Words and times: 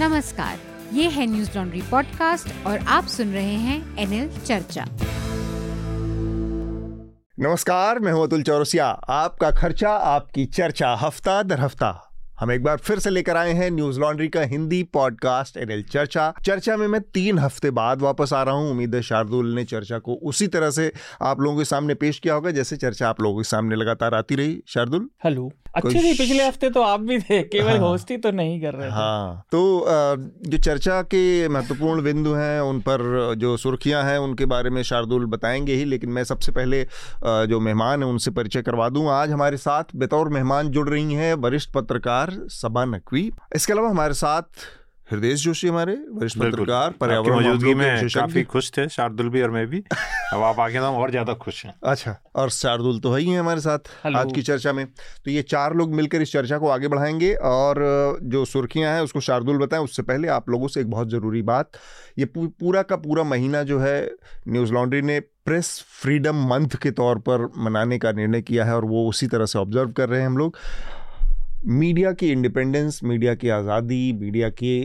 नमस्कार 0.00 0.58
ये 0.92 1.08
है 1.08 1.26
न्यूज़ 1.26 1.50
लॉन्ड्री 1.56 1.82
पॉडकास्ट 1.82 2.66
और 2.66 2.78
आप 2.78 3.06
सुन 3.06 3.32
रहे 3.32 3.54
हैं 3.54 3.98
एनएल 3.98 4.28
चर्चा। 4.38 4.84
नमस्कार 7.38 7.98
मैं 7.98 8.12
हूँ 8.12 8.22
अतुल 8.22 8.42
चौरसिया। 8.42 8.86
आपका 8.86 9.50
खर्चा 9.50 9.90
आपकी 9.90 10.44
चर्चा 10.44 10.94
हफ़्ता 10.94 11.42
दर 11.42 11.60
हफ़्ता। 11.60 12.06
हम 12.40 12.52
एक 12.52 12.62
बार 12.62 12.76
फिर 12.76 12.98
से 12.98 13.10
लेकर 13.10 13.36
आए 13.36 13.52
हैं 13.52 13.70
न्यूज़ 13.70 14.00
लॉन्ड्री 14.00 14.28
का 14.28 14.40
हिंदी 14.40 14.82
पॉडकास्ट 14.82 15.56
एनएल 15.56 15.82
चर्चा। 15.82 16.32
चर्चा 16.44 16.76
में 16.76 16.86
मैं 16.88 17.00
तीन 17.00 17.38
हफ़्ते 17.38 17.70
बाद 17.70 18.00
वापस 18.00 18.32
आ 18.32 18.42
रहा 18.42 18.54
हूँ। 18.54 18.70
उम्मीद 18.70 18.94
है 18.94 19.02
शार्दुल 19.02 19.54
ने 19.54 19.64
चर्चा 19.64 19.98
को 19.98 20.14
उसी 20.14 20.46
तरह 20.46 20.70
से 20.70 20.92
आप 21.22 21.40
लोगों 21.40 21.58
के 21.58 21.64
सामने 21.64 21.94
पेश 21.94 22.18
किया 22.18 22.34
होगा 22.34 22.50
जैसे 22.50 22.76
चर्चा 22.76 23.08
आप 23.08 23.20
लोगों 23.20 23.38
के 23.38 23.48
सामने 23.48 23.76
लगातार 23.76 24.14
आती 24.14 24.34
रही। 24.34 24.62
शार्दुल? 24.68 25.08
हेलो। 25.24 25.52
अच्छे 25.74 25.98
थे 25.98 26.12
पिछले 26.14 26.44
हफ़्ते 26.44 26.70
तो 26.70 26.82
आप 26.82 27.00
भी 27.00 27.18
थे 27.20 27.42
केवल 27.44 27.70
हाँ, 27.70 27.78
होस्ट 27.80 28.10
ही 28.10 28.16
तो 28.16 28.30
नहीं 28.30 28.60
कर 28.60 28.74
रहे 28.74 28.88
थे। 28.88 28.92
हाँ। 28.92 29.44
तो 29.52 29.86
जो 30.46 30.58
चर्चा 30.58 31.00
के 31.04 31.48
महत्वपूर्ण 31.48 32.02
बिंदु 32.02 32.32
हैं 32.32 32.60
उन 32.60 32.80
पर 32.80 33.34
जो 33.38 33.56
सुर्खियाँ 33.56 34.02
हैं 34.04 34.18
उनके 34.18 34.46
बारे 34.46 34.70
में 34.70 34.82
शार्दुल 34.82 35.26
बताएँगे 35.26 35.74
ही 35.74 35.84
लेकिन 35.84 36.10
मैं 36.10 36.24
सबसे 36.24 36.52
पहले 36.52 36.82
जो 37.24 37.60
मेहमान 37.60 38.02
हैं 38.02 38.10
उनसे 38.10 38.30
परिचय 38.30 38.62
करवा 38.62 38.88
दूँ। 38.88 39.08
आज 39.10 39.30
हमारे 39.30 39.56
साथ 39.58 39.96
बतौर 39.96 40.28
मेहमान 40.28 40.68
जुड़ 40.70 40.88
रही 40.88 41.14
हैं 41.14 41.32
वरिष्ठ 41.36 41.72
पत्रकार 41.72 42.36
सबा 42.52 42.84
नकवी। 42.86 43.30
इसके 43.56 43.72
अलावा 43.72 43.90
हमारे 43.90 44.14
साथ 44.14 44.42
हृदय 45.10 45.34
जोशी 45.34 45.68
हमारे 45.68 45.92
वरिष्ठ 46.10 46.38
पत्रकार 46.38 46.90
पर्यावरण 46.90 47.34
मौजूदगी 47.34 47.74
में 47.74 48.08
काफ़ी 48.08 48.42
खुश 48.42 48.70
थे 48.70 48.88
शार्दुल 48.88 49.28
भी 49.28 49.42
और 49.42 49.50
मैं 49.50 49.66
भी। 49.66 49.78
अब 50.32 50.42
आप 50.42 50.60
आगे 50.60 50.78
तो 50.78 50.92
और 50.96 51.10
ज़्यादा 51.10 51.34
खुश 51.34 51.64
हैं। 51.66 51.74
अच्छा 51.84 52.16
और 52.36 52.50
शार्दुल 52.50 52.98
तो 53.00 53.12
है 53.12 53.20
ही 53.20 53.30
है 53.30 53.38
हमारे 53.40 53.60
साथ 53.60 53.90
आज 54.06 54.32
की 54.34 54.42
चर्चा 54.42 54.72
में। 54.72 54.84
तो 55.24 55.30
ये 55.30 55.42
चार 55.42 55.74
लोग 55.74 55.94
मिलकर 55.94 56.22
इस 56.22 56.32
चर्चा 56.32 56.58
को 56.58 56.68
आगे 56.68 56.88
बढ़ाएँगे 56.88 57.32
और 57.34 57.82
जो 58.22 58.44
सुर्खियाँ 58.44 58.94
हैं 58.94 59.00
उसको 59.02 59.20
शार्दुल 59.20 59.58
बताएँ। 59.58 59.82
उससे 59.82 60.02
पहले 60.02 60.28
आप 60.28 60.50
लोगों 60.50 60.68
से 60.68 60.80
एक 60.80 60.90
बहुत 60.90 61.10
ज़रूरी 61.10 61.42
बात 61.42 61.70
ये 62.18 62.24
पूरा 62.36 62.82
का 62.82 62.96
पूरा 62.96 63.24
महीना 63.24 63.62
जो 63.62 63.78
है 63.78 63.98
न्यूज़ 64.48 64.72
लॉन्ड्री 64.72 65.02
ने 65.02 65.20
प्रेस 65.20 65.68
फ्रीडम 66.00 66.46
मंथ 66.48 66.76
के 66.82 66.90
तौर 66.90 67.18
पर 67.18 67.48
मनाने 67.58 67.98
का 67.98 68.12
निर्णय 68.12 68.42
किया 68.42 68.64
है 68.64 68.74
और 68.76 68.84
वो 68.84 69.08
उसी 69.08 69.26
तरह 69.26 69.46
से 69.46 69.58
ऑब्ज़र्व 69.58 69.92
कर 69.92 70.08
रहे 70.08 70.20
हैं 70.20 70.26
हम 70.26 70.38
लोग। 70.38 70.56
मीडिया 71.60 72.12
की 72.12 72.30
इंडिपेंडेंस, 72.32 73.00
मीडिया 73.04 73.34
की 73.34 73.48
आज़ादी, 73.48 74.12
मीडिया 74.12 74.48
के, 74.50 74.84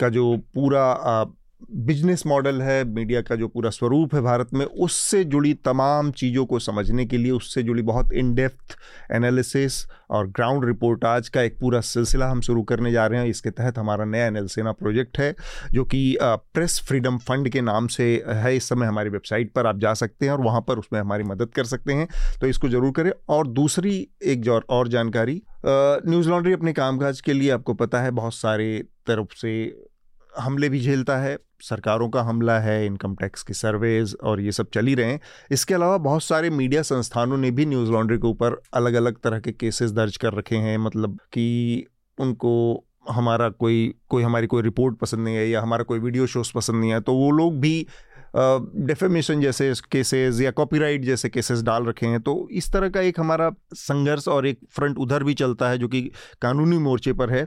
का 0.00 0.08
जो 0.08 0.36
पूरा 0.54 1.24
बिज़नेस 1.72 2.22
मॉडल 2.26 2.60
है, 2.62 2.84
मीडिया 2.84 3.20
का 3.22 3.36
जो 3.36 3.46
पूरा 3.48 3.70
स्वरूप 3.70 4.14
है 4.14 4.20
भारत 4.22 4.52
में, 4.54 4.64
उससे 4.64 5.22
जुड़ी 5.24 5.52
तमाम 5.54 6.10
चीज़ों 6.10 6.44
को 6.46 6.58
समझने 6.58 7.04
के 7.06 7.18
लिए, 7.18 7.30
उससे 7.32 7.62
जुड़ी 7.62 7.82
बहुत 7.82 8.12
इन 8.12 8.34
डेप्थ 8.34 8.76
एनालिसिस 9.12 9.74
और 10.10 10.28
ग्राउंड 10.28 10.64
रिपोर्टाज 10.64 11.28
का 11.28 11.42
एक 11.42 11.58
पूरा 11.58 11.80
सिलसिला 11.80 12.28
हम 12.28 12.40
शुरू 12.40 12.62
करने 12.62 12.92
जा 12.92 13.06
रहे 13.06 13.20
हैं। 13.20 13.26
इसके 13.26 13.50
तहत 13.50 13.78
हमारा 13.78 14.04
नया 14.04 14.26
एनएलसेना 14.26 14.72
प्रोजेक्ट 14.72 15.18
है, 15.18 15.34
जो 15.72 15.84
कि 15.84 16.16
प्रेस 16.22 16.80
फ्रीडम 16.88 17.18
फंड 17.18 17.48
के 17.48 17.60
नाम 17.60 17.86
से 17.86 18.12
है। 18.28 18.56
इस 18.56 18.68
समय 18.68 18.86
हमारी 18.86 19.10
वेबसाइट 19.10 19.52
पर 19.52 19.66
आप 19.66 19.78
जा 19.78 19.94
सकते 19.94 20.26
हैं 20.26 20.32
और 20.32 20.40
वहाँ 20.40 20.60
पर 20.60 20.78
उसमें 20.78 21.00
हमारी 21.00 21.24
मदद 21.24 21.54
कर 21.54 21.64
सकते 21.64 21.92
हैं। 21.92 22.08
तो 22.40 22.46
इसको 22.46 22.68
ज़रूर 22.68 22.92
करें। 22.92 23.12
और 23.28 23.46
दूसरी 23.48 23.96
एक 24.24 24.48
और 24.48 24.88
जानकारी 24.88 25.42
न्यूज़ 25.64 26.28
लॉन्ड्री 26.28 26.52
अपने 26.52 26.72
कामकाज 26.72 27.20
के 27.20 27.32
लिए 27.32 27.50
आपको 27.50 27.74
पता 27.74 28.00
है, 28.00 28.10
बहुत 28.10 28.34
सारे 28.34 28.82
तरफ़ 29.06 29.34
से 29.36 29.52
हमले 30.32 30.68
भी 30.68 30.80
झेलता 30.80 31.16
है, 31.18 31.36
सरकारों 31.62 32.08
का 32.08 32.22
हमला 32.22 32.58
है, 32.60 32.84
इनकम 32.86 33.14
टैक्स 33.14 33.42
की 33.42 33.54
सर्वेज 33.54 34.16
और 34.22 34.40
ये 34.40 34.52
सब 34.52 34.68
चल 34.74 34.86
ही 34.86 34.94
रहे 34.94 35.12
हैं। 35.12 35.20
इसके 35.50 35.74
अलावा 35.74 35.96
बहुत 35.98 36.22
सारे 36.22 36.50
मीडिया 36.50 36.82
संस्थानों 36.82 37.36
ने 37.36 37.50
भी 37.50 37.66
न्यूज़ 37.66 37.90
लॉन्ड्री 37.90 38.18
के 38.18 38.26
ऊपर 38.26 38.60
अलग 38.74 38.94
अलग 38.94 39.18
तरह 39.24 39.40
के 39.40 39.52
केसेस 39.52 39.90
दर्ज 39.90 40.16
कर 40.16 40.34
रखे 40.34 40.56
हैं 40.56 40.76
मतलब 40.78 41.18
कि 41.32 41.86
उनको 42.18 42.84
हमारा 43.10 43.48
कोई 43.50 43.94
कोई 44.08 44.22
हमारी 44.22 44.46
कोई 44.46 44.62
रिपोर्ट 44.62 44.98
पसंद 44.98 45.20
नहीं 45.20 45.36
है 45.36 45.48
या 45.48 45.60
हमारा 45.60 45.84
कोई 45.84 45.98
वीडियो 45.98 46.26
शोज़ 46.26 46.52
पसंद 46.54 46.80
नहीं 46.80 46.90
है 46.90 47.00
तो 47.00 47.12
वो 47.14 47.30
लोग 47.30 47.58
भी 47.60 47.86
डेफेमेशन 48.36 49.40
जैसे 49.40 49.72
केसेस 49.92 50.40
या 50.40 50.50
कॉपीराइट 50.52 51.04
जैसे 51.04 51.28
केसेस 51.28 51.62
डाल 51.62 51.84
रखे 51.84 52.06
हैं 52.06 52.20
तो 52.20 52.48
इस 52.52 52.72
तरह 52.72 52.88
का 52.88 53.00
एक 53.00 53.20
हमारा 53.20 53.50
संघर्ष 53.74 54.28
और 54.28 54.46
एक 54.46 54.58
फ्रंट 54.70 54.98
उधर 54.98 55.24
भी 55.24 55.34
चलता 55.34 55.68
है 55.68 55.78
जो 55.78 55.88
कि 55.88 56.00
कानूनी 56.42 56.78
मोर्चे 56.78 57.12
पर 57.12 57.30
है। 57.30 57.44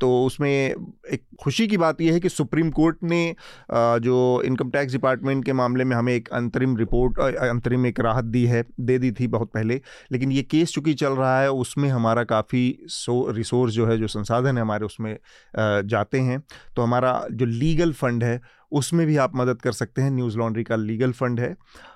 तो 0.00 0.24
उसमें 0.24 0.50
एक 0.50 1.22
खुशी 1.40 1.66
की 1.66 1.76
बात 1.76 2.00
यह 2.00 2.12
है 2.12 2.20
कि 2.20 2.28
सुप्रीम 2.28 2.70
कोर्ट 2.70 2.96
ने 3.02 3.34
जो 3.72 4.42
इनकम 4.44 4.70
टैक्स 4.70 4.92
डिपार्टमेंट 4.92 5.44
के 5.44 5.52
मामले 5.52 5.84
में 5.84 5.96
हमें 5.96 6.12
एक 6.14 6.28
अंतरिम 6.32 6.76
रिपोर्ट 6.76 7.18
अंतरिम 7.18 7.86
एक 7.86 8.00
राहत 8.00 8.24
दी 8.24 8.44
है, 8.46 8.64
दे 8.80 8.98
दी 8.98 9.10
थी 9.12 9.26
बहुत 9.28 9.50
पहले, 9.54 9.80
लेकिन 10.12 10.32
ये 10.32 10.42
केस 10.42 10.72
चूँकि 10.72 10.94
चल 10.94 11.12
रहा 11.12 11.40
है, 11.40 11.50
उसमें 11.50 11.88
हमारा 11.88 12.24
काफ़ी 12.24 12.78
सो 12.88 13.30
रिसोर्स 13.30 13.72
जो 13.72 13.86
है, 13.86 13.98
जो 13.98 14.06
संसाधन 14.08 14.56
है 14.56 14.62
हमारे 14.62 14.86
उसमें 14.86 15.16
जाते 15.56 16.20
हैं। 16.20 16.42
तो 16.76 16.82
हमारा 16.82 17.20
जो 17.32 17.46
लीगल 17.46 17.92
फंड 17.92 18.24
है 18.24 18.40
उसमें 18.72 19.06
भी 19.06 19.16
आप 19.18 19.36
मदद 19.36 19.60
कर 19.62 19.72
सकते 19.72 20.02
हैं। 20.02 20.10
न्यूज़ 20.10 20.38
लॉन्ड्री 20.38 20.64
का 20.64 20.76
लीगल 20.76 21.12
फंड 21.12 21.40
है। 21.40 21.50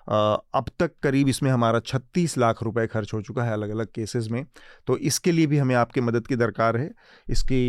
अब 0.06 0.70
तक 0.80 0.92
करीब 1.02 1.28
इसमें 1.28 1.50
हमारा 1.50 1.80
36 1.82 2.36
लाख 2.38 2.62
रुपए 2.62 2.86
खर्च 2.86 3.12
हो 3.14 3.20
चुका 3.22 3.44
है 3.44 3.52
अलग 3.52 3.70
अलग 3.70 3.86
केसेस 3.94 4.28
में। 4.30 4.44
तो 4.86 4.96
इसके 4.98 5.32
लिए 5.32 5.46
भी 5.46 5.58
हमें 5.58 5.74
आपकी 5.76 6.00
मदद 6.00 6.26
की 6.26 6.36
दरकार 6.36 6.76
है। 6.76 6.90
इसकी 7.28 7.60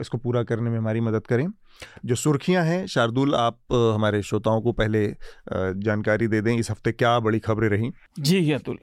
इसको 0.00 0.18
पूरा 0.18 0.42
करने 0.44 0.70
में 0.70 0.78
हमारी 0.78 1.00
मदद 1.02 1.26
करें। 1.26 1.46
जो 2.04 2.14
सुर्खियाँ 2.16 2.64
हैं, 2.64 2.86
शार्दुल, 2.88 3.34
आप 3.36 3.58
हमारे 3.94 4.22
श्रोताओं 4.22 4.60
को 4.60 4.72
पहले 4.74 5.06
जानकारी 5.48 6.28
दे 6.28 6.40
दें, 6.40 6.54
इस 6.54 6.70
हफ़्ते 6.70 6.92
क्या 6.94 7.18
बड़ी 7.20 7.38
खबरें 7.40 7.68
रहीं? 7.68 7.90
जी 8.20 8.50
अतुल 8.52 8.78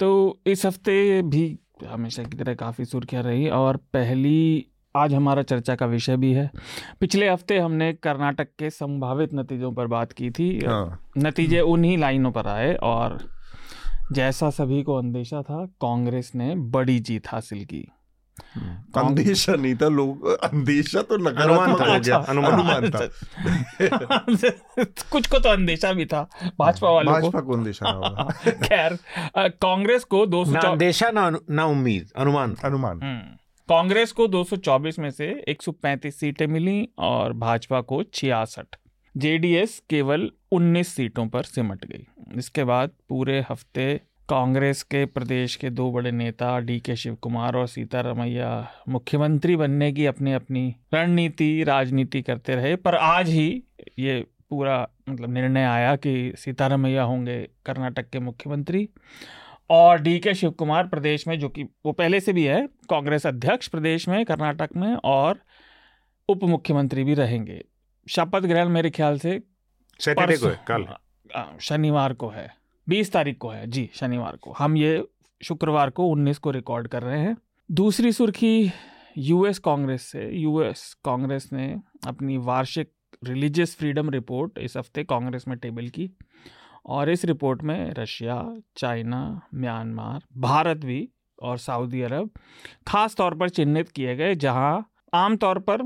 तो 0.00 0.08
इस 0.46 0.64
हफ़्ते 0.66 1.22
भी 1.24 1.58
हमेशा 1.84 2.22
की 2.22 2.36
तरह 2.36 2.54
काफ़ी 2.56 2.84
सुर्खियाँ 2.84 3.22
रही 3.22 3.48
और 3.50 3.76
पहली 3.92 4.66
आज 4.96 5.14
हमारा 5.14 5.42
चर्चा 5.42 5.74
का 5.74 5.86
विषय 5.86 6.16
भी 6.16 6.32
है। 6.32 6.50
पिछले 7.00 7.28
हफ़्ते 7.28 7.58
हमने 7.58 7.92
कर्नाटक 7.92 8.48
के 8.58 8.70
संभावित 8.70 9.30
नतीजों 9.34 9.72
पर 9.72 9.86
बात 9.86 10.12
की 10.12 10.30
थी। 10.30 10.64
हाँ। 10.66 11.10
नतीजे 11.18 11.60
उन्हीं 11.60 11.98
लाइनों 11.98 12.32
पर 12.32 12.46
आए 12.46 12.74
और 12.74 13.18
जैसा 14.12 14.50
सभी 14.50 14.82
को 14.82 14.94
अंदेशा 14.94 15.42
था 15.42 15.66
कांग्रेस 15.66 16.32
ने 16.34 16.54
बड़ी 16.56 16.98
जीत 17.00 17.28
हासिल 17.28 17.64
की। 17.64 17.88
हम्म। 18.54 19.00
अंदेशा 19.00 19.54
नहीं 19.54 19.74
था 19.74 19.88
लोग 19.88 20.26
अंदेशा 20.28 21.02
तो 21.02 21.16
नकारात्मक 21.16 21.80
हो 21.80 21.84
गया। 21.84 21.94
अच्छा, 21.94 22.16
अनुमान 22.16 22.90
था। 22.90 23.06
कुछ 24.84 25.26
को 25.26 25.38
तो 25.38 25.48
अंदेशा 25.48 25.92
भी 25.92 26.06
था 26.06 26.28
भाजपा 26.58 26.90
वालों 26.90 27.14
भाजपा 27.14 27.40
को 27.40 27.56
अंदेशा 27.56 28.28
खैर 28.48 28.98
कांग्रेस 29.36 30.04
को 30.04 30.26
दो 30.26 30.44
सौ 30.44 30.70
अंदेशा 30.70 31.10
ना 31.10 31.38
ना 31.50 31.64
उम्मीद 31.64 32.10
अनुमान 32.16 32.56
अनुमान। 32.64 33.00
हम्म। 33.02 33.47
कांग्रेस 33.68 34.12
को 34.12 34.28
224 34.28 34.98
में 34.98 35.10
से 35.10 35.44
135 35.48 36.10
सीटें 36.10 36.46
मिली 36.46 36.88
और 36.98 37.32
भाजपा 37.32 37.80
को 37.80 38.02
छियासठ। 38.02 38.76
जेडीएस 39.16 39.82
केवल 39.90 40.30
19 40.52 40.88
सीटों 40.88 41.26
पर 41.26 41.42
सिमट 41.42 41.84
गई। 41.84 42.06
इसके 42.36 42.64
बाद 42.64 42.90
पूरे 43.08 43.44
हफ़्ते 43.50 44.00
कांग्रेस 44.28 44.82
के 44.82 45.06
प्रदेश 45.06 45.56
के 45.56 45.70
दो 45.70 45.90
बड़े 45.90 46.10
नेता 46.10 46.58
डी 46.58 46.80
के 46.80 46.96
शिव 46.96 47.14
कुमार 47.14 47.56
और 47.56 47.66
सीतारमैया 47.66 48.70
मुख्यमंत्री 48.88 49.56
बनने 49.56 49.92
की 49.92 50.06
अपनी 50.06 50.32
अपनी 50.32 50.74
रणनीति, 50.94 51.64
राजनीति 51.64 52.22
करते 52.22 52.54
रहे। 52.54 52.76
पर 52.76 52.94
आज 52.94 53.28
ही 53.28 53.62
ये 53.98 54.26
पूरा 54.50 54.88
मतलब 55.08 55.30
निर्णय 55.30 55.64
आया 55.64 55.96
कि 55.96 56.32
सीतारमैया 56.36 57.02
होंगे 57.02 57.48
कर्नाटक 57.66 58.10
के 58.10 58.18
मुख्यमंत्री। 58.18 58.88
और 59.70 60.00
डी 60.00 60.18
के 60.18 60.34
शिव 60.34 60.50
कुमार 60.50 60.86
प्रदेश 60.88 61.26
में 61.28 61.38
जो 61.38 61.48
कि 61.48 61.64
वो 61.86 61.92
पहले 61.92 62.20
से 62.20 62.32
भी 62.32 62.44
है 62.44 62.66
कांग्रेस 62.90 63.26
अध्यक्ष 63.26 63.68
प्रदेश 63.68 64.08
में 64.08 64.24
कर्नाटक 64.24 64.68
में 64.76 64.94
और 64.94 65.40
उप 66.28 66.44
मुख्यमंत्री 66.44 67.04
भी 67.04 67.14
रहेंगे। 67.14 67.62
शपथ 68.06 68.40
ग्रहण 68.40 68.68
मेरे 68.68 68.90
ख्याल 68.90 69.18
से 69.18 69.40
सैटरडे 70.00 70.36
को 70.36 70.46
है 70.46 70.60
कल। 70.70 70.86
शनिवार 71.60 72.12
को 72.12 72.28
है। 72.28 72.48
बीस 72.86 73.12
तारीख 73.12 73.38
को 73.38 73.48
है 73.48 73.66
जी 73.66 73.88
शनिवार 73.94 74.36
को। 74.36 74.52
हम 74.58 74.76
ये 74.76 75.02
शुक्रवार 75.40 75.90
को 75.90 76.06
उन्नीस 76.08 76.38
को 76.38 76.50
रिकॉर्ड 76.50 76.88
कर 76.88 77.02
रहे 77.02 77.20
हैं। 77.20 77.36
दूसरी 77.70 78.12
सुर्खी 78.12 78.70
यूएस 79.18 79.58
कांग्रेस 79.58 80.02
से। 80.02 80.28
यूएस 80.32 80.92
कांग्रेस 81.04 81.48
ने 81.52 81.74
अपनी 82.06 82.36
वार्षिक 82.36 82.92
रिलीजियस 83.24 83.76
फ्रीडम 83.76 84.10
रिपोर्ट 84.10 84.58
इस 84.58 84.76
हफ़्ते 84.76 85.04
कांग्रेस 85.04 85.44
में 85.48 85.56
टेबल 85.58 85.88
की। 85.88 86.10
और 86.88 87.10
इस 87.10 87.24
रिपोर्ट 87.24 87.62
में 87.62 87.94
रशिया 87.94 88.56
चाइना 88.76 89.40
म्यांमार 89.54 90.20
भारत 90.36 90.76
भी 90.76 91.08
और 91.42 91.58
सऊदी 91.58 92.02
अरब 92.02 92.30
खास 92.86 93.14
तौर 93.14 93.34
पर 93.34 93.48
चिन्हित 93.48 93.88
किए 93.88 94.16
गए 94.16 94.34
जहाँ 94.34 94.90
आमतौर 95.14 95.58
पर 95.58 95.82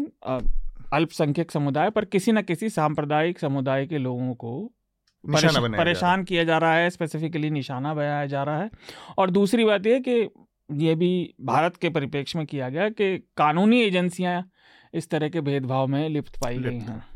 अल्पसंख्यक 0.92 1.50
समुदाय 1.50 1.90
पर 1.90 2.04
किसी 2.04 2.32
न 2.32 2.42
किसी 2.42 2.68
सांप्रदायिक 2.68 3.38
समुदाय 3.38 3.86
के 3.86 3.98
लोगों 3.98 4.34
को 4.34 4.72
परेश, 5.24 5.56
परेशान 5.56 6.24
किया 6.24 6.44
जा 6.44 6.58
रहा 6.58 6.74
है 6.74 6.90
स्पेसिफिकली 6.90 7.50
निशाना 7.50 7.94
बनाया 7.94 8.26
जा 8.26 8.42
रहा 8.42 8.62
है। 8.62 8.70
और 9.18 9.30
दूसरी 9.30 9.64
बात 9.64 9.86
यह 9.86 10.02
कि 10.08 10.28
ये 10.84 10.94
भी 10.94 11.34
भारत 11.40 11.76
के 11.76 11.88
परिप्रेक्ष्य 11.88 12.38
में 12.38 12.46
किया 12.46 12.68
गया 12.68 12.88
कि 12.88 13.18
कानूनी 13.36 13.82
एजेंसियाँ 13.82 14.50
इस 14.94 15.10
तरह 15.10 15.28
के 15.28 15.40
भेदभाव 15.40 15.86
में 15.86 16.08
लिप्त 16.08 16.40
पाई 16.42 16.58
गई 16.58 16.78
हैं। 16.78 17.11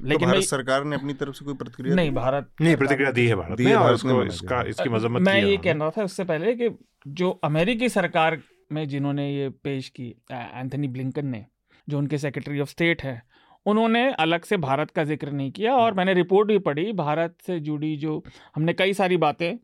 लेकिन 0.00 0.28
तो 0.28 0.32
भारत 0.32 0.44
सरकार 0.44 0.84
ने 0.84 0.96
अपनी 0.96 1.14
तरफ़ 1.14 1.34
से 1.34 1.44
कोई 1.44 1.54
प्रतिक्रिया 1.54 1.94
नहीं 1.94 2.10
भारत 2.10 2.50
नहीं 2.60 2.76
प्रतिक्रिया 2.76 3.10
दी 3.10 3.26
है 3.26 3.34
भारत 3.34 3.60
ने 3.60 3.74
और 3.74 3.94
उसको 3.94 4.22
इसका 4.24 4.62
इसकी 4.62 4.88
मजम्मत 4.88 5.22
मैं 5.22 5.42
ये 5.42 5.56
कह 5.56 5.72
रहा 5.72 5.90
था 5.90 6.04
उससे 6.04 6.24
पहले 6.24 6.54
कि 6.54 6.70
जो 7.08 7.30
अमेरिकी 7.44 7.88
सरकार 7.88 8.40
में 8.72 8.88
जिन्होंने 8.88 9.30
ये 9.34 9.48
पेश 9.48 9.88
की 9.88 10.08
एंथनी 10.32 10.88
ब्लिंकन 10.88 11.26
ने 11.26 11.44
जो 11.88 11.98
उनके 11.98 12.18
सेक्रेटरी 12.18 12.60
ऑफ़ 12.60 12.70
स्टेट 12.70 13.02
हैं 13.02 13.22
उन्होंने 13.66 14.12
अलग 14.12 14.44
से 14.44 14.56
भारत 14.56 14.90
का 14.90 15.04
ज़िक्र 15.04 15.30
नहीं 15.30 15.50
किया 15.52 15.74
और 15.76 15.94
मैंने 15.94 16.14
रिपोर्ट 16.14 16.48
भी 16.48 16.58
पढ़ी 16.58 16.92
भारत 16.92 17.36
से 17.46 17.60
जुड़ी 17.60 17.96
जो 17.96 18.22
हमने 18.56 18.72
कई 18.72 18.92
सारी 18.92 19.16
बातें 19.16 19.56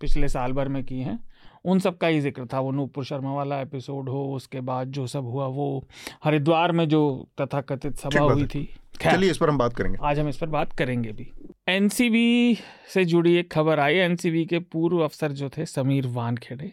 पिछले 0.00 0.28
साल 0.28 0.52
भर 0.52 0.68
में 0.68 0.84
की 0.84 0.98
हैं 1.00 1.18
उन 1.64 1.78
सब 1.78 1.96
का 1.98 2.06
ही 2.06 2.20
ज़िक्र 2.20 2.46
था। 2.46 2.60
वो 2.60 2.70
नूपुर 2.70 3.04
शर्मा 3.04 3.32
वाला 3.34 3.60
एपिसोड 3.60 4.08
हो 4.08 4.24
उसके 4.34 4.60
बाद 4.60 4.88
जो 4.88 5.06
सब 5.06 5.24
हुआ 5.24 5.46
वो 5.46 5.88
हरिद्वार 6.24 6.72
में 6.72 6.88
जो 6.88 7.28
तथाकथित 7.40 7.96
सभा 7.96 8.24
हुई 8.24 8.44
थी। 8.44 8.68
चलिए 9.02 9.30
इस 9.30 9.38
पर 9.38 9.48
हम 9.48 9.58
बात 9.58 9.76
करेंगे। 9.76 9.98
आज 10.02 10.18
हम 10.18 10.28
इस 10.28 10.36
पर 10.36 10.46
बात 10.48 10.72
करेंगे 10.72 11.12
भी। 11.12 11.30
एनसीबी 11.68 12.58
से 12.94 13.04
जुड़ी 13.04 13.34
एक 13.36 13.50
खबर 13.52 13.80
आई। 13.80 13.96
एनसीबी 13.96 14.44
के 14.46 14.58
पूर्व 14.58 15.00
अफसर 15.04 15.32
जो 15.32 15.48
थे 15.48 15.66
समीर 15.66 16.06
वानखेड़े 16.08 16.72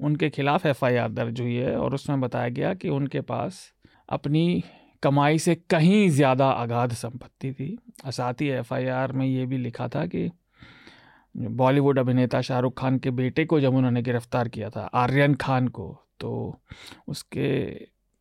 उनके 0.00 0.30
खिलाफ 0.30 0.66
एफआईआर 0.66 1.10
दर्ज 1.10 1.40
हुई 1.40 1.54
है 1.54 1.76
और 1.76 1.94
उसमें 1.94 2.20
बताया 2.20 2.48
गया 2.48 2.72
कि 2.74 2.88
उनके 2.88 3.20
पास 3.22 3.60
अपनी 4.08 4.62
कमाई 5.02 5.38
से 5.38 5.54
कहीं 5.70 6.08
ज़्यादा 6.10 6.50
अगाध 6.50 6.92
संपत्ति 6.92 7.52
थी। 7.52 7.76
साथ 8.06 8.40
ही 8.40 8.48
एफ़ 8.48 8.74
में 9.12 9.26
ये 9.26 9.46
भी 9.46 9.58
लिखा 9.58 9.88
था 9.88 10.06
कि 10.06 10.30
बॉलीवुड 11.34 11.98
अभिनेता 11.98 12.40
शाहरुख 12.40 12.78
खान 12.80 12.98
के 12.98 13.10
बेटे 13.10 13.44
को 13.44 13.60
जब 13.60 13.74
उन्होंने 13.74 14.02
गिरफ़्तार 14.02 14.48
किया 14.48 14.70
था 14.70 14.80
आर्यन 14.94 15.34
खान 15.34 15.68
को 15.68 15.86
तो 16.20 16.60
उसके 17.08 17.50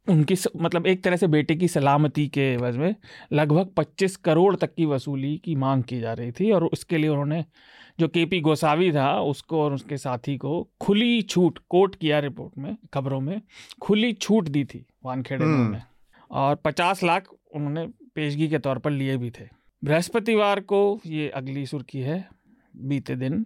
उनकी 0.07 0.35
मतलब 0.57 0.87
एक 0.87 1.03
तरह 1.03 1.15
से 1.15 1.27
बेटे 1.27 1.55
की 1.55 1.67
सलामती 1.67 2.27
के 2.27 2.55
वजह 2.57 2.79
में 2.79 2.95
लगभग 3.33 3.69
25 3.79 4.15
करोड़ 4.15 4.55
तक 4.55 4.73
की 4.73 4.85
वसूली 4.85 5.37
की 5.37 5.55
मांग 5.55 5.83
की 5.83 5.99
जा 5.99 6.13
रही 6.13 6.31
थी 6.31 6.51
और 6.51 6.65
उसके 6.65 6.97
लिए 6.97 7.09
उन्होंने 7.09 7.45
जो 7.99 8.07
के 8.07 8.25
पी 8.25 8.39
गोसावी 8.41 8.91
था 8.91 9.21
उसको 9.21 9.61
और 9.61 9.73
उसके 9.73 9.97
साथी 9.97 10.37
को 10.37 10.69
खुली 10.81 11.21
छूट 11.21 11.59
कोर्ट 11.69 11.95
किया 11.95 12.19
रिपोर्ट 12.19 12.57
में 12.57 12.75
खबरों 12.93 13.21
में 13.21 13.41
खुली 13.81 14.13
छूट 14.13 14.47
दी 14.47 14.65
थी 14.65 14.85
वानखेड़े 15.03 15.45
हम्म। 15.45 15.71
ने 15.71 15.81
और 16.31 16.55
पचास 16.55 17.03
लाख 17.03 17.27
उन्होंने 17.55 17.87
पेशगी 18.15 18.47
के 18.47 18.59
तौर 18.59 18.77
पर 18.77 18.91
लिए 18.91 19.17
भी 19.17 19.29
थे। 19.29 19.47
बृहस्पतिवार 19.83 20.59
को 20.59 21.01
ये 21.05 21.29
अगली 21.29 21.65
सुर्खी 21.65 21.99
है। 21.99 22.29
बीते 22.75 23.15
दिन 23.15 23.45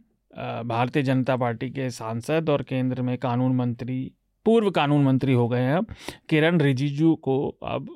भारतीय 0.65 1.03
जनता 1.03 1.35
पार्टी 1.35 1.69
के 1.69 1.89
सांसद 1.89 2.49
और 2.49 2.63
केंद्र 2.63 3.01
में 3.01 3.17
कानून 3.17 3.55
मंत्री 3.55 4.11
पूर्व 4.47 4.69
कानून 4.71 5.03
मंत्री 5.03 5.33
हो 5.33 5.47
गए 5.49 5.61
हैं 5.61 5.75
अब। 5.75 5.93
किरण 6.29 6.59
रिजिजू 6.59 7.13
को 7.23 7.37
अब 7.65 7.89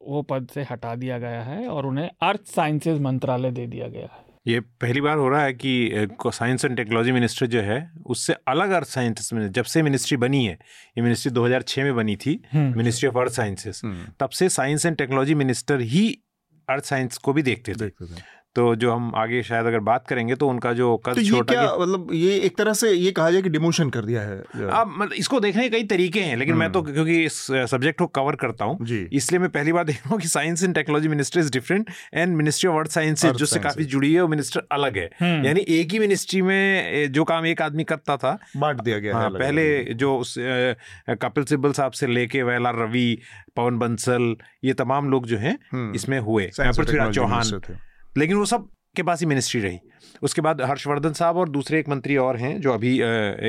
वो 0.00 0.22
पद 0.22 0.48
से 0.54 0.62
हटा 0.70 0.94
दिया 0.96 1.18
गया 1.18 1.42
है 1.42 1.66
और 1.68 1.86
उन्हें 1.86 2.08
अर्थ 2.22 2.46
साइंसेज 2.46 3.00
मंत्रालय 3.00 3.50
दे 3.50 3.66
दिया 3.66 3.88
गया 3.88 4.08
है। 4.12 4.30
ये 4.46 4.60
पहली 4.60 5.00
बार 5.00 5.16
हो 5.16 5.28
रहा 5.28 5.42
है 5.42 5.52
कि 5.54 6.08
साइंस 6.26 6.64
एंड 6.64 6.76
टेक्नोलॉजी 6.76 7.12
मिनिस्टर 7.12 7.46
जो 7.46 7.60
है 7.60 7.78
उससे 8.06 8.34
अलग 8.48 8.70
अर्थ 8.70 8.86
साइंस 8.86 9.32
में 9.32 9.50
जब 9.52 9.64
से 9.64 9.82
मिनिस्ट्री 9.82 10.16
बनी 10.16 10.44
है 10.44 10.52
ये 10.52 11.02
मिनिस्ट्री 11.02 11.32
2006 11.32 11.82
में 11.82 11.94
बनी 11.96 12.16
थी 12.16 12.40
मिनिस्ट्री 12.54 13.08
ऑफ़ 13.08 13.18
अर्थ 13.18 13.32
साइंसेस 13.32 13.80
तब 14.20 14.30
से 14.30 14.48
साइंस 14.48 14.86
एंड 14.86 14.96
टेक्नोलॉजी 14.96 15.34
मिनिस्टर 15.34 15.80
ही 15.80 16.06
अर्थ 16.68 16.84
साइंस 16.84 17.18
को 17.18 17.32
भी 17.32 17.42
देखते 17.42 17.72
थे, 17.72 17.76
देखते 17.76 18.04
थे। 18.04 18.20
तो 18.56 18.74
जो 18.76 18.92
हम 18.92 19.12
आगे 19.16 19.42
शायद 19.42 19.66
अगर 19.66 19.80
बात 19.82 20.06
करेंगे 20.06 20.34
तो 20.34 20.48
उनका 20.48 20.72
जो 20.74 20.96
कद 20.98 21.14
तो 21.14 21.22
छोटा 21.22 21.52
क्या 21.52 21.76
मतलब 21.76 22.08
ये 22.12 22.36
एक 22.40 22.56
तरह 22.56 22.72
से 22.74 22.90
ये 22.90 23.10
कहा 23.12 23.30
जाए 23.30 23.42
कि 23.42 23.48
डिमोशन 23.50 23.90
कर 23.90 24.04
दिया 24.04 24.22
है 24.22 24.38
अब 24.38 24.88
मतलब 24.90 25.12
इसको 25.14 25.38
देखने 25.40 25.62
के 25.62 25.70
कई 25.70 25.84
तरीके 25.86 26.20
हैं 26.20 26.36
लेकिन 26.36 26.56
मैं 26.56 26.70
तो 26.72 26.80
हम्म। 26.80 26.92
क्योंकि 26.92 27.22
इस 27.22 27.36
सब्जेक्ट 27.66 27.98
को 27.98 28.06
कवर 28.12 28.36
करता 28.36 28.64
हूँ 28.64 28.86
इसलिए 29.12 29.40
मैं 29.40 29.48
पहली 29.50 29.72
बार 29.72 29.84
देख 29.84 29.96
रहा 29.96 30.10
हूँ 30.10 30.20
कि 30.20 30.28
science 30.28 30.64
and 30.64 30.74
technology 30.74 31.08
minister 31.08 31.40
is 31.40 31.50
different 31.52 31.90
and 32.14 32.36
ministry 32.36 32.70
of 32.70 32.78
earth 32.78 32.90
sciences 32.92 33.36
जो 33.36 33.46
से 33.46 33.60
काफ़ी 33.60 33.84
जुड़ी 33.86 34.12
है 34.12 34.20
वो 34.20 34.28
मिनिस्टर 34.28 34.66
अलग 34.72 34.96
है 34.96 35.08
हम्म। 35.20 35.44
यानी 35.44 35.64
एक 35.72 35.92
ही 35.92 35.98
मिनिस्ट्री 35.98 36.42
में 36.42 37.12
जो 37.12 37.24
काम 37.24 37.46
एक 37.46 37.62
आदमी 37.62 37.84
करता 37.84 38.16
था 38.16 38.38
बांट 38.56 38.80
दिया 38.80 38.98
गया 38.98 39.14
हाँ, 39.14 39.30
पहले 39.32 39.94
जो 39.94 40.16
उस 40.16 40.34
कपिल 41.20 41.44
सिब्बल 41.44 41.72
साहब 41.72 41.92
से 41.92 42.06
लेके 42.08 42.42
वैला 42.42 42.70
रवि 42.74 43.08
पवन 43.56 43.78
बंसल 43.78 44.34
ये 44.64 44.72
तमाम 44.74 45.10
लोग 45.10 45.26
जो 45.26 45.38
हैं 45.38 45.58
हम्म। 45.72 45.94
इसमें 45.94 46.18
हुए 46.20 46.50
पृथ्वीराज 46.58 47.14
चौहान 47.14 47.50
लेकिन 48.16 48.36
वो 48.36 48.44
सब 48.44 48.68
के 48.96 49.02
पास 49.02 49.20
ही 49.20 49.26
मिनिस्ट्री 49.26 49.60
रही। 49.60 49.78
उसके 50.22 50.40
बाद 50.40 50.60
हर्षवर्धन 50.62 51.12
साहब 51.12 51.36
और 51.36 51.48
दूसरे 51.48 51.78
एक 51.80 51.88
मंत्री 51.88 52.16
और 52.16 52.36
हैं 52.36 52.60
जो 52.60 52.72
अभी 52.72 52.98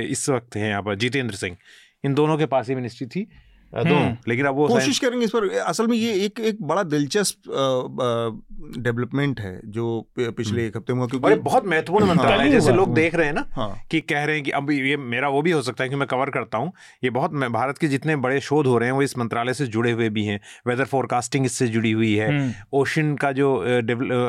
इस 0.01 0.29
वक्त 0.29 0.55
हैं 0.55 0.69
यहाँ 0.69 0.81
पर, 0.81 0.95
जितेंद्र 0.95 1.35
सिंह। 1.35 1.57
इन 2.03 2.13
दोनों 2.13 2.37
के 2.37 2.45
पास 2.45 2.69
ही 2.69 2.75
मिनिस्ट्री 2.75 3.07
थी। 3.07 3.27
दोनों 3.73 3.97
हम्म। 3.97 4.17
लेकिन 4.27 4.45
अब 4.45 4.55
वो 4.55 4.67
कोशिश 4.67 4.99
करेंगे 4.99 5.25
इस 5.25 5.31
पर 5.31 5.49
असल 5.59 5.87
में 5.87 5.95
ये 5.97 6.13
एक 6.25 6.39
एक 6.41 6.61
बड़ा 6.63 6.83
दिलचस्प 6.85 7.49
डेवलपमेंट 8.77 9.39
है 9.39 9.59
जो 9.67 9.85
पिछले 10.17 10.51
हम्म। 10.51 10.59
एक 10.61 10.77
हफ़्ते 10.77 10.93
में 10.93 11.07
क्योंकि 11.07 11.35
बहुत 11.41 11.65
महत्वपूर्ण 11.65 12.05
मंत्रालय 12.05 12.49
जैसे 12.49 12.71
लोग 12.73 12.93
देख 12.93 13.15
रहे 13.15 13.27
हैं 13.27 13.33
ना 13.33 13.45
हाँ। 13.51 13.69
कि 13.91 14.01
कह 14.03 14.23
रहे 14.23 14.35
हैं 14.35 14.43
कि 14.45 14.51
अब 14.51 14.71
ये 14.71 14.97
मेरा 14.97 15.29
वो 15.29 15.41
भी 15.41 15.51
हो 15.51 15.61
सकता 15.61 15.83
है 15.83 15.89
कि 15.89 15.95
मैं 15.95 16.07
कवर 16.07 16.29
करता 16.29 16.57
हूँ 16.57 16.71
ये 17.03 17.09
बहुत 17.09 17.33
भारत 17.51 17.77
के 17.77 17.87
जितने 17.87 18.15
बड़े 18.17 18.39
शोध 18.41 18.67
हो 18.67 18.77
रहे 18.77 18.89
हैं 18.89 18.95
वो 18.95 19.01
इस 19.01 19.17
मंत्रालय 19.17 19.53
से 19.53 19.67
जुड़े 19.67 19.91
हुए 19.91 20.09
भी 20.09 20.25
हैं 20.25 20.39
वेदर 20.67 20.85
फोरकास्टिंग 20.85 21.45
इससे 21.45 21.67
जुड़ी 21.69 21.91
हुई 21.91 22.13
है 22.15 22.29
ओशन 22.73 23.01
हम्म। 23.03 23.15
का 23.15 23.31
जो 23.31 23.49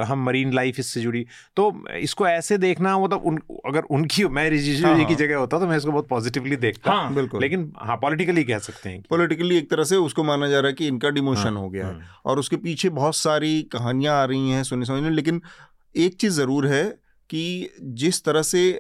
हम 0.05 0.25
मरीन 0.25 0.52
लाइफ 0.52 0.79
इससे 0.79 1.00
जुड़ी 1.00 1.25
तो 1.56 1.73
इसको 1.99 2.26
ऐसे 2.29 2.58
देखना 2.58 2.99
मतलब 2.99 3.61
अगर 3.67 3.82
उनकी 3.90 4.25
मैं 4.31 4.49
रिजिजू 4.50 4.87
हाँ, 4.87 4.97
जी 4.97 5.05
की 5.05 5.12
हाँ। 5.12 5.19
जगह 5.19 5.37
होता 5.37 5.58
तो 5.58 5.67
मैं 5.67 5.76
इसको 5.76 5.93
बहुत 5.93 6.08
पॉजिटिवली 6.08 6.56
देखता 6.58 6.93
हूँ 6.93 7.14
बिल्कुल 7.14 7.40
लेकिन 7.40 7.73
हाँ 7.81 7.97
पॉलिटिकली 7.99 8.44
कह 8.44 8.58
सकते 8.61 8.88
हैं 8.88 9.02
पॉलिटिकली 9.34 9.58
एक 9.58 9.70
तरह 9.70 9.84
से 9.84 9.96
उसको 9.96 10.22
माना 10.22 10.48
जा 10.48 10.60
रहा 10.60 10.69
है 10.69 10.75
कि 10.75 10.86
इनका 10.86 11.10
डिमोशन 11.10 11.42
हाँ, 11.42 11.52
हो 11.52 11.69
गया 11.70 11.86
है 11.86 11.94
हाँ। 11.94 12.20
और 12.25 12.38
उसके 12.38 12.56
पीछे 12.56 12.88
बहुत 12.90 13.16
सारी 13.16 13.62
कहानियाँ 13.72 14.14
आ 14.14 14.25
रही 14.25 14.50
हैं 14.50 14.62
सुने 14.62 14.86
समझने 14.86 15.10
लेकिन 15.10 15.40
एक 15.94 16.16
चीज़ 16.16 16.32
ज़रूर 16.32 16.66
है 16.66 16.84
कि 17.31 17.70
जिस 17.96 18.22
तरह 18.25 18.42
से 18.42 18.72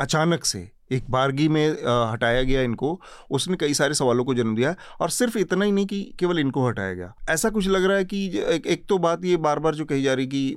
अचानक 0.00 0.44
से 0.44 0.70
एक 0.90 1.04
बारगी 1.10 1.48
में 1.48 1.66
हटाया 2.10 2.42
गया 2.42 2.62
इनको 2.62 2.98
उसने 3.30 3.56
कई 3.56 3.74
सारे 3.74 3.94
सवालों 3.94 4.24
को 4.24 4.34
जन्म 4.34 4.54
दिया 4.56 4.74
और 5.00 5.10
सिर्फ़ 5.10 5.38
इतना 5.38 5.64
ही 5.64 5.72
नहीं 5.72 5.86
कि 5.86 6.00
केवल 6.18 6.38
इनको 6.38 6.66
हटाया 6.66 6.94
गया 6.94 7.12
ऐसा 7.30 7.50
कुछ 7.50 7.68
लग 7.68 7.84
रहा 7.84 7.96
है 7.96 8.04
कि 8.04 8.24
एक, 8.26 8.66
एक 8.66 8.84
तो 8.88 8.98
बात 8.98 9.24
ये 9.24 9.36
बार 9.38 9.58
बार 9.58 9.74
जो 9.74 9.84
कही 9.84 10.02
जा 10.02 10.14
रही 10.14 10.26
कि 10.26 10.56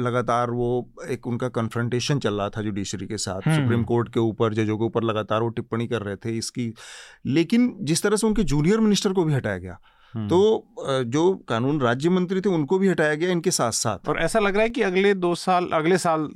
लगातार 0.00 0.50
वो 0.52 0.70
एक 1.08 1.26
उनका 1.26 1.48
कन्फ्रंटेशन 1.50 2.18
चल 2.18 2.34
रहा 2.34 2.48
था 2.48 2.62
जुडिशरी 2.62 3.06
के 3.06 3.18
साथ 3.18 3.46
हम्म। 3.46 3.56
सुप्रीम 3.56 3.84
कोर्ट 3.84 4.08
के 4.08 4.20
ऊपर 4.22 4.54
जजों 4.54 4.78
के 4.78 4.84
ऊपर 4.84 5.04
लगातार 5.04 5.42
वो 5.42 5.48
टिप्पणी 5.50 5.86
कर 5.86 6.02
रहे 6.02 6.16
थे 6.16 6.36
इसकी 6.38 6.72
लेकिन 7.28 7.74
जिस 7.82 8.02
तरह 8.02 8.16
से 8.16 8.26
उनके 8.26 8.44
जूनियर 8.44 8.80
मिनिस्टर 8.80 9.12
को 9.12 9.24
भी 9.24 9.34
हटाया 9.34 9.58
गया 9.58 9.72
हम्म। 9.72 9.98
तो 10.16 10.66
जो 11.06 11.22
कानून 11.48 11.80
राज्य 11.80 12.08
मंत्री 12.08 12.40
थे 12.40 12.48
उनको 12.48 12.78
भी 12.78 12.88
हटाया 12.88 13.14
गया 13.14 13.30
इनके 13.30 13.50
साथ 13.50 13.72
साथ 13.72 14.08
और 14.08 14.18
ऐसा 14.20 14.38
लग 14.38 14.54
रहा 14.54 14.62
है 14.62 14.70
कि 14.70 14.82
अगले 14.82 15.12
दो 15.14 15.34
साल 15.34 15.68
अगले 15.72 15.98
साल 15.98 16.28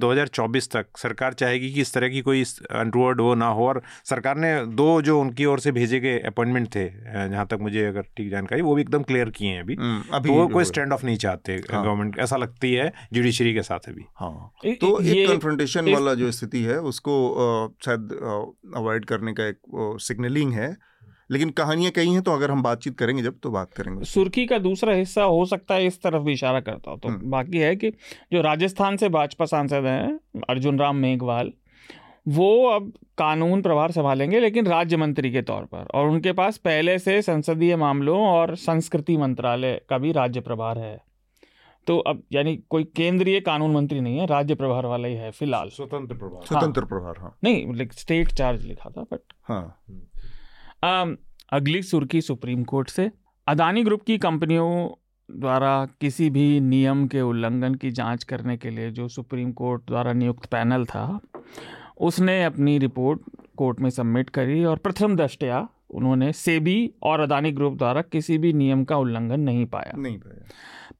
2024 0.00 0.70
तक 0.72 0.86
सरकार 0.98 1.32
चाहेगी 1.34 1.72
कि 1.72 1.80
इस 1.80 1.92
तरह 1.94 2.08
की 2.08 2.20
कोई 2.20 2.42
अनवर्ड 2.42 3.20
वो 3.20 3.34
ना 3.34 3.48
हो। 3.48 3.66
और 3.66 3.82
सरकार 4.04 4.36
ने 4.36 4.54
दो 4.76 5.00
जो 5.02 5.18
उनकी 5.20 5.44
ओर 5.44 5.60
से 5.60 5.72
भेजे 5.72 6.00
गए 6.00 6.18
अपॉइंटमेंट 6.26 6.68
थे 6.74 6.84
जहाँ 7.28 7.46
तक 7.46 7.58
मुझे 7.60 7.84
अगर 7.86 8.02
ठीक 8.16 8.30
जानकारी 8.30 8.62
वो 8.62 8.74
भी 8.74 8.82
एकदम 8.82 9.02
क्लियर 9.02 9.30
किए 9.30 9.48
हैं 9.48 9.62
अभी। 9.62 9.74
हम्म, 9.74 10.02
अभी 10.12 10.28
तो 10.28 10.34
वो 10.34 10.46
कोई 10.48 10.64
स्टैंड 10.64 10.92
ऑफ़ 10.92 11.04
नहीं 11.06 11.16
चाहते 11.16 11.52
हाँ। 11.72 11.84
गवर्नमेंट 11.84 12.16
हाँ। 12.16 12.24
ऐसा 12.24 12.36
लगती 12.36 12.72
है 12.72 12.92
जुडिशरी 13.12 13.54
के 13.54 13.62
साथ 13.62 13.88
अभी। 13.88 14.04
हाँ। 14.20 14.50
तो 14.64 14.98
एक 15.00 15.28
कन्फ्रंटेशन 15.28 15.92
वाला 15.92 16.14
जो 16.14 16.30
स्थिति 16.32 16.62
है 16.62 16.78
उसको 16.92 17.14
शायद 17.84 18.18
अवॉइड 18.76 19.04
करने 19.04 19.32
का 19.32 19.46
एक 19.48 19.58
सिग्नलिंग 20.02 20.52
है। 20.52 20.76
लेकिन 21.30 21.50
कहानियाँ 21.50 21.92
कई 21.92 22.08
हैं 22.08 22.22
तो 22.22 22.32
अगर 22.32 22.50
हम 22.50 22.62
बातचीत 22.62 22.98
करेंगे 22.98 23.22
जब 23.22 23.38
तो 23.42 23.50
बात 23.50 23.72
करेंगे 23.74 24.04
सुर्खी 24.04 24.46
का 24.46 24.58
दूसरा 24.58 24.92
हिस्सा 24.92 25.22
हो 25.22 25.44
सकता 25.46 25.74
है 25.74 25.86
इस 25.86 26.02
तरफ़ 26.02 26.22
भी 26.22 26.32
इशारा 26.32 26.60
करता 26.60 26.90
हो 26.90 26.96
तो 26.96 27.08
हम्म। 27.08 27.30
बाकी 27.30 27.58
है 27.58 27.76
कि 27.76 27.90
जो 28.32 28.40
राजस्थान 28.40 28.96
से 28.96 29.08
भाजपा 29.08 29.44
सांसद 29.44 29.86
हैं 29.86 30.42
अर्जुन 30.48 30.78
राम 30.78 30.96
मेघवाल 30.96 31.52
वो 32.28 32.66
अब 32.66 32.92
कानून 33.18 33.62
प्रभार 33.62 33.90
संभालेंगे 33.90 34.40
लेकिन 34.40 34.66
राज्य 34.66 34.96
मंत्री 34.96 35.30
के 35.30 35.42
तौर 35.42 35.64
पर 35.64 35.86
और 35.94 36.08
उनके 36.08 36.32
पास 36.32 36.56
पहले 36.58 36.98
से 36.98 37.22
संसदीय 37.22 37.76
मामलों 37.76 38.18
और 38.26 38.54
संस्कृति 38.56 39.16
मंत्रालय 39.16 39.80
का 39.88 39.98
भी 39.98 40.12
राज्य 40.12 40.40
प्रभार 40.40 40.78
है। 40.78 41.06
तो 41.86 41.98
अब 41.98 42.22
यानी 42.32 42.56
कोई 42.70 42.84
केंद्रीय 42.84 43.40
कानून 43.40 43.72
मंत्री 43.72 44.00
नहीं 44.00 44.18
है 44.18 44.26
राज्य 44.26 44.54
प्रभार 44.54 44.86
वाला 44.86 45.08
ही 45.08 45.14
है 45.14 45.30
फ़िलहाल। 45.30 45.68
स्वतंत्र 45.68 46.14
प्रभार। 46.14 46.46
स्वतंत्र 46.46 46.84
प्रभार 46.84 47.18
हाँ। 47.18 47.38
नहीं 47.44 47.86
स्टेट 47.92 48.32
चार्ज 48.32 48.64
लिखा 48.64 48.90
था 48.90 49.02
बट 49.02 49.20
हाँ। 49.42 49.82
हम्म। 50.82 51.16
अगली 51.52 51.82
सुर्खी 51.82 52.20
सुप्रीम 52.20 52.64
कोर्ट 52.64 52.88
से 52.88 53.10
अदानी 53.46 53.82
ग्रुप 53.84 54.02
की 54.02 54.18
कंपनियों 54.18 54.88
द्वारा 55.28 55.86
किसी 56.00 56.28
भी 56.30 56.48
नियम 56.60 57.06
के 57.06 57.20
उल्लंघन 57.20 57.74
की 57.74 57.90
जाँच 57.90 58.24
करने 58.24 58.56
के 58.56 58.70
लिए 58.70 58.90
जो 58.90 59.08
सुप्रीम 59.08 59.52
कोर्ट 59.52 59.82
द्वारा 59.86 60.12
नियुक्त 60.12 60.46
पैनल 60.46 60.84
था, 60.84 61.20
उसने 61.98 62.42
अपनी 62.44 62.78
रिपोर्ट 62.78 63.20
कोर्ट 63.56 63.80
में 63.80 63.90
सबमिट 63.90 64.30
करी 64.30 64.64
और 64.64 64.76
प्रथम 64.76 65.16
दृष्टया 65.16 65.68
उन्होंने 65.90 66.32
सेबी 66.32 66.78
और 67.02 67.20
अदानी 67.20 67.52
ग्रुप 67.52 67.76
द्वारा 67.78 68.02
किसी 68.02 68.38
भी 68.38 68.52
नियम 68.52 68.84
का 68.84 68.96
उल्लंघन 68.96 69.40
नहीं 69.40 69.66
पाया 69.66 69.92
नहीं 69.96 70.18
पाया 70.18 70.46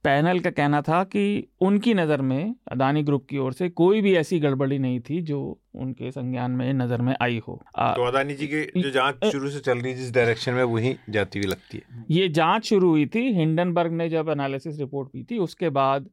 पैनल 0.07 0.41
का 0.41 0.51
कहना 0.53 0.81
था 0.83 1.03
कि 1.07 1.23
उनकी 1.61 1.95
नज़र 1.95 2.21
में 2.23 2.55
अदानी 2.73 3.03
ग्रुप 3.03 3.27
की 3.31 3.39
ओर 3.39 3.53
से 3.53 3.69
कोई 3.71 4.01
भी 4.01 4.15
ऐसी 4.17 4.39
गड़बड़ी 4.41 4.79
नहीं 4.79 5.01
थी 5.01 5.21
जो 5.23 5.39
उनके 5.77 6.11
संज्ञान 6.11 6.51
में 6.51 6.73
नज़र 6.75 7.01
में 7.03 7.15
आई 7.23 7.41
हो। 7.49 7.61
आ, 7.77 7.93
तो 7.95 8.05
अदानी 8.05 8.35
जी 8.35 8.47
की 8.47 8.83
जो 8.83 8.91
जाँच 8.91 9.25
शुरू 9.25 9.51
से 9.51 9.61
चल 9.61 9.79
रही 9.79 9.95
जिस 9.95 10.13
डायरेक्शन 10.15 10.53
में 10.53 10.63
वही 10.65 10.97
जाती 11.11 11.39
हुई 11.39 11.49
लगती 11.49 11.79
है। 11.79 12.05
ये 12.11 12.29
जाँच 12.31 12.65
शुरू 12.65 12.89
हुई 12.89 13.07
थी 13.07 13.23
हिंडनबर्ग 13.35 13.93
ने 13.93 14.09
जब 14.09 14.29
एनालिसिस 14.31 14.79
रिपोर्ट 14.79 15.09
की 15.09 15.25
थी 15.25 15.39
उसके 15.39 15.71
बाद 15.71 16.09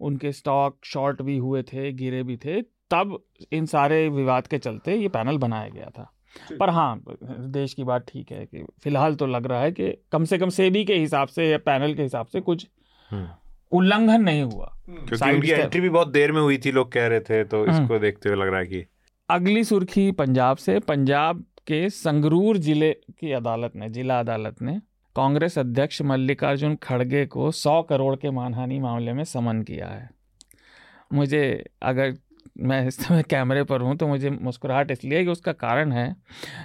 उनके 0.00 0.32
स्टॉक 0.32 0.78
शॉर्ट 0.84 1.22
भी 1.22 1.36
हुए 1.38 1.62
थे 1.62 1.92
गिरे 1.92 2.22
भी 2.22 2.36
थे 2.36 2.60
तब 2.90 3.18
इन 3.52 3.66
सारे 3.66 4.08
विवाद 4.10 4.46
के 4.46 4.58
चलते 4.58 4.96
ये 4.96 5.08
पैनल 5.08 5.38
बनाया 5.38 5.68
गया 5.68 5.90
था। 5.90 6.10
पर 6.60 6.70
हाँ 6.70 7.02
देश 7.50 7.74
की 7.74 7.84
बात 7.84 8.06
ठीक 8.08 8.30
है 8.32 8.44
कि 8.46 8.64
फ़िलहाल 8.84 9.14
तो 9.14 9.26
लग 9.26 9.46
रहा 9.46 9.60
है 9.60 9.72
कि 9.72 9.90
कम 10.12 10.24
से 10.24 10.38
कम 10.38 10.48
सेबी 10.50 10.84
के 10.84 10.94
हिसाब 10.94 11.28
से 11.28 11.48
या 11.50 11.58
पैनल 11.58 11.94
के 11.94 12.02
हिसाब 12.02 12.26
से 12.26 12.40
कुछ। 12.40 12.66
उल्लंघन 13.72 14.22
नहीं 14.22 14.42
हुआ। 14.42 14.70
क्योंकि 14.88 15.30
उनकी 15.30 15.50
एंट्री 15.50 15.80
भी 15.80 15.88
बहुत 15.88 16.08
देर 16.08 16.32
में 16.32 16.40
हुई 16.40 16.58
थी 16.58 16.72
लोग 16.72 16.92
कह 16.92 17.06
रहे 17.06 17.20
थे 17.20 17.42
तो 17.44 17.64
हम्म। 17.64 17.82
इसको 17.82 17.98
देखते 17.98 18.28
हुए 18.28 18.38
लग 18.38 18.48
रहा 18.48 18.60
है 18.60 18.66
कि 18.66 18.84
अगली 19.28 19.64
सुर्खी 19.64 20.10
पंजाब 20.12 20.56
से। 20.56 20.78
पंजाब 20.78 21.44
के 21.66 21.88
संगरूर 21.90 22.58
ज़िले 22.58 22.92
की 22.92 23.32
अदालत 23.32 23.76
ने 23.76 23.88
जिला 23.88 24.18
अदालत 24.20 24.62
ने 24.62 24.80
कांग्रेस 25.16 25.58
अध्यक्ष 25.58 26.02
मल्लिकार्जुन 26.02 26.74
खड़गे 26.82 27.24
को 27.26 27.50
100 27.52 27.82
करोड़ 27.88 28.14
के 28.16 28.30
मानहानि 28.30 28.78
मामले 28.80 29.12
में 29.12 29.24
समन 29.24 29.62
किया 29.62 29.88
है। 29.88 30.08
मुझे 31.12 31.64
अगर 31.82 32.14
मैं 32.60 32.86
इस 32.86 32.96
समय 32.96 33.22
कैमरे 33.22 33.62
पर 33.64 33.80
हूँ 33.80 33.96
तो 33.96 34.06
मुझे 34.06 34.30
मुस्कुराहट 34.30 34.90
इसलिए 34.90 35.22
कि 35.24 35.30
उसका 35.30 35.52
कारण 35.52 35.92
है 35.92 36.14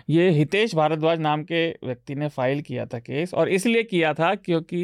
ये 0.10 0.29
हितेश 0.29 0.75
भारद्वाज 0.75 1.20
नाम 1.20 1.44
के 1.44 1.68
व्यक्ति 1.86 2.15
ने 2.15 2.27
फ़ाइल 2.29 2.62
किया 2.62 2.86
था 2.86 3.00
केस 3.00 3.34
और 3.34 3.50
इसलिए 3.50 3.84
किया 3.84 4.13
था 4.13 4.34
क्योंकि 4.36 4.82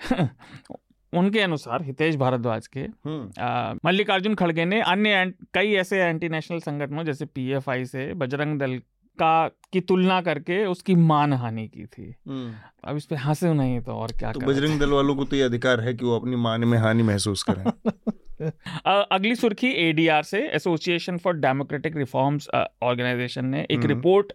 उनके 1.12 1.40
अनुसार 1.40 1.82
हितेश 1.82 2.16
भारद्वाज 2.16 2.66
के 2.66 2.80
हम्म। 2.80 3.78
मल्लिकार्जुन 3.84 4.34
खड़गे 4.34 4.64
ने 4.64 4.80
अन्य 4.82 5.32
कई 5.54 5.72
ऐसे 5.74 6.00
एंटी 6.00 6.28
नेशनल 6.28 6.60
संगठनों 6.60 7.04
जैसे 7.04 7.24
पीएफआई 7.28 7.84
से 7.86 8.12
बजरंग 8.14 8.58
दल 8.58 8.80
का 9.18 9.48
की 9.72 9.80
तुलना 9.82 10.20
करके 10.22 10.64
उसकी 10.66 10.94
मान 11.04 11.32
हानि 11.34 11.66
की 11.68 11.84
थी 11.86 12.14
हम्म। 12.28 12.52
अब 12.84 12.96
इस 12.96 13.06
पे 13.06 13.16
हंसे 13.18 13.52
नहीं 13.54 13.80
तो 13.80 13.92
और 13.94 14.12
क्या 14.12 14.32
तो 14.32 14.40
बजरंग 14.42 14.80
दल 14.80 14.90
वालों 14.90 15.16
को 15.16 15.24
तो 15.24 15.36
ये 15.36 15.42
अधिकार 15.42 15.80
है 15.80 15.94
कि 15.94 16.04
वो 16.04 16.16
अपनी 16.16 16.36
मान 16.38 16.64
में 16.64 16.78
हानि 16.78 17.02
महसूस 17.02 17.42
करें 17.42 17.64
अगली 18.86 19.34
सुर्खी 19.36 19.70
एडीआर 19.80 20.22
से 20.22 20.38
Association 20.50 21.18
for 21.18 21.34
Democratic 21.38 21.96
Reforms 21.96 22.48
organisation 22.82 23.46
ने 23.46 23.66
एक 23.70 23.84
रिपोर्ट 23.86 24.32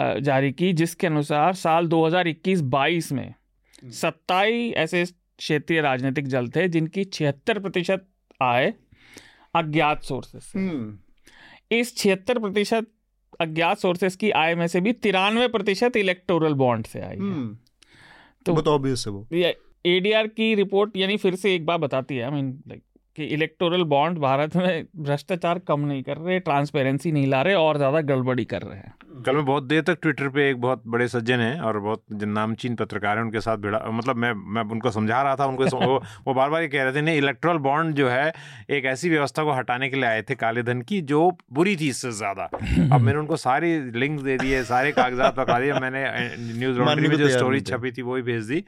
हम्म। 0.00 0.20
जारी 0.22 0.52
की 0.52 0.72
जिसके 0.72 1.06
अनुसार 1.06 1.54
साल 1.56 1.88
2021-22 1.88 3.12
में 3.12 3.34
सत्ताईस 3.82 4.74
ऐसे 4.76 5.04
क्षेत्रीय 5.04 5.80
राजनीतिक 5.80 6.26
जल 6.26 6.48
थे 6.48 6.66
जिनकी 6.68 7.04
छिहत्तर 7.06 7.58
प्रतिशत 7.58 8.06
आय 8.40 8.72
अज्ञात 9.54 10.02
सोर्सेस 10.04 10.52
हम्म। 10.54 10.98
इस 11.70 11.96
छिहत्तर 11.96 12.38
प्रतिशत 12.38 12.90
अज्ञात 13.40 13.78
सोर्सेस 13.78 14.16
की 14.16 14.30
आय 14.32 14.54
में 14.54 14.66
से 14.66 14.80
भी 14.80 14.92
तिरानवे 14.98 15.48
प्रतिशत 15.48 15.96
इलेक्टोरल 15.96 16.54
बॉन्ड 16.54 16.86
से 16.86 17.00
आई 17.00 17.08
है 17.08 17.18
हम्म। 17.18 17.56
तो 18.46 18.60
तो 18.60 18.70
ऑब्वियस 18.70 19.04
है 19.06 19.12
वो 19.12 19.26
एडीआर 19.84 20.26
की 20.28 20.54
रिपोर्ट 20.54 20.96
यानी 20.96 21.16
फिर 21.16 21.34
से 21.36 21.54
एक 21.54 21.66
बार 21.66 21.78
बताती 21.78 22.16
है 22.16 22.22
आई 22.22 22.30
मीन 22.30 22.50
लाइक 22.68 22.82
कि 23.16 23.24
इलेक्टोरल 23.24 23.82
बॉन्ड 23.84 24.18
भारत 24.18 24.56
में 24.56 24.84
भ्रष्टाचार 24.96 25.58
कम 25.58 25.80
नहीं 25.80 26.02
कर 26.02 26.16
रहे 26.16 26.38
ट्रांसपेरेंसी 26.40 27.12
नहीं 27.12 27.26
ला 27.26 27.42
रहे 27.42 27.54
और 27.54 27.76
ज़्यादा 27.76 28.00
गड़बड़ी 28.00 28.44
कर 28.44 28.62
रहे 28.62 28.78
हैं। 28.78 28.94
कल 29.26 29.36
मैं 29.36 29.44
बहुत 29.44 29.62
देर 29.62 29.82
तक 29.82 29.98
ट्विटर 30.02 30.28
पे 30.28 30.48
एक 30.50 30.60
बहुत 30.60 30.82
बड़े 30.86 31.06
सज्जन 31.08 31.40
हैं 31.40 31.60
और 31.60 31.78
बहुत 31.78 32.02
नामचीन 32.12 32.74
पत्रकार 32.74 33.16
हैं 33.16 33.24
उनके 33.24 33.40
साथ 33.40 33.56
भिड़ा 33.56 33.80
मतलब 33.90 34.16
मैं 34.16 34.32
मैं 34.54 34.62
उनको 34.72 34.90
समझा 34.90 35.22
रहा 35.22 35.36
था 35.36 35.46
उनको 35.46 35.64
वो, 35.76 35.98
वो 36.26 36.34
बार 36.34 36.50
बार 36.50 36.62
ये 36.62 36.68
कह 36.68 36.82
रहे 36.82 36.92
थे 36.94 37.00
नहीं 37.00 37.18
इलेक्ट्रल 37.18 37.58
बॉन्ड 37.58 37.94
जो 37.94 38.08
है 38.08 38.32
एक 38.70 38.84
ऐसी 38.84 39.10
व्यवस्था 39.10 39.44
को 39.44 39.52
हटाने 39.52 39.88
के 39.88 39.96
लिए 39.96 40.06
आए 40.06 40.22
थे 40.22 40.34
काले 40.34 40.62
धन 40.62 40.80
की 40.82 41.00
जो 41.02 41.30
बुरी 41.52 41.76
थी 41.76 41.88
इससे 41.88 42.10
ज़्यादा। 42.12 42.44
अब 42.94 43.00
मैंने 43.00 43.18
उनको 43.18 43.36
सारी 43.36 43.78
लिंक 43.98 44.20
दे 44.20 44.36
दिए 44.38 44.62
सारे 44.64 44.92
कागजात 44.92 45.36
पकड़ा 45.36 45.58
दिए 45.60 45.72
मैंने 45.80 46.04
न्यूज़ 46.58 46.78
लॉन्ड्री 46.78 47.08
में 47.08 47.16
जो 47.16 47.28
स्टोरी 47.28 47.60
छपी 47.62 47.92
थी 47.92 48.02
वो 48.02 48.16
ही 48.16 48.22
भेज 48.22 48.44
दी। 48.44 48.64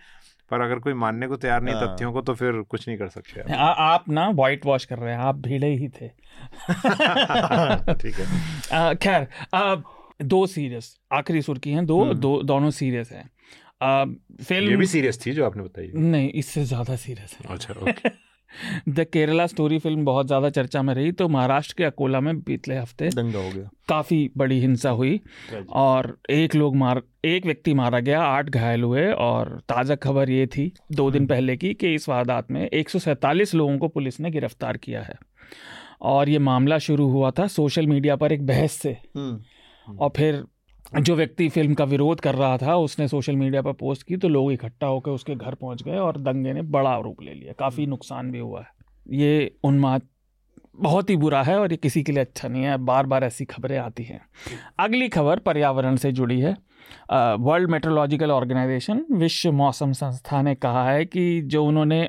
पर 0.53 0.61
अगर 0.61 0.79
कोई 0.79 0.93
मानने 0.95 1.27
को 1.27 1.37
तैयार 1.37 1.63
नहीं 1.63 1.75
हाँ। 1.75 1.87
तथ्यों 1.87 2.13
को 2.13 2.21
तो 2.21 2.35
फिर 2.35 2.61
कुछ 2.63 2.89
नहीं 2.89 2.99
कर 2.99 3.09
सकते 3.09 3.55
आ, 3.55 3.67
आप 3.67 4.09
ना 4.09 4.29
वाइट 4.35 4.67
वॉश 4.67 4.85
कर 4.85 4.99
रहे 4.99 5.13
हैं 5.13 5.21
आप 5.21 5.37
भीड़े 5.39 5.69
ही 5.77 5.89
थे। 5.89 6.09
ठीक 7.95 8.15
है। 8.15 8.95
खैर 8.95 9.29
दो 10.23 10.47
सीरियस 10.47 10.97
आखिरी 11.13 11.43
सुर्खी 11.43 11.71
हैं 11.71 11.87
दो 11.87 12.03
हम्म। 12.03 12.15
दो 12.15 12.43
दोनों 12.43 12.71
सीरियस 12.71 13.13
हैं। 13.13 13.29
फ़िल्म 14.45 14.71
ये 14.71 14.77
भी 14.77 14.87
सीरियस 14.87 15.27
थी 15.27 15.33
जो 15.33 15.47
आपने 15.47 15.63
बताई। 15.63 15.91
नहीं 15.95 16.31
इससे 16.33 16.65
ज़्यादा 16.65 16.97
सीरियस 16.97 17.37
है। 17.41 17.55
अच्छा 17.55 17.75
okay 17.75 18.09
the 18.89 19.05
Kerala 19.13 19.47
story 19.47 19.79
film 19.79 20.05
बहुत 20.05 20.27
ज़्यादा 20.27 20.51
चर्चा 20.51 20.83
में 20.83 20.93
रही 20.95 21.13
तो 21.13 21.29
महाराष्ट्र 21.29 21.75
के 21.79 21.85
अकोला 21.85 22.21
में 22.21 22.41
पिछले 22.43 22.77
हफ़्ते 22.77 23.09
दंगा 23.11 23.39
हो 23.39 23.51
गया 23.51 23.69
काफ़ी 23.89 24.31
बड़ी 24.37 24.59
हिंसा 24.61 24.91
हुई 24.93 25.21
और 25.77 26.17
एक 26.31 26.55
लोग 26.55 26.77
मार 26.77 27.03
एक 27.25 27.47
व्यक्ति 27.47 27.75
मारा 27.75 28.01
गया 28.01 28.23
आठ 28.23 28.49
घायल 28.51 28.83
हुए 28.83 29.11
और 29.13 29.59
ताज़ा 29.69 29.97
खबर 29.99 30.31
ये 30.31 30.47
थी 30.47 30.73
दो 30.93 31.11
दिन 31.11 31.23
हम्म। 31.23 31.29
पहले 31.29 31.57
की 31.57 31.73
कि 31.75 31.95
इस 31.95 32.09
वारदात 32.09 32.51
में 32.51 32.67
एक 32.67 32.89
सौ 32.89 32.99
सैंतालीस 32.99 33.55
लोगों 33.55 33.79
को 33.79 33.89
पुलिस 33.89 34.21
ने 34.21 34.31
गिरफ़्तार 34.31 34.77
किया 34.77 35.03
है 35.03 35.19
और 36.05 36.29
ये 36.29 36.39
मामला 36.41 36.79
शुरू 36.81 37.09
हुआ 37.09 37.31
था 37.31 37.47
सोशल 37.49 37.87
मीडिया 37.87 38.17
पर 38.17 38.33
एक 38.33 38.47
बहस 38.47 38.73
से 38.75 38.97
हम्म। 39.17 39.97
और 39.99 40.11
फिर 40.17 40.43
जो 41.01 41.15
व्यक्ति 41.17 41.49
फ़िल्म 41.49 41.75
का 41.75 41.85
विरोध 41.85 42.21
कर 42.21 42.35
रहा 42.35 42.59
था 42.59 42.77
उसने 42.77 43.09
सोशल 43.09 43.37
मीडिया 43.37 43.63
पर 43.63 43.73
पोस्ट 43.73 44.07
की 44.07 44.17
तो 44.17 44.29
लोग 44.29 44.53
इकट्ठा 44.53 44.87
होकर 44.87 45.11
उसके 45.11 45.35
घर 45.35 45.55
पहुँच 45.55 45.83
गए 45.83 45.97
और 45.97 46.21
दंगे 46.21 46.53
ने 46.53 46.63
बड़ा 46.63 46.99
रूप 46.99 47.23
ले 47.23 47.35
लिया। 47.35 47.53
काफ़ी 47.53 47.87
नुकसान 47.87 48.31
भी 48.31 48.39
हुआ 48.39 48.61
है। 48.61 48.67
ये 49.11 49.55
उन्माद 49.65 50.03
बहुत 50.77 51.11
ही 51.11 51.17
बुरा 51.17 51.43
है 51.43 51.59
और 51.59 51.71
ये 51.71 51.77
किसी 51.77 52.03
के 52.03 52.13
लिए 52.13 52.21
अच्छा 52.21 52.49
नहीं 52.49 52.63
है। 52.63 52.77
बार 52.77 53.07
बार 53.07 53.25
ऐसी 53.25 53.45
खबरें 53.45 53.79
आती 53.79 54.05
हैं। 54.05 54.21
अगली 54.79 55.09
खबर 55.09 55.39
पर्यावरण 55.39 55.97
से 55.97 56.13
जुड़ी 56.13 56.41
है। 56.41 56.57
वर्ल्ड 57.13 57.71
मेट्रोलॉजिकल 57.71 58.31
ऑर्गेनाइजेशन 58.31 59.05
विश्व 59.13 59.53
मौसम 59.53 59.93
संस्था 59.93 60.43
ने 60.43 60.55
कहा 60.55 60.91
है 60.91 61.05
कि 61.05 61.43
जो 61.43 61.65
उन्होंने 61.65 62.09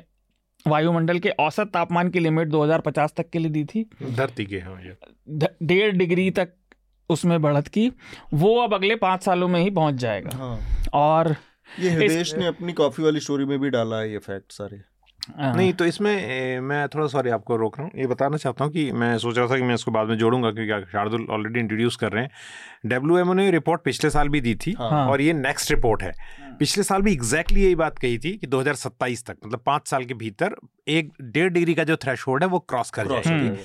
वायुमंडल 0.68 1.18
के 1.18 1.28
औसत 1.28 1.70
तापमान 1.74 2.10
की 2.10 2.18
लिमिट 2.18 2.48
2050 2.48 3.14
तक 3.16 3.30
के 3.30 3.38
लिए 3.38 3.50
दी 3.50 3.64
थी 3.64 3.86
धरती 4.10 4.44
के 4.46 4.56
हाँ 4.56 4.80
डेढ़ 5.62 5.96
डिग्री 5.96 6.30
तक 6.30 6.52
उसमें 7.10 7.40
बढ़त 7.42 7.68
की 7.68 7.90
वो 8.34 8.56
अब 8.60 8.74
अगले 8.74 8.96
पाँच 8.96 9.22
सालों 9.22 9.48
में 9.48 9.60
ही 9.60 9.70
पहुँच 9.70 9.94
जाएगा। 9.94 10.36
हाँ। 10.36 10.58
और 10.92 11.34
ये 11.80 11.90
हृदेश 11.90 12.34
ने 12.34 12.46
अपनी 12.46 12.72
कॉफ़ी 12.72 13.04
वाली 13.04 13.20
स्टोरी 13.20 13.44
में 13.44 13.58
भी 13.60 13.70
डाला 13.70 13.96
है 13.96 14.12
ये 14.12 14.18
फैक्ट 14.18 14.52
सारे। 14.52 14.80
हाँ। 15.38 15.54
नहीं 15.56 15.72
तो 15.72 15.84
इसमें 15.84 16.10
ए, 16.12 16.60
मैं 16.60 16.86
थोड़ा 16.88 17.06
सॉरी 17.06 17.30
आपको 17.30 17.56
रोक 17.56 17.78
रहा 17.78 17.86
हूँ। 17.86 18.00
ये 18.00 18.06
बताना 18.06 18.36
चाहता 18.36 18.64
हूँ 18.64 18.72
कि 18.72 18.90
मैं 18.92 19.16
सोच 19.18 19.38
रहा 19.38 19.46
था 19.46 19.56
कि 19.56 19.62
मैं 19.62 19.74
इसको 19.74 19.90
बाद 19.90 20.08
में 20.08 20.16
जोड़ूँगा 20.18 20.50
क्योंकि 20.50 20.90
शार्दुल 20.92 21.26
ऑलरेडी 21.30 21.60
इंट्रोड्यूस 21.60 21.96
कर 21.96 22.12
रहे 22.12 22.22
हैं। 22.22 22.30
डब्ल्यू 22.86 23.34
ने 23.34 23.50
रिपोर्ट 23.50 23.82
पिछले 23.84 24.10
साल 24.10 24.28
भी 24.28 24.40
दी 24.40 24.54
थी 24.56 24.74
हाँ। 24.78 25.06
और 25.08 25.20
ये 25.20 25.32
नेक्स्ट 25.32 25.70
रिपोर्ट 25.70 26.02
है। 26.02 26.12
पिछले 26.58 26.82
साल 26.84 27.02
भी 27.02 27.12
एग्जैक्टली 27.12 27.40
exactly 27.42 27.64
यही 27.64 27.74
बात 27.74 27.98
कही 27.98 28.18
थी 28.18 28.32
कि 28.32 28.46
2027 28.46 29.26
तक 29.26 29.36
मतलब 29.46 29.62
पाँच 29.66 29.88
साल 29.88 30.04
के 30.04 30.14
भीतर 30.14 30.54
एक 30.88 31.12
डेढ़ 31.22 31.52
डिग्री 31.52 31.74
का 31.74 31.84
जो 31.84 31.96
थ्रेश 31.96 32.24
है 32.28 32.46
वो 32.46 32.58
क्रॉस 32.58 32.90
कर 32.90 33.06
जाएगी। 33.06 33.56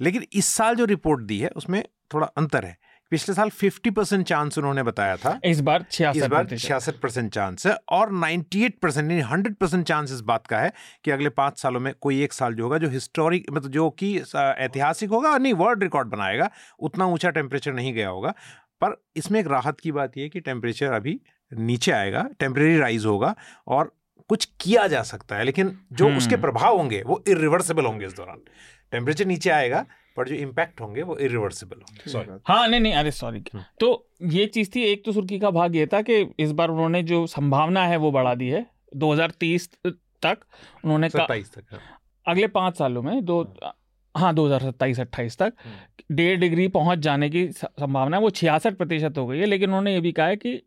लेकिन 0.00 0.24
इस 0.32 0.46
साल 0.46 0.74
जो 0.74 0.84
रिपोर्ट 0.84 1.22
दी 1.22 1.38
है 1.38 1.50
उसमें 1.56 1.82
थोड़ा 2.14 2.26
अंतर 2.36 2.64
है। 2.64 2.76
पिछले 3.12 3.34
साल 3.34 3.50
50 3.52 3.90
परसेंट 3.90 4.26
चांस 4.26 4.58
उन्होंने 4.58 4.82
बताया 4.82 5.16
था। 5.16 5.38
इस 5.44 5.60
बार 5.60 5.84
इस 6.16 6.26
बार 6.26 6.46
छियासठ 6.56 6.94
परसेंट 6.94 7.32
चांस 7.34 7.66
है 7.66 7.76
और 7.88 8.10
98 8.14 8.78
परसेंट 8.82 9.10
यानी 9.10 9.22
हंड्रेड 9.22 9.54
परसेंट 9.56 9.86
चांस 9.86 10.12
इस 10.12 10.20
बात 10.20 10.46
का 10.46 10.58
है 10.58 10.72
कि 11.04 11.10
अगले 11.10 11.28
पाँच 11.28 11.58
सालों 11.60 11.80
में 11.80 11.92
कोई 12.00 12.22
एक 12.22 12.32
साल 12.32 12.54
जो 12.54 12.62
होगा 12.62 12.78
जो 12.78 12.88
हिस्टोरिक 12.88 13.50
मतलब 13.50 13.70
जो 13.70 13.88
कि 13.90 14.16
ऐतिहासिक 14.36 15.10
होगा 15.10 15.30
और 15.30 15.40
नहीं 15.40 15.52
वर्ल्ड 15.54 15.82
रिकॉर्ड 15.82 16.08
बनाएगा 16.08 16.50
उतना 16.80 17.06
ऊँचा 17.06 17.30
टेम्परेचर 17.30 17.72
नहीं 17.72 17.92
गया 17.94 18.08
होगा। 18.08 18.34
पर 18.80 18.96
इसमें 19.16 19.38
एक 19.40 19.46
राहत 19.46 19.80
की 19.80 19.92
बात 19.92 20.16
यह 20.18 20.28
कि 20.28 20.40
टेम्परेचर 20.40 20.92
अभी 20.92 21.20
नीचे 21.52 21.92
आएगा 21.92 22.26
टेम्परेरी 22.40 22.78
राइज 22.78 23.04
होगा 23.06 23.34
और 23.66 23.92
कुछ 24.30 24.44
किया 24.60 24.86
जा 24.86 25.02
सकता 25.02 25.36
है 25.36 25.44
लेकिन 25.44 25.76
जो 25.92 26.08
उसके 26.16 26.34
हम्म। 26.34 26.42
प्रभाव 26.42 26.76
होंगे 26.76 27.02
वो 27.06 27.22
इरिवर्सिबल 27.28 27.84
होंगे 27.84 28.06
इस 28.06 28.16
दौरान। 28.16 28.40
टेम्परेचर 28.92 29.26
नीचे 29.26 29.50
आएगा 29.50 29.84
पर 30.16 30.28
जो 30.28 30.34
इम्पैक्ट 30.36 30.80
होंगे 30.80 31.02
वो 31.02 31.16
इरिवर्सिबल 31.18 31.76
होंगे 31.78 32.10
सॉरी 32.10 32.38
हाँ 32.46 32.66
नहीं 32.68 32.80
नहीं 32.80 32.92
अरे 32.94 33.10
सॉरी 33.12 33.42
हम्म। 33.46 33.64
तो 33.80 33.88
ये 34.34 34.46
चीज़ 34.48 34.70
थी 34.74 34.82
एक 34.82 35.04
तो 35.04 35.12
सुर्खी 35.12 35.38
का 35.38 35.50
भाग 35.52 35.76
ये 35.76 35.86
था 35.86 36.02
कि 36.02 36.20
इस 36.38 36.52
बार 36.52 36.70
उन्होंने 36.70 37.02
जो 37.04 37.26
संभावना 37.28 37.86
है 37.86 37.96
वो 37.96 38.10
बढ़ा 38.10 38.34
दी 38.34 38.48
है 38.48 38.66
2030 38.96 39.68
तक 39.86 40.38
उन्होंने 40.84 41.08
तक 41.08 41.32
हाँ। 41.72 41.80
अगले 42.26 42.46
पाँच 42.50 42.78
सालों 42.78 43.02
में 43.02 43.24
दो 43.24 43.42
हाँ 44.14 44.32
दो 44.34 44.46
हज़ार 44.46 44.60
सत्ताईस 44.62 45.00
अट्ठाईस 45.00 45.36
तक 45.38 45.52
हम्म। 45.64 46.14
डेढ़ 46.16 46.38
डिग्री 46.40 46.68
पहुँच 46.68 46.98
जाने 46.98 47.28
की 47.30 47.46
संभावना 47.52 48.16
है 48.16 48.22
वो 48.22 48.30
छियासठ 48.30 48.76
प्रतिशत 48.76 49.18
हो 49.18 49.26
गई 49.26 49.38
है 49.38 49.46
लेकिन 49.46 49.68
उन्होंने 49.68 49.92
ये 49.94 50.00
भी 50.00 50.12
कहा 50.12 50.26
है 50.26 50.36
कि 50.36 50.60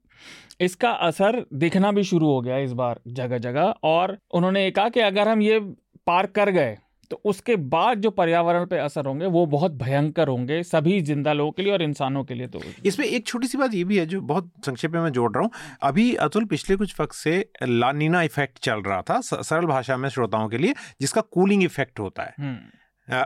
इसका 0.61 0.91
असर 1.07 1.43
दिखना 1.55 1.91
भी 1.91 2.03
शुरू 2.03 2.27
हो 2.27 2.41
गया 2.41 2.57
इस 2.57 2.71
बार 2.73 2.99
जगह 3.09 3.37
जगह 3.37 3.73
और 3.83 4.17
उन्होंने 4.31 4.63
ये 4.63 4.71
कहा 4.71 4.89
कि 4.89 4.99
अगर 4.99 5.27
हम 5.27 5.41
ये 5.41 5.59
पार 6.07 6.25
कर 6.35 6.49
गए 6.49 6.77
तो 7.11 7.21
उसके 7.25 7.55
बाद 7.67 8.01
जो 8.01 8.09
पर्यावरण 8.11 8.65
पे 8.65 8.77
असर 8.77 9.05
होंगे 9.05 9.25
वो 9.27 9.45
बहुत 9.47 9.71
भयंकर 9.73 10.27
होंगे 10.27 10.61
सभी 10.65 10.99
ज़िंदा 11.01 11.33
लोगों 11.33 11.51
के 11.51 11.63
लिए 11.63 11.73
और 11.73 11.81
इंसानों 11.81 12.23
के 12.23 12.33
लिए 12.33 12.47
तो। 12.47 12.61
इसमें 12.85 13.05
एक 13.05 13.25
छोटी 13.27 13.47
सी 13.47 13.57
बात 13.57 13.73
ये 13.73 13.83
भी 13.83 13.97
है 13.97 14.05
जो 14.05 14.21
बहुत 14.23 14.51
संक्षेप 14.65 14.91
में 14.91 15.01
मैं 15.01 15.11
जोड़ 15.11 15.31
रहा 15.31 15.43
हूँ। 15.43 15.51
अभी 15.83 16.13
अतुल 16.17 16.45
पिछले 16.45 16.75
कुछ 16.75 16.99
वक्त 16.99 17.15
से 17.15 17.33
लानीना 17.63 18.21
इफ़ेक्ट 18.23 18.59
चल 18.59 18.81
रहा 18.81 19.01
था 19.01 19.19
सरल 19.23 19.65
भाषा 19.65 19.97
में 19.97 20.09
श्रोताओं 20.09 20.47
के 20.49 20.57
लिए 20.57 20.73
जिसका 21.01 21.21
कूलिंग 21.23 21.63
इफ़ेक्ट 21.63 21.99
होता 21.99 22.23
है। 22.23 22.35
हम्म। 22.39 23.23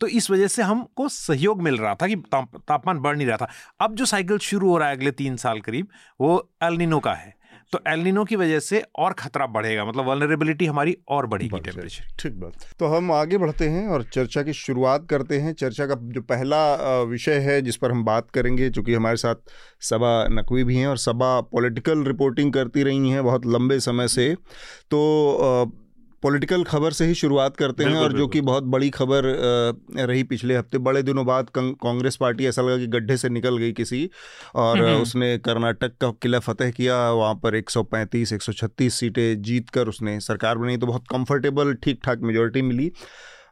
तो 0.00 0.06
इस 0.08 0.30
वजह 0.30 0.46
से 0.46 0.62
हमको 0.62 1.08
सहयोग 1.08 1.62
मिल 1.62 1.76
रहा 1.76 1.94
था 1.94 2.06
कि 2.06 2.16
तापमान 2.16 2.98
बढ़ 2.98 3.16
नहीं 3.16 3.26
रहा 3.26 3.36
था। 3.36 3.48
अब 3.80 3.94
जो 3.94 4.04
साइकिल 4.06 4.38
शुरू 4.40 4.68
हो 4.68 4.76
रहा 4.78 4.88
है 4.88 4.96
अगले 4.96 5.10
तीन 5.12 5.36
साल 5.38 5.60
करीब 5.60 5.88
वो 6.20 6.48
एलनिनो 6.62 6.98
का 7.00 7.14
है। 7.14 7.34
तो 7.72 7.78
एलिनो 7.88 8.24
की 8.24 8.36
वजह 8.36 8.60
से 8.60 8.82
और 8.98 9.12
खतरा 9.12 9.46
बढ़ेगा 9.46 9.84
मतलब 9.84 10.08
वनरेबिलिटी 10.08 10.66
हमारी 10.66 10.96
और 11.08 11.26
बढ़ेगी 11.26 11.58
टेम्परेचर 11.58 12.06
ठीक 12.20 12.32
बात। 12.40 12.64
तो 12.78 12.86
हम 12.86 13.12
आगे 13.12 13.38
बढ़ते 13.38 13.68
हैं 13.68 13.86
और 13.88 14.02
चर्चा 14.04 14.42
की 14.42 14.52
शुरुआत 14.52 15.06
करते 15.10 15.38
हैं। 15.38 15.52
चर्चा 15.54 15.86
का 15.86 15.94
जो 15.94 16.20
पहला 16.22 16.76
विषय 17.02 17.38
है 17.38 17.60
जिस 17.62 17.76
पर 17.76 17.92
हम 17.92 18.04
बात 18.04 18.30
करेंगे 18.30 18.70
चूँकि 18.70 18.94
हमारे 18.94 19.16
साथ 19.16 19.52
सबा 19.80 20.12
नकवी 20.30 20.64
भी 20.64 20.76
हैं 20.76 20.86
और 20.86 20.98
सबा 20.98 21.40
पॉलिटिकल 21.52 22.04
रिपोर्टिंग 22.04 22.52
करती 22.52 22.82
रही 22.82 23.10
हैं 23.10 23.24
बहुत 23.24 23.46
लंबे 23.46 23.78
समय 23.80 24.08
से। 24.08 24.34
तो 24.90 25.72
पॉलिटिकल 26.22 26.64
खबर 26.64 26.92
से 26.92 27.04
ही 27.06 27.14
शुरुआत 27.14 27.56
करते 27.56 27.84
हैं 27.84 27.96
और 27.96 28.12
जो 28.12 28.26
कि 28.28 28.40
बहुत 28.40 28.64
बड़ी 28.64 28.90
खबर 28.90 29.24
रही 29.96 30.22
पिछले 30.22 30.56
हफ़्ते। 30.56 30.78
बड़े 30.78 31.02
दिनों 31.02 31.26
बाद 31.26 31.50
कांग्रेस 31.58 32.16
पार्टी 32.16 32.46
ऐसा 32.46 32.62
लगा 32.62 32.76
कि 32.78 32.86
गड्ढे 32.86 33.16
से 33.16 33.28
निकल 33.28 33.56
गई 33.56 33.72
किसी 33.72 34.10
और 34.54 34.78
हम्म, 34.78 34.88
हम्म। 34.88 35.02
उसने 35.02 35.38
कर्नाटक 35.38 35.96
का 36.00 36.10
किला 36.22 36.38
फतेह 36.38 36.70
किया 36.70 37.10
वहाँ 37.10 37.34
पर 37.34 37.54
135 37.54 38.32
136 38.32 38.90
सीटें 38.90 39.42
जीत 39.42 39.70
कर 39.70 39.88
उसने 39.88 40.20
सरकार 40.20 40.58
बनाई 40.58 40.76
तो 40.76 40.86
बहुत 40.86 41.04
कंफर्टेबल 41.10 41.74
ठीक 41.74 42.00
ठाक 42.04 42.18
मेजोरिटी 42.20 42.62
मिली। 42.62 42.92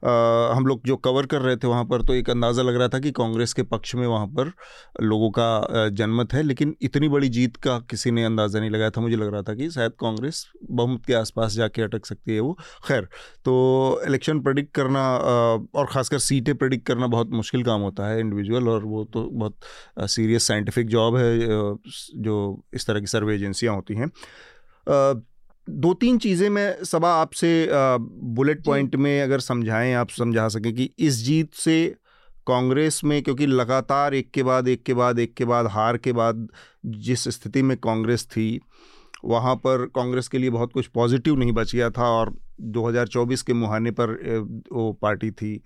हम 0.01 0.67
लोग 0.67 0.83
जो 0.87 0.97
कवर 0.99 1.27
कर 1.27 1.41
रहे 1.41 1.57
थे 1.57 1.67
वहाँ 1.67 1.85
पर 1.85 2.03
तो 2.03 2.15
एक 2.15 2.31
अंदाज़ा 2.31 2.63
लग 2.63 2.77
रहा 2.77 2.89
था 2.89 2.99
कि 2.99 3.11
कांग्रेस 3.13 3.53
के 3.53 3.63
पक्ष 3.65 3.95
में 3.95 4.07
वहाँ 4.07 4.27
पर 4.29 4.53
लोगों 5.03 5.31
का 5.39 5.89
जनमत 5.91 6.35
है, 6.35 6.43
लेकिन 6.43 6.75
इतनी 6.83 7.09
बड़ी 7.09 7.29
जीत 7.29 7.57
का 7.59 7.79
किसी 7.91 8.11
ने 8.11 8.25
अंदाज़ा 8.25 8.61
नहीं 8.61 8.71
लगाया 8.71 8.91
था। 8.91 9.01
मुझे 9.01 9.17
लग 9.17 9.33
रहा 9.33 9.43
था 9.43 9.55
कि 9.55 9.71
शायद 9.71 9.93
कांग्रेस 10.01 10.45
बहुमत 10.63 11.07
के 11.07 11.15
आसपास 11.15 11.53
जाके 11.53 11.83
अटक 11.83 12.07
सकती 12.07 12.35
है 12.35 12.41
वो। 12.41 12.53
खैर 12.87 13.09
तो 13.45 14.01
इलेक्शन 14.07 14.41
प्रडिक्ट 14.41 14.75
करना 14.75 15.07
और 15.17 15.87
ख़ासकर 15.87 16.19
सीटें 16.21 16.55
प्रडिक्ट 16.57 16.87
करना 16.87 17.07
बहुत 17.09 17.31
मुश्किल 17.33 17.65
काम 17.65 17.81
होता 17.81 18.09
है 18.09 18.21
इंडिविजुअल, 18.21 18.69
और 18.69 18.85
वो 18.85 19.05
तो 19.05 19.29
बहुत 19.33 20.11
सीरियस 20.11 20.47
साइंटिफिक 20.49 20.89
जॉब 20.89 21.17
है 21.17 21.39
जो 22.19 22.37
इस 22.75 22.87
तरह 22.87 23.01
की 23.01 23.07
सर्वे 23.09 23.35
एजेंसियाँ 23.35 23.75
होती 23.75 23.95
हैं। 23.95 24.11
दो 25.69 25.95
तीन 25.95 26.19
चीज़ें 26.19 26.49
मैं 26.49 26.85
सबा 26.85 27.13
आपसे 27.15 27.69
बुलेट 28.23 28.65
पॉइंट 28.65 28.97
में 28.97 29.23
अगर 29.23 29.41
समझाएँ 29.41 29.95
आप 29.95 30.09
समझा 30.09 30.49
सकें 30.49 30.75
कि 30.75 30.91
इस 30.99 31.15
जीत 31.15 31.55
से 31.55 31.97
कांग्रेस 32.47 33.01
में 33.05 33.23
क्योंकि 33.23 33.47
लगातार 33.47 34.15
एक 34.15 34.31
के 34.31 34.43
बाद 34.43 34.69
एक 34.69 34.83
के 34.83 34.95
बाद 34.95 35.19
एक 35.19 35.35
के 35.35 35.45
बाद 35.45 35.67
हार 35.67 35.97
के 35.97 36.13
बाद 36.13 36.49
जिस 36.87 37.25
स्थिति 37.25 37.63
में 37.63 37.77
कांग्रेस 37.77 38.27
थी 38.27 38.61
वहाँ 39.25 39.57
पर 39.57 39.87
कांग्रेस 39.95 40.29
के 40.29 40.39
लिए 40.39 40.51
बहुत 40.51 40.73
कुछ 40.73 40.87
पॉजिटिव 40.87 41.37
नहीं 41.37 41.53
बच 41.53 41.75
गया 41.75 41.91
था 41.91 42.09
और 42.09 42.35
2024 42.61 43.43
के 43.43 43.53
मुहाने 43.53 43.91
पर 43.91 44.11
वो 44.73 44.93
पार्टी 44.93 45.31
थी। 45.31 45.63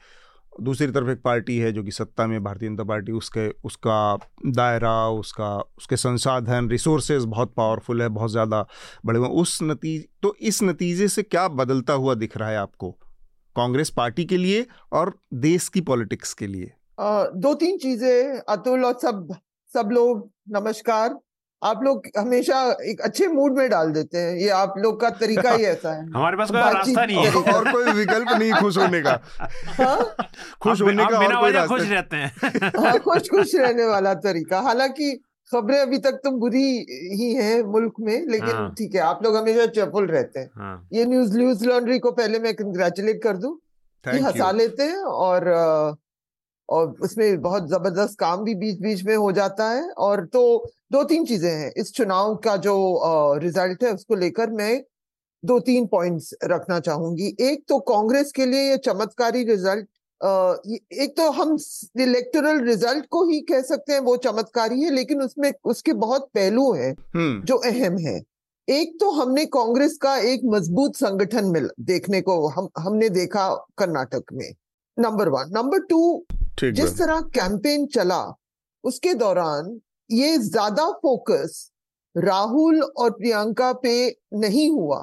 दूसरी 0.61 0.87
तरफ़ 0.87 1.11
एक 1.11 1.21
पार्टी 1.23 1.57
है 1.59 1.73
जो 1.73 1.83
कि 1.83 1.91
सत्ता 1.91 2.27
में 2.27 2.43
भारतीय 2.45 2.69
जनता 2.69 2.85
पार्टी 2.85 3.13
उसके 3.13 3.49
उसका 3.65 4.17
दायरा 4.47 5.09
उसका 5.09 5.57
उसके 5.79 5.97
संसाधन 5.97 6.69
रिसोर्सेज 6.69 7.25
बहुत 7.25 7.55
पावरफुल 7.57 8.03
है 8.03 8.09
बहुत 8.09 8.31
ज़्यादा 8.31 8.67
बड़े 9.07 9.19
हुए 9.19 9.29
उस 9.29 9.59
नतीज 9.63 10.07
तो 10.23 10.35
इस 10.41 10.63
नतीजे 10.63 11.09
से 11.09 11.23
क्या 11.23 11.49
बदलता 11.49 11.93
हुआ 11.93 12.15
दिख 12.15 12.37
रहा 12.37 12.49
है 12.49 12.57
आपको? 12.57 12.91
कांग्रेस 13.57 13.91
पार्टी 13.91 14.25
के 14.25 14.37
लिए 14.37 14.67
और 14.93 15.15
देश 15.35 15.69
की 15.69 15.81
पॉलिटिक्स 15.81 16.35
के 16.35 16.47
लिए? 16.47 16.73
आ, 17.01 17.25
दो 17.25 17.55
तीन 17.55 17.79
चीज़ें 17.79 18.41
अतुल 18.49 18.85
और 18.85 18.99
सब 19.03 19.35
सब 19.73 19.89
लोग 19.93 20.31
नमस्कार। 20.51 21.19
आप 21.65 21.83
लोग 21.83 22.03
हमेशा 22.19 22.77
एक 22.85 23.01
अच्छे 23.01 23.29
मूड 23.29 23.59
में 23.59 23.71
डाल 23.71 23.93
देते 23.93 24.19
हैं। 24.19 24.37
ये 24.37 24.49
आप 24.49 24.75
लोग 24.79 25.01
का 25.01 25.11
तरीका 25.11 25.51
ही 25.51 25.65
ऐसा 25.65 25.93
है। 25.93 26.07
हमारे 26.17 26.37
पास 26.37 26.51
कोई 26.51 26.61
रास्ता 26.61 27.05
नहीं 27.07 27.27
है। 27.27 27.55
और 27.55 27.73
कोई 27.73 27.93
विकल्प 27.93 28.29
नहीं 28.39 28.53
खुश 28.53 28.79
होने 28.79 29.03
का। 29.03 29.21
हाँ? 29.41 30.17
खुश 30.63 30.83
होने 30.83 31.05
का 31.05 31.41
कोई 31.41 31.53
रास्ता 31.53 31.77
खुश 31.77 31.89
रहते 31.89 32.17
हैं। 32.17 32.33
हाँ 32.85 32.99
खुश 32.99 33.29
खुश 33.31 33.55
रहने 33.55 33.85
वाला 33.85 34.15
तरीका। 34.15 34.61
हालाँकि 34.61 35.21
खबरें 35.53 35.79
अभी 35.79 35.99
तक 35.99 36.21
तो 36.25 36.31
बुरी 36.31 36.87
ही 37.13 37.33
हैं 37.35 37.63
मुल्क 37.63 37.95
में 38.01 38.27
लेकिन 38.27 38.57
हाँ। 38.57 38.75
ठीक 38.79 38.95
है 38.95 39.01
आप 39.01 39.21
लोग 39.23 39.37
हमेशा 39.37 39.67
चपल 39.67 40.07
रहते 40.07 40.41
हैं। 40.41 40.51
हाँ। 40.57 40.89
ये 40.93 41.05
न्यूज़ 41.05 41.39
न्यूज़ 41.39 41.65
लॉन्ड्री 41.65 41.99
को 41.99 42.11
पहले 42.11 42.39
मैं 42.39 42.55
कंग्रेचुलेट 42.55 43.23
कर 43.23 43.37
दूँ 43.37 43.59
हंसा 44.07 44.51
लेते 44.51 44.83
हैं 44.83 44.97
और 44.97 45.45
और 46.73 46.95
उसमें 47.03 47.41
बहुत 47.43 47.69
ज़बरदस्त 47.71 48.19
काम 48.19 48.45
भी 48.45 48.55
बीच 48.57 48.81
बीच 48.81 49.05
में 49.05 49.15
हो 49.17 49.31
जाता 49.33 49.71
है। 49.71 49.89
और 50.01 50.25
तो 50.27 50.43
दो 50.93 51.03
तीन 51.05 51.25
चीज़ें 51.25 51.51
हैं। 51.51 51.73
इस 51.77 51.93
चुनाव 51.95 52.35
का 52.45 52.57
जो 52.59 52.75
रिज़ल्ट 53.43 53.85
है 53.85 53.93
उसको 53.95 54.15
लेकर 54.17 54.51
मैं 54.53 54.83
दो 55.43 55.59
तीन 55.61 55.87
पॉइंट्स 55.87 56.35
रखना 56.45 56.79
चाहूँगी। 56.81 57.37
एक 57.43 57.65
तो 57.69 57.79
कांग्रेस 57.87 58.33
के 58.33 58.47
लिए 58.47 58.71
ये 58.71 58.77
चमत्कारी 58.81 59.45
रिज़ल्ट 59.45 59.89
एक 60.21 61.15
तो 61.17 61.31
हम 61.33 61.57
इलेक्टोरल 62.01 62.61
रिज़ल्ट 62.65 63.07
को 63.11 63.25
ही 63.29 63.41
कह 63.41 63.63
सकते 63.63 63.93
हैं 63.93 64.01
वो 64.01 64.17
चमत्कारी 64.25 64.81
है 64.81 64.91
लेकिन 64.91 65.23
उसमें 65.23 65.53
उसके 65.65 65.93
बहुत 66.03 66.29
पहलू 66.35 66.71
हैं 66.73 66.91
हम्म। 67.15 67.43
जो 67.43 67.57
अहम 67.71 67.97
है। 67.99 68.21
एक 68.69 68.97
तो 69.01 69.11
हमने 69.11 69.45
कांग्रेस 69.49 69.97
का 70.03 70.17
एक 70.25 70.41
मज़बूत 70.47 70.97
संगठन 70.97 71.45
मिल 71.47 71.69
देखने 71.81 72.21
को 72.21 72.37
हम 72.49 72.69
हमने 72.79 73.09
देखा 73.11 73.49
कर्नाटक 73.79 74.33
में 74.33 74.51
नंबर 74.97 75.29
वन 75.29 75.51
नंबर 75.55 75.81
टू 75.81 76.01
जिस 76.59 76.99
तरह 76.99 77.21
कैंपेन 77.35 77.87
चला 77.87 78.23
उसके 78.85 79.15
दौरान 79.15 79.81
ये 80.11 80.37
ज़्यादा 80.39 80.91
फोकस 81.03 81.71
राहुल 82.15 82.83
और 82.83 83.11
प्रियंका 83.11 83.73
पे 83.73 83.95
नहीं 84.35 84.71
हुआ। 84.71 84.99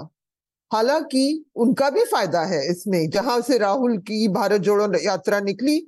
हालाँकि 0.72 1.46
उनका 1.56 1.90
भी 1.90 2.04
फ़ायदा 2.06 2.42
है 2.46 2.66
इसमें 2.72 3.10
जहाँ 3.10 3.40
से 3.42 3.58
राहुल 3.58 3.98
की 3.98 4.28
भारत 4.28 4.62
जोड़ो 4.62 4.88
यात्रा 5.04 5.40
निकली 5.40 5.82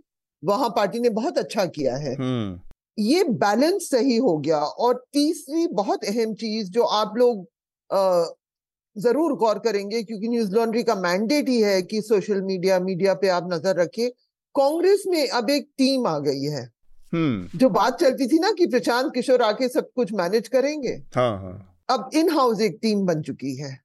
वहाँ 0.44 0.70
पार्टी 0.70 1.00
ने 1.00 1.10
बहुत 1.10 1.38
अच्छा 1.38 1.66
किया 1.66 1.96
है। 1.96 2.14
हम्म। 2.16 2.60
ये 3.00 3.24
बैलेंस 3.24 3.90
सही 3.90 4.16
हो 4.18 4.38
गया 4.38 4.58
और 4.58 5.04
तीसरी 5.14 5.68
बहुत 5.74 6.04
अहम 6.06 6.34
चीज़ 6.34 6.72
जो 6.72 6.84
आप 6.84 7.14
लोग 7.18 7.46
आ, 7.90 8.26
ज़रूर 8.96 9.34
गौर 9.38 9.60
करेंगे 9.60 10.02
क्योंकि 10.04 10.28
न्यूज़ 10.28 10.52
लॉन्ड्री 10.52 10.84
का 10.84 10.96
मैंडेट 10.96 11.50
ही 11.50 11.62
है 11.62 11.82
कि 11.82 12.02
सोशल 12.02 12.42
मीडिया 12.42 12.80
मीडिया 12.80 13.14
पे 13.14 13.28
आप 13.30 13.48
नज़र 13.54 13.80
रखिए। 13.82 14.12
कांग्रेस 14.56 15.04
में 15.08 15.30
अब 15.30 15.50
एक 15.50 15.70
टीम 15.78 16.08
आ 16.08 16.20
गई 16.20 16.42
है। 16.42 16.70
हम्म। 17.14 17.60
जो 17.60 17.70
बात 17.70 18.00
चलती 18.00 18.28
थी 18.28 18.40
ना 18.40 18.52
कि 18.52 18.66
प्रशांत 18.66 19.14
किशोर 19.14 19.42
आके 19.42 19.68
सब 19.68 19.90
कुछ 19.96 20.14
मैनेज 20.14 20.48
करेंगे। 20.48 21.02
हाँ 21.16 21.32
हाँ। 21.38 21.84
अब 21.90 22.10
इन 22.14 22.30
हाउस 22.30 22.62
एक 22.62 22.80
टीम 22.82 23.06
बन 23.06 23.22
चुकी 23.22 23.56
है 23.56 23.80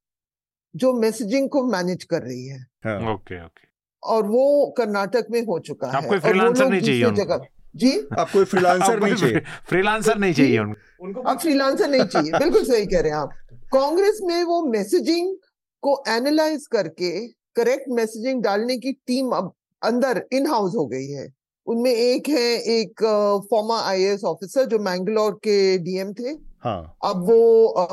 जो 0.76 0.92
मैसेजिंग 0.92 1.48
को 1.48 1.64
मैनेज 1.64 2.04
कर 2.04 2.22
रही 2.22 2.46
है। 2.46 2.58
हाँ। 2.84 3.14
Okay 3.14 3.44
okay. 3.44 3.66
और 4.02 4.26
वो 4.26 4.74
कर्नाटक 4.78 5.26
में 5.30 5.42
हो 5.42 5.58
चुका 5.58 5.90
है। 5.90 6.08
कोई 6.08 6.18
फ्रीलांसर 6.18 6.68
नहीं 6.68 6.80
चाहिए 6.80 7.10
जगह 7.10 7.40
जी? 7.76 8.08
आप 8.18 8.30
कोई 8.30 8.44
फ्रीलांसर 8.44 9.00
नहीं 9.00 9.14
चाहिए? 9.14 9.40
फ्रीलांसर 9.68 10.18
नहीं 10.18 10.32
चाहिए 10.32 10.58
उनको। 10.58 11.20
अब 11.20 11.38
फ्रीलांसर 11.38 11.88
नहीं 11.88 12.04
चाहिए। 12.04 12.30
बिल्कुल 12.38 12.64
सही 12.64 12.86
कह 12.86 13.00
रहे 13.00 13.10
हैं 13.10 13.18
आप। 13.18 13.30
कांग्रेस 13.52 14.18
में 14.22 14.44
वो 14.44 14.62
मैसेजिंग 14.62 15.36
को 15.82 16.04
एनालाइज 16.08 16.66
करके 16.66 17.28
करेक्ट 17.28 17.84
मैसेजिंग 17.88 18.42
डालने 18.42 18.78
की 18.78 18.92
टीम 18.92 19.30
अब 19.30 19.52
अंदर 19.82 20.24
इन 20.32 20.46
हाउस 20.46 20.74
हो 20.74 20.86
गई 20.86 21.06
है। 21.06 21.28
उनमें 21.66 21.90
एक 21.90 22.28
है 22.28 22.58
एक 22.70 23.02
फॉर्मर 23.50 23.82
आईएएस 23.84 24.24
ऑफिसर 24.24 24.64
जो 24.64 24.78
मैंगलोर 24.78 25.32
के 25.34 25.78
डीएम 25.78 26.12
थे। 26.12 26.28
हाँ. 26.64 26.96
अब 27.04 27.24
वो 27.24 27.66
आ, 27.68 27.84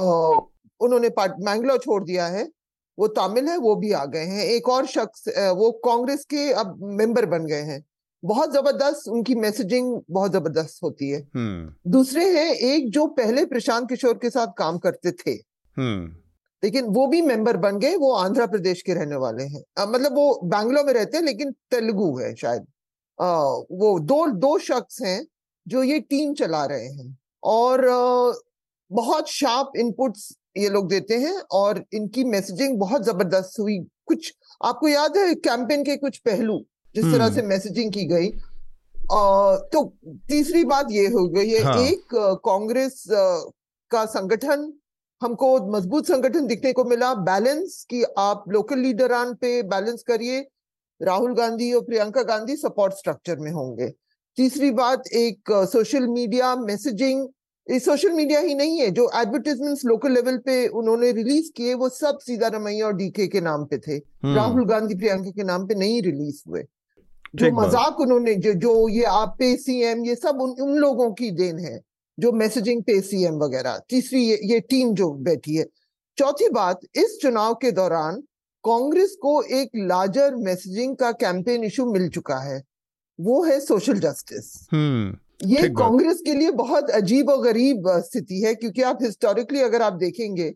उन्होंने 0.79 1.09
मैंगलोर 1.19 1.77
छोड़ 1.77 2.03
दिया 2.03 2.27
है। 2.27 2.49
वो 2.99 3.07
तमिल 3.07 3.47
है 3.47 3.57
वो 3.57 3.75
भी 3.75 3.91
आ 3.91 4.05
गए 4.05 4.25
हैं। 4.25 4.43
एक 4.45 4.69
और 4.69 4.85
शख्स 4.85 5.27
वो 5.27 5.71
कांग्रेस 5.71 6.25
के 6.25 6.51
अब 6.53 6.79
मेंबर 6.83 7.25
बन 7.25 7.45
गए 7.45 7.61
हैं। 7.61 7.83
बहुत 8.23 8.53
ज़बरदस्त 8.53 9.07
उनकी 9.07 9.35
मैसेजिंग 9.35 10.01
बहुत 10.11 10.31
ज़बरदस्त 10.31 10.83
होती 10.83 11.09
है। 11.09 11.19
हम्म। 11.35 11.91
दूसरे 11.91 12.25
हैं 12.25 12.53
एक 12.55 12.91
जो 12.91 13.07
पहले 13.07 13.45
प्रशांत 13.45 13.89
किशोर 13.89 14.13
के 14.13 14.29
साथ 14.29 14.47
काम 14.57 14.77
करते 14.77 15.11
थे। 15.11 15.31
हम्म। 15.77 16.22
लेकिन 16.63 16.85
वो 16.85 17.07
भी 17.07 17.21
मेंबर 17.21 17.57
बन 17.57 17.77
गए 17.79 17.95
वो 17.95 18.11
आंध्र 18.13 18.47
प्रदेश 18.47 18.81
के 18.81 18.93
रहने 18.93 19.15
वाले 19.15 19.43
हैं। 19.43 19.63
मतलब 19.87 20.15
वो 20.15 20.39
बैंगलोर 20.43 20.85
में 20.85 20.93
रहते 20.93 21.17
हैं 21.17 21.23
लेकिन 21.23 21.51
तेलुगु 21.71 22.15
है 22.17 22.35
शायद। 22.35 22.65
आ, 23.19 23.43
वो 23.71 23.99
दो 23.99 24.25
दो 24.27 24.57
शख्स 24.59 25.01
हैं 25.01 25.25
जो 25.67 25.83
ये 25.83 25.99
टीम 25.99 26.33
चला 26.33 26.65
रहे 26.65 26.85
हैं। 26.85 27.17
और 27.43 27.87
आ, 27.89 28.33
बहुत 28.91 29.29
शार्प 29.29 29.71
इनपुट्स 29.77 30.31
ये 30.57 30.69
लोग 30.69 30.87
देते 30.89 31.17
हैं 31.17 31.41
और 31.51 31.83
इनकी 31.93 32.23
मैसेजिंग 32.23 32.77
बहुत 32.79 33.03
ज़बरदस्त 33.03 33.59
हुई। 33.59 33.77
कुछ 34.05 34.33
आपको 34.63 34.87
याद 34.87 35.17
है 35.17 35.33
कैंपेन 35.35 35.83
के 35.83 35.97
कुछ 35.97 36.17
पहलू 36.17 36.59
जिस 36.95 37.05
तरह 37.05 37.33
से 37.33 37.41
मैसेजिंग 37.41 37.85
हम्म। 37.85 37.93
की 37.93 38.05
गई? 38.05 38.27
आ, 39.11 39.55
तो 39.55 39.83
तीसरी 40.27 40.63
बात 40.63 40.87
ये 40.91 41.07
हो 41.07 41.27
गई 41.29 41.49
है 41.49 41.61
हाँ. 41.61 41.77
एक 41.81 42.15
कांग्रेस 42.45 43.03
का 43.91 44.05
संगठन 44.05 44.73
हमको 45.23 45.49
मज़बूत 45.71 46.07
संगठन 46.07 46.47
दिखने 46.47 46.71
को 46.73 46.83
मिला। 46.85 47.13
बैलेंस 47.23 47.85
कि 47.89 48.03
आप 48.19 48.43
लोकल 48.49 48.79
लीडरान 48.79 49.33
पे 49.33 49.61
बैलेंस 49.63 50.03
करिए। 50.03 50.39
राहुल 51.01 51.33
गांधी 51.33 51.71
और 51.73 51.81
प्रियंका 51.81 52.23
गांधी 52.23 52.55
सपोर्ट 52.55 52.93
स्ट्रक्चर 52.93 53.37
में 53.37 53.51
होंगे। 53.51 53.93
तीसरी 54.37 54.71
बात 54.73 55.07
एक 55.15 55.51
social 55.71 56.07
media 56.07 56.55
messaging 56.55 57.27
social 57.67 58.11
media 58.11 58.39
ही 58.39 58.55
नहीं 58.55 58.79
है 58.79 58.89
जो 58.91 59.09
एडवर्टीजमेंट्स 59.15 59.83
लोकल 59.85 60.11
लेवल 60.11 60.37
पे 60.37 60.55
उन्होंने 60.67 61.11
रिलीज़ 61.11 61.51
किए 61.55 61.73
वो 61.73 61.89
सब 61.89 62.17
सीधा 62.19 62.47
रमैया 62.47 62.85
और 62.85 62.93
डीके 62.93 63.27
के 63.27 63.41
नाम 63.41 63.63
पे 63.65 63.77
थे। 63.77 63.93
हम्म। 63.93 64.35
राहुल 64.35 64.65
गांधी 64.65 64.95
प्रियंका 64.95 65.31
के 65.31 65.43
नाम 65.43 65.67
पे 65.67 65.75
नहीं 65.75 66.01
रिलीज़ 66.01 66.41
हुए। 66.47 66.63
जो 67.35 67.51
मज़ाक 67.51 67.99
उन्होंने 67.99 68.33
जो 68.35 68.53
जो 68.53 68.89
ये 68.89 69.03
आप 69.03 69.35
पे 69.39 69.55
सीएम 69.57 70.03
ये 70.05 70.15
सब 70.15 70.41
उन 70.41 70.51
उन 70.61 70.75
लोगों 70.77 71.11
की 71.13 71.31
देन 71.31 71.59
है। 71.59 71.79
जो 72.17 72.31
मैसेजिंग 72.31 72.83
पे 72.83 72.99
सीएम 73.01 73.35
वगैरह 73.35 73.79
तीसरी 73.89 74.23
ये, 74.23 74.39
ये 74.43 74.59
टीम 74.59 74.93
जो 74.93 75.09
बैठी 75.11 75.55
है। 75.55 75.65
चौथी 76.17 76.49
बात 76.49 76.79
इस 76.95 77.17
चुनाव 77.21 77.53
के 77.53 77.71
दौरान 77.71 78.21
कांग्रेस 78.63 79.15
को 79.21 79.41
एक 79.53 79.69
लार्जर 79.75 80.35
मैसेजिंग 80.35 80.95
का 80.95 81.11
कैंपेन 81.13 81.63
इशू 81.63 81.85
मिल 81.91 82.07
चुका 82.09 82.37
है। 82.39 82.61
वो 83.19 83.43
है 83.43 83.59
सोशल 83.59 83.99
जस्टिस 83.99 84.53
ये 85.45 85.67
कांग्रेस 85.69 86.21
के 86.25 86.33
लिए 86.33 86.51
बहुत 86.51 86.89
अजीब 86.89 87.29
और 87.29 87.41
गरीब 87.43 87.89
स्थिति 88.05 88.39
है 88.41 88.53
क्योंकि 88.55 88.81
आप 88.81 88.99
हिस्टोरिकली 89.01 89.61
अगर 89.61 89.81
आप 89.81 89.93
देखेंगे 89.93 90.49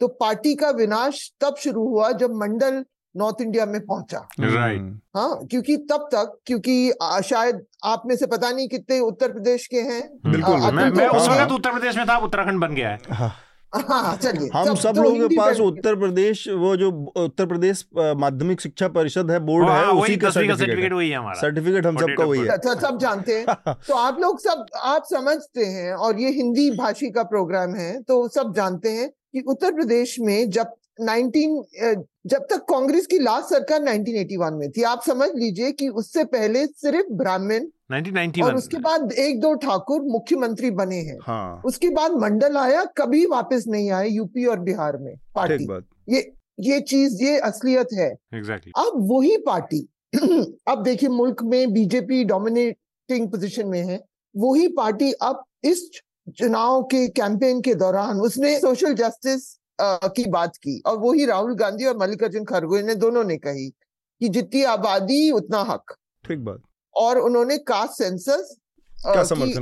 तो 0.00 0.08
पार्टी 0.20 0.54
का 0.54 0.70
विनाश 0.70 1.30
तब 1.40 1.56
शुरू 1.58 1.86
हुआ 1.88 2.10
जब 2.12 2.34
मंडल 2.34 2.84
नॉर्थ 3.16 3.40
इंडिया 3.42 3.66
में 3.66 3.80
पहुँचा। 3.80 4.28
राइट 4.40 5.00
हाँ 5.16 5.46
क्योंकि 5.50 5.76
तब 5.76 6.08
तक 6.14 6.38
क्योंकि 6.46 6.92
शायद 7.24 7.64
आप 7.84 8.02
में 8.06 8.16
से 8.16 8.26
पता 8.26 8.50
नहीं 8.50 8.68
कितने 8.68 8.98
उत्तर 9.00 9.32
प्रदेश 9.32 9.66
के 9.66 9.80
हैं। 9.80 10.02
बिल्कुल 10.26 10.54
आ, 10.54 10.70
मैं, 10.70 10.90
मैं 10.90 11.08
उस 11.08 11.28
वक्त 11.28 11.52
उत्तर 11.52 11.72
प्रदेश 11.72 11.96
में 11.96 12.06
था 12.06 12.16
उत्तराखंड 12.18 12.60
बन 12.60 12.74
गया 12.74 12.88
है। 12.88 12.98
हाँ, 13.10 13.28
हाँ 13.72 14.18
हम 14.54 14.74
सब 14.74 14.94
तो 14.96 15.02
लोगों 15.02 15.28
के 15.28 15.36
पास 15.36 15.60
उत्तर 15.60 15.94
प्रदेश 15.96 16.48
वो 16.48 16.76
जो 16.76 16.90
उत्तर 17.16 17.46
प्रदेश 17.46 17.84
माध्यमिक 17.96 18.60
शिक्षा 18.60 18.88
परिषद 18.88 19.30
है 19.30 19.38
बोर्ड 19.40 19.68
है 19.68 19.86
उसी 19.90 20.16
का 20.16 20.30
सर्टिफिकेट 20.30 20.92
वही 20.92 21.08
है 21.10 21.16
हमारा। 21.16 21.40
सर्टिफिकेट 21.40 21.86
हम 21.86 21.96
सबका 21.96 22.24
वही 22.24 22.40
है। 22.40 22.48
अच्छा 22.48 22.74
सब 22.80 22.98
जानते 22.98 23.38
हैं। 23.38 23.44
तो 23.88 23.94
आप 23.94 24.20
लोग 24.20 24.40
सब 24.40 24.66
आप 24.82 25.04
समझते 25.04 25.64
हैं 25.66 25.92
और 25.94 26.20
ये 26.20 26.30
हिंदी 26.30 26.70
भाषी 26.70 27.10
का 27.10 27.22
प्रोग्राम 27.22 27.74
है 27.74 27.92
तो 28.02 28.26
सब 28.28 28.52
जानते 28.56 28.90
हैं 28.90 29.08
कि 29.08 29.40
उत्तर 29.48 29.72
प्रदेश 29.72 30.16
में 30.20 30.50
जब 30.50 30.74
19 31.06 32.04
जब 32.26 32.46
तक 32.50 32.64
कांग्रेस 32.68 33.06
की 33.06 33.18
लास्ट 33.18 33.48
सरकार 33.48 33.80
1981 33.80 34.50
में 34.52 34.70
थी 34.70 34.82
आप 34.82 35.02
समझ 35.06 35.28
लीजिए 35.34 35.70
कि 35.72 35.88
उससे 35.88 36.24
पहले 36.24 36.66
सिर्फ़ 36.66 37.12
ब्राह्मण 37.12 37.66
1991 37.92 38.42
और 38.42 38.54
उसके 38.54 38.76
बाद 38.76 39.12
एक 39.12 39.40
दो 39.40 39.54
ठाकुर 39.54 40.02
मुख्यमंत्री 40.02 40.70
बने 40.70 40.96
हैं। 40.96 41.18
हाँ। 41.22 41.62
उसके 41.64 41.88
बाद 41.88 42.12
मंडल 42.12 42.56
आया 42.56 42.84
कभी 42.96 43.24
वापस 43.26 43.64
नहीं 43.68 43.90
आए 43.90 44.08
यूपी 44.08 44.44
और 44.44 44.60
बिहार 44.60 44.96
में 44.96 45.14
पार्टी। 45.34 45.66
ये 46.08 46.32
ये 46.60 46.80
चीज़ 46.80 47.22
ये 47.24 47.38
असलियत 47.38 47.88
है। 47.92 48.10
Exactly. 48.34 48.72
अब 48.76 48.92
वही 49.12 49.36
पार्टी 49.36 49.88
अब 50.68 50.82
देखिए 50.82 51.08
मुल्क 51.08 51.42
में 51.42 51.72
बीजेपी 51.72 52.24
डोमिनेटिंग 52.24 53.28
पोजीशन 53.28 53.66
में 53.66 53.82
है 53.82 54.00
वही 54.36 54.68
पार्टी 54.68 55.12
अब 55.12 55.42
इस 55.64 55.90
चुनाव 56.38 56.82
के 56.82 57.06
कैंपेन 57.08 57.60
के 57.60 57.74
दौरान 57.74 58.20
उसने 58.20 58.58
सोशल 58.60 58.94
जस्टिस 58.94 59.58
की 59.82 60.24
बात 60.30 60.56
की 60.56 60.82
और 60.86 60.98
वही 60.98 61.24
राहुल 61.26 61.54
गांधी 61.54 61.84
और 61.84 61.96
मल्लिकार्जुन 61.96 62.44
खड़गे 62.44 62.82
ने 62.82 62.94
दोनों 62.94 63.24
ने 63.24 63.36
कही 63.36 63.68
कि 63.68 64.28
जितनी 64.28 64.62
आबादी 64.62 65.30
उतना 65.30 65.60
हक। 65.60 65.96
ठीक 66.24 66.38
बात। 66.38 66.62
और 66.96 67.18
उन्होंने 67.18 67.58
कास्ट 67.58 67.92
सेंसस 67.92 68.56
की, 68.98 69.52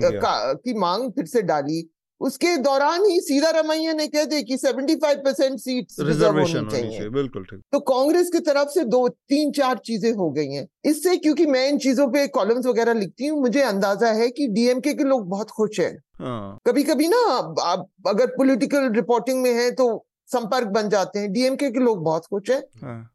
की 0.65 0.75
मांग 0.75 1.11
फिर 1.13 1.27
से 1.27 1.43
डाली। 1.43 1.91
उसके 2.21 2.57
दौरान 2.57 3.05
ही 3.05 3.21
सीधा 3.21 3.51
रमैया 3.51 3.93
ने 3.93 4.07
कह 4.07 4.25
दिया 4.25 4.41
कि 4.41 4.57
75 4.57 5.15
परसेंट 5.15 5.59
सीट 5.59 5.87
रिजर्वेशन 6.01 6.69
चाहिए। 6.69 7.09
बिल्कुल 7.09 7.45
ठीक। 7.45 7.61
तो 7.73 7.81
कांग्रेस 7.81 8.31
की 8.31 8.39
तरफ़ 8.39 8.69
से 8.69 8.85
दो 8.85 9.09
तीन 9.09 9.53
चार 9.53 9.79
चीज़ें 9.79 10.13
हो 10.13 10.31
गई 10.31 10.47
हैं। 10.47 10.67
इससे 10.85 11.17
क्योंकि 11.17 11.47
मैं 11.47 11.69
इन 11.69 11.79
चीज़ों 11.79 12.09
पे 12.09 12.27
कॉलम्स 12.29 12.67
वगैरह 12.67 12.93
लिखती 12.93 13.27
हूँ 13.27 13.41
मुझे 13.41 13.63
अंदाज़ा 13.63 14.11
है 14.13 14.29
कि 14.31 14.49
डीएमके 14.49 14.95
के 14.95 15.05
लोग 15.05 15.29
बहुत 15.29 15.51
खुश 15.51 15.81
हैं। 15.81 15.97
हाँ। 16.21 16.59
कभी 16.67 16.83
कभी 16.83 17.09
ना 17.09 17.19
आप 17.29 17.89
अगर 18.07 18.27
पॉलिटिकल 18.27 18.93
रिपोर्टिंग 18.93 19.43
में 19.43 19.53
है 19.55 19.71
तो 19.71 20.07
संपर्क 20.33 20.69
बन 20.69 20.89
जाते 20.89 21.19
हैं। 21.19 21.33
डीएमके 21.33 21.71
के 21.71 21.81
लोग 21.81 22.03
बहुत 22.05 22.27
खुश 22.27 22.51
हैं। 22.51 22.63
हाँ। 22.83 23.11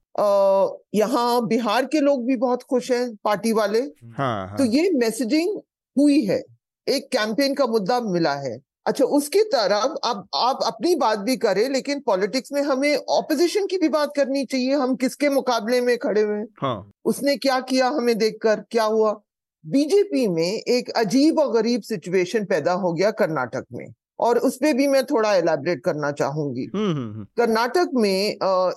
यहाँ 0.96 1.48
बिहार 1.48 1.86
के 1.86 2.00
लोग 2.00 2.26
भी 2.26 2.36
बहुत 2.36 2.64
खुश 2.64 2.92
हैं 2.92 3.16
पार्टी 3.24 3.52
वाले। 3.52 3.80
हाँ, 3.80 4.48
हाँ. 4.48 4.58
तो 4.58 4.66
ये 4.66 4.90
मैसेजिंग 4.92 5.58
हुई 5.96 6.22
है। 6.22 6.42
एक 6.88 7.08
कैंपेन 7.12 7.54
का 7.54 7.66
मुद्दा 7.66 8.00
मिला 8.02 8.34
है। 8.36 8.58
अच्छा 8.86 9.06
उसकी 9.06 9.42
तरफ़ 9.44 9.94
अब 10.08 10.28
आप 10.36 10.60
अपनी 10.64 10.96
बात 10.96 11.20
भी 11.20 11.36
करें 11.38 11.70
लेकिन 11.70 12.00
पॉलिटिक्स 12.00 12.52
में 12.52 12.62
हमें 12.62 12.96
ऑपोजिशन 12.96 13.66
की 13.66 13.78
भी 13.78 13.90
बात 13.90 14.12
करनी 14.16 14.46
चाहिए। 14.46 14.74
हम 14.74 14.96
किसके 14.96 15.30
मुकाबले 15.30 15.82
में 15.82 15.98
खड़े 15.98 16.22
हुए 16.22 16.42
हाँ. 16.62 16.92
उसने 17.06 17.36
क्या 17.38 17.60
किया 17.60 17.88
हमें 17.88 18.18
देखकर? 18.18 18.62
क्या 18.72 18.84
हुआ? 18.84 19.20
बीजेपी 19.66 20.28
में 20.28 20.44
एक 20.44 20.90
अजीब 20.90 21.40
और 21.40 21.52
गरीब 21.52 21.82
सिचुएशन 21.82 22.46
पैदा 22.46 22.74
हो 22.74 22.94
गया 22.94 23.12
कर्नाटक 23.12 23.66
में। 23.74 23.86
और 24.20 24.38
उस 24.38 24.56
पर 24.56 24.74
भी 24.74 24.88
मैं 24.88 25.04
थोड़ा 25.06 25.34
एलैबोरेट 25.36 25.84
करना 25.84 26.12
चाहूँगी। 26.12 26.70
हम्म, 26.76 26.92
हम्म, 26.92 27.12
हम्म। 27.14 27.26
कर्नाटक 27.38 27.90
में 27.94 28.30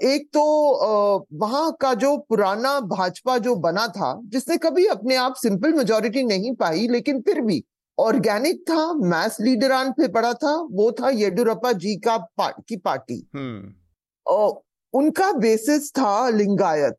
एक 0.03 0.29
तो 0.33 0.43
वहाँ 1.33 1.77
का 1.81 1.95
जो 1.95 2.17
पुराना 2.19 2.81
भाजपा 2.81 3.39
जो 3.39 3.55
बना 3.57 3.87
था 3.89 4.21
जिसने 4.25 4.57
कभी 4.57 4.87
अपने 4.87 5.17
आप 5.17 5.35
सिंपल 5.35 5.73
मेजोरिटी 5.73 6.23
नहीं 6.23 6.55
पाई 6.55 6.89
लेकिन 6.89 7.21
फिर 7.21 7.41
भी 7.41 7.65
ऑर्गेनिक 7.99 8.63
था 8.71 8.93
मैस 8.93 9.37
लीडरान 9.41 9.93
पे 9.93 10.09
पड़ा 10.09 10.33
था 10.33 10.55
वो 10.71 10.93
था 10.93 11.11
येडुरप्पा 11.11 11.73
जी 11.73 11.97
का 11.97 12.17
पा, 12.17 12.49
की 12.69 12.77
पार्टी। 12.77 13.29
और 14.27 14.61
उनका 14.93 15.33
बेसिस 15.33 15.91
था 15.91 16.29
लिंगायत 16.29 16.99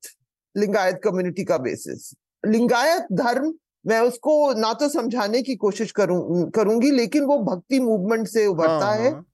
लिंगायत 0.58 1.02
कम्युनिटी 1.04 1.44
का 1.44 1.58
बेसिस 1.58 2.14
लिंगायत 2.46 3.08
धर्म 3.14 3.54
मैं 3.86 4.00
उसको 4.00 4.54
ना 4.54 4.74
तो 4.74 4.88
समझाने 4.90 5.42
की 5.42 5.56
कोशिश 5.56 5.92
करूँ 5.92 6.50
करूँगी 6.52 6.92
लेकिन 6.92 7.24
वो 7.24 7.38
भक्ति 7.44 7.80
मूवमेंट 7.80 8.28
से 8.28 8.46
उभरता 8.46 8.86
हाँ, 8.86 8.96
है। 8.96 9.12
हाँ. 9.12 9.26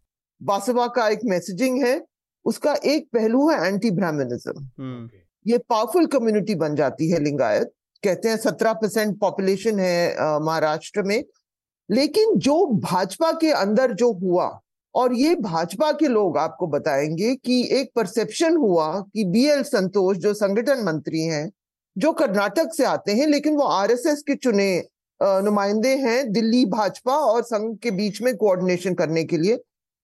बासवा 0.42 0.88
का 0.88 1.08
एक 1.10 1.20
मैसेजिंग 1.26 1.84
है 1.84 2.02
उसका 2.46 2.74
एक 2.86 3.08
पहलू 3.14 3.50
है 3.50 3.68
एंटी 3.68 3.92
ब्राह्मणिज्म। 3.92 5.10
ये 5.46 5.58
पावरफुल 5.70 6.06
कम्युनिटी 6.08 6.56
बन 6.56 6.76
जाती 6.76 7.10
है 7.10 7.20
लिंगायत। 7.20 7.72
कहते 8.04 8.30
हैं 8.30 8.38
सत्रह 8.38 8.74
परसेंट 8.74 9.18
पॉपुलेशन 9.20 9.80
है 9.80 10.40
महाराष्ट्र 10.40 11.04
में। 11.04 11.24
लेकिन 11.90 12.36
जो 12.38 12.66
भाजपा 12.66 13.32
के 13.32 13.52
अंदर 13.52 13.94
जो 13.94 14.12
हुआ 14.14 14.48
और 14.96 15.14
ये 15.14 15.36
भाजपा 15.36 15.92
के 15.92 16.08
लोग 16.08 16.38
आपको 16.38 16.68
बताएँगे 16.68 17.34
कि 17.36 17.62
एक 17.72 17.92
परसेप्शन 17.96 18.56
हुआ 18.58 18.88
कि 19.14 19.24
बी 19.24 19.46
एल 19.46 19.64
संतोष 19.64 20.18
जो 20.18 20.34
संगठन 20.34 20.84
मंत्री 20.84 21.22
हैं 21.22 21.50
जो 21.98 22.12
कर्नाटक 22.14 22.74
से 22.78 22.84
आते 22.84 23.12
हैं 23.12 23.28
लेकिन 23.28 23.56
वो 23.56 23.64
आरएसएस 23.64 24.22
के 24.22 24.36
चुने 24.36 24.84
नुमाइंदे 25.24 25.96
हैं 25.96 26.32
दिल्ली 26.32 26.66
भाजपा 26.66 27.16
और 27.16 27.44
संघ 27.44 27.78
के 27.78 27.92
बीच 27.92 28.22
में 28.22 28.36
कोऑर्डिनेशन 28.38 28.94
करने 28.94 29.24
के 29.24 29.38
लिए 29.38 29.58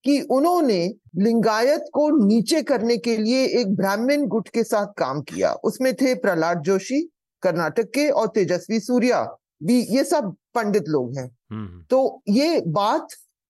कि 0.03 0.21
उन्होंने 0.21 0.93
लिंगायत 1.15 1.85
को 1.93 2.27
नीचे 2.27 2.61
करने 2.61 2.97
के 2.97 3.17
लिए 3.17 3.45
एक 3.45 3.75
ब्राह्मण 3.75 4.25
गुट 4.27 4.49
के 4.49 4.63
साथ 4.63 4.87
काम 4.97 5.21
किया। 5.21 5.53
उसमें 5.53 5.93
थे 5.95 6.15
प्रहलाद 6.15 6.61
जोशी 6.61 7.01
कर्नाटक 7.41 7.83
के 7.83 8.09
और 8.09 8.27
तेजस्वी 8.27 8.79
सूर्या 8.79 9.37
भी 9.63 9.81
ये 9.81 10.03
सब 10.03 10.35
पंडित 10.55 10.83
लोग 10.87 11.17
हैं। 11.17 11.37
हम्म। 11.51 11.83
तो 11.89 12.21
ये 12.29 12.61
बात 12.67 13.07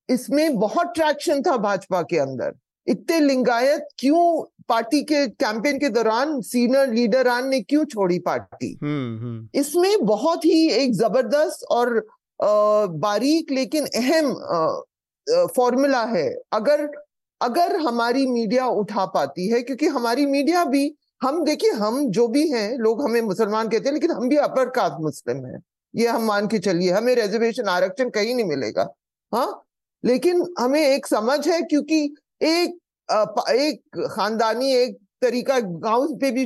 इसमें 0.10 0.56
बहुत 0.56 0.94
ट्रैक्शन 0.96 1.42
था 1.42 1.58
भाजपा 1.58 2.02
के 2.02 2.18
अंदर। 2.18 2.54
इतने 2.88 3.20
लिंगायत 3.20 3.88
क्यों 3.98 4.44
पार्टी 4.70 5.02
के 5.04 5.26
कैंपेन 5.28 5.80
के 5.80 5.90
दौरान 5.90 6.40
सीनियर 6.42 6.94
लीडरान 6.94 7.48
ने 7.48 7.60
क्यों 7.62 7.84
छोड़ी 7.86 8.20
पार्टी? 8.20 8.78
हम्म, 8.84 9.18
हम्म। 9.22 9.60
इसमें 9.60 10.06
बहुत 10.06 10.46
ही 10.46 10.70
एक 10.72 10.94
ज़बरदस्त 10.94 11.66
और 11.72 12.08
बारीक 12.42 13.52
लेकिन 13.52 13.86
अहम 13.96 14.34
फॉर्मूला 15.56 16.04
है। 16.06 16.28
अगर 16.54 16.90
अगर 17.42 17.76
हमारी 17.76 18.26
मीडिया 18.28 18.68
उठा 18.68 19.06
पाती 19.06 19.48
है 19.50 19.62
क्योंकि 19.62 19.88
हमारी 19.88 20.26
मीडिया 20.26 20.64
भी 20.66 20.96
हम 21.24 21.44
देखिए 21.46 21.72
हम 21.72 22.06
जो 22.10 22.28
भी 22.28 22.48
हैं 22.50 22.78
लोग 22.78 23.02
हमें 23.04 23.22
मुसलमान 23.22 23.70
कहते 23.70 23.86
हैं 23.86 23.94
लेकिन 23.94 24.12
हम 24.12 24.30
भी 24.30 24.38
अपर 24.38 24.70
कास्ट 24.70 25.02
मुस्लिम 25.02 25.46
हैं। 25.46 25.62
ये 25.94 26.08
हम 26.08 26.24
मान 26.24 26.48
के 26.48 26.60
चलिए 26.60 26.92
हमें 26.92 27.14
रिजर्वेशन 27.16 27.68
आरक्षण 27.70 28.10
कहीं 28.10 28.36
नहीं 28.36 28.46
मिलेगा। 28.46 28.88
हाँ? 29.34 29.62
लेकिन 30.04 30.44
हमें 30.60 30.82
एक 30.82 31.08
समझ 31.08 31.48
है 31.48 31.62
क्योंकि 31.62 32.16
एक 32.44 32.78
एक 33.50 34.08
खानदानी 34.12 34.74
एक 34.74 34.98
तरीका 35.22 35.60
गाँव 35.60 36.08
पे 36.16 36.32
भी 36.32 36.46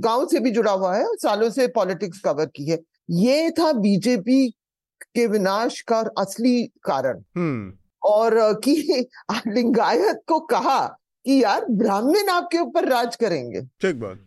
गाँव 0.00 0.26
से 0.26 0.40
भी 0.40 0.50
जुड़ा 0.50 0.72
हुआ 0.72 0.96
है 0.96 1.04
सालों 1.16 1.50
से 1.50 1.66
पॉलिटिक्स 1.66 2.18
कवर 2.18 2.46
की 2.46 2.70
है। 2.70 2.78
ये 3.10 3.50
था 3.50 3.72
बीजेपी 3.72 4.48
के 5.14 5.26
विनाश 5.26 5.80
का 5.80 5.98
असली 6.18 6.62
कारण। 6.62 7.22
हम्म। 7.36 7.72
और 8.02 8.60
कि 8.60 9.06
लिंगायत 9.46 10.22
को 10.28 10.40
कहा 10.40 10.86
कि 11.24 11.42
यार 11.42 11.64
ब्राह्मण 11.70 12.28
आपके 12.28 12.58
ऊपर 12.58 12.88
राज 12.88 13.16
करेंगे। 13.16 13.60
ठीक 13.60 14.00
बात। 14.00 14.18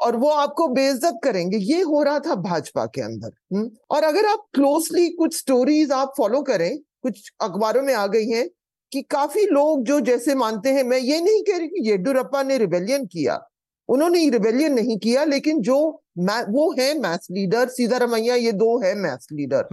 और 0.00 0.16
वो 0.16 0.28
आपको 0.28 0.68
बेइज्जत 0.68 1.20
करेंगे। 1.24 1.56
ये 1.56 1.80
हो 1.82 2.02
रहा 2.02 2.18
था 2.18 2.34
भाजपा 2.34 2.86
के 2.86 3.00
अंदर 3.00 3.30
हम्म। 3.54 3.70
और 3.90 4.02
अगर 4.02 4.26
आप 4.26 4.46
क्लोजली 4.54 5.08
कुछ 5.08 5.38
स्टोरीज 5.38 5.92
आप 5.92 6.14
फॉलो 6.16 6.42
करें 6.42 6.78
कुछ 7.02 7.30
अखबारों 7.40 7.82
में 7.82 7.94
आ 7.94 8.06
गई 8.06 8.26
हैं 8.28 8.48
कि 8.92 9.02
काफ़ी 9.02 9.46
लोग 9.46 9.84
जो 9.84 9.98
जैसे 10.00 10.34
मानते 10.34 10.72
हैं 10.72 10.82
मैं 10.84 10.98
ये 10.98 11.20
नहीं 11.20 11.42
कह 11.42 11.58
रही 11.58 11.68
कि 11.68 11.88
येडुरप्पा 11.90 12.42
ने 12.42 12.58
रिबेलियन 12.58 13.06
किया। 13.06 13.40
उन्होंने 13.88 14.28
रिबेलियन 14.30 14.74
नहीं 14.74 14.98
किया 14.98 15.24
लेकिन 15.24 15.60
जो 15.60 15.78
वो 16.18 16.70
है 16.72 16.92
मैथ्स 16.98 17.28
लीडर 17.30 17.68
सीधारमैया 17.68 18.34
ये 18.34 18.52
दो 18.52 18.78
है 18.78 18.94
मैथ्स 18.94 19.28
लीडर। 19.32 19.68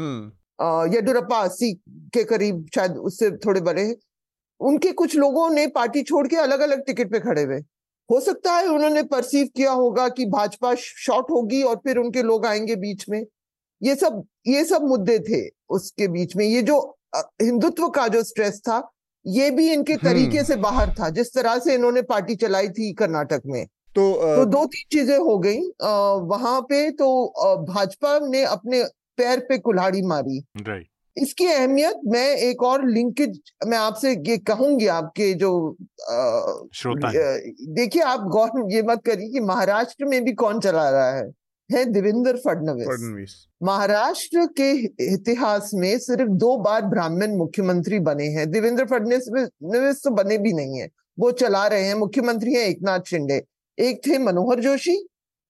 येडुरप्पा 0.94 1.40
अस्सी 1.40 1.74
के 2.14 2.24
करीब 2.24 2.66
शायद 2.76 2.98
उससे 3.00 3.32
थोड़े 3.38 3.62
बड़े 3.62 3.82
हैं। 3.82 3.96
उनके 4.62 4.92
कुछ 4.92 5.16
लोगों 5.16 5.50
ने 5.50 5.66
पार्टी 5.68 6.02
छोड़ 6.04 6.28
के 6.28 6.36
अलग 6.36 6.60
अलग 6.60 6.86
टिकट 6.86 7.12
पे 7.12 7.20
खड़े 7.20 7.44
हुए। 7.44 7.58
हो 8.10 8.20
सकता 8.20 8.54
है 8.54 8.68
उन्होंने 8.68 9.04
परसीव 9.04 9.50
किया 9.56 9.72
होगा 9.72 10.08
कि 10.10 10.26
भाजपा 10.26 10.74
शॉर्ट 10.76 11.32
होगी 11.32 11.62
और 11.64 11.76
फिर 11.76 11.98
उनके 11.98 12.22
लोग 12.24 12.46
आएँगे 12.46 12.76
बीच 12.76 13.06
में। 13.10 13.26
ये 13.82 13.96
सब 13.96 14.24
ये 14.48 14.64
सब 14.66 14.84
मुद्दे 14.84 15.18
थे 15.20 15.42
उसके 15.70 16.08
बीच 16.08 16.36
में। 16.36 16.46
ये 16.46 16.62
जो 16.62 16.80
हिंदुत्व 17.42 17.88
का 17.90 18.08
जो 18.08 18.24
स्ट्रेस 18.24 18.60
था 18.60 18.80
ये 19.26 19.50
भी 19.52 19.72
इनके 19.74 19.94
हम्म। 19.94 20.10
तरीके 20.10 20.44
से 20.44 20.56
बाहर 20.58 20.94
था 21.00 21.10
जिस 21.12 21.34
तरह 21.34 21.58
से 21.60 21.74
इन्होंने 21.76 22.02
पार्टी 22.04 22.36
चलाई 22.36 22.70
थी 22.70 22.92
कर्नाटक 22.94 23.42
में। 23.46 23.66
तो 23.96 24.14
आ... 24.14 24.36
तो 24.36 24.46
दो 24.46 24.66
तीन 24.66 24.86
चीज़ें 24.92 25.18
हो 25.18 25.38
गई 25.40 25.60
वहाँ 26.28 26.60
पे 26.62 26.90
तो 26.92 27.08
भाजपा 27.66 28.18
ने 28.24 28.44
अपने 28.46 28.84
पैर 29.18 29.40
पे 29.40 29.58
कुल्हाड़ी 29.60 30.02
मारी। 30.08 30.42
इसकी 31.18 31.46
अहमियत 31.48 32.02
मैं 32.08 32.28
एक 32.38 32.64
और 32.64 32.86
लिंकेज 32.88 33.40
मैं 33.68 33.78
आपसे 33.78 34.12
ये 34.28 34.38
कहूँगी 34.48 34.88
आपके 34.90 35.34
जो 35.34 35.50
देखिए 37.76 38.02
आप 38.04 38.28
गौर 38.32 38.72
ये 38.74 38.82
मत 38.84 39.02
करिए 39.06 39.30
कि 39.30 39.40
महाराष्ट्र 39.42 40.06
में 40.06 40.24
भी 40.26 40.34
कौन 40.36 40.60
चला 40.60 40.90
रहा 40.90 41.12
है। 41.12 41.30
है 41.72 41.86
देवेंद्र 41.86 42.38
फडणवीस। 42.38 43.46
महाराष्ट्र 43.64 44.46
के 44.58 44.72
इतिहास 45.14 45.72
में 45.74 45.98
सिर्फ़ 46.00 46.30
दो 46.30 46.58
बार 46.58 46.82
ब्राह्मण 46.82 47.36
मुख्यमंत्री 47.36 48.00
बने 48.00 48.28
हैं। 48.28 48.50
देवेंद्र 48.52 48.86
फडणवीस 48.86 50.02
तो 50.04 50.10
बने 50.10 50.38
भी 50.38 50.54
नहीं 50.54 50.80
है। 50.80 50.88
वो 51.20 51.32
चला 51.32 51.68
रहे 51.68 51.84
हैं। 51.84 51.94
मुख्यमंत्री 51.96 52.54
हैं 52.54 52.66
एक 52.66 52.82
नाथ 52.82 53.00
शिंदे। 53.08 53.44
एक 53.80 54.02
थे 54.08 54.18
मनोहर 54.18 54.60
जोशी 54.60 55.08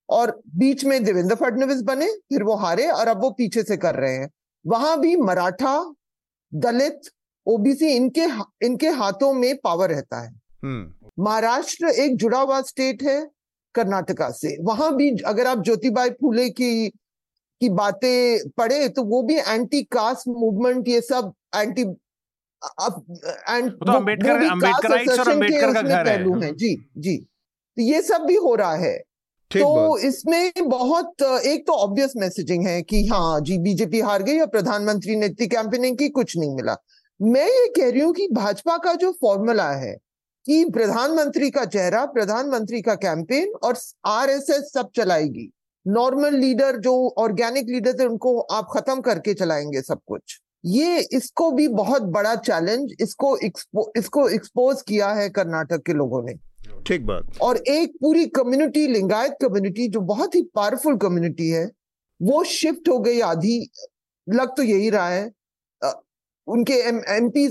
और 0.09 0.41
बीच 0.55 0.85
में 0.85 1.03
देवेंद्र 1.03 1.35
फडणवीस 1.35 1.81
बने 1.81 2.11
फिर 2.11 2.43
वो 2.43 2.55
हारे 2.55 2.87
और 2.87 3.07
अब 3.07 3.21
वो 3.21 3.29
पीछे 3.29 3.63
से 3.63 3.77
कर 3.77 3.95
रहे 3.95 4.13
हैं। 4.13 4.29
वहाँ 4.67 4.99
भी 4.99 5.15
मराठा 5.15 5.93
दलित 6.53 7.01
ओबीसी 7.45 7.87
इनके 7.87 8.25
इनके 8.65 8.87
हाथों 8.87 9.33
में 9.33 9.55
पावर 9.63 9.89
रहता 9.89 10.21
है। 10.21 10.29
हम्म। 10.63 11.23
महाराष्ट्र 11.23 11.87
एक 11.87 12.17
जुड़ा 12.17 12.39
हुआ 12.39 12.61
स्टेट 12.61 13.03
है। 13.03 13.27
कर्नाटका 13.75 14.29
से। 14.31 14.57
वहाँ 14.63 14.95
भी 14.95 15.09
अगर 15.25 15.47
आप 15.47 15.63
ज्योतिबाई 15.63 16.09
फूले 16.11 16.49
की 16.49 16.89
की 17.61 17.69
बातें 17.69 18.49
पढ़े 18.49 18.87
तो 18.89 19.03
वो 19.03 19.21
भी 19.23 19.35
एंटी 19.37 19.81
कास्ट 19.91 20.27
मूवमेंट 20.27 20.87
ये 20.87 21.01
सब 21.01 21.33
एंटी 21.55 21.83
अब 22.61 23.03
एंड 23.49 23.71
तो 23.71 23.91
और 23.91 24.03
का 25.73 25.81
घर 25.81 26.07
है। 26.07 26.17
है। 26.43 26.53
जी 26.55 26.75
जी। 26.97 27.17
तो 27.17 27.81
ये 27.81 28.01
सब 28.01 28.21
भी 28.21 28.35
हो 28.35 28.55
रहा 28.55 28.75
है। 28.75 28.97
तो 29.51 29.97
इसमें 29.97 30.51
बहुत 30.59 31.21
एक 31.21 31.65
तो 31.67 31.73
ऑब्वियस 31.73 32.13
मैसेजिंग 32.17 32.67
है 32.67 32.81
कि 32.81 33.05
हाँ 33.07 33.39
जी 33.41 33.57
बीजेपी 33.57 33.99
हार 33.99 34.23
गई 34.23 34.39
और 34.39 34.47
प्रधानमंत्री 34.47 35.15
ने 35.15 35.25
इतनी 35.25 35.47
कैंपेनिंग 35.47 35.97
की 35.97 36.09
कुछ 36.09 36.37
नहीं 36.37 36.55
मिला। 36.55 36.75
मैं 37.19 37.45
ये 37.45 37.67
कह 37.67 37.89
रही 37.91 38.01
हूँ 38.01 38.13
कि 38.13 38.27
भाजपा 38.31 38.77
का 38.77 38.93
जो 38.93 39.11
फॉर्मूला 39.11 39.69
है 39.71 39.97
कि 40.45 40.65
प्रधानमंत्री 40.69 41.49
का 41.49 41.65
चेहरा 41.65 42.05
प्रधानमंत्री 42.05 42.81
का 42.81 42.95
कैंपेन 42.95 43.53
और 43.63 43.77
आरएसएस 44.05 44.71
सब 44.73 44.89
चलाएगी। 44.95 45.51
नॉर्मल 45.85 46.35
लीडर 46.35 46.77
जो 46.77 46.93
ऑर्गेनिक 47.17 47.69
लीडर 47.69 47.93
थे 47.93 48.05
उनको 48.05 48.39
आप 48.39 48.67
खत्म 48.73 49.01
करके 49.01 49.33
चलाएँगे 49.33 49.81
सब 49.81 49.99
कुछ। 50.07 50.39
ये 50.65 50.99
इसको 51.11 51.51
भी 51.51 51.67
बहुत 51.67 52.01
बड़ा 52.01 52.35
चैलेंज 52.35 52.95
इसको 52.99 53.35
एक्सपो, 53.37 53.91
इसको 53.97 54.27
एक्सपोज 54.29 54.81
किया 54.81 55.09
है 55.09 55.29
कर्नाटक 55.29 55.83
के 55.85 55.93
लोगों 55.93 56.23
ने। 56.23 56.33
ठीक 56.87 57.05
बात। 57.05 57.37
और 57.41 57.57
एक 57.57 57.93
पूरी 58.01 58.25
कम्युनिटी 58.25 58.87
लिंगायत 58.87 59.37
कम्युनिटी 59.41 59.87
जो 59.87 60.01
बहुत 60.01 60.35
ही 60.35 60.41
पावरफुल 60.55 60.97
कम्युनिटी 60.97 61.49
है 61.49 61.69
वो 62.21 62.43
शिफ्ट 62.43 62.89
हो 62.89 62.99
गई 62.99 63.19
आधी। 63.21 63.71
लग 64.27 64.55
तो 64.57 64.63
यही 64.63 64.89
रहा 64.89 65.09
है। 65.09 65.31
उनके 66.49 66.73
एम 66.89 67.01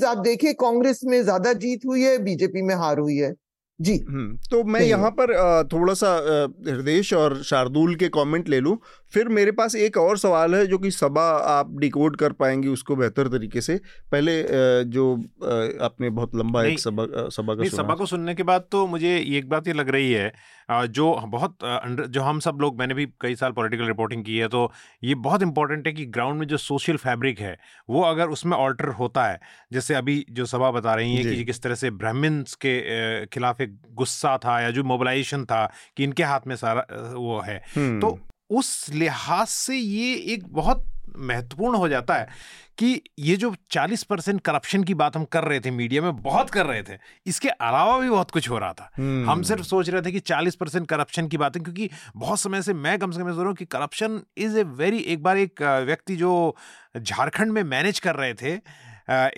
आप 0.04 0.18
देखें 0.18 0.52
कांग्रेस 0.54 1.00
में 1.04 1.22
ज़्यादा 1.22 1.52
जीत 1.58 1.86
हुई 1.86 2.02
है 2.02 2.16
बीजेपी 2.18 2.62
में 2.62 2.74
हार 2.74 2.98
हुई 2.98 3.16
है। 3.16 3.32
जी। 3.80 3.94
हम्म, 4.08 4.36
तो 4.50 4.62
मैं 4.64 4.80
यहाँ 4.80 5.10
पर 5.10 5.32
थोड़ा 5.72 5.94
सा 5.94 6.08
हृदय 6.68 7.02
और 7.16 7.42
शार्दुल 7.42 7.94
के 7.94 8.08
कमेंट 8.08 8.48
ले 8.48 8.60
लूँ। 8.60 8.76
फिर 9.12 9.28
मेरे 9.28 9.52
पास 9.52 9.74
एक 9.76 9.96
और 9.96 10.18
सवाल 10.18 10.54
है 10.54 10.66
जो 10.66 10.78
कि 10.78 10.90
सभा 10.90 11.22
आप 11.48 11.70
डिकोड 11.78 12.16
कर 12.16 12.32
पाएँगे 12.32 12.68
उसको 12.68 12.96
बेहतर 12.96 13.28
तरीके 13.28 13.60
से। 13.60 13.80
पहले 14.12 14.42
जो 14.86 15.14
आपने 15.82 16.10
बहुत 16.10 16.34
लंबा 16.36 16.64
एक 16.64 16.78
सभा 16.78 17.28
सभा 17.28 17.54
का 17.54 17.68
सभा 17.68 17.94
को 17.94 18.06
सुनने 18.06 18.34
के 18.34 18.42
बाद 18.42 18.64
तो 18.72 18.86
मुझे 18.86 19.16
एक 19.28 19.48
बात 19.48 19.68
ये 19.68 19.72
लग 19.72 19.88
रही 19.88 20.12
है 20.12 20.32
जो 20.70 21.14
बहुत 21.26 21.58
जो 22.08 22.22
हम 22.22 22.40
सब 22.40 22.58
लोग 22.60 22.78
मैंने 22.78 22.94
भी 22.94 23.06
कई 23.20 23.34
साल 23.34 23.52
पॉलिटिकल 23.52 23.86
रिपोर्टिंग 23.86 24.24
की 24.24 24.38
है 24.38 24.48
तो 24.48 24.70
ये 25.04 25.14
बहुत 25.14 25.42
इंपॉर्टेंट 25.42 25.86
है 25.86 25.92
कि 25.92 26.06
ग्राउंड 26.06 26.38
में 26.38 26.46
जो 26.46 26.56
सोशल 26.56 26.96
फैब्रिक 26.96 27.40
है 27.40 27.56
वो 27.90 28.02
अगर 28.02 28.28
उसमें 28.28 28.56
ऑल्टर 28.56 28.88
होता 28.98 29.24
है 29.24 29.38
जैसे 29.72 29.94
अभी 29.94 30.24
जो 30.30 30.46
सभा 30.46 30.70
बता 30.70 30.94
रही 30.94 31.16
है 31.16 31.34
कि 31.34 31.44
किस 31.44 31.62
तरह 31.62 31.74
से 31.74 31.90
ब्राह्मण्स 31.90 32.54
के 32.54 33.26
खिलाफ 33.26 33.60
एक 33.60 33.76
गुस्सा 33.92 34.36
था 34.38 34.60
या 34.60 34.70
जो 34.70 34.84
मोबिलाइजेशन 34.84 35.44
था 35.44 35.64
कि 35.96 36.04
इनके 36.04 36.22
हाथ 36.22 36.46
में 36.46 36.56
सारा 36.56 36.86
वो 37.14 37.40
है। 37.40 37.58
तो 37.78 38.18
उस 38.50 38.86
लिहाज 38.92 39.46
से 39.46 39.76
ये 39.76 40.14
एक 40.34 40.46
बहुत 40.52 40.86
महत्वपूर्ण 41.16 41.76
हो 41.76 41.88
जाता 41.88 42.14
है 42.14 42.28
कि 42.78 43.00
ये 43.18 43.36
जो 43.36 43.52
40 43.72 44.02
परसेंट 44.04 44.40
करप्शन 44.40 44.84
की 44.84 44.94
बात 44.94 45.16
हम 45.16 45.24
कर 45.24 45.44
रहे 45.44 45.60
थे 45.60 45.70
मीडिया 45.70 46.02
में 46.02 46.16
बहुत 46.16 46.50
कर 46.50 46.66
रहे 46.66 46.82
थे 46.82 46.98
इसके 47.26 47.48
अलावा 47.48 47.98
भी 47.98 48.10
बहुत 48.10 48.30
कुछ 48.30 48.48
हो 48.50 48.58
रहा 48.58 48.72
था 48.72 48.90
हम 49.30 49.42
सिर्फ़ 49.42 49.62
सोच 49.62 49.88
रहे 49.90 50.02
थे 50.02 50.12
कि 50.12 50.20
40 50.22 50.54
परसेंट 50.54 50.86
करप्शन 50.88 51.28
की 51.28 51.36
बातें 51.36 51.62
क्योंकि 51.62 51.88
बहुत 52.16 52.40
समय 52.40 52.62
से 52.62 52.74
मैं 52.74 52.98
कम 52.98 53.10
से 53.10 53.20
कम 53.20 53.28
सोच 53.28 53.38
रहा 53.38 53.46
हूँ 53.46 53.54
कि 53.54 53.64
करप्शन 53.66 54.20
इज़ 54.38 54.58
ए 54.58 54.62
वेरी 54.76 54.98
एक 54.98 55.22
बार 55.22 55.38
एक 55.38 55.62
व्यक्ति 55.62 56.16
जो 56.16 56.54
झारखंड 56.96 57.52
में 57.52 57.62
मैनेज 57.64 57.98
कर 57.98 58.16
रहे 58.16 58.34
थे 58.34 58.54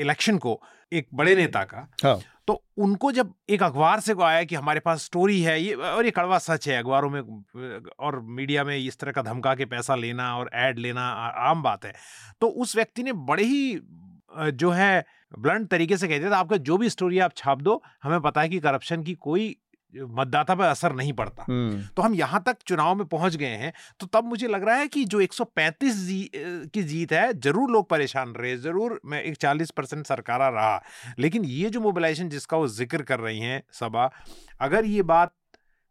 इलेक्शन 0.03 0.39
को 0.39 0.61
एक 0.93 1.09
बड़े 1.15 1.35
नेता 1.37 1.63
का 1.65 1.87
हाँ। 2.05 2.21
तो 2.51 2.63
उनको 2.79 3.11
जब 3.13 3.33
एक 3.51 3.63
अखबार 3.63 4.01
से 4.01 4.15
आया 4.23 4.45
कि 4.45 4.55
हमारे 4.55 4.81
पास 4.81 5.03
स्टोरी 5.03 5.41
है, 5.43 5.61
ये 5.63 5.75
और 5.75 6.05
ये 6.05 6.11
कड़वा 6.11 6.39
सच 6.39 6.69
है, 6.69 6.79
अखबारों 6.79 7.11
में, 7.11 7.21
और 8.01 8.19
मीडिया 8.21 8.65
में 8.65 8.77
इस 8.77 8.99
तरह 8.99 9.13
का 9.13 9.23
धमका 9.23 9.55
के 9.55 9.65
पैसा 9.65 9.95
लेना 9.95 10.35
और 10.37 10.51
ऐड 10.55 10.79
लेना 10.79 11.03
आम 11.49 11.63
बात 11.63 11.85
है। 11.85 11.93
तो 12.41 12.49
उस 12.49 12.75
व्यक्ति 12.77 13.03
ने 13.03 13.13
बड़े 13.13 13.45
ही 13.45 13.81
जो 14.53 14.71
है 14.71 15.05
ब्लंट 15.39 15.69
तरीके 15.69 15.97
से 15.97 16.09
कहते 16.09 16.31
था, 16.31 16.39
आपका 16.39 16.57
जो 16.57 16.79
भी 16.79 16.89
स्टोरी 16.89 17.19
आप 17.19 17.33
छाप 17.37 17.63
दो, 17.63 17.83
हमें 18.03 18.21
पता 18.21 18.41
है 18.41 18.49
कि 18.49 18.59
करप्शन 18.61 19.03
की 19.03 19.15
कोई 19.15 19.57
मतदाता 19.95 20.55
पर 20.55 20.65
असर 20.65 20.93
नहीं 20.93 21.13
पड़ता 21.13 21.45
हम्म। 21.49 21.83
तो 21.97 22.03
हम 22.03 22.15
यहाँ 22.15 22.43
तक 22.47 22.57
चुनाव 22.67 22.95
में 22.95 23.07
पहुँच 23.07 23.37
गए 23.37 23.57
हैं 23.57 23.73
तो 24.01 24.07
तब 24.09 24.25
मुझे 24.25 24.49
लग 24.49 24.65
रहा 24.65 24.77
है 24.77 24.89
कि 24.89 25.05
जो 25.05 25.21
135 25.21 25.95
जी, 25.97 26.31
की 26.35 26.83
जीत 26.83 27.13
है 27.13 27.33
ज़रूर 27.35 27.71
लोग 27.71 27.89
परेशान 27.89 28.33
रहे 28.35 28.57
ज़रूर 28.59 29.01
मैं 29.05 29.23
एक 29.23 29.37
40 29.37 29.71
परसेंट 29.71 30.07
सरकारा 30.07 30.49
रहा 30.49 30.81
लेकिन 31.19 31.45
ये 31.47 31.71
जो 31.71 31.81
मोबिलाइजेशन 31.81 32.29
जिसका 32.29 32.57
वो 32.57 32.69
ज़िक्र 32.71 33.03
कर 33.03 33.21
रही 33.21 33.41
हैं 33.41 33.63
सभा 33.73 34.11
अगर 34.61 34.85
ये 34.87 35.03
बात 35.05 35.33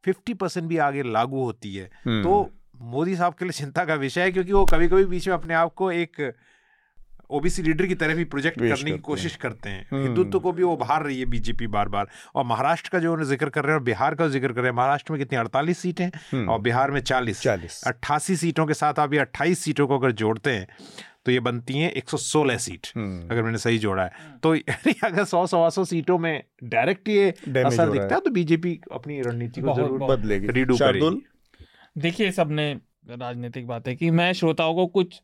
50 0.04 0.34
परसेंट 0.36 0.68
भी 0.68 0.78
आगे 0.80 1.04
लागू 1.04 1.44
होती 1.44 1.76
है 1.76 1.86
तो 1.86 2.42
हम्म। 2.42 2.88
मोदी 2.88 3.16
साहब 3.16 3.34
के 3.34 3.46
लिए 3.46 3.52
चिंता 3.54 3.86
का 3.86 3.96
विषय 3.98 4.22
है 4.22 4.32
क्योंकि 4.32 4.54
वो 4.54 4.66
कभी 4.66 4.88
कभी 4.88 5.06
बीच 5.08 5.28
में 5.28 5.36
अपने 5.36 5.54
आप 5.54 5.74
को 5.74 5.92
एक 5.92 6.22
ओबीसी 7.30 7.62
लीडर 7.62 7.86
की 7.86 7.96
तरह 7.96 8.16
भी 8.16 8.24
प्रोजेक्ट 8.26 8.60
करने 8.60 8.92
की 8.92 8.98
कोशिश 9.00 9.36
करते 9.36 9.70
हैं। 9.70 9.86
हम्म। 9.92 10.04
हिंदुत्व 10.04 10.40
को 10.40 10.52
भी 10.52 10.64
वो 10.64 10.76
बाहर 10.78 11.04
रही 11.04 11.20
है 11.20 11.26
बीजेपी 11.26 11.68
बार 11.68 11.90
बार 11.90 12.08
और 12.36 12.46
महाराष्ट्र 12.46 12.90
का 12.90 13.00
जो 13.00 13.12
उन्होंने 13.12 13.30
ज़िक्र 13.30 13.50
कर 13.50 13.64
रहे 13.64 13.72
हैं 13.72 13.80
और 13.80 13.84
बिहार 13.84 14.16
का 14.16 14.28
ज़िक्र 14.28 14.48
कर 14.48 14.62
रहे 14.62 14.70
हैं 14.70 14.78
महाराष्ट्र 14.78 15.14
में 15.14 15.20
कितनी 15.20 15.38
अड़तालीस 15.40 15.80
सीटें 15.80 16.06
हम्म। 16.08 16.50
और 16.50 16.62
बिहार 16.62 16.92
में 16.92 17.00
चालीस। 17.02 17.42
चालीस। 17.42 17.82
अट्ठासी 17.88 18.36
सीटों 18.36 18.66
के 18.66 18.74
साथ 18.74 19.00
आप 19.00 19.14
ये 19.14 19.20
अट्ठाईस 19.20 19.60
सीटों 19.60 19.88
को 19.88 19.98
अगर 20.00 20.12
जोड़ते 20.14 20.52
हैं 20.52 20.68
तो 21.26 21.32
ये 21.32 21.40
बनती 21.40 21.74
हैं 21.74 21.92
116 21.94 22.58
सीट 22.58 22.88
हम्म। 22.96 23.28
अगर 23.32 23.44
मैंने 23.44 23.58
सही 23.58 23.78
जोड़ा 23.78 24.04
है। 24.04 24.12
तो 24.44 24.54
अगर 25.04 25.24
सौ 25.26 25.46
सवा 25.48 25.70
सौ 25.70 25.84
सीटों 25.86 26.18
में 26.18 26.44
डायरेक्ट 26.66 27.10
ये 27.10 27.30
असर 27.64 27.92
दिखता 27.92 28.16
है। 28.16 28.22
तो 28.22 28.32
बीजेपी 28.32 28.80
अपनी 28.92 29.22
रणनीति 29.22 29.62
को 29.62 29.76
ज़रूर 29.76 30.04
बदलेगी। 30.06 30.48
रीडू 30.50 30.78
देखिए 31.96 32.32
सबने 32.32 32.72
राजनीतिक 33.12 33.68
बात 33.68 33.88
है 33.88 33.96
कि। 33.96 34.10
मैं 34.12 34.32
श्रोताओं 34.34 34.74
को 34.76 34.86
कुछ 34.88 35.22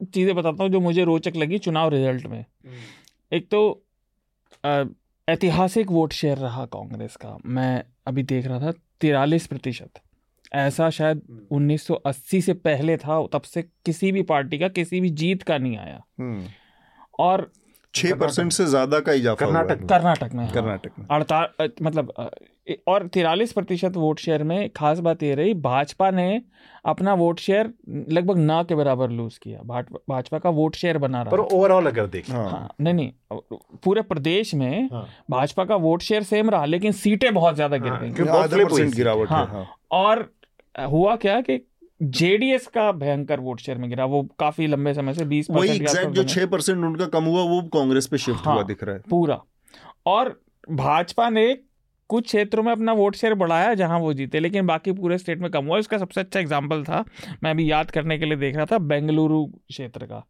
चीज़ें 0.00 0.34
बताता 0.34 0.64
हूँ 0.64 0.70
जो 0.72 0.80
मुझे 0.80 1.04
रोचक 1.04 1.36
लगी 1.36 1.58
चुनाव 1.58 1.88
रिज़ल्ट 1.88 2.26
में। 2.26 2.44
एक 3.32 3.48
तो 3.50 3.82
ऐतिहासिक 5.28 5.90
वोट 5.90 6.12
शेयर 6.12 6.38
रहा 6.38 6.64
कांग्रेस 6.66 7.16
का 7.16 7.36
मैं 7.46 7.84
अभी 8.06 8.22
देख 8.22 8.46
रहा 8.46 8.60
था 8.60 8.72
तिरालीस 9.00 9.46
प्रतिशत 9.46 10.00
ऐसा 10.52 10.90
शायद 10.90 11.22
1980 11.52 12.34
हम्म। 12.34 12.40
से 12.40 12.54
पहले 12.54 12.96
था 12.96 13.26
तब 13.26 13.42
से 13.42 13.62
किसी 13.62 14.12
भी 14.12 14.22
पार्टी 14.22 14.58
का 14.58 14.68
किसी 14.68 15.00
भी 15.00 15.10
जीत 15.10 15.42
का 15.42 15.58
नहीं 15.58 15.76
आया 15.76 16.02
हम्म। 16.18 16.46
और 17.18 17.50
छह 17.96 18.14
परसेंट 18.16 18.52
से 18.52 18.64
ज़्यादा 18.66 19.00
का 19.00 19.12
इजाफा 19.12 19.46
कर्नाटक 19.46 19.86
कर्नाटक 19.88 20.34
में 20.34 20.44
हाँ। 20.44 20.52
कर्नाटक 20.54 20.98
में। 20.98 21.06
अड़ताल 21.10 21.70
मतलब 21.82 22.12
और 22.88 23.06
तिरालीस 23.08 23.52
प्रतिशत 23.52 23.96
वोट 23.96 24.18
शेयर 24.18 24.42
में 24.44 24.68
खास 24.76 24.98
बात 24.98 25.22
ये 25.22 25.34
रही 25.34 25.54
भाजपा 25.62 26.10
ने 26.10 26.40
अपना 26.84 27.14
वोट 27.14 27.38
शेयर 27.40 27.72
लगभग 28.10 28.38
ना 28.38 28.62
के 28.62 28.74
बराबर 28.74 29.10
लूज 29.10 29.36
किया। 29.38 29.60
भाजपा 30.08 30.38
का 30.38 30.50
वोट 30.50 30.76
शेयर 30.76 30.98
बना 30.98 31.22
रहा 31.22 31.30
पर 31.30 31.40
ओवरऑल 31.40 31.86
अगर 31.86 32.06
देखें। 32.06 32.32
हाँ।, 32.34 32.48
हाँ 32.50 32.74
नहीं 32.80 32.94
नहीं 32.94 33.12
पूरे 33.84 34.02
प्रदेश 34.04 34.54
में 34.54 34.88
हाँ। 34.92 35.06
भाजपा 35.30 35.64
का 35.64 35.76
वोट 35.78 36.02
शेयर 36.02 36.22
सेम 36.24 36.50
रहा 36.50 36.64
लेकिन 36.66 36.92
सीटें 36.94 37.32
बहुत 37.34 37.54
ज़्यादा 37.54 37.76
गिर 37.76 37.92
हाँ, 37.92 38.00
गई। 38.00 38.88
गिरावट 38.90 39.28
हाँ, 39.30 39.66
और 39.92 40.28
हुआ 40.74 41.16
क्या 41.16 41.40
कि 41.40 41.60
जेडीएस 42.00 42.66
का 42.66 42.90
भयंकर 42.92 43.40
वोट 43.40 43.60
शेयर 43.60 43.78
में 43.78 43.88
गिरा 43.90 44.04
वो 44.04 44.22
काफ़ी 44.38 44.66
लंबे 44.66 44.94
समय 44.94 45.14
से 45.14 45.24
बीस 45.24 45.50
वही 45.50 45.70
एग्जैक्ट 45.70 46.10
जो 46.10 46.24
छह 46.24 46.46
परसेंट 46.46 46.84
उनका 46.84 47.06
कम 47.08 47.24
हुआ 47.24 47.42
वो 47.42 47.60
कांग्रेस 47.74 48.06
पे 48.06 48.18
शिफ्ट 48.18 48.46
हाँ, 48.46 48.54
हुआ 48.54 48.62
दिख 48.62 48.84
रहा 48.84 48.94
है। 48.94 49.02
पूरा। 49.10 49.40
और 50.06 50.40
भाजपा 50.70 51.28
ने 51.30 51.54
कुछ 52.10 52.24
क्षेत्रों 52.24 52.62
में 52.62 52.70
अपना 52.72 52.92
वोट 52.92 53.16
शेयर 53.16 53.34
बढ़ाया 53.34 53.72
जहाँ 53.74 53.98
वो 53.98 54.12
जीते 54.14 54.40
लेकिन 54.40 54.66
बाकी 54.66 54.92
पूरे 54.92 55.18
स्टेट 55.18 55.40
में 55.40 55.50
कम 55.50 55.66
हुआ। 55.66 55.78
इसका 55.78 55.98
सबसे 55.98 56.20
अच्छा 56.20 56.40
एग्ज़ाम्पल 56.40 56.84
था 56.84 57.04
मैं 57.42 57.50
अभी 57.50 57.70
याद 57.70 57.90
करने 57.90 58.18
के 58.18 58.24
लिए 58.24 58.36
देख 58.36 58.56
रहा 58.56 58.66
था 58.66 58.78
बेंगलुरु 58.78 59.44
क्षेत्र 59.46 60.06
का। 60.06 60.24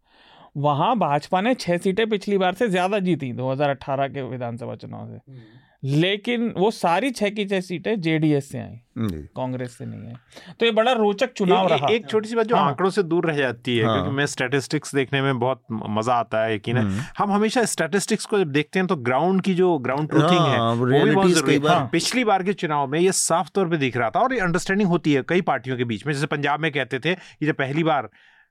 वहाँ 0.57 0.97
भाजपा 0.99 1.41
ने 1.41 1.55
छह 1.55 1.77
सीटें 1.77 2.09
पिछली 2.09 2.39
बार 2.39 2.55
से 2.55 2.69
ज़्यादा 2.69 2.99
जीती 2.99 3.33
2018 3.33 4.09
के 4.09 4.23
विधानसभा 4.23 4.75
चुनाव 4.75 5.07
से। 5.09 5.15
हम्म। 5.15 5.41
लेकिन 5.87 6.53
वो 6.57 6.71
सारी 6.73 7.11
छह 7.11 7.31
की 7.31 7.45
छह 7.45 7.61
सीटें 7.61 8.01
जेडीएस 8.01 8.49
से 8.49 8.59
आई 8.59 8.79
कांग्रेस 8.99 9.77
से 9.79 9.85
नहीं 9.87 10.07
है 10.07 10.55
तो 10.61 10.67
ये 10.67 10.71
बड़ा 10.73 10.93
रोचक 10.93 11.33
चुनाव 11.33 11.69
रहा 11.69 11.89
एक 11.93 12.07
छोटी 12.09 12.29
सी 12.29 12.37
बात 12.37 12.47
जो 12.47 12.57
हाँ। 12.57 12.67
आंकड़ों 12.67 12.91
से 12.91 13.03
दूर 13.03 13.27
रह 13.27 13.37
जाती 13.37 13.77
है 13.77 13.85
हाँ। 13.85 13.95
क्योंकि 13.95 14.17
मैं 14.17 14.27
स्टैटिस्टिक्स 14.27 14.95
देखने 14.95 15.21
में 15.23 15.39
बहुत 15.39 15.63
मज़ा 15.73 16.15
आता 16.15 16.43
है 16.45 16.55
यकीन 16.55 16.77
है 16.77 16.83
हम्म। 16.83 17.03
हम 17.19 17.33
हमेशा 17.33 17.65
स्टैटिस्टिक्स 17.67 18.25
को 18.25 18.39
जब 18.39 18.53
देखते 18.53 18.79
हैं 18.79 18.89
तो 18.89 18.97
ग्राउंड 19.01 19.43
की 19.43 19.55
जो 19.55 19.77
ग्राउंड 19.79 20.09
ट्रूथिंग 20.09 20.39
हाँ, 20.39 20.51
है 20.51 20.59
हाँ, 20.59 20.73
वो 20.73 20.87
भी 20.87 21.15
बहुत 21.15 21.31
ज़रूरी 21.31 21.55
है 21.55 21.69
हाँ। 21.69 21.89
पिछली 21.93 22.25
बार 22.25 22.43
के 22.43 22.53
चुनाव 22.55 22.87
में 22.87 22.99
ये 23.01 23.13
साफ़ 23.15 23.51
तौर 23.55 23.69
पर 23.69 23.77
दिख 23.77 23.97
रहा 23.97 24.11
था 24.11 24.21
और 24.21 24.35
ये 24.35 24.41
अंडरस्टैंडिंग 24.41 24.89
होती 24.89 25.13
है 25.13 25.23
कई 25.29 25.41
पार्टियों 25.45 25.77
के 25.77 25.85
बीच 25.85 26.07
में 26.07 26.13
जैसे 26.15 26.27
पंजाब 26.29 26.61
में 26.61 26.71
कहते 26.73 26.99
थे 26.99 27.15
कि 27.15 27.47
जब 27.47 27.55
पहली 27.57 27.85
बार 27.85 28.09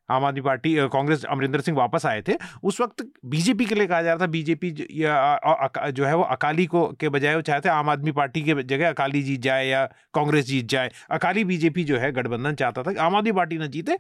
आम 0.09 0.25
आदमी 0.25 0.41
पार्टी 0.41 0.75
कांग्रेस 0.89 1.23
अमरिंदर 1.27 1.61
सिंह 1.61 1.77
वापस 1.77 2.05
आए 2.05 2.21
थे 2.21 2.37
उस 2.63 2.79
वक्त 2.81 3.05
बीजेपी 3.27 3.65
के 3.65 3.75
लिए 3.75 3.87
कहा 3.87 4.01
जा 4.01 4.13
रहा 4.13 4.21
था 4.21 4.29
बीजेपी 4.29 4.71
जो 4.71 6.05
है 6.05 6.15
वो 6.15 6.23
अकाली 6.25 6.65
को 6.67 6.85
के 6.99 7.09
बजाय 7.09 7.35
वो 7.35 7.41
चाहते 7.43 7.69
आम 7.71 7.89
आदमी 7.89 8.11
पार्टी 8.13 8.41
के 8.43 8.61
जगह 8.65 8.89
अकाली 8.89 9.23
जीत 9.23 9.41
जाए 9.41 9.65
या 9.67 9.85
कांग्रेस 10.13 10.45
जीत 10.45 10.67
जाए 10.67 10.91
अकाली 11.11 11.43
बीजेपी 11.45 11.83
जो 11.83 11.97
है 11.97 12.11
गठबंधन 12.13 12.55
चाहता 12.55 12.83
था 12.83 13.01
आम 13.01 13.15
आदमी 13.15 13.31
पार्टी 13.33 13.57
ना 13.57 13.67
जीते 13.69 13.97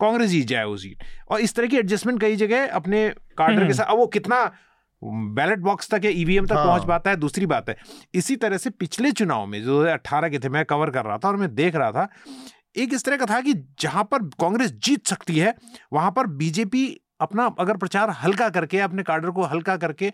कांग्रेस 0.00 0.30
जीत 0.30 0.46
जाए 0.46 0.64
वो 0.64 0.76
सीट 0.78 1.04
और 1.30 1.40
इस 1.40 1.54
तरह 1.54 1.66
की 1.66 1.76
एडजस्टमेंट 1.78 2.20
कई 2.20 2.36
जगह 2.38 2.68
अपने 2.74 3.08
कार्डर 3.38 3.56
के 3.56 3.62
हम्म। 3.62 3.72
साथ 3.74 3.84
अब 3.86 3.98
वो 3.98 4.06
कितना 4.12 4.44
बैलेट 5.02 5.58
बॉक्स 5.60 5.90
तक 5.90 6.04
या 6.04 6.10
ईवीएम 6.12 6.46
तक 6.46 6.54
हाँ। 6.54 6.66
पहुँच 6.66 6.84
पाता 6.88 7.10
है 7.10 7.16
दूसरी 7.18 7.46
बात 7.46 7.68
है 7.68 7.76
इसी 8.14 8.36
तरह 8.36 8.56
से 8.56 8.70
पिछले 8.72 9.10
चुनाव 9.12 9.46
में 9.46 9.62
जो 9.62 9.80
अठारह 9.88 10.28
के 10.28 10.38
थे 10.38 10.48
मैं 10.48 10.64
कवर 10.64 10.90
कर 10.90 11.04
रहा 11.04 11.18
था 11.18 11.28
और 11.28 11.36
मैं 11.36 11.54
देख 11.54 11.76
रहा 11.76 11.92
था 11.92 12.08
एक 12.76 12.94
इस 12.94 13.04
तरह 13.04 13.16
का 13.16 13.26
था 13.26 13.40
कि 13.40 13.54
जहाँ 13.80 14.04
पर 14.04 14.22
कांग्रेस 14.40 14.72
जीत 14.84 15.06
सकती 15.06 15.38
है 15.38 15.54
वहाँ 15.92 16.10
पर 16.10 16.26
बीजेपी 16.26 16.86
अपना 17.20 17.46
अगर 17.58 17.76
प्रचार 17.76 18.10
हल्का 18.10 18.48
करके 18.48 18.78
अपने 18.80 19.02
कार्डर 19.02 19.30
को 19.30 19.42
हल्का 19.42 19.76
करके 19.76 20.12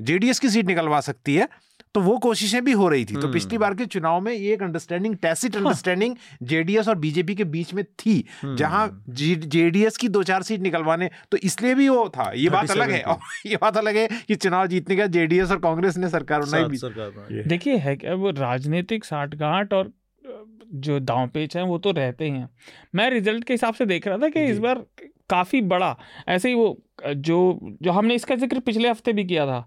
जेडीएस 0.00 0.38
की 0.38 0.48
सीट 0.50 0.66
निकलवा 0.66 1.00
सकती 1.00 1.34
है 1.34 1.48
तो 1.94 2.00
वो 2.00 2.16
कोशिशें 2.18 2.64
भी 2.64 2.72
हो 2.72 2.88
रही 2.88 3.04
थी। 3.04 3.14
तो 3.14 3.20
हम्म। 3.20 3.32
पिछली 3.32 3.58
बार 3.58 3.74
के 3.74 3.86
चुनाव 3.86 4.20
में 4.20 4.32
ये 4.32 4.52
एक 4.52 4.62
अंडरस्टैंडिंग 4.62 5.16
टैसिट 5.16 5.56
अंडरस्टैंडिंग 5.56 6.14
जेडीएस 6.42 6.88
और 6.88 6.94
बीजेपी 6.98 7.34
के 7.34 7.44
बीच 7.44 7.74
में 7.74 7.84
थी 7.84 8.14
हम्म। 8.42 8.56
जहाँ 8.56 9.04
जेडीएस 9.08 9.96
की 9.96 10.08
दो 10.08 10.22
चार 10.22 10.42
सीट 10.42 10.60
निकलवाने 10.60 11.10
तो 11.30 11.36
इसलिए 11.36 11.74
भी 11.74 11.88
वो 11.88 12.08
था। 12.08 12.30
ये 12.32 12.48
बात 12.48 12.70
अलग 12.70 12.90
है। 12.90 13.02
और 13.02 13.18
ये 13.46 13.56
बात 13.56 13.76
अलग 13.76 13.96
है 13.96 14.08
कि 14.28 14.34
चुनाव 14.34 14.66
जीतने 14.66 14.96
का 14.96 15.06
जेडीएस 15.06 15.50
और 15.50 15.58
कांग्रेस 15.58 15.96
ने 15.96 16.08
सरकार 16.08 16.42
बनाई। 16.42 17.42
देखिए 17.42 17.76
है 17.76 17.96
क्या 17.96 18.14
वो 18.14 18.30
राजनीतिक 18.30 19.04
साठगांठ 19.04 19.72
और 19.72 19.92
जो 20.24 20.98
दाव 21.00 21.26
पेच 21.28 21.56
हैं 21.56 21.62
वो 21.64 21.78
तो 21.78 21.90
रहते 21.92 22.24
ही 22.24 22.30
हैं। 22.30 22.48
मैं 22.94 23.08
रिज़ल्ट 23.10 23.44
के 23.44 23.54
हिसाब 23.54 23.74
से 23.74 23.86
देख 23.86 24.06
रहा 24.06 24.18
था 24.18 24.28
कि 24.28 24.44
इस 24.44 24.58
बार 24.58 24.84
काफ़ी 25.30 25.60
बड़ा 25.62 25.96
ऐसे 26.28 26.48
ही 26.48 26.54
वो 26.54 26.76
जो 27.06 27.58
जो 27.82 27.92
हमने 27.92 28.14
इसका 28.14 28.36
ज़िक्र 28.36 28.60
पिछले 28.60 28.88
हफ़्ते 28.88 29.12
भी 29.12 29.24
किया 29.24 29.46
था 29.46 29.60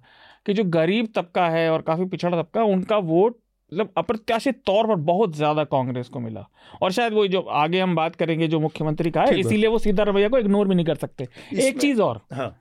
कि 0.46 0.54
जो 0.54 0.64
गरीब 0.64 1.08
तबका 1.16 1.48
है 1.50 1.70
और 1.72 1.82
काफ़ी 1.82 2.06
पिछड़ा 2.06 2.42
तबका 2.42 2.64
उनका 2.66 2.98
वोट 2.98 3.38
मतलब 3.72 3.94
अप्रत्याशित 3.98 4.62
तौर 4.66 4.88
पर 4.88 4.96
बहुत 4.96 5.36
ज़्यादा 5.36 5.64
कांग्रेस 5.64 6.10
को 6.10 6.20
मिला। 6.20 6.46
और 6.82 6.92
शायद 6.92 7.14
वो 7.14 7.26
जो 7.28 7.40
आगे 7.42 7.80
हम 7.80 7.96
बात 7.96 8.16
करेंगे 8.16 8.48
जो 8.48 8.60
मुख्यमंत्री 8.60 9.12
का 9.12 9.22
है 9.22 9.40
इसीलिए 9.40 9.68
वो 9.68 9.80
सीधा 9.80 10.04
रवैया 10.04 10.30
को 10.30 10.38
इग्नोर 10.38 10.68
भी 10.68 10.76
नहीं 10.76 10.86
कर 10.86 10.96
सकते। 10.96 11.28
एक 11.58 11.80
चीज़ 11.82 12.02
और। 12.02 12.22
हाँ। 12.34 12.56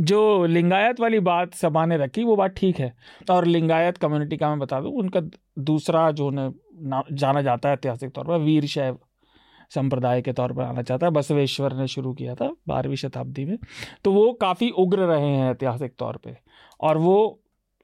जो 0.00 0.46
लिंगायत 0.46 1.00
वाली 1.00 1.18
बात 1.20 1.54
सभा 1.54 1.84
ने 1.86 1.96
रखी 1.96 2.24
वो 2.24 2.36
बात 2.36 2.54
ठीक 2.56 2.78
है। 2.80 2.92
और 3.30 3.44
लिंगायत 3.46 3.98
कम्युनिटी 3.98 4.36
का 4.36 4.48
मैं 4.50 4.58
बता 4.58 4.80
दूँ 4.80 4.92
उनका 4.94 5.20
दूसरा 5.60 6.10
जो 6.12 6.30
जाना 6.32 7.42
जाता 7.42 7.68
है 7.68 7.74
ऐतिहासिक 7.74 8.10
तौर 8.10 8.26
पर 8.26 8.38
वीर 8.40 8.66
शैव 8.66 8.98
संप्रदाय 9.72 10.22
के 10.22 10.32
तौर 10.32 10.52
पर 10.52 10.62
आना 10.62 10.82
चाहता 10.82 11.06
है। 11.06 11.12
बसवेश्वर 11.12 11.72
ने 11.72 11.86
शुरू 11.88 12.12
किया 12.12 12.34
था 12.34 12.50
बारहवीं 12.68 12.96
शताब्दी 12.96 13.44
में। 13.44 13.58
तो 14.04 14.12
वो 14.12 14.32
काफ़ी 14.40 14.70
उग्र 14.78 15.06
रहे 15.06 15.28
हैं 15.28 15.50
ऐतिहासिक 15.50 15.92
तौर 15.98 16.16
पे। 16.24 16.36
और 16.80 16.98
वो 16.98 17.38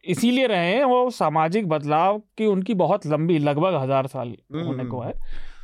इसीलिए 0.05 0.46
रहे 0.46 0.72
हैं 0.72 0.85
वो 0.85 1.09
सामाजिक 1.11 1.68
बदलाव 1.68 2.18
की 2.38 2.46
उनकी 2.46 2.74
बहुत 2.76 3.07
लंबी 3.07 3.38
लगभग 3.38 3.74
हज़ार 3.74 4.07
साल 4.07 4.29
हम्म, 4.29 4.64
होने 4.64 4.85
को 4.85 5.00
है। 5.00 5.12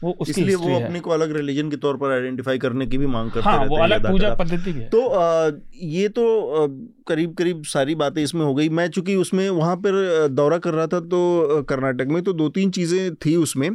वो 0.03 0.17
उसकी 0.21 0.31
इसलिए 0.31 0.55
वो 0.55 0.79
अपने 0.81 1.01
को 1.01 1.11
अलग 1.11 1.37
रिलीजन 1.37 1.71
के 1.71 1.77
तौर 1.77 1.97
पर 1.97 2.12
आइडेंटिफाई 2.12 2.59
करने 2.59 2.87
की 2.87 2.99
भी 2.99 3.07
मांग 3.07 3.31
करते 3.31 3.49
हाँ, 3.49 3.59
रहते 3.59 3.69
वो 3.69 3.83
अलग 3.83 4.11
पूजा 4.11 4.35
पद्धति 4.35 4.71
है। 4.71 4.88
तो 4.88 5.07
आ, 5.07 5.51
ये 5.75 6.09
तो 6.09 6.25
आ, 6.51 6.67
करीब 7.09 7.35
करीब 7.35 7.62
सारी 7.65 7.95
बातें 7.95 8.23
इसमें 8.23 8.45
हो 8.45 8.55
गई। 8.55 8.69
मैं 8.69 8.88
चूँकि 8.88 9.15
उसमें 9.17 9.49
वहाँ 9.51 9.77
पर 9.77 10.29
दौरा 10.29 10.59
कर 10.59 10.75
रहा 10.75 10.87
था 10.87 11.01
तो 11.01 11.62
कर्नाटक 11.62 12.07
में 12.07 12.23
तो 12.23 12.33
दो 12.33 12.49
तीन 12.49 12.71
चीज़ें 12.71 13.15
थी 13.15 13.37
उसमें। 13.37 13.69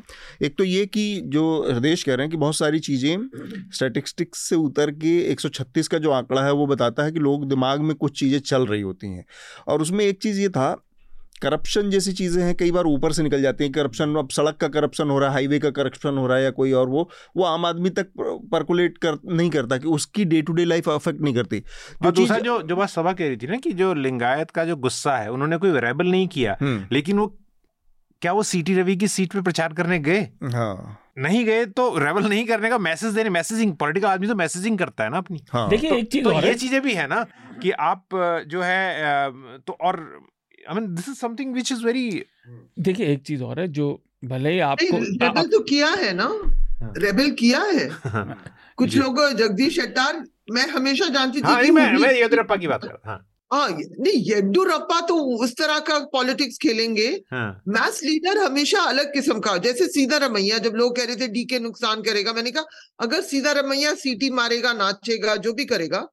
एक 0.44 0.58
तो 0.58 0.64
ये 0.64 0.86
कि 0.86 1.22
जो 1.26 1.46
हृदय 1.72 1.96
कह 1.96 2.16
रहे 2.16 2.24
हैं 2.24 2.32
कि 2.32 2.38
बहुत 2.38 2.56
सारी 2.56 2.80
चीज़ें 2.80 3.18
स्टैटिस्टिक्स 3.74 4.40
से 4.40 4.56
उतर 4.56 4.92
के 4.92 5.18
136 5.34 5.88
का 5.88 5.98
जो 5.98 6.12
आंकड़ा 6.12 6.44
है 6.46 6.52
वो 6.54 6.68
बताता 6.68 7.04
है 7.04 7.12
कि 7.12 7.20
लोग 7.20 7.48
दिमाग 7.50 7.82
में 7.82 7.96
कुछ 7.96 8.20
चीज़ें 8.20 8.40
चल 8.40 8.66
रही 8.66 8.82
होती 8.82 9.08
हैं। 9.08 9.26
और 9.68 9.82
उसमें 9.82 10.06
एक 10.06 10.22
चीज़ 10.22 10.42
ये 10.42 10.50
था 10.50 10.76
करप्शन 11.42 11.90
जैसी 11.90 12.14
चीज़ें 12.14 12.44
हैं 12.44 12.56
कई 12.56 12.72
बार 12.72 12.86
ऊपर 12.88 13.12
से 13.12 13.24
निकल 13.24 13.42
जाती 13.42 13.64
हैं 13.64 13.74
करप्शन 13.74 14.16
अब 14.16 14.30
सड़क 14.32 14.58
का 14.58 14.68
करप्शन 14.70 15.10
हो 15.10 15.20
रहा 15.20 15.30
है 15.30 15.34
हाईवे 15.34 15.60
का 15.60 15.70
करप्शन 15.72 16.18
हो 16.18 16.26
रहा 16.28 16.38
है 16.38 16.44
या 16.44 16.52
कोई 16.52 16.72
और 16.74 16.90
वो 16.90 17.10
वो 17.38 17.44
आम 17.46 17.66
आदमी 17.66 17.90
तक 18.00 18.12
परकुलेट 18.52 18.98
कर 18.98 19.18
नहीं 19.26 19.50
करता 19.50 19.78
कि 19.78 19.88
उसकी 19.90 20.26
day 20.26 20.42
to 20.42 20.54
day 20.54 20.66
life 20.66 20.90
affect 20.90 21.22
नहीं 21.22 21.34
करती। 21.36 21.60
जो 22.04 22.12
दूसरा 22.12 22.40
जो 22.40 22.62
जो 22.62 22.76
बात 22.76 22.90
सभा 22.90 23.14
कह 23.14 23.28
रही 23.28 23.38
थी 23.38 23.48
ना 23.48 23.58
कि 23.58 23.74
जो 23.74 23.94
लिंगायत 23.96 24.52
का 24.52 24.66
जो 24.66 24.76
गुस्सा 24.78 25.18
है 25.18 25.32
उन्होंने 25.32 25.58
कोई 25.58 25.80
रेबल 25.80 26.08
नहीं 26.08 26.28
किया 26.28 26.58
हम्म। 26.62 26.88
लेकिन 26.92 27.20
वो 27.20 27.28
क्या 28.22 28.32
वो 28.34 28.44
सीटी 28.44 28.74
रवि 28.74 28.96
की 28.96 29.08
सीट 29.08 29.34
पे 29.34 29.42
प्रचार 29.42 29.74
करने 29.74 30.00
गए? 30.00 30.22
हाँ। 30.46 31.00
नहीं 31.18 31.44
गए 31.46 31.66
तो 31.68 31.84
रेवल 31.98 32.28
नहीं 32.30 32.46
करने 32.46 32.70
का 32.70 32.78
मैसेज 32.80 33.14
देने 33.14 33.30
मैसेजिंग 33.30 33.76
पॉलिटिकल 33.76 34.08
आदमी 34.08 34.28
तो 34.28 34.36
मैसेजिंग 34.36 34.78
करता 34.78 35.04
है 35.04 35.10
ना 35.10 35.18
अपनी। 35.18 35.42
हाँ। 35.52 35.68
देखिए 35.70 35.90
तो, 35.90 35.96
एक 35.96 36.12
चीज़ 36.12 36.24
तो 36.24 36.32
ये 36.42 36.54
चीज़ें 36.56 36.82
भी 36.82 36.94
है 36.94 37.08
ना 37.08 37.26
कि 37.62 37.72
आप 37.72 38.16
जो 38.48 38.62
है 38.62 39.60
तो 39.60 39.78
और 39.82 40.02
I 40.70 40.76
mean 40.76 40.94
this 40.96 41.10
is 41.10 41.16
something 41.16 41.54
which 41.54 41.72
is 41.72 41.86
very 41.86 42.24
देखिए 42.80 43.12
एक 43.14 43.24
चीज़ 43.24 43.44
और 43.44 43.60
है 43.60 43.68
जो 43.68 43.88
भले 44.26 44.52
ही 44.54 44.60
आपको 44.60 44.98
रेबल 44.98 45.26
आप... 45.26 45.46
तो 45.46 45.60
किया 45.60 45.88
है 45.90 46.14
ना? 46.14 46.30
रेबल 46.98 47.24
हाँ। 47.24 47.32
किया 47.32 47.62
है। 47.64 47.90
कुछ 48.78 48.98
लोग 48.98 49.20
जगदीश 49.34 49.76
शेट्टार 49.76 50.24
मैं 50.52 50.68
हमेशा 50.68 51.08
जानती 51.08 51.40
थी 51.40 51.48
हाँ, 51.48 51.62
मैं 51.62 51.92
मैं 51.94 52.14
येदुरप्पा 52.14 52.56
की 52.56 52.68
बात 52.68 52.84
कर 52.84 52.90
रहा 52.90 53.12
हाँ 53.12 53.26
हाँ। 53.52 53.70
नहीं 53.70 54.22
येडुरप्पा 54.24 55.00
तो 55.02 55.16
उस 55.44 55.54
तरह 55.58 55.80
का 55.80 56.00
पॉलिटिक्स 56.00 56.58
खेलेंगे। 56.58 57.08
हाँ. 57.32 57.62
मैस 57.68 58.02
लीडर 58.04 58.38
हमेशा 58.38 58.82
अलग 58.82 59.14
किस्म 59.14 59.40
का 59.40 59.58
जैसे 59.58 59.88
सीधा 59.88 60.18
रमैया 60.18 60.58
जब 60.58 60.74
लोग 60.76 60.96
कह 60.96 61.04
रहे 61.04 61.16
थे 61.16 61.28
डी 61.28 61.44
के 61.44 61.60
नुकसान 61.60 62.02
करेगा 62.02 62.34
मैंने 62.34 62.52
कहा 62.52 62.64
अगर 63.00 63.22
सीधा 63.22 63.52
रमैया 63.52 63.94
सीटी 63.94 64.30
मारेगा 64.30 64.74
नाचेगा 64.74 65.36
जो 65.36 65.54
भी 65.54 65.66
करेगा 65.66 66.08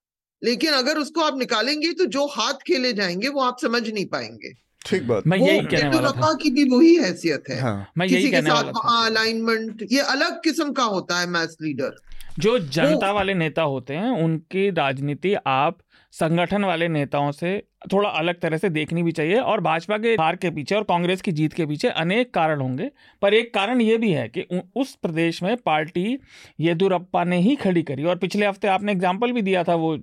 लेकिन 0.44 0.72
अगर 0.72 0.98
उसको 0.98 1.20
आप 1.20 1.38
निकालेंगे 1.38 1.92
तो 1.92 2.04
जो 2.09 2.26
हाथ 2.28 2.66
खेले 2.66 2.92
जाएँगे 2.92 3.28
वो 3.28 3.40
आप 3.42 3.59
समझ 3.62 3.88
नहीं 3.88 4.07
पाएँगे। 4.07 4.52
ठीक 4.83 5.07
बात। 5.09 5.26
मैं 5.26 5.38
यही 5.38 5.61
कहने 5.61 5.88
वाला 5.88 6.11
था। 6.12 6.33
की 6.35 6.50
भी 6.50 6.64
वही 6.70 6.94
हैसियत 6.96 7.44
है। 7.50 7.61
हाँ, 7.61 7.92
मैं 7.98 8.09
किसी 8.09 8.30
के 8.30 8.40
साथ 8.42 8.72
अलाइनमेंट 9.07 9.87
ये 9.92 10.00
अलग 10.00 10.40
किस्म 10.44 10.72
का 10.72 10.85
होता 10.85 11.20
है 11.20 11.28
मैच 11.30 11.57
लीडर 11.62 11.96
जो 12.38 12.59
जनता 12.59 13.11
वाले 13.12 13.35
नेता 13.35 13.62
होते 13.62 13.94
हैं 13.94 14.11
उनकी 14.22 14.70
राजनीति 14.70 15.35
आप 15.46 15.78
संगठन 16.12 16.64
वाले 16.64 16.88
नेताओं 16.88 17.30
से 17.33 17.59
थोड़ा 17.92 18.09
अलग 18.11 18.40
तरह 18.40 18.59
से 18.59 18.68
देखनी 18.70 19.02
भी 19.02 19.12
चाहिए 19.12 19.38
और 19.38 19.61
भाजपा 19.61 19.98
के 19.98 20.14
हार 20.14 20.37
के 20.37 20.50
पीछे 20.50 20.74
और 20.74 20.83
कांग्रेस 20.83 21.22
की 21.22 21.33
जीत 21.33 21.52
के 21.52 21.66
पीछे 21.66 21.88
अनेक 21.88 22.33
कारण 22.35 22.61
होंगे। 22.61 22.90
पर 23.22 23.35
एक 23.35 23.52
कारण 23.54 23.80
ये 23.80 23.96
भी 23.96 24.11
है 24.12 24.28
कि 24.28 24.46
उस 24.76 24.94
प्रदेश 24.94 25.42
में 25.42 25.57
पार्टी 25.57 26.18
येदुरप्पा 26.61 27.24
ने 27.24 27.38
ही 27.40 27.57
खड़ी 27.57 27.83
करी 27.83 28.04
और 28.04 28.16
पिछले 28.16 28.46
हफ़्ते 28.46 28.68
आपने 28.68 28.92
एग्ज़ाम्पल 28.92 29.33
भी 29.33 29.42
दिया 29.42 29.64
था 29.64 29.74
वो 29.74 29.96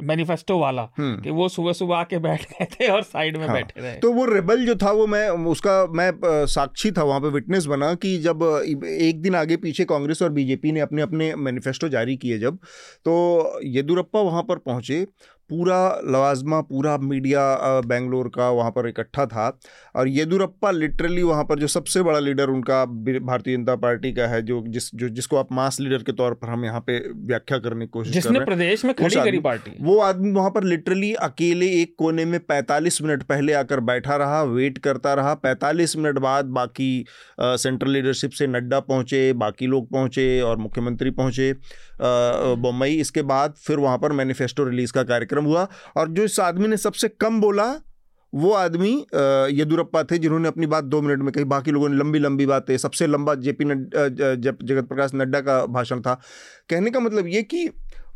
मैनिफेस्टो 0.00 0.58
वाला 0.58 0.82
हम्म। 0.98 1.20
कि 1.22 1.30
वो 1.30 1.48
सुबह 1.48 1.72
सुबह 1.72 1.96
आके 1.96 2.18
बैठ 2.18 2.42
गए 2.42 2.64
थे 2.66 2.88
और 2.88 3.02
साइड 3.02 3.36
में 3.36 3.46
हाँ, 3.46 3.54
बैठे 3.54 3.80
रहे 3.80 3.94
तो 3.96 4.12
वो 4.12 4.24
रेबल 4.24 4.64
जो 4.66 4.74
था 4.76 4.90
वो 4.90 5.06
मैं 5.06 5.28
उसका 5.48 5.84
मैं 5.92 6.10
साक्षी 6.46 6.90
था 6.92 7.02
वहाँ 7.02 7.20
पे 7.20 7.28
विटनेस 7.28 7.66
बना 7.66 7.92
कि 7.94 8.16
जब 8.18 8.42
एक 8.84 9.20
दिन 9.22 9.34
आगे 9.34 9.56
पीछे 9.56 9.84
कांग्रेस 9.84 10.22
और 10.22 10.30
बीजेपी 10.30 10.72
ने 10.72 10.80
अपने 10.80 11.02
अपने 11.02 11.34
मैनिफेस्टो 11.36 11.88
जारी 11.88 12.16
किए 12.16 12.38
जब 12.38 12.58
तो 13.04 13.60
येदुरप्पा 13.66 14.20
वहाँ 14.20 14.42
पर 14.42 14.58
पहुँचे 14.60 15.06
पूरा 15.50 15.78
लवाजमा 16.06 16.60
पूरा 16.62 16.96
मीडिया 16.98 17.42
बेंगलोर 17.86 18.28
का 18.28 18.48
वहाँ 18.50 18.70
पर 18.70 18.88
इकट्ठा 18.88 19.26
था 19.26 19.48
और 19.94 20.08
येदुरप्पा 20.08 20.70
लिटरली 20.70 21.22
वहाँ 21.22 21.44
पर 21.44 21.58
जो 21.58 21.66
सबसे 21.68 22.02
बड़ा 22.02 22.18
लीडर 22.18 22.50
उनका 22.50 22.84
भारतीय 22.84 23.56
जनता 23.56 23.76
पार्टी 23.76 24.12
का 24.12 24.26
है 24.26 24.40
जो 24.42 24.62
जिस 24.68 24.90
जो 24.94 25.08
जिसको 25.10 25.36
आप 25.36 25.52
मास 25.52 25.80
लीडर 25.80 26.02
के 26.02 26.12
तौर 26.12 26.34
पर 26.34 26.48
हम 26.48 26.64
यहाँ 26.64 26.80
पे 26.80 26.98
व्याख्या 27.26 27.58
करने 27.58 27.86
की 27.86 27.90
कोशिश 27.90 28.12
जिसने 28.12 28.38
कर 28.38 28.44
प्रदेश 28.44 28.84
में 28.84 28.94
खड़ी 28.94 29.16
करी 29.16 29.38
पार्टी। 29.40 29.72
वो 29.80 29.98
आदमी 30.00 30.30
वहाँ 30.32 30.50
पर 30.50 30.64
लिटरली 30.64 31.12
अकेले 31.22 31.66
एक 31.80 31.94
कोने 31.98 32.24
में 32.24 32.38
पैंतालीस 32.40 33.02
मिनट 33.02 33.22
पहले 33.24 33.52
आकर 33.54 33.80
बैठा 33.82 34.16
रहा 34.16 34.42
वेट 34.44 34.78
करता 34.78 35.14
रहा 35.14 35.34
पैंतालीस 35.36 35.96
मिनट 35.96 36.18
बाद 36.20 36.44
बाकी 36.58 37.04
सेंट्रल 37.40 37.90
लीडरशिप 37.90 38.30
से 38.30 38.46
नड्डा 38.46 38.80
पहुँचे 38.82 39.32
बाकी 39.38 39.66
लोग 39.66 39.90
पहुँचे 39.92 40.40
और 40.40 40.56
मुख्यमंत्री 40.58 41.10
पहुँचे। 41.12 41.52
बम्बई। 42.00 42.94
इसके 42.96 43.22
बाद 43.24 43.54
फिर 43.58 43.78
वहाँ 43.78 43.98
पर 43.98 44.12
मैनिफेस्टो 44.12 44.64
रिलीज़ 44.64 44.92
का 44.92 45.02
कार्यक्रम 45.04 45.44
हुआ 45.44 45.66
और 45.96 46.08
जो 46.08 46.24
इस 46.24 46.40
आदमी 46.40 46.68
ने 46.68 46.76
सबसे 46.76 47.08
कम 47.10 47.40
बोला, 47.40 47.74
वो 48.32 48.52
आदमी 48.52 48.90
येदुरप्पा 49.50 50.02
थे, 50.02 50.18
जिन्होंने 50.18 50.48
अपनी 50.48 50.66
बात 50.66 50.84
दो 50.84 51.00
मिनट 51.02 51.18
में 51.18 51.32
कही। 51.32 51.44
बाकी 51.46 51.70
लोगों 51.70 51.88
ने 51.88 51.96
लंबी 51.96 52.18
लंबी 52.18 52.46
बातें। 52.46 52.76
सबसे 52.78 53.06
लंबा 53.06 53.34
जेपी 53.36 53.64
नड्डा 53.64 54.08
जगत 54.34 54.88
प्रकाश 54.88 55.14
नड्डा 55.14 55.40
का 55.40 55.64
भाषण 55.68 56.00
था। 56.00 56.14
कहने 56.70 56.90
का 56.90 57.00
मतलब 57.00 57.26
ये 57.26 57.42
कि 57.44 57.68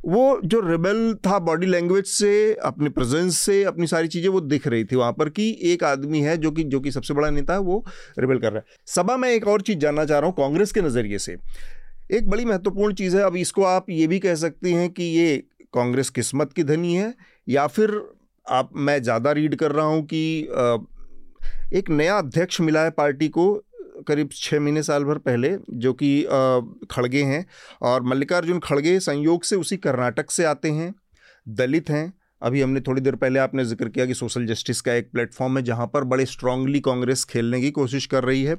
वो 0.07 0.41
जो 0.45 0.61
रिबेल 0.61 1.15
था 1.27 1.39
बॉडी 1.41 1.67
लैंग्वेज 1.67 2.05
से, 2.07 2.55
अपने 2.55 2.89
प्रेजेंस 2.91 3.37
से, 3.39 3.63
अपनी 3.65 3.87
सारी 3.87 4.09
चीज़ें, 4.09 4.29
वो 4.29 4.41
दिख 4.43 4.67
रही 4.67 4.85
थी 4.85 4.97
वहाँ 4.97 5.13
पर 5.13 5.29
कि 5.29 5.47
एक 5.65 5.85
आदमी 5.85 6.21
है 6.21 6.37
जो 6.37 6.51
कि 6.51 6.65
जो 6.65 6.81
कि 6.81 6.91
सबसे 6.93 7.15
बड़ा 7.15 7.31
नेता 7.31 7.55
है, 7.55 7.61
वो 7.61 7.85
रिबेल 8.19 8.39
कर 8.39 8.53
रहा 8.53 8.59
है। 8.59 8.65
सभा 8.87 9.17
में 9.17 9.29
एक 9.29 9.47
और 9.49 9.61
चीज़ 9.61 9.79
जानना 9.79 10.05
चाह 10.05 10.19
रहा 10.19 10.27
हूँ 10.27 10.37
कांग्रेस 10.37 10.73
के 10.73 10.81
नज़रिए 10.81 11.19
से। 11.19 11.37
एक 12.13 12.29
बड़ी 12.31 12.45
महत्वपूर्ण 12.45 12.95
चीज़ 12.95 13.17
है। 13.17 13.23
अब 13.23 13.37
इसको 13.37 13.63
आप 13.65 13.91
ये 13.91 14.07
भी 14.07 14.19
कह 14.19 14.35
सकते 14.35 14.73
हैं 14.73 14.89
कि 14.91 15.05
ये 15.05 15.37
कांग्रेस 15.75 16.11
किस्मत 16.11 16.53
की 16.53 16.65
धनी 16.65 16.95
है, 16.95 17.15
या 17.47 17.67
फिर 17.67 18.01
आप, 18.47 18.71
मैं 18.75 19.03
ज़्यादा 19.03 19.33
रीड 19.33 19.55
कर 19.57 19.73
रहा 19.73 19.87
हूँ 19.87 20.03
कि 20.05 20.49
एक 21.75 21.91
नया 21.91 22.17
अध्यक्ष 22.19 22.61
मिला 22.61 22.83
है 22.85 22.91
पार्टी 22.93 23.29
को 23.29 23.53
करीब 24.09 24.29
छः 24.33 24.61
महीने 24.61 24.83
साल 24.83 25.05
भर 25.05 25.19
पहले, 25.21 25.57
जो 25.71 25.93
कि 25.93 26.23
खड़गे 26.91 27.23
हैं 27.25 27.45
और 27.83 28.03
मल्लिकार्जुन 28.03 28.59
खड़गे 28.61 28.99
संयोग 29.01 29.45
से 29.45 29.57
उसी 29.57 29.77
कर्नाटक 29.79 30.31
से 30.31 30.45
आते 30.45 30.71
हैं, 30.71 30.95
दलित 31.47 31.91
हैं। 31.91 32.13
अभी 32.43 32.61
हमने 32.61 32.81
थोड़ी 32.81 33.01
देर 33.01 33.15
पहले 33.17 33.39
आपने 33.39 33.65
ज़िक्र 33.65 33.89
किया 33.89 34.07
कि 34.07 34.15
सोशल 34.15 34.47
जस्टिस 34.47 34.81
का 34.81 34.95
एक 34.95 35.11
प्लेटफॉर्म 35.13 35.57
है, 35.57 35.63
जहाँ 35.65 35.87
पर 35.87 36.05
बड़े 36.05 36.27
स्ट्रांगली 36.27 36.81
कांग्रेस 36.81 37.25
खेलने 37.25 37.61
की 37.61 37.71
कोशिश 37.73 38.07
कर 38.07 38.25
रही 38.25 38.43
है। 38.45 38.57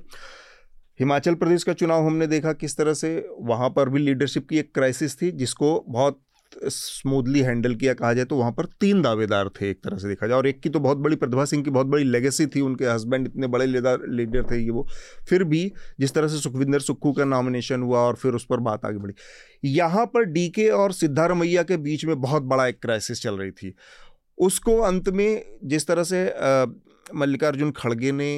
हिमाचल 0.99 1.35
प्रदेश 1.35 1.63
का 1.63 1.73
चुनाव 1.73 2.05
हमने 2.05 2.27
देखा 2.27 2.53
किस 2.53 2.77
तरह 2.77 2.93
से। 2.93 3.17
वहाँ 3.41 3.69
पर 3.69 3.89
भी 3.89 3.99
लीडरशिप 3.99 4.47
की 4.49 4.57
एक 4.59 4.73
क्राइसिस 4.75 5.21
थी, 5.21 5.31
जिसको 5.31 5.83
बहुत 5.89 6.19
स्मूथली 6.51 7.39
हैंडल 7.41 7.75
किया 7.75 7.93
कहा 7.93 8.13
जाए 8.13 8.25
तो 8.25 8.35
वहाँ 8.37 8.51
पर 8.51 8.65
तीन 8.81 9.01
दावेदार 9.01 9.49
थे 9.51 9.69
एक 9.69 9.79
तरह 9.83 9.97
से 9.97 10.07
देखा 10.07 10.27
जाए। 10.27 10.37
और 10.37 10.47
एक 10.47 10.59
की 10.61 10.69
तो 10.69 10.79
बहुत 10.79 10.97
बड़ी 10.97 11.15
प्रतिभा 11.15 11.45
सिंह 11.45 11.63
की 11.63 11.69
बहुत 11.69 11.87
बड़ी 11.87 12.03
लेगेसी 12.03 12.45
थी, 12.45 12.61
उनके 12.61 12.85
हस्बैंड 12.85 13.27
इतने 13.27 13.47
बड़े 13.47 13.65
लीडर 13.65 14.43
थे 14.51 14.59
ये 14.59 14.69
वो। 14.69 14.85
फिर 15.29 15.43
भी 15.43 15.71
जिस 15.99 16.13
तरह 16.13 16.27
से 16.27 16.37
सुखविंदर 16.39 16.79
सुक्खू 16.81 17.11
का 17.13 17.25
नॉमिनेशन 17.25 17.81
हुआ 17.81 17.99
और 17.99 18.15
फिर 18.15 18.33
उस 18.33 18.45
पर 18.45 18.59
बात 18.59 18.85
आगे 18.85 18.97
बढ़ी। 18.97 19.13
यहाँ 19.69 20.05
पर 20.05 20.25
डीके 20.25 20.69
और 20.71 20.93
सिद्धारमैया 20.93 21.63
के 21.63 21.77
बीच 21.79 22.05
में 22.05 22.19
बहुत 22.21 22.43
बड़ा 22.43 22.67
एक 22.67 22.81
क्राइसिस 22.81 23.21
चल 23.21 23.37
रही 23.37 23.51
थी। 23.51 23.75
उसको 24.37 24.77
अंत 24.81 25.09
में 25.09 25.43
जिस 25.63 25.87
तरह 25.87 26.03
से 26.03 26.25
मल्लिकार्जुन 27.15 27.71
खड़गे 27.71 28.11
ने 28.11 28.33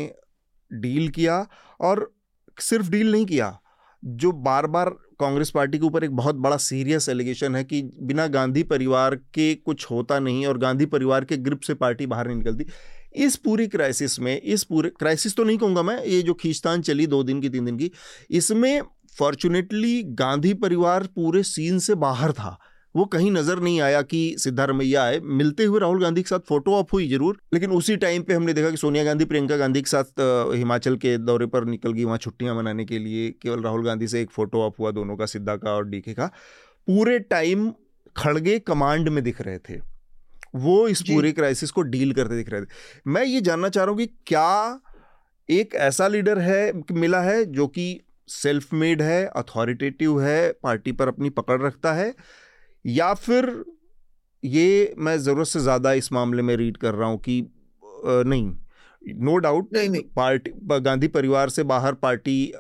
डील 0.72 1.10
किया 1.10 1.46
और 1.80 2.12
सिर्फ़ 2.58 2.90
डील 2.90 3.12
नहीं 3.12 3.26
किया, 3.26 3.58
जो 4.04 4.32
बार 4.32 4.68
बार 4.68 4.90
कांग्रेस 5.20 5.50
पार्टी 5.50 5.78
के 5.78 5.86
ऊपर 5.86 6.04
एक 6.04 6.12
बहुत 6.12 6.36
बड़ा 6.36 6.58
सीरियस 6.58 7.08
एलिगेशन 7.10 7.56
है 7.56 7.64
कि 7.64 7.82
बिना 8.02 8.28
गांधी 8.28 8.64
परिवार 8.64 9.16
के 9.16 9.54
कुछ 9.56 9.86
होता 9.92 10.20
नहीं 10.20 10.46
और 10.46 10.58
गांधी 10.58 10.86
परिवार 10.86 11.26
के 11.26 11.38
ग्रिप 11.38 11.62
से 11.62 11.74
पार्टी 11.74 12.06
बाहर 12.06 12.28
नहीं 12.28 12.38
निकलती। 12.38 12.66
इस 13.16 13.36
पूरी 13.36 13.68
क्राइसिस 13.68 14.20
में, 14.20 14.42
इस 14.42 14.64
पूरे, 14.64 14.90
क्राइसिस 14.90 15.36
तो 15.36 15.44
नहीं 15.44 15.58
कहूँगा 15.58 15.82
मैं, 15.84 16.04
ये 16.04 16.22
जो 16.22 16.34
खींचतान 16.34 16.82
चली 16.82 17.08
दो 17.08 17.24
दिन 17.24 17.42
की, 17.42 17.50
तीन 17.50 17.66
दिन 17.66 17.78
की, 17.78 17.92
इसमें 18.30 18.82
फॉर्चुनेटली 19.18 20.02
गांधी 20.04 20.54
परिवार 20.54 21.04
पूरे 21.06 21.44
सीन 21.44 21.80
से 21.80 21.96
बाहर 21.96 22.32
था। 22.32 22.58
वो 22.96 23.06
कहीं 23.06 23.32
नज़र 23.32 23.60
नहीं 23.60 23.80
आया 23.82 24.02
कि 24.04 24.20
सिद्धारमैया 24.40 25.04
आए। 25.04 25.20
मिलते 25.20 25.64
हुए 25.64 25.80
राहुल 25.80 26.02
गांधी 26.02 26.22
के 26.22 26.30
साथ 26.30 26.40
फ़ोटो 26.48 26.74
ऑफ़ 26.74 26.90
हुई 26.94 27.08
ज़रूर 27.10 27.40
लेकिन 27.54 27.72
उसी 27.72 27.96
टाइम 27.98 28.24
पे 28.24 28.34
हमने 28.34 28.54
देखा 28.54 28.70
कि 28.70 28.78
सोनिया 28.78 29.04
गांधी 29.04 29.26
प्रियंका 29.26 29.58
गांधी 29.58 29.82
के 29.82 29.90
साथ 29.90 30.22
हिमाचल 30.56 30.96
के 30.98 31.18
दौरे 31.20 31.46
पर 31.48 31.66
निकल 31.66 31.94
गई 31.94 32.04
वहाँ 32.04 32.18
छुट्टियाँ 32.18 32.56
मनाने 32.56 32.86
के 32.86 33.00
लिए। 33.00 33.30
केवल 33.42 33.64
राहुल 33.64 33.86
गांधी 33.86 34.08
से 34.08 34.22
एक 34.22 34.32
फ़ोटो 34.32 34.62
ऑफ़ 34.62 34.76
हुआ 34.80 34.92
दोनों 34.92 35.18
का 35.18 35.26
सिद्धा 35.26 35.56
का 35.56 35.72
और 35.72 35.88
डीके 35.88 36.14
का। 36.14 36.26
पूरे 36.88 37.20
टाइम 37.20 37.72
खड़गे 38.16 38.58
कमांड 38.62 39.10
में 39.10 39.24
दिख 39.24 39.42
रहे 39.42 39.58
थे। 39.60 39.80
वो 40.56 40.88
इस 40.88 41.02
पूरे 41.02 41.32
क्राइसिस 41.32 41.72
को 41.72 41.82
डील 41.84 42.14
करते 42.14 42.36
दिख 42.36 42.50
रहे 42.50 42.62
थे। 42.62 42.66
मैं 43.08 43.24
ये 43.26 43.42
जानना 43.42 43.70
चाह 43.70 43.84
रहा 43.84 43.92
हूँ 43.92 44.00
कि 44.00 44.06
क्या 44.28 44.80
एक 45.50 45.76
ऐसा 45.76 46.08
लीडर 46.08 46.40
है 46.40 46.72
मिला 46.94 47.22
है 47.22 47.44
जो 47.46 47.68
कि 47.68 48.00
सेल्फ 48.30 48.74
मेड 48.74 49.02
है 49.02 49.26
अथॉरिटेटिव 49.36 50.22
है 50.22 50.52
पार्टी 50.64 50.92
पर 50.92 51.08
अपनी 51.08 51.30
पकड़ 51.32 51.62
रखता 51.62 51.94
है? 51.94 52.14
या 52.86 53.14
फिर 53.14 53.64
ये 54.44 54.94
मैं 54.98 55.18
ज़रूरत 55.18 55.48
से 55.48 55.60
ज़्यादा 55.60 55.94
इस 55.94 56.12
मामले 56.14 56.42
में 56.42 56.56
रीड 56.58 56.78
कर 56.78 56.94
रहा 56.94 57.08
हूँ 57.10 57.18
कि 57.20 57.42
नहीं। 57.84 58.52
नो 59.02 59.32
no 59.32 59.42
डाउट 59.42 59.74
नहीं 59.74 59.90
नहीं। 59.90 60.02
पार्टी 60.16 60.52
गांधी 60.80 61.08
परिवार 61.08 61.50
से 61.50 61.64
बाहर 61.64 61.94
पार्टी 61.94 62.52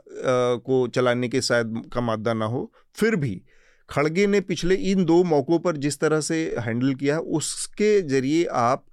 को 0.65 0.88
चलाने 0.88 1.30
के 1.30 1.41
शायद 1.41 1.82
का 1.93 2.01
मादा 2.01 2.34
ना 2.34 2.45
हो 2.45 2.71
फिर 2.97 3.15
भी 3.15 3.41
खड़गे 3.89 4.28
ने 4.28 4.41
पिछले 4.41 4.76
इन 4.91 5.05
दो 5.05 5.23
मौक़ों 5.23 5.59
पर 5.59 5.78
जिस 5.78 5.99
तरह 5.99 6.21
से 6.21 6.38
हैंडल 6.59 6.93
किया 6.93 7.19
उसके 7.19 8.01
ज़रिए 8.01 8.43
आप 8.45 8.86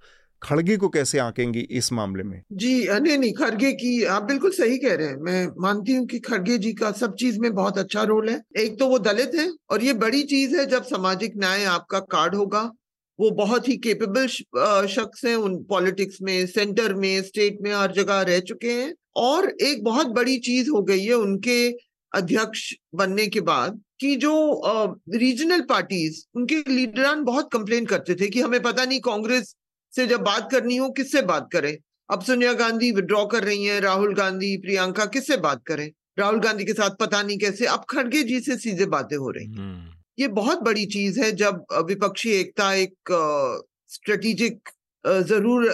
खड़गे 0.43 0.77
को 0.77 0.89
कैसे 0.89 1.19
आंकेंगे 1.19 1.59
इस 1.71 1.91
मामले 1.93 2.23
में? 2.23 2.41
जी 2.53 2.73
नहीं 2.89 3.17
नहीं, 3.17 3.31
खड़गे 3.33 3.71
की, 3.71 4.03
आप 4.05 4.23
बिल्कुल 4.23 4.51
सही 4.51 4.77
कह 4.77 4.95
रहे 4.95 5.07
हैं। 5.07 5.15
मैं 5.17 5.47
मानती 5.61 5.93
हूँ 5.93 6.05
कि 6.07 6.19
खड़गे 6.19 6.57
जी 6.57 6.73
का 6.73 6.91
सब 6.91 7.15
चीज़ 7.15 7.39
में 7.39 7.53
बहुत 7.53 7.77
अच्छा 7.77 8.03
रोल 8.03 8.29
है। 8.29 8.41
एक 8.57 8.77
तो 8.79 8.87
वो 8.87 8.99
दलित 8.99 9.31
है 9.35 9.49
और 9.71 9.83
ये 9.83 9.93
बड़ी 9.93 10.23
चीज़ 10.23 10.55
है, 10.55 10.65
जब 10.65 10.83
सामाजिक 10.83 11.37
न्याय 11.37 11.63
आपका 11.65 11.99
कार्ड 12.11 12.35
होगा, 12.35 12.61
वो 13.19 13.29
बहुत 13.31 13.67
ही 13.67 13.77
केपेबल 13.77 14.27
शख्स 14.27 15.25
हैं, 15.25 15.35
उन 15.35 15.57
पॉलिटिक्स 15.63 16.17
में 16.21 16.45
सेंटर 16.47 16.93
में 16.93 17.21
स्टेट 17.23 17.57
में, 17.61 17.73
हर 17.73 17.91
जगह 17.91 18.21
रह 18.21 18.39
चुके 18.41 18.71
हैं। 18.71 18.93
और 19.15 19.49
एक 19.61 19.83
बहुत 19.83 20.07
बड़ी 20.07 20.37
चीज़ 20.39 20.69
हो 20.69 20.81
गई 20.81 21.03
है 21.05 21.13
उनके 21.15 21.57
अध्यक्ष 22.11 22.73
बनने 22.95 23.25
के 23.27 23.41
बाद 23.41 23.79
कि 23.99 24.15
जो 24.15 24.31
रीजनल 25.15 25.61
पार्टीज़ 25.61 26.23
उनके 26.35 26.55
लीडरान 26.69 27.23
बहुत 27.23 27.49
कंप्लेन 27.53 27.85
करते 27.85 28.15
थे 28.15 28.27
कि 28.27 28.41
हमें 28.41 28.61
पता 28.61 28.85
नहीं 28.85 28.99
कांग्रेस 28.99 29.53
से 29.93 30.05
जब 30.07 30.21
बात 30.23 30.49
करनी 30.51 30.77
हो 30.77 30.89
किससे 30.91 31.21
बात 31.23 31.49
करें? 31.51 31.75
अब 32.09 32.21
सोनिया 32.23 32.53
गांधी 32.55 32.91
विड्रॉ 32.91 33.25
कर 33.25 33.43
रही 33.43 33.65
हैं 33.65 33.79
राहुल 33.81 34.13
गांधी 34.15 34.55
प्रियंका 34.59 35.05
किससे 35.07 35.37
बात 35.39 35.61
करें? 35.67 35.89
राहुल 36.19 36.39
गांधी 36.39 36.65
के 36.65 36.73
साथ 36.73 36.95
पता 36.99 37.21
नहीं 37.21 37.37
कैसे 37.39 37.65
अब 37.67 37.85
खड़गे 37.89 38.23
जी 38.23 38.39
से 38.41 38.57
सीधे 38.57 38.85
बातें 38.87 39.15
हो 39.17 39.29
रही 39.29 39.45
हम्म। 39.47 39.91
ये 40.19 40.27
बहुत 40.33 40.61
बड़ी 40.63 40.85
चीज़ 40.87 41.19
है 41.19 41.31
जब 41.35 41.65
विपक्षी 41.87 42.31
एकता 42.31 42.73
एक 42.75 43.11
स्ट्रेटेजिक 43.93 44.69
ज़रूर 45.27 45.65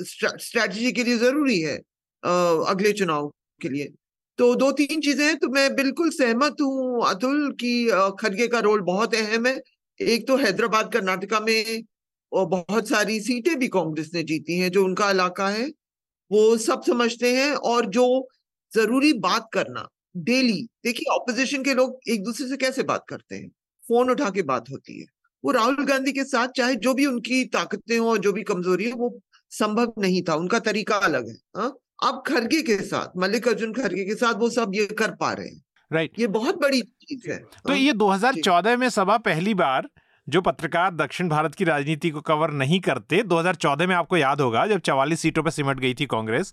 स्ट्रेटजी 0.00 0.92
के 0.92 1.04
लिए 1.04 1.18
ज़रूरी 1.18 1.60
है 1.60 1.76
अगले 2.22 2.92
चुनाव 2.92 3.28
के 3.60 3.68
लिए। 3.68 3.92
तो 4.38 4.54
दो 4.54 4.70
तीन 4.72 5.00
चीज़ें 5.00 5.24
हैं 5.24 5.36
तो 5.38 5.48
मैं 5.50 5.74
बिल्कुल 5.76 6.10
सहमत 6.10 6.60
हूँ 6.60 7.06
अतुल 7.06 7.50
की 7.60 7.72
खड़गे 8.20 8.46
का 8.48 8.58
रोल 8.60 8.80
बहुत 8.82 9.14
अहम 9.14 9.46
है। 9.46 9.60
एक 10.00 10.26
तो 10.28 10.36
हैदराबाद 10.36 10.92
कर्नाटका 10.92 11.40
में 11.40 11.82
और 12.32 12.46
बहुत 12.46 12.88
सारी 12.88 13.20
सीटें 13.20 13.58
भी 13.58 13.68
कांग्रेस 13.68 14.10
ने 14.14 14.22
जीती 14.22 14.58
हैं 14.58 14.70
जो 14.70 14.84
उनका 14.84 15.10
इलाका 15.10 15.48
है 15.48 15.66
वो 16.32 16.56
सब 16.56 16.82
समझते 16.82 17.36
हैं 17.36 17.52
और 17.54 17.86
जो 17.86 18.28
ज़रूरी 18.74 19.12
बात 19.12 19.48
करना 19.52 19.88
डेली 20.16 20.68
देखिए 20.84 21.12
ऑपोजिशन 21.12 21.62
के 21.62 21.74
लोग 21.74 21.98
एक 22.08 22.24
दूसरे 22.24 22.48
से 22.48 22.56
कैसे 22.56 22.82
बात 22.82 23.04
करते 23.08 23.36
हैं? 23.36 23.48
फ़ोन 23.88 24.10
उठा 24.10 24.30
के 24.30 24.42
बात 24.42 24.70
होती 24.70 25.00
है। 25.00 25.06
वो 25.44 25.50
राहुल 25.50 25.84
गांधी 25.84 26.12
के 26.12 26.24
साथ 26.24 26.48
चाहे 26.48 26.74
जो 26.76 26.94
भी 26.94 27.06
उनकी 27.06 27.44
ताकतें 27.44 27.98
हो 27.98 28.18
जो 28.18 28.32
भी 28.32 28.42
कमज़ोरी 28.42 28.84
है 28.84 28.92
वो 28.92 29.20
संभव 29.50 29.92
नहीं 29.98 30.22
था 30.22 30.34
उनका 30.34 30.58
तरीका 30.58 30.96
अलग 30.96 31.28
है 31.28 31.34
हा? 31.34 31.72
अब 32.04 32.22
खड़गे 32.26 32.62
के 32.62 32.76
साथ 32.76 33.16
मल्लिकार्जुन 33.16 33.72
खड़गे 33.72 34.04
के 34.04 34.14
साथ 34.14 34.34
वो 34.34 34.50
सब 34.50 34.72
ये 34.74 34.86
कर 34.86 35.10
पा 35.10 35.32
रहे 35.32 35.48
हैं। 35.48 35.62
Right 35.92 36.08
right. 36.08 36.20
ये 36.20 36.26
बहुत 36.26 36.54
बड़ी 36.54 36.82
चीज़ 36.82 37.30
है 37.30 37.38
तो 37.38 37.74
ये 37.74 37.92
2014 37.92 38.76
में 38.76 38.88
सभा 38.90 39.16
पहली 39.18 39.54
बार 39.54 39.88
जो 40.28 40.40
पत्रकार 40.40 40.94
दक्षिण 40.94 41.28
भारत 41.28 41.54
की 41.54 41.64
राजनीति 41.64 42.10
को 42.10 42.20
कवर 42.20 42.50
नहीं 42.52 42.80
करते 42.80 43.22
2014 43.24 43.86
में 43.86 43.94
आपको 43.94 44.16
याद 44.16 44.40
होगा, 44.40 44.66
जब 44.66 44.80
चवालीस 44.80 45.20
सीटों 45.20 45.42
पर 45.42 45.50
सिमट 45.50 45.80
गई 45.80 45.94
थी 45.94 46.06
कांग्रेस 46.06 46.52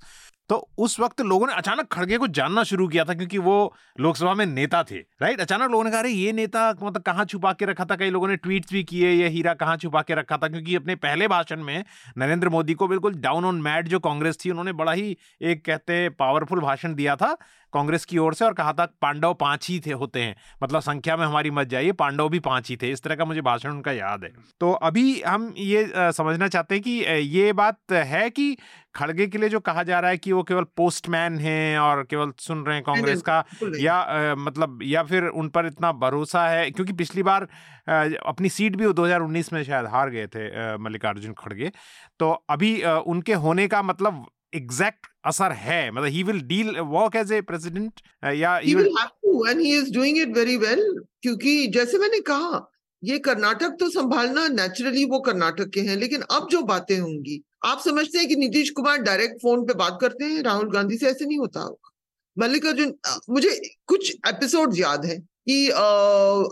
तो 0.49 0.55
उस 0.77 0.99
वक्त 0.99 1.21
लोगों 1.21 1.47
ने 1.47 1.53
अचानक 1.53 1.87
खड़गे 1.91 2.17
को 2.17 2.27
जानना 2.27 2.63
शुरू 2.63 2.87
किया 2.87 3.03
था 3.03 3.13
क्योंकि 3.13 3.37
वो 3.37 3.73
लोकसभा 3.99 4.33
में 4.33 4.45
नेता 4.45 4.83
थे 4.83 4.97
राइट 5.21 5.39
अचानक 5.41 5.71
लोगों 5.71 5.83
ने 5.83 5.91
कहा 5.91 6.01
ये 6.01 6.31
नेता 6.31 6.69
मतलब 6.81 7.01
कहाँ 7.01 7.25
छुपा 7.25 7.53
के 7.53 7.65
रखा 7.65 7.85
था? 7.85 7.95
कई 7.95 8.09
लोगों 8.09 8.27
ने 8.27 8.35
ट्वीट 8.35 8.65
भी 8.71 8.83
किए, 8.83 9.11
ये 9.11 9.27
हीरा 9.27 9.53
कहाँ 9.53 9.77
छुपा 9.77 10.01
के 10.01 10.15
रखा 10.15 10.37
था? 10.37 10.47
क्योंकि 10.47 10.75
अपने 10.75 10.95
पहले 10.97 11.27
भाषण 11.27 11.63
में 11.63 11.83
नरेंद्र 12.17 12.49
मोदी 12.49 12.73
को 12.73 12.87
बिल्कुल 12.87 13.13
डाउन 13.15 13.45
ऑन 13.45 13.61
मैट 13.61 13.87
जो 13.87 13.99
कांग्रेस 13.99 14.37
थी, 14.45 14.49
उन्होंने 14.49 14.73
बड़ा 14.73 14.91
ही 14.91 15.17
एक 15.41 15.65
कहते 15.65 16.09
पावरफुल 16.09 16.59
भाषण 16.59 16.93
दिया 16.95 17.15
था। 17.15 17.35
कांग्रेस 17.75 18.05
की 18.05 18.17
ओर 18.17 18.33
से 18.33 18.45
और 18.45 18.53
कहा 18.53 18.73
था 18.73 18.85
पांडव 19.01 19.33
पाँच 19.33 19.67
ही 19.69 19.79
थे 19.85 19.91
होते 19.93 20.21
हैं। 20.21 20.35
मतलब 20.63 20.81
संख्या 20.81 21.17
में 21.17 21.25
हमारी 21.25 21.51
मत 21.51 21.67
जाइए 21.67 21.91
पांडव 21.91 22.29
भी 22.29 22.39
पाँच 22.39 22.69
ही 22.69 22.77
थे। 22.77 22.91
इस 22.91 23.03
तरह 23.03 23.15
का 23.15 23.25
मुझे 23.25 23.41
भाषण 23.41 23.69
उनका 23.69 23.91
याद 23.91 24.23
है। 24.23 24.29
तो 24.59 24.71
अभी 24.71 25.21
हम 25.21 25.53
ये 25.57 25.87
समझना 26.11 26.47
चाहते 26.47 26.75
हैं 26.75 26.83
कि 26.83 26.91
ये 27.29 27.53
बात 27.53 27.91
है 27.91 28.29
कि 28.29 28.55
खड़गे 28.95 29.25
के 29.27 29.37
लिए 29.37 29.49
जो 29.49 29.59
कहा 29.59 29.83
जा 29.83 29.99
रहा 29.99 30.11
है 30.11 30.17
कि 30.17 30.31
वो 30.31 30.43
केवल 30.43 30.63
पोस्टमैन 30.77 31.37
हैं 31.39 31.79
और 31.79 32.03
केवल 32.03 32.31
सुन 32.39 32.63
रहे 32.65 32.75
हैं 32.75 32.83
कांग्रेस 32.83 33.21
का 33.21 33.43
या 33.79 33.95
आ, 33.95 34.35
मतलब 34.35 34.79
या 34.83 35.03
फिर 35.03 35.23
उन 35.25 35.49
पर 35.49 35.65
इतना 35.65 35.91
भरोसा 35.93 36.47
है? 36.47 36.69
क्योंकि 36.71 36.93
पिछली 36.93 37.23
बार 37.23 37.47
आ, 37.89 38.03
अपनी 38.25 38.49
सीट 38.49 38.75
भी 38.75 38.85
वो 38.85 38.93
2019 38.93 39.51
में 39.53 39.63
शायद 39.63 39.85
हार 39.85 40.09
गए 40.09 40.27
थे 40.27 40.77
मल्लिकार्जुन 40.77 41.33
खड़गे। 41.33 41.71
तो 42.19 42.31
अभी 42.49 42.81
आ, 42.81 42.95
उनके 42.97 43.33
होने 43.35 43.67
का 43.67 43.81
मतलब 43.83 44.25
एग्जैक्ट 44.55 45.07
असर 45.25 45.51
है 45.51 45.91
मतलब 45.91 46.05
he 46.05 46.23
will 46.23 46.41
deal 46.41 46.79
work 46.79 47.15
as 47.15 47.31
a 47.31 47.41
president 47.41 47.91
या 48.33 48.57
he 48.57 48.75
will 48.75 48.85
have 48.85 49.07
to 49.07 49.45
and 49.45 49.61
he 49.61 49.77
is 49.77 49.93
doing 49.93 50.17
it 50.17 50.37
very 50.37 50.57
well 50.57 51.03
क्योंकि 51.21 51.67
जैसे 51.67 51.97
मैंने 51.97 52.19
कहा 52.19 52.71
ये 53.03 53.19
कर्नाटक 53.19 53.69
तो 53.79 53.89
संभालना 53.89 54.47
नेचुरली 54.47 55.05
वो 55.05 55.19
कर्नाटक 55.19 55.69
के 55.69 55.81
हैं 55.81 55.95
लेकिन 55.95 56.21
अब 56.21 56.47
जो 56.51 56.61
बातें 56.61 56.99
होंगी 56.99 57.43
आप 57.65 57.81
समझते 57.85 58.17
हैं 58.17 58.27
कि 58.27 58.35
नीतीश 58.35 58.69
कुमार 58.69 58.97
डायरेक्ट 58.97 59.41
फ़ोन 59.41 59.65
पे 59.65 59.73
बात 59.73 59.97
करते 60.01 60.25
हैं 60.25 60.43
राहुल 60.43 60.71
गांधी 60.71 60.97
से 60.97 61.07
ऐसे 61.07 61.25
नहीं 61.25 61.37
होता 61.37 61.59
होगा। 61.59 61.91
मल्लिकार्जुन 62.37 62.93
मुझे 63.29 63.61
कुछ 63.87 64.15
एपिसोड 64.27 64.73
याद 64.77 65.05
है 65.05 65.17
कि 65.19 65.69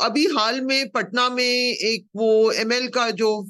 अभी 0.06 0.26
हाल 0.26 0.62
में 0.62 0.90
पटना 0.90 1.30
में 1.30 1.74
एक 1.74 2.08
वो 2.16 2.52
एमएल 2.52 2.88
का 2.88 3.10
जो 3.12 3.44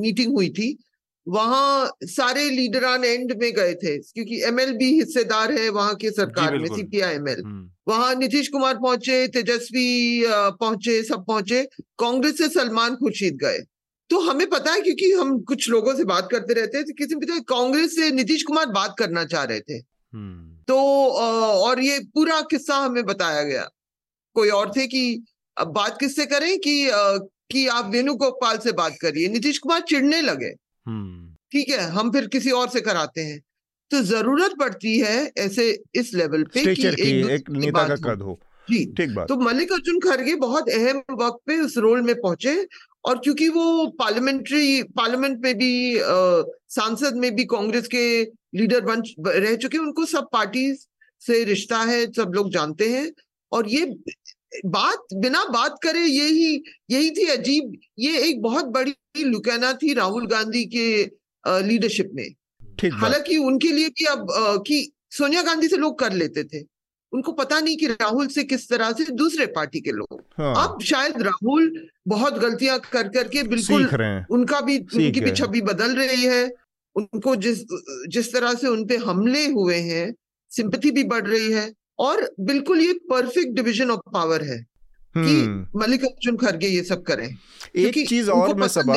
मीटिंग 0.00 0.32
हुई 0.32 0.48
थी 0.48 0.83
वहाँ 1.26 1.90
सारे 2.04 2.48
लीडरान 2.50 3.04
एंड 3.04 3.32
में 3.40 3.52
गए 3.52 3.74
थे 3.74 3.98
क्योंकि 3.98 4.42
एमएल 4.44 4.72
भी 4.72 4.92
हिस्सेदार 4.94 5.52
है 5.52 5.68
वहाँ 5.68 5.94
की 5.94 6.10
सरकार 6.10 6.58
में 6.58 6.66
सीपीआई 6.66 7.14
एमएल। 7.14 7.42
वहाँ 7.88 8.14
नीतीश 8.14 8.48
कुमार 8.48 8.74
पहुँचे 8.74 9.26
तेजस्वी 9.28 10.24
पहुँचे 10.26 11.02
सब 11.02 11.24
पहुँचे 11.26 11.62
कांग्रेस 11.98 12.38
से 12.38 12.48
सलमान 12.48 12.96
खुर्शीद 12.96 13.36
गए 13.36 13.58
तो 14.10 14.20
हमें 14.20 14.48
पता 14.50 14.72
है 14.72 14.80
क्योंकि 14.80 15.10
हम 15.12 15.38
कुछ 15.42 15.68
लोगों 15.70 15.94
से 15.94 16.04
बात 16.04 16.28
करते 16.30 16.54
रहते 16.54 16.78
हैं 16.78 16.86
किसी 16.98 17.14
भी 17.14 17.40
कांग्रेस 17.40 17.96
से 17.96 18.10
नीतीश 18.10 18.42
कुमार 18.42 18.66
बात 18.66 18.94
करना 18.98 19.24
चाह 19.24 19.44
रहे 19.44 19.60
थे 19.60 19.74
हम्म। 19.74 20.62
तो 20.68 20.76
और 21.08 21.80
ये 21.80 21.98
पूरा 22.14 22.40
किस्सा 22.40 22.76
हमें 22.76 23.04
बताया 23.04 23.42
गया 23.42 23.68
कोई 24.36 24.48
और 24.48 24.72
थे 24.76 24.86
कि 24.86 25.24
अब 25.56 25.72
बात 25.72 25.96
किससे 26.00 26.26
करें 26.26 26.58
कि 26.58 26.90
कि 27.52 27.66
आप 27.68 27.90
वेणुगोपाल 27.90 28.58
से 28.58 28.72
बात 28.72 28.96
करिए 29.00 29.28
नीतीश 29.28 29.58
कुमार 29.58 29.80
चिढ़ने 29.80 30.20
लगे। 30.22 30.63
ठीक 30.86 31.68
है 31.70 31.80
हम 31.90 32.10
फिर 32.12 32.26
किसी 32.26 32.50
और 32.50 32.68
से 32.68 32.80
कराते 32.80 33.20
हैं। 33.20 33.40
तो 33.90 34.00
ज़रूरत 34.02 34.54
पड़ती 34.60 34.98
है 34.98 35.30
ऐसे 35.38 35.70
इस 35.94 36.14
लेवल 36.14 36.42
पे 36.44 36.74
कि 36.74 36.86
एक, 36.86 37.00
एक 37.30 37.50
नेता 37.50 37.86
का 37.88 37.96
कद 38.04 38.22
हो। 38.22 38.38
जी। 38.68 38.84
ठीक 38.96 39.14
बात। 39.14 39.28
तो 39.28 39.36
मल्लिकार्जुन 39.36 39.98
खड़गे 40.00 40.34
बहुत 40.34 40.68
अहम 40.70 41.02
वक्त 41.20 41.38
पे 41.46 41.58
उस 41.60 41.76
रोल 41.78 42.02
में 42.02 42.14
पहुँचे 42.14 42.66
और 43.04 43.18
क्योंकि 43.18 43.48
वो 43.48 43.86
पार्लियामेंट्री 43.98 44.82
पार्लियामेंट 44.96 45.38
में 45.42 45.54
भी 45.54 45.98
सांसद 46.70 47.16
में 47.16 47.34
भी 47.36 47.44
कांग्रेस 47.44 47.88
के 47.88 48.04
लीडर 48.58 48.80
बन 48.80 49.02
रह 49.26 49.54
चुके 49.56 49.78
उनको 49.78 50.04
सब 50.06 50.28
पार्टी 50.32 50.72
से 51.22 51.42
रिश्ता 51.44 51.78
है 51.82 52.04
सब 52.12 52.32
लोग 52.34 52.50
जानते 52.50 52.88
हैं 52.88 53.10
और 53.52 53.68
ये 53.68 53.84
बात 54.66 55.14
बिना 55.14 55.44
बात 55.44 55.78
करे 55.82 56.00
यही 56.00 56.62
यही 56.90 57.10
थी 57.10 57.26
अजीब 57.26 57.72
ये 57.98 58.18
एक 58.20 58.42
बहुत 58.42 58.64
बड़ी 58.64 59.24
लुकैना 59.24 59.72
थी 59.72 59.92
राहुल 59.94 60.26
गांधी 60.26 60.64
के 60.74 60.86
लीडरशिप 61.66 62.10
में। 62.14 62.28
हालाँकि 62.92 63.36
उनके 63.36 63.72
लिए 63.72 63.88
कि 63.88 64.04
अब 64.04 64.26
कि 64.66 64.90
सोनिया 65.10 65.42
गांधी 65.42 65.68
से 65.68 65.76
लोग 65.76 65.98
कर 65.98 66.12
लेते 66.12 66.44
थे। 66.44 66.62
उनको 67.12 67.32
पता 67.32 67.58
नहीं 67.60 67.76
कि 67.76 67.86
राहुल 67.86 68.26
से 68.26 68.42
किस 68.44 68.68
तरह 68.68 68.92
से 68.92 69.04
दूसरे 69.12 69.46
पार्टी 69.46 69.80
के 69.80 69.90
लोग। 69.90 70.22
हाँ। 70.38 70.54
अब 70.64 70.82
शायद 70.82 71.22
राहुल 71.22 71.88
बहुत 72.08 72.38
गलतियाँ 72.38 72.78
कर 72.92 73.08
करके 73.08 73.42
बिल्कुल 73.42 73.84
उनका 74.30 74.60
भी 74.60 74.78
उनकी 74.78 75.20
भी 75.20 75.30
छवि 75.30 75.60
बदल 75.60 75.94
रही 75.94 76.24
है। 76.24 76.44
उनको 76.96 77.36
जिस 77.36 77.64
जिस 78.08 78.32
तरह 78.32 78.54
से 78.54 78.68
उनपे 78.68 78.96
हमले 78.96 79.46
हुए 79.46 79.76
हैं 79.76 80.14
सिंपथी 80.52 80.90
भी 80.90 81.04
बढ़ 81.04 81.26
रही 81.26 81.52
है। 81.52 81.72
और 81.98 82.28
बिल्कुल 82.40 82.80
ये 82.80 82.92
परफेक्ट 83.10 83.56
डिवीज़न 83.56 83.90
ऑफ़ 83.90 84.00
पावर 84.12 84.44
है 84.44 84.64
कि 85.14 85.20
हम्म। 85.20 85.80
मल्लिकार्जुन 85.80 86.36
खड़गे 86.36 86.66
ये 86.66 86.82
सब 86.82 87.02
करें। 87.02 87.26
एक 87.76 87.94
चीज़ 88.08 88.30
और 88.30 88.54
मैं 88.54 88.68
सब 88.68 88.90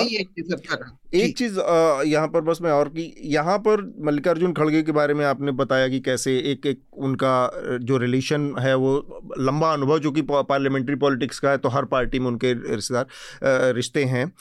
एक 1.16 1.38
चीज़ 1.38 1.60
यहाँ 2.08 2.28
पर 2.28 2.42
बस 2.42 2.60
मैं 2.62 2.72
और 2.72 2.90
की 2.90 3.14
यहाँ 3.34 3.58
पर 3.58 3.82
मल्लिकार्जुन 4.06 4.54
खड़गे 4.54 4.82
के 4.84 4.92
बारे 4.92 5.14
में 5.14 5.26
आपने 5.26 5.52
बताया 5.60 5.88
कि 5.88 6.00
कैसे 6.00 6.38
एक 6.52 6.66
एक 6.66 6.82
उनका 7.00 7.78
जो 7.82 7.98
रिलेशन 7.98 8.54
है 8.60 8.76
वो 8.76 9.22
लंबा 9.40 9.72
अनुभव 9.74 10.00
जो 10.00 10.12
कि 10.12 10.22
पार्लियामेंट्री 10.32 10.96
पॉलिटिक्स 10.96 11.40
का 11.40 11.52
है 11.52 11.58
तो 11.58 11.70
हर 11.70 11.86
पार्टी 11.86 12.20
में 12.20 12.28
उनके 12.28 12.54
रिश्तेदार 12.76 13.74
रिश्ते 13.76 14.04
हैं। 14.06 14.32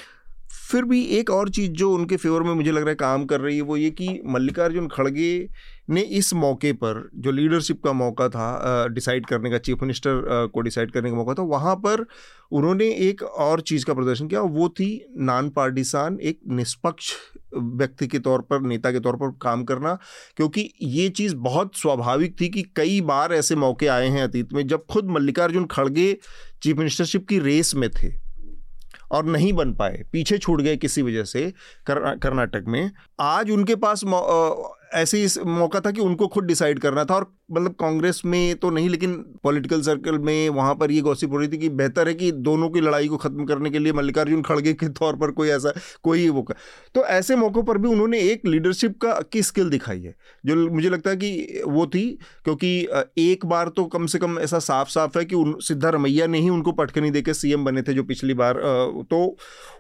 फिर 0.71 0.85
भी 0.85 1.03
एक 1.19 1.31
और 1.31 1.49
चीज़ 1.51 1.73
जो 1.73 1.93
उनके 1.93 2.17
फेवर 2.17 2.43
में 2.43 2.55
मुझे 2.55 2.71
लग 2.71 2.81
रहा 2.81 2.89
है 2.89 2.95
काम 2.97 3.25
कर 3.27 3.41
रही 3.41 3.57
है 3.57 3.63
वो 3.63 3.77
ये 3.77 3.91
कि 3.91 4.21
मल्लिकार्जुन 4.27 4.89
खड़गे 4.89 5.49
ने 5.89 6.01
इस 6.01 6.33
मौके 6.35 6.73
पर, 6.75 7.09
जो 7.15 7.31
लीडरशिप 7.31 7.83
का 7.85 7.93
मौका 7.93 8.29
था 8.29 8.87
डिसाइड 8.89 9.27
करने 9.27 9.51
का, 9.51 9.59
चीफ 9.59 9.83
मिनिस्टर 9.83 10.47
को 10.55 10.61
डिसाइड 10.61 10.91
करने 10.93 11.11
का 11.11 11.17
मौका 11.17 11.35
था, 11.35 11.43
वहाँ 11.45 11.75
पर 11.77 12.07
उन्होंने 12.53 12.89
एक 13.01 13.23
और 13.23 13.61
चीज़ 13.61 13.85
का 13.87 13.95
प्रदर्शन 13.95 14.29
किया, 14.29 14.41
वो 14.41 14.69
थी 14.71 15.07
नॉन 15.21 15.49
पार्टिसान, 15.51 16.19
एक 16.21 16.41
निष्पक्ष 16.51 17.13
व्यक्ति 17.55 18.07
के 18.07 18.19
तौर 18.19 18.41
पर, 18.41 18.61
नेता 18.63 18.93
के 18.93 19.01
तौर 19.01 19.17
पर 19.17 19.31
काम 19.43 19.65
करना, 19.65 19.99
क्योंकि 20.37 20.71
ये 20.83 21.09
चीज़ 21.11 21.35
बहुत 21.37 21.77
स्वाभाविक 21.77 22.41
थी 22.41 22.49
कि 22.49 22.63
कई 22.77 23.01
बार 23.03 23.33
ऐसे 23.35 23.57
मौके 23.57 23.87
आए 23.89 24.09
हैं 24.09 24.23
अतीत 24.23 24.53
में, 24.53 24.67
जब 24.67 24.87
खुद 24.87 25.11
मल्लिकार्जुन 25.11 25.67
खड़गे 25.67 26.13
चीफ 26.63 26.77
मिनिस्टरशिप 26.77 27.27
की 27.29 27.39
रेस 27.39 27.75
में 27.75 27.89
थे 27.93 28.15
और 29.13 29.25
नहीं 29.27 29.53
बन 29.53 29.73
पाए, 29.75 30.03
पीछे 30.13 30.39
छूट 30.39 30.61
गए 30.61 30.77
किसी 30.77 31.03
वजह 31.03 31.25
से 31.25 31.53
कर्नाटक 31.87 32.65
में। 32.69 32.91
आज 33.21 33.51
उनके 33.51 33.75
पास 33.77 34.05
ऐसे 34.97 35.19
ही 35.19 35.45
मौका 35.45 35.81
था 35.81 35.91
कि 35.91 36.01
उनको 36.01 36.29
खुद 36.29 36.45
डिसाइड 36.45 36.79
करना 36.79 37.05
था 37.05 37.15
और 37.15 37.33
मतलब 37.49 37.75
कांग्रेस 37.81 38.21
में 38.25 38.57
तो 38.57 38.71
नहीं, 38.71 38.89
लेकिन 38.89 39.15
पॉलिटिकल 39.45 39.83
सर्कल 39.83 40.19
में 40.19 40.49
वहाँ 40.51 40.75
पर 40.75 40.91
ये 40.91 41.01
गॉसिप 41.01 41.31
हो 41.31 41.39
रही 41.39 41.49
थी 41.49 41.59
कि 41.59 41.69
बेहतर 41.71 42.09
है 42.09 42.15
कि 42.15 42.31
दोनों 42.33 42.69
की 42.71 42.81
लड़ाई 42.81 43.09
को 43.09 43.17
ख़त्म 43.17 43.45
करने 43.47 43.71
के 43.71 43.79
लिए 43.79 43.93
मल्लिकार्जुन 43.93 44.43
खड़गे 44.43 44.73
के 44.75 44.89
तौर 44.91 45.17
पर 45.17 45.31
कोई 45.31 45.49
ऐसा, 45.49 45.73
कोई 46.05 46.29
वो 46.29 46.43
कर। 46.43 46.55
तो 46.95 47.05
ऐसे 47.07 47.37
मौक़ों 47.37 47.63
पर 47.63 47.79
भी 47.79 47.89
उन्होंने 47.89 48.21
एक 48.23 48.47
लीडरशिप 48.47 48.99
का 49.03 49.13
की 49.33 49.43
स्किल 49.43 49.71
दिखाई 49.71 50.01
है, 50.01 50.15
जो 50.45 50.71
मुझे 50.71 50.91
लगता 50.91 51.11
है 51.11 51.17
कि 51.17 51.63
वो 51.67 51.87
थी, 51.87 52.07
क्योंकि 52.45 52.89
एक 53.21 53.47
बार 53.47 53.69
तो 53.69 53.85
कम 53.87 54.07
से 54.07 54.19
कम 54.19 54.39
ऐसा 54.39 54.59
साफ़ 54.61 54.89
साफ़ 54.89 55.19
है 55.19 55.25
कि 55.25 55.35
उन 55.35 55.55
सिद्धारमैया 55.61 56.27
ने 56.27 56.39
ही 56.39 56.49
उनको 56.49 56.73
पटकनी 56.75 57.11
दे 57.11 57.23
सी 57.29 57.55
बने 57.57 57.83
थे 57.83 57.95
जो 57.95 58.03
पिछली 58.05 58.35
बार 58.35 58.61
तो 59.11 59.37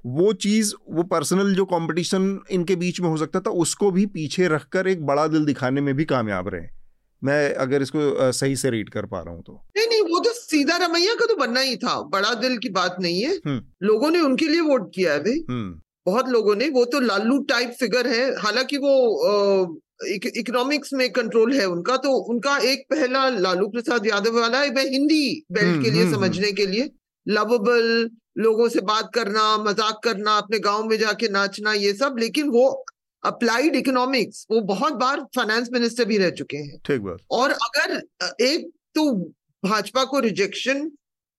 वो 0.06 0.32
चीज़, 0.34 0.74
वो 0.90 1.02
पर्सनल 1.04 1.54
जो 1.54 1.64
कॉम्पिटिशन 1.66 2.38
इनके 2.50 2.76
बीच 2.76 3.00
में 3.00 3.08
हो 3.08 3.16
सकता 3.16 3.40
था, 3.40 3.50
उसको 3.50 3.90
भी 3.90 4.06
पीछे 4.08 4.48
रखकर 4.48 4.88
एक 4.88 5.06
बड़ा 5.06 5.26
दिल 5.26 5.44
दिखाने 5.44 5.80
में 5.80 5.94
भी 5.94 6.04
कामयाब 6.06 6.48
रहे। 6.48 6.75
मैं 7.26 7.54
अगर 7.56 7.82
इसको 7.82 8.32
सही 8.32 8.56
से 8.56 8.70
रीड 8.70 8.90
कर 8.90 9.06
पा 9.06 9.20
रहा 9.20 9.34
हूँ 9.34 9.42
तो। 9.42 9.52
नहीं 9.76 9.86
नहीं 9.86 10.02
वो 10.12 10.18
तो 10.20 10.32
सीधा 10.32 10.76
रमैया 10.76 11.14
का 11.14 11.26
तो 11.26 11.36
बनना 11.36 11.60
ही 11.60 11.76
था। 11.76 12.00
बड़ा 12.10 12.34
दिल 12.40 12.56
की 12.58 12.68
बात 12.72 12.96
नहीं 13.00 13.22
है। 13.22 13.34
हम्म। 13.36 13.86
लोगों 13.86 14.10
ने 14.10 14.20
उनके 14.20 14.48
लिए 14.48 14.60
वोट 14.62 14.90
किया 14.94 15.12
है 15.12 15.18
भाई। 15.20 15.44
हम्म। 15.50 15.80
बहुत 16.06 16.28
लोगों 16.28 16.54
ने। 16.56 16.68
वो 16.70 16.84
तो 16.84 17.00
लालू 17.00 17.38
टाइप 17.44 17.74
फिगर 17.80 18.06
है। 18.06 18.24
हालाँकि 18.38 18.76
वो 18.76 18.92
इकोनॉमिक्स 20.06 20.92
में 20.92 21.08
कंट्रोल 21.12 21.52
है 21.52 21.66
उनका 21.66 21.96
तो 21.96 22.12
उनका 22.32 22.56
एक 22.70 22.84
पहला 22.90 23.28
लालू 23.30 23.68
प्रसाद 23.68 24.06
यादव 24.06 24.38
वाला 24.40 24.60
है 24.60 24.74
मैं 24.74 24.84
हिंदी 24.90 25.44
बेल्ट 25.52 25.66
हम्म, 25.66 25.82
के 25.84 25.90
लिए 25.90 26.10
समझने 26.12 26.52
के 26.52 26.66
लिए। 26.66 26.90
लवेबल 27.26 28.10
लोगों 28.38 28.68
से 28.68 28.80
बात 28.80 29.10
करना 29.14 29.56
मज़ाक 29.58 30.00
करना 30.04 30.36
अपने 30.38 30.58
गाँव 30.58 30.84
में 30.84 30.96
जाके 30.98 31.28
नाचना 31.28 31.72
ये 31.74 31.92
सब। 31.94 32.16
लेकिन 32.18 32.48
वो 32.50 32.66
अप्लाइड 33.26 33.76
इकोनॉमिक्स 33.76 34.46
वो 34.50 34.60
बहुत 34.60 34.92
बार 34.92 35.20
फाइनेंस 35.36 35.68
मिनिस्टर 35.72 36.04
भी 36.04 36.18
रह 36.18 36.30
चुके 36.30 36.56
हैं। 36.56 36.78
ठीक 36.86 37.00
बात। 37.00 37.18
और 37.30 37.50
अगर 37.50 38.00
एक 38.44 38.70
तो 38.94 39.12
भाजपा 39.62 40.04
को 40.04 40.20
रिजेक्शन 40.20 40.90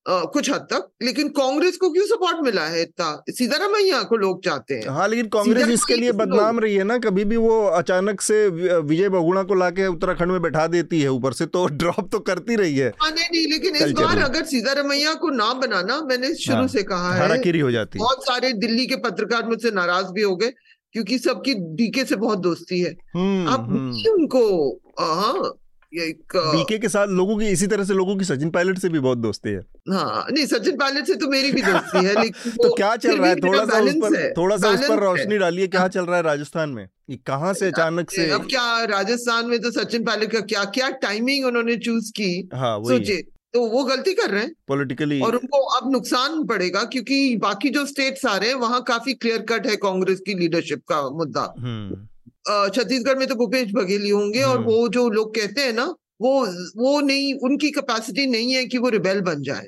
कुछ 0.06 0.50
हद 0.50 0.60
तक 0.60 0.88
लेकिन 1.02 1.28
कांग्रेस 1.28 1.76
को 1.76 1.90
क्यों 1.90 2.06
सपोर्ट 2.06 2.36
मिला 2.44 2.66
है 2.66 2.82
इतना? 2.82 3.22
सीतारामैया 3.30 4.02
को 4.02 4.16
लोग 4.16 4.44
चाहते 4.44 4.74
हैं। 4.74 4.88
हाँ 4.88 5.08
लेकिन 5.08 5.26
कांग्रेस 5.26 5.68
इसके 5.68 5.96
लिए 5.96 6.12
बदनाम 6.12 6.60
रही 6.60 6.74
है 6.74 6.84
ना 6.84 6.98
कभी 6.98 7.24
भी 7.24 7.36
वो 7.36 7.64
अचानक 7.66 8.20
से 8.20 8.48
विजय 8.48 9.08
बहुगुणा 9.08 9.42
को 9.42 9.54
लाके 9.54 9.86
उत्तराखंड 9.86 10.32
में 10.32 10.42
बैठा 10.42 10.66
देती 10.66 11.00
है 11.00 11.08
ऊपर 11.08 11.32
से 11.32 11.46
तो 11.46 11.66
ड्रॉप 11.72 12.08
तो 12.12 12.18
करती 12.18 12.56
रही 12.56 12.76
है। 12.76 12.88
हाँ 13.02 13.10
नहीं 13.10 13.28
नहीं 13.32 13.46
लेकिन 13.46 13.76
इस 13.76 13.92
बार 13.92 14.18
अगर 14.18 14.44
सीतारामैया 14.44 15.14
को 15.14 15.30
ना 15.30 15.52
बनाना 15.54 16.00
मैंने 16.00 16.34
शुरू 16.34 16.56
हाँ, 16.56 16.68
से 16.68 16.82
कहा 16.82 17.14
है 17.14 17.60
हो 17.60 17.70
जाती 17.70 17.98
बहुत 17.98 18.24
सारे 18.24 18.52
दिल्ली 18.52 18.86
के 18.86 18.96
पत्रकार 18.96 19.48
मुझसे 19.48 19.70
नाराज़ 19.70 20.06
भी 20.06 20.22
हो 20.22 20.36
गए। 20.36 20.52
क्योंकि 20.92 21.18
सबकी 21.18 21.54
डीके 21.54 22.04
से 22.04 22.16
बहुत 22.16 22.38
दोस्ती 22.38 22.80
है। 22.80 22.96
हम्म, 23.14 23.48
आप 23.48 23.60
हम्म। 23.60 24.12
उनको 24.12 24.80
हाँ 25.00 25.58
बीके 25.92 26.78
के 26.78 26.88
साथ 26.88 27.06
लोगों 27.06 27.36
की 27.38 27.46
इसी 27.46 27.66
तरह 27.66 27.84
से 27.84 27.94
लोगों 27.94 28.16
की 28.16 28.24
सचिन 28.24 28.50
पायलट 28.50 28.78
से 28.78 28.88
भी 28.88 28.98
बहुत 28.98 29.18
दोस्ती 29.18 29.50
है। 29.50 29.60
हाँ 29.90 30.26
नहीं 30.32 30.46
सचिन 30.46 30.76
पायलट 30.76 31.06
से 31.06 31.14
तो 31.14 31.28
मेरी 31.28 31.52
भी 31.52 31.62
दोस्ती 31.62 32.04
है 32.04 32.22
लेकिन 32.22 32.52
तो 32.62 32.74
क्या 32.74 32.96
चल 32.96 33.16
रहा 33.16 33.28
है? 33.28 33.36
थोड़ा 33.36 33.64
सा 33.64 33.80
उस 33.80 33.94
पर 33.94 34.32
थोड़ा 34.32 34.56
सा 34.56 34.68
उस 34.68 34.80
पर 34.80 34.98
रोशनी 34.98 35.38
डालिए 35.38 35.66
क्या 35.66 35.88
चल 35.88 36.04
रहा 36.06 36.16
है 36.16 36.22
राजस्थान 36.22 36.70
में? 36.70 36.88
ये 37.10 37.16
कहाँ 37.16 37.54
से 37.54 37.66
अचानक 37.66 38.10
से 38.10 38.30
अब 38.30 38.46
क्या 38.46 38.84
राजस्थान 38.84 39.46
में 39.46 39.60
तो 39.60 39.70
सचिन 39.70 40.04
पायलट 40.04 40.32
का 40.32 40.40
क्या 40.40 40.64
क्या 40.64 40.90
टाइमिंग 40.90 41.46
उन्होंने 41.46 41.76
चूज़ 41.76 42.12
की। 42.12 42.48
हाँ 42.54 42.78
सोचे 42.84 43.22
तो 43.54 43.64
वो 43.68 43.84
गलती 43.84 44.12
कर 44.14 44.30
रहे 44.30 44.42
हैं 44.42 44.52
पॉलिटिकली 44.68 45.20
और 45.20 45.36
उनको 45.36 45.58
अब 45.76 45.90
नुकसान 45.92 46.44
पड़ेगा 46.46 46.82
क्योंकि 46.86 47.36
बाकी 47.38 47.70
जो 47.70 47.84
स्टेट्स 47.86 48.26
आ 48.26 48.36
रहे 48.36 48.48
हैं 48.48 48.56
वहाँ 48.58 48.82
काफ़ी 48.84 49.14
क्लियर 49.14 49.42
कट 49.48 49.66
है 49.66 49.76
कांग्रेस 49.78 50.20
की 50.20 50.34
लीडरशिप 50.34 50.82
का 50.88 51.02
मुद्दा 51.12 51.52
हम्म। 51.58 52.06
छत्तीसगढ़ 52.46 53.18
में 53.18 53.26
तो 53.28 53.34
भूपेश 53.34 53.72
बघेल 53.74 54.02
ही 54.02 54.10
होंगे 54.10 54.42
और 54.42 54.56
हम्म। 54.56 54.66
वो 54.66 54.88
जो 54.88 55.08
लोग 55.10 55.34
कहते 55.34 55.60
हैं 55.60 55.72
ना 55.74 55.94
वो 56.20 56.34
वो 56.76 57.00
नहीं 57.02 57.34
उनकी 57.42 57.70
कैपेसिटी 57.70 58.26
नहीं 58.28 58.54
है 58.54 58.64
कि 58.66 58.78
वो 58.78 58.88
रिबेल 58.90 59.20
बन 59.22 59.42
जाए 59.42 59.66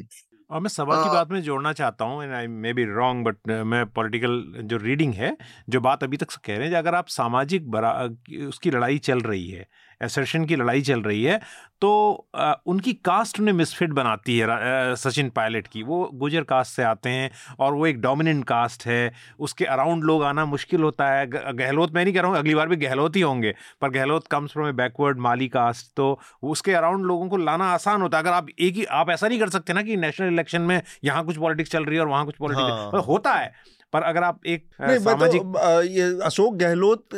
और 0.51 0.61
मैं 0.61 0.69
सभा 0.69 1.03
की 1.03 1.09
बात 1.09 1.31
में 1.31 1.43
जोड़ना 1.43 1.73
चाहता 1.73 2.05
हूँ 2.05 2.25
I 2.35 2.47
may 2.47 2.73
be 2.73 2.85
wrong 2.87 3.25
but 3.25 3.51
मैं 3.67 3.85
पॉलिटिकल 3.89 4.43
जो 4.65 4.77
रीडिंग 4.79 5.13
है 5.15 5.37
जो 5.69 5.81
बात 5.81 6.03
अभी 6.05 6.17
तक 6.17 6.33
कह 6.37 6.57
रहे 6.57 6.69
हैं 6.69 6.77
अगर 6.77 6.95
आप 6.95 7.09
सामाजिक 7.11 7.71
बरा 7.71 7.93
उसकी 8.49 8.71
लड़ाई 8.71 8.99
चल 9.01 9.21
रही 9.23 9.49
है 9.49 9.67
एसर्शन 10.01 10.45
की 10.45 10.57
लड़ाई 10.57 10.83
चल 10.83 11.03
रही 11.03 11.23
है 11.25 11.41
तो 11.83 11.91
आ, 12.35 12.53
उनकी 12.67 12.93
कास्ट 12.95 13.39
उन्हें 13.41 13.55
मिसफिट 13.55 13.91
बनाती 13.91 14.39
है 14.39 14.47
आ, 14.47 14.95
सचिन 14.97 15.29
पायलट 15.31 15.67
की। 15.67 15.83
वो 15.83 16.11
गुजर 16.15 16.43
कास्ट 16.45 16.77
से 16.77 16.83
आते 16.83 17.11
हैं 17.11 17.31
और 17.59 17.75
वो 17.75 17.87
एक 17.87 18.01
डोमिनेंट 18.01 18.45
कास्ट 18.45 18.87
है। 18.87 19.13
उसके 19.41 19.65
अराउंड 19.67 20.05
लोग 20.05 20.23
आना 20.25 20.45
मुश्किल 20.47 20.83
होता 20.83 21.09
है। 21.11 21.27
गहलोत 21.27 21.95
मैं 21.95 22.05
नहीं 22.05 22.15
कह 22.15 22.21
रहा 22.21 22.31
हूँ 22.31 22.39
अगली 22.39 22.55
बार 22.55 22.69
भी 22.69 22.77
गहलोत 22.77 23.17
ही 23.17 23.21
होंगे 23.21 23.55
पर 23.83 23.91
Gehlot 23.91 24.27
comes 24.27 24.53
from 24.53 24.69
a 24.69 24.73
backward 24.75 25.19
Mali 25.21 25.49
caste 25.49 25.93
तो 25.97 26.19
उसके 26.45 26.75
अराउंड 26.75 27.07
लोगों 27.07 27.29
को 27.29 27.37
लाना 27.39 27.73
आसान 27.73 28.03
होता 28.03 28.19
है। 28.19 28.23
अगर 28.23 28.33
आप 28.33 28.47
एक 28.51 28.75
ही 28.75 28.85
आप 28.85 29.11
ऐसा 29.11 29.29
नहीं 29.29 29.41
कर 29.41 29.49
सकते 29.49 29.73
ना 29.73 29.83
कि 29.83 29.97
नेशनल 29.99 30.33
इलेक्शन 30.33 30.63
में 30.63 30.81
यहाँ 31.05 31.25
कुछ 31.25 31.37
पॉलिटिक्स 31.37 31.71
चल 31.71 31.85
रही 31.85 31.97
है 31.97 32.03
और 32.03 32.09
वहाँ 32.09 32.25
कुछ 32.27 32.37
पॉलिटिक्स 32.37 32.95
हाँ। 32.95 33.03
होता 33.03 33.35
है। 33.35 33.53
पर 33.93 34.03
अगर 34.03 34.23
आप 34.23 34.41
एक 34.47 34.65
नहीं, 34.81 34.99
तो, 34.99 35.05
सामाजिक 35.05 35.43
तो, 35.43 35.83
ये 35.83 36.03
अशोक 36.23 36.55
गहलोत 36.55 37.09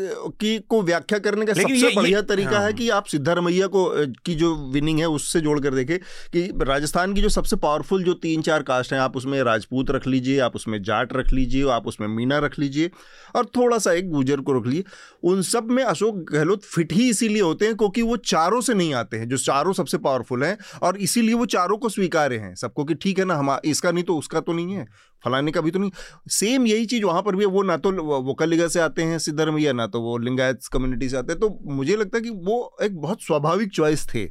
की 0.41 0.59
को 0.59 0.83
व्याख्या 0.83 1.18
करने 1.18 1.47
का 1.47 1.53
सबसे 1.53 1.95
बढ़िया 1.97 2.23
तरीका 2.23 2.57
हाँ। 2.59 2.66
है 2.66 2.73
कि 2.73 2.89
आप 2.91 3.05
सिद्धारमैया 3.05 3.66
को 3.66 3.85
की 4.25 4.35
जो 4.35 4.55
विनिंग 4.73 4.99
है 4.99 5.09
उससे 5.09 5.41
जोड़ 5.41 5.59
कर 5.61 5.75
देखें 5.75 5.99
कि 6.33 6.43
राजस्थान 6.62 7.14
की 7.14 7.23
जो 7.23 7.29
सबसे 7.29 7.57
पावरफुल 7.57 8.05
जो 8.05 8.14
तीन 8.14 8.43
चार 8.43 8.62
कास्ट 8.62 8.93
हैं 8.93 9.01
आप 9.01 9.16
उसमें 9.16 9.43
राजपूत 9.43 9.91
रख 9.91 10.07
लीजिए 10.07 10.39
आप 10.39 10.57
उसमें 10.57 10.83
जाट 10.83 11.12
रख 11.12 11.33
लीजिए 11.33 11.68
आप 11.68 11.87
उसमें 11.87 12.09
मीना 12.09 12.39
रख 12.39 12.59
लीजिए 12.59 12.91
और 13.37 13.47
थोड़ा 13.57 13.79
सा 13.79 13.93
एक 13.93 14.11
गुजर 14.11 14.41
को 14.41 14.53
रख 14.53 14.66
लीजिए। 14.66 14.85
उन 15.23 15.43
सब 15.43 15.70
में 15.70 15.85
अशोक 15.85 16.25
गहलोत 16.33 16.64
फिट 16.64 16.93
ही 16.93 17.11
इसीलिए 17.11 17.43
होते 17.43 17.66
हैं 17.66 17.77
क्योंकि 17.77 18.03
वो 18.03 18.16
चारों 18.16 18.61
से 18.61 18.75
नहीं 18.75 18.95
आते 18.95 19.16
हैं 19.16 19.29
जो 19.29 19.37
चारों 19.37 19.73
सबसे 19.73 19.99
पावरफुल 19.99 20.45
हैं 20.45 20.59
और 20.83 20.97
इसीलिए 20.97 21.35
वो 21.35 21.47
चारों 21.47 21.79
को 21.79 21.89
स्वीकार्य 21.89 22.37
हैं। 22.37 22.55
सबको 22.55 22.85
कि 22.85 22.95
ठीक 22.95 23.18
है 23.18 23.25
ना 23.25 23.35
हम 23.35 23.59
इसका 23.64 23.91
नहीं 23.91 24.05
तो 24.05 24.16
उसका 24.16 24.41
तो 24.41 24.53
नहीं 24.53 24.75
है। 24.75 24.87
फलाने 25.25 25.53
का 25.53 25.61
भी 25.61 25.70
तो 25.70 25.79
नहीं। 25.79 25.91
सेम 26.31 26.66
यही 26.66 26.87
चीज़ 26.87 27.05
वहाँ 27.05 27.23
पर 27.23 27.37
भी 27.37 27.45
है, 27.45 27.51
वो 27.51 27.62
ना 27.62 27.77
तो 27.79 27.93
वो 28.23 28.35
कलिगा 28.35 28.68
से 28.68 28.81
आते 28.81 29.03
हैं 29.03 29.18
सिद्धरमैया 29.20 29.73
ना 29.73 29.87
तो 29.87 30.01
वो 30.03 30.16
लिंगायत 30.18 30.66
कम्युनिटी 30.73 31.09
से 31.09 31.16
आते 31.16 31.33
हैं। 31.33 31.41
तो 31.41 31.59
मुझे 31.73 31.97
लगता 31.97 32.16
है 32.16 32.23
कि 32.23 32.31
वो 32.31 32.77
एक 32.83 33.01
बहुत 33.01 33.23
स्वाभाविक 33.23 33.70
चॉइस 33.73 34.07
थे। 34.09 34.27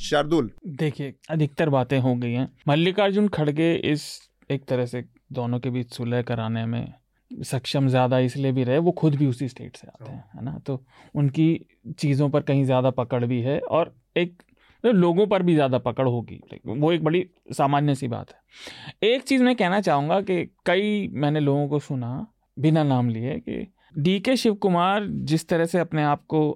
शार्दुल। 0.00 0.50
देखिए, 0.68 1.14
अधिकतर 1.30 1.68
बातें 1.68 1.98
हो 1.98 2.14
गई 2.14 2.32
हैं। 2.32 2.48
मल्लिकार्जुन 2.68 3.28
खड़गे 3.28 3.74
इस 3.84 4.04
एक 4.50 4.64
तरह 4.64 4.86
से 4.86 5.04
दोनों 5.32 5.58
के 5.60 5.70
बीच 5.70 5.94
सुलह 5.94 6.22
कराने 6.22 6.64
में 6.66 6.92
सक्षम 7.30 7.88
ज़्यादा 7.88 8.18
इसलिए 8.18 8.52
भी 8.52 8.64
रहे, 8.64 8.78
वो 8.78 8.92
खुद 8.92 9.14
भी 9.14 9.26
उसी 9.26 9.48
स्टेट 9.48 9.76
से 9.76 9.86
आते 9.86 10.10
हैं, 10.10 10.24
है 10.36 10.44
ना? 10.44 10.58
तो 10.66 10.82
उनकी 11.14 11.66
चीज़ों 11.98 12.28
पर 12.30 12.42
कहीं 12.42 12.64
ज़्यादा 12.64 12.90
पकड़ 12.90 13.24
भी 13.24 13.40
है 13.40 13.58
और 13.60 13.94
एक 14.16 14.42
लोगों 14.84 15.26
पर 15.26 15.42
भी 15.42 15.54
ज़्यादा 15.54 15.78
पकड़ 15.78 16.06
होगी। 16.08 16.40
वो 16.66 16.92
एक 16.92 17.04
बड़ी 17.04 17.24
सामान्य 17.52 17.94
सी 17.94 18.08
बात 18.08 18.30
है। 18.30 19.08
एक 19.08 19.22
चीज़ 19.22 19.42
मैं 19.42 19.54
कहना 19.56 19.80
चाहूँगा 19.80 20.20
कि 20.20 20.44
कई 20.66 21.08
मैंने 21.14 21.40
लोगों 21.40 21.68
को 21.68 21.78
सुना 21.78 22.26
बिना 22.56 22.82
नाम 22.82 23.08
लिए 23.08 23.38
कि 23.38 23.66
डी 23.98 24.18
के 24.20 24.36
शिव 24.36 24.54
कुमार 24.54 25.06
जिस 25.06 25.48
तरह 25.48 25.66
से 25.66 25.78
अपने 25.78 26.02
आप 26.02 26.24
को 26.26 26.50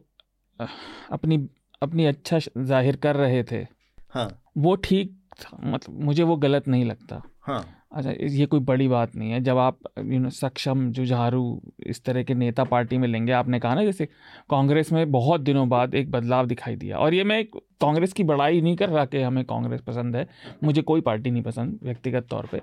अपनी 0.59 1.49
अपनी 1.83 2.05
अच्छा 2.05 2.39
ज़ाहिर 2.59 2.97
कर 2.97 3.17
रहे 3.17 3.43
थे 3.45 3.67
हाँ। 4.11 4.29
वो 4.59 4.75
ठीक 4.77 5.19
था। 5.35 5.59
मतलब 5.65 6.01
मुझे 6.01 6.23
वो 6.23 6.37
गलत 6.37 6.69
नहीं 6.69 6.85
लगता। 6.85 7.23
हाँ। 7.43 7.65
अच्छा 7.93 8.11
ये 8.11 8.47
कोई 8.47 8.61
बड़ी 8.61 8.87
बात 8.89 9.15
नहीं 9.17 9.31
है। 9.31 9.41
जब 9.41 9.59
आप 9.59 9.79
यू 9.99 10.19
नो 10.19 10.31
सक्षम 10.31 10.91
जुझारू 10.93 11.43
इस 11.87 12.03
तरह 12.05 12.23
के 12.23 12.35
नेता 12.35 12.65
पार्टी 12.65 12.99
में 12.99 13.07
लेंगे 13.09 13.33
आपने 13.33 13.61
कहा 13.61 13.75
ना 13.75 13.85
जैसे 13.85 14.07
कांग्रेस 14.51 14.93
में 14.93 15.11
बहुत 15.13 15.41
दिनों 15.41 15.69
बाद 15.69 15.95
एक 15.95 16.11
बदलाव 16.11 16.47
दिखाई 16.47 16.77
दिया। 16.77 16.99
और 16.99 17.15
ये 17.15 17.25
मैं 17.25 17.45
कांग्रेस 17.81 18.13
की 18.13 18.25
बड़ाई 18.25 18.61
नहीं 18.61 18.77
कर 18.77 18.89
रहा 18.89 19.05
कि 19.05 19.23
हमें 19.23 19.45
कांग्रेस 19.45 19.81
पसंद 19.81 20.17
है 20.17 20.27
मुझे 20.65 20.83
कोई 20.83 21.01
पार्टी 21.01 21.31
नहीं 21.31 21.43
पसंद 21.43 21.79
व्यक्तिगत 21.83 22.27
तौर 22.31 22.47
पर 22.47 22.61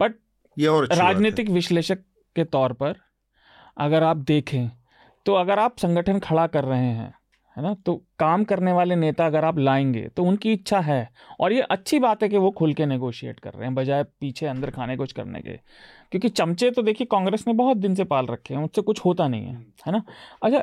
बट 0.00 0.14
ये 0.56 0.66
और 0.66 0.88
राजनीतिक 0.94 1.50
विश्लेषक 1.50 1.98
के 2.36 2.44
तौर 2.44 2.72
पर 2.72 2.94
अगर 3.78 4.02
आप 4.02 4.16
देखें 4.16 4.70
तो 5.26 5.34
अगर 5.34 5.58
आप 5.58 5.76
संगठन 5.78 6.18
खड़ा 6.18 6.46
कर 6.46 6.64
रहे 6.64 6.86
हैं 6.86 7.12
है 7.56 7.62
ना? 7.62 7.74
तो 7.76 7.94
काम 8.18 8.44
करने 8.44 8.72
वाले 8.72 8.96
नेता 8.96 9.26
अगर 9.26 9.44
आप 9.44 9.58
लाएँगे 9.58 10.02
तो 10.08 10.24
उनकी 10.24 10.52
इच्छा 10.52 10.80
है। 10.80 11.08
और 11.40 11.52
ये 11.52 11.60
अच्छी 11.62 11.98
बात 11.98 12.22
है 12.22 12.28
कि 12.28 12.36
वो 12.36 12.50
खुल 12.50 12.72
के 12.74 12.86
नेगोशिएट 12.86 13.40
कर 13.40 13.52
रहे 13.52 13.64
हैं 13.64 13.74
बजाय 13.74 14.02
पीछे 14.20 14.46
अंदर 14.46 14.70
खाने 14.70 14.96
कुछ 14.96 15.12
करने 15.12 15.40
के। 15.40 15.56
क्योंकि 16.12 16.28
चमचे 16.28 16.70
तो 16.70 16.82
देखिए 16.82 17.06
कांग्रेस 17.10 17.46
ने 17.46 17.52
बहुत 17.54 17.76
दिन 17.76 17.94
से 17.94 18.04
पाल 18.04 18.26
रखे 18.26 18.54
हैं 18.54 18.60
उनसे 18.60 18.82
कुछ 18.82 19.04
होता 19.04 19.28
नहीं 19.28 19.46
है 19.46 19.54
है 19.86 19.92
ना? 19.92 20.02
अच्छा 20.42 20.62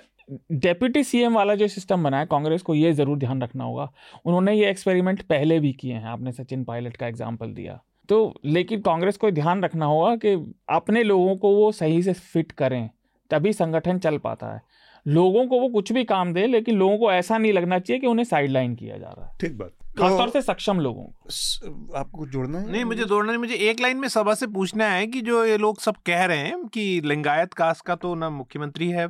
डेप्यूटी 0.54 1.04
सीएम 1.04 1.36
वाला 1.36 1.56
जो 1.56 1.68
सिस्टम 1.68 2.04
बना 2.04 2.20
है 2.20 2.26
कांग्रेस 2.26 2.62
को 2.62 2.74
ये 2.76 2.92
ज़रूर 2.94 3.18
ध्यान 3.18 3.42
रखना 3.42 3.64
होगा। 3.64 3.90
उन्होंने 4.26 4.54
ये 4.54 4.70
एक्सपेरिमेंट 4.70 5.22
पहले 5.22 5.60
भी 5.60 5.72
किए 5.74 5.94
हैं 5.94 6.08
आपने 6.08 6.32
सचिन 6.32 6.64
पायलट 6.64 6.98
का 6.98 7.08
एग्ज़ाम्पल 7.08 7.54
दिया। 7.54 7.80
तो 8.10 8.34
लेकिन 8.46 8.82
कांग्रेस 8.82 9.18
को 9.18 9.32
ध्यान 9.32 9.64
रखना 9.64 9.86
होगा 9.86 10.16
कि 10.16 10.34
अपने 10.70 11.04
लोगों 11.04 11.36
को 11.36 11.56
वो 11.56 11.72
सही 11.72 12.02
से 12.04 12.14
फिट 12.14 12.52
करें 12.52 12.90
तभी 13.32 13.54
संगठन 13.54 14.00
चल 14.00 14.18
पाता 14.18 14.54
है। 14.54 14.62
लोगों 15.08 15.48
को 15.48 15.60
वो 15.60 15.70
कुछ 15.70 15.92
भी 15.92 16.04
काम 16.04 16.34
दे 16.34 16.48
लेकिन 16.48 16.78
लोगों 16.78 16.98
को 16.98 17.12
ऐसा 17.12 17.38
नहीं 17.38 17.54
लगना 17.54 17.80
चाहिए 17.80 18.02
कि 18.02 18.08
उन्हें 18.08 18.26
साइडलाइन 18.26 18.76
किया 18.76 18.98
जा 18.98 19.08
रहा 19.08 19.28
है। 19.28 19.38
ठीक 19.42 19.58
बात। 19.58 19.72
खासतौर 20.00 20.26
तो, 20.26 20.32
से 20.32 20.42
सक्षम 20.42 20.80
लोगों 20.80 21.04
को। 21.04 21.94
आपको 21.96 22.28
जोड़ना 22.28 22.60
है? 22.60 22.72
नहीं 22.72 22.86
मुझे 22.86 23.04
जोड़ना 23.04 23.32
नहीं 23.32 23.40
मुझे 23.40 23.56
एक 23.56 23.80
लाइन 23.80 23.98
में 23.98 24.08
सभा 24.08 24.34
से 24.34 24.48
पूछना 24.48 24.86
है 24.90 25.08
कि 25.08 25.22
जो 25.22 25.46
ये 25.46 25.58
लोग 25.58 25.82
सब 25.82 25.96
कह 26.06 26.26
रहे 26.26 26.38
हैं 26.38 26.68
कि 26.68 27.02
लिंगायत 27.06 27.54
कास्ट 27.54 27.86
का 27.86 27.96
तो 27.96 28.16
ना 28.16 28.30
मुख्यमंत्री 28.30 28.90
है 28.90 29.10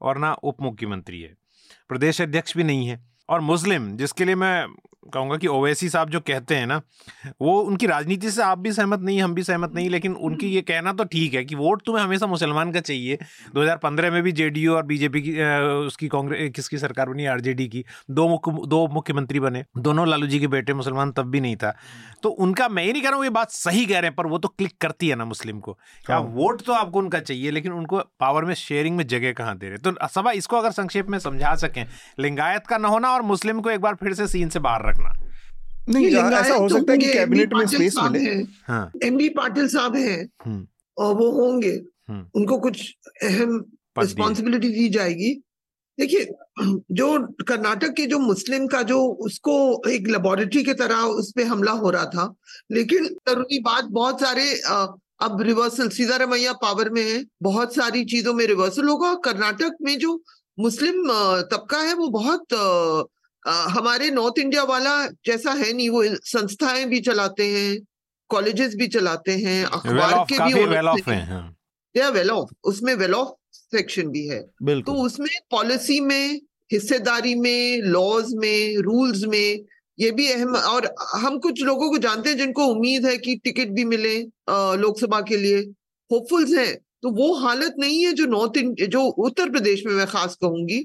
और 0.00 0.18
ना 0.18 0.32
उप 0.32 0.56
मुख्यमंत्री 0.62 1.20
है। 1.20 1.34
प्रदेश 1.88 2.20
अध्यक्ष 2.20 2.56
भी 2.56 2.64
नहीं 2.64 2.86
है। 2.86 3.00
और 3.28 3.40
मुस्लिम 3.40 3.96
जिसके 3.96 4.24
लिए 4.24 4.34
मैं 4.34 4.66
कहूँगा 5.06 5.36
कि 5.36 5.46
ओवैसी 5.46 5.88
साहब 5.88 6.10
जो 6.10 6.20
कहते 6.20 6.54
हैं 6.54 6.66
ना 6.66 6.80
वो 7.40 7.60
उनकी 7.60 7.86
राजनीति 7.86 8.30
से 8.30 8.42
आप 8.42 8.58
भी 8.58 8.72
सहमत 8.72 9.00
नहीं 9.00 9.20
हम 9.22 9.34
भी 9.34 9.42
सहमत 9.42 9.74
नहीं 9.74 9.88
लेकिन 9.90 10.14
उनकी 10.14 10.48
ये 10.48 10.60
कहना 10.62 10.92
तो 10.92 11.04
ठीक 11.04 11.34
है 11.34 11.44
कि 11.44 11.54
वोट 11.54 11.82
तुम्हें 11.82 12.02
हमेशा 12.04 12.26
मुसलमान 12.26 12.72
का 12.72 12.80
चाहिए। 12.80 13.18
2015 13.54 14.10
में 14.10 14.22
भी 14.22 14.32
जेडीयू 14.32 14.74
और 14.74 14.82
बीजेपी 14.82 15.22
की 15.22 15.32
उसकी 15.86 16.08
कांग्रेस 16.08 16.50
किसकी 16.56 16.78
सरकार 16.78 17.08
बनी? 17.08 17.26
आरजेडी 17.26 17.68
की। 17.68 17.84
दो 18.10 18.28
मुख्य 18.28 18.52
दो 18.66 18.86
मुख्यमंत्री 18.88 19.40
बने। 19.40 19.64
दोनों 19.78 20.08
लालू 20.08 20.26
जी 20.26 20.40
के 20.40 20.46
बेटे 20.48 20.74
मुसलमान 20.74 21.12
तब 21.12 21.30
भी 21.30 21.40
नहीं 21.40 21.56
था। 21.56 21.74
तो 22.22 22.28
उनका 22.28 22.68
मैं 22.68 22.84
ये 22.84 22.92
नहीं 22.92 23.02
कह 23.02 23.08
रहा 23.08 23.16
हूँ 23.16 23.24
ये 23.24 23.30
बात 23.30 23.50
सही 23.50 23.86
कह 23.86 23.98
रहे 23.98 24.08
हैं 24.08 24.14
पर 24.14 24.26
वो 24.26 24.38
तो 24.38 24.48
क्लिक 24.48 24.76
करती 24.80 25.08
है 25.08 25.16
ना 25.16 25.24
मुस्लिम 25.24 25.60
को। 25.60 25.72
क्या 26.06 26.16
हाँ। 26.16 26.24
वोट 26.26 26.62
तो 26.62 26.72
आपको 26.72 26.98
उनका 26.98 27.18
चाहिए 27.20 27.50
लेकिन 27.50 27.72
उनको 27.72 27.98
पावर 28.20 28.44
में 28.44 28.54
शेयरिंग 28.54 28.96
में 28.96 29.06
जगह 29.06 29.32
कहाँ 29.32 29.56
दे 29.58 29.68
रहे 29.68 29.78
तो 29.78 30.08
सभा 30.08 30.32
इसको 30.32 30.56
अगर 30.56 30.70
संक्षेप 30.72 31.08
में 31.08 31.18
समझा 31.18 31.54
सकें 31.56 31.84
लिंगायत 32.20 32.66
का 32.66 32.78
न 32.78 32.84
होना 32.84 33.12
और 33.12 33.22
मुस्लिम 33.22 33.60
को 33.60 33.70
एक 33.70 33.80
बार 33.80 33.94
फिर 33.94 34.14
से 34.14 34.26
सीन 34.26 34.48
से 34.48 34.58
बाहर 34.58 34.82
रखना। 34.90 35.16
नहीं 35.88 36.06
ऐसा 36.06 36.54
हो 36.54 36.68
सकता 36.68 36.92
है 36.92 36.98
कि 36.98 37.12
कैबिनेट 37.12 37.54
में 37.54 37.66
स्पेस 37.66 37.94
मिले। 38.10 39.06
एम 39.06 39.16
बी 39.16 39.28
पाटिल 39.28 39.68
साहब 39.68 39.96
हैं। 39.96 40.28
हम्म। 40.44 40.66
और 40.98 41.14
वो 41.14 41.30
होंगे। 41.32 41.72
हम्म। 42.08 42.26
उनको 42.34 42.58
कुछ 42.58 42.94
अहम 43.22 43.64
रिस्पॉन्सिबिलिटी 43.98 44.68
दी 44.70 44.88
जाएगी। 44.88 45.32
देखिए 45.98 46.28
जो 46.90 47.08
कर्नाटक 47.48 47.92
के 47.92 48.06
जो 48.06 48.18
मुस्लिम 48.18 48.66
का 48.66 48.82
जो 48.82 48.98
उसको 49.26 49.54
एक 49.90 50.06
लेबोरेटरी 50.08 50.62
की 50.64 50.74
तरह 50.74 50.96
उस 51.20 51.30
पर 51.36 51.42
हमला 51.42 51.72
हो 51.72 51.90
रहा 51.90 52.04
था 52.04 52.34
लेकिन 52.72 53.06
ज़रूरी 53.28 53.58
बात 53.60 53.84
बहुत 53.84 54.20
सारे 54.20 54.54
अब 55.22 55.40
रिवर्सल 55.42 55.88
सीतारमैया 55.88 56.52
पावर 56.52 56.90
में 56.90 57.02
है। 57.10 57.24
बहुत 57.42 57.74
सारी 57.74 58.04
चीज़ों 58.04 58.34
में 58.34 58.46
रिवर्सल 58.46 58.88
होगा। 58.88 59.14
कर्नाटक 59.14 59.76
में 59.82 59.98
जो 59.98 60.22
मुस्लिम 60.58 61.02
तबका 61.52 61.78
है 61.78 61.94
वो 61.94 62.08
बहुत 62.08 62.46
हमारे 63.44 64.10
नॉर्थ 64.10 64.38
इंडिया 64.38 64.62
वाला 64.62 65.06
जैसा 65.26 65.52
है 65.52 65.72
नहीं 65.72 65.88
वो 65.90 66.04
संस्थाएँ 66.24 66.84
भी 66.84 67.00
चलाते 67.00 67.46
हैं 67.46 67.78
कॉलेजेस 68.30 68.74
भी 68.74 68.86
चलाते 68.88 69.32
हैं 69.32 69.64
अखबार 69.64 70.24
के 70.24 70.38
भी 70.44 70.64
वेल 70.66 70.88
ऑफ़ 70.88 71.10
हैं 71.10 72.10
वेल 72.10 72.30
ऑफ़ 72.30 72.50
उसमें 72.64 72.94
वेल 72.94 73.14
ऑफ़ 73.14 73.28
सेक्शन 73.52 74.08
भी 74.08 74.26
है। 74.26 74.40
तो 74.82 74.92
उसमें 75.04 75.30
पॉलिसी 75.50 76.00
में 76.00 76.40
हिस्सेदारी 76.72 77.34
में 77.34 77.82
लॉज 77.82 78.34
में 78.34 78.76
रूल्स 78.76 79.24
में 79.24 79.64
ये 79.98 80.10
भी 80.10 80.30
अहम 80.32 80.54
और 80.54 80.94
हम 81.14 81.38
कुछ 81.38 81.62
लोगों 81.62 81.90
को 81.90 81.98
जानते 81.98 82.30
हैं 82.30 82.36
जिनको 82.36 82.66
उम्मीद 82.66 83.06
है 83.06 83.16
कि 83.18 83.34
टिकट 83.36 83.68
भी 83.68 83.84
मिले 83.84 84.14
लोकसभा 84.50 85.20
के 85.20 85.36
लिए 85.36 85.58
होपफुल्स 86.10 86.52
हैं। 86.54 86.74
तो 87.02 87.10
वो 87.10 87.34
हालत 87.34 87.74
नहीं 87.78 88.04
है 88.04 88.12
जो 88.12 88.26
नॉर्थ 88.26 88.58
जो 88.86 89.02
उत्तर 89.02 89.50
प्रदेश 89.50 89.82
में 89.86 89.92
मैं 89.94 90.06
खास 90.06 90.34
कहूँगी 90.34 90.78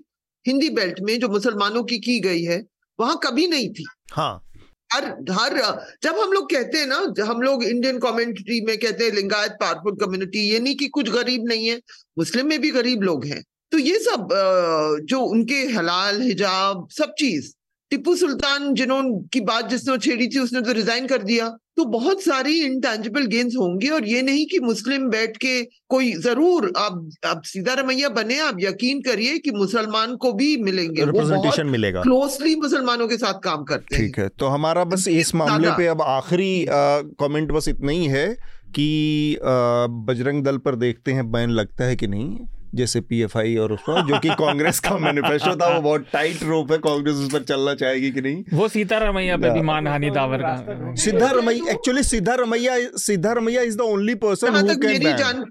हिंदी 0.46 0.70
बेल्ट 0.72 1.00
में 1.02 1.20
जो 1.20 1.28
मुसलमानों 1.30 1.84
की 1.84 1.98
की 2.00 2.20
गई 2.20 2.44
है 2.44 2.64
वहाँ 3.00 3.20
कभी 3.24 3.48
नहीं 3.48 3.70
थी। 3.70 3.86
हाँ। 4.12 4.42
हर 4.94 5.06
हर 5.32 5.56
जब 6.04 6.18
हम 6.20 6.32
लोग 6.32 6.50
कहते 6.52 6.78
हैं 6.78 6.88
ना 6.88 6.98
हम 7.26 7.42
लोग 7.42 7.64
इंडियन 7.64 8.00
कमेंट्री 8.00 8.60
में 8.66 8.78
कहते 8.78 9.06
हैं 9.06 9.12
लिंगायत 9.12 9.52
पावरफुल 9.62 9.96
कम्युनिटी 9.96 10.40
ये 10.42 10.60
नहीं 10.60 10.76
कि 10.76 10.88
कुछ 10.88 11.10
गरीब 11.10 11.48
नहीं 11.48 11.68
है 11.68 11.80
मुस्लिम 12.18 12.48
में 12.48 12.60
भी 12.62 12.72
गरीब 12.72 13.02
लोग 13.02 13.26
हैं। 13.26 13.42
तो 13.72 13.78
ये 13.78 14.00
सब 14.00 14.28
जो 15.10 15.20
उनके 15.26 15.62
हलाल 15.68 16.22
हिजाब 16.22 16.88
सब 16.92 17.14
चीज़ 17.20 17.52
टिप्पू 17.92 18.16
सुल्तान 18.16 18.74
जिन्होंने 18.74 19.20
की 19.34 19.40
बात 19.44 19.70
जिसने 19.70 19.98
छेड़ी 20.00 20.28
थी 20.28 20.40
उसने 20.40 20.62
तो 20.62 20.72
रिजाइन 20.74 21.08
कर 21.08 21.24
दिया। 21.24 21.50
तो 21.78 21.84
बहुत 21.88 22.22
सारी 22.24 22.54
इंटेंजिबल 22.62 23.26
गेन्स 23.28 23.56
होंगी 23.58 23.90
और 23.90 24.08
ये 24.08 24.22
नहीं 24.22 24.46
कि 24.46 24.60
मुस्लिम 24.62 25.08
बैठ 25.10 25.38
के 25.38 25.62
कोई 25.90 26.12
ज़रूर 26.20 26.72
आप 26.78 27.10
आप 27.26 27.42
सीधा 27.46 27.74
रमैया 27.74 28.10
बने 28.12 28.40
आप 28.40 28.58
यकीन 28.60 29.02
करिए 29.02 29.38
कि 29.40 29.52
मुसलमान 29.52 30.16
को 30.16 30.32
भी 30.34 30.56
मिलेंगे। 30.64 31.06
रिप्रेजेंटेशन 31.06 31.68
मिलेगा। 31.68 32.02
क्लोजली 32.02 32.56
मुसलमानों 32.56 33.08
के 33.08 33.18
साथ 33.18 33.40
काम 33.44 33.64
करते 33.64 33.98
ठीक 33.98 34.20
है 34.20 34.28
तो 34.40 34.48
हमारा 34.48 34.84
बस 34.86 35.08
इस 35.10 35.36
मामले 35.36 35.72
पे 35.78 35.88
अब 35.88 36.02
आखिरी 36.02 36.66
कमेंट 36.70 37.52
बस 37.52 37.68
इतना 37.70 37.92
ही 37.92 38.06
है 38.08 38.28
कि 38.76 38.90
बजरंग 40.08 40.44
दल 40.44 40.58
पर 40.60 40.76
देखते 40.78 41.12
हैं 41.12 41.32
बैन 41.32 41.50
लगता 41.52 41.84
है 41.84 41.96
कि 41.96 42.08
नहीं। 42.08 42.38
जैसे 42.76 43.02
पीएफआई 43.02 43.56
और 43.56 43.74
उसका 43.74 44.02
जो 44.08 44.20
कि 44.20 44.30
कांग्रेस 44.30 44.80
का 44.80 44.98
मैनिफेस्टो 44.98 45.56
था 45.56 45.76
वो 45.76 45.82
बहुत 45.82 46.06
टाइट 46.14 46.44
रोप 46.44 46.72
है 46.72 46.78
कांग्रेस 46.78 47.16
उस 47.16 47.34
पर 47.34 47.44
चलना 47.44 47.76
चाहेगी 47.76 48.12
कि 48.12 48.22
नहीं। 48.22 48.44
वो 48.54 48.68
सीतारमैया 48.68 49.38
पे 49.38 49.54
भी 49.54 49.62
मानहानि 49.62 50.10
दावर 50.10 50.38
का। 50.38 50.96
Siddaramaiah 50.96 51.72
actually 51.72 52.04
Siddaramaiah 52.04 52.78
Siddaramaiah 52.98 53.62
is 53.62 53.78
the 53.78 53.82
only 53.82 54.16
person 54.16 54.56
who 54.56 54.68
can 54.68 54.86
मेरी 54.86 55.14
जान 55.14 55.46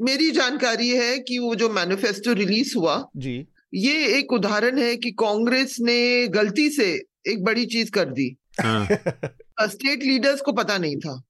मेरी 0.00 0.30
जानकारी 0.30 0.88
है 0.88 1.18
कि 1.18 1.38
वो 1.38 1.54
जो 1.54 1.68
मैनिफेस्टो 1.68 2.32
रिलीज़ 2.32 2.74
हुआ 2.76 3.08
जी। 3.16 3.46
ये 3.74 4.18
एक 4.18 4.32
उदाहरण 4.32 4.78
है 4.78 4.96
कि 4.96 5.10
कांग्रेस 5.10 5.76
ने 5.80 6.28
गलती 6.28 6.70
से 6.70 7.04
एक 7.28 7.44
बड़ी 7.44 7.66
चीज़ 7.66 7.90
कर 7.90 8.04
दी। 8.04 8.36
स्टेट 8.60 10.02
हाँ। 10.02 10.12
लीडर्स 10.12 10.40
को 10.40 10.52
पता 10.52 10.78
नहीं 10.78 10.96
था। 10.96 11.22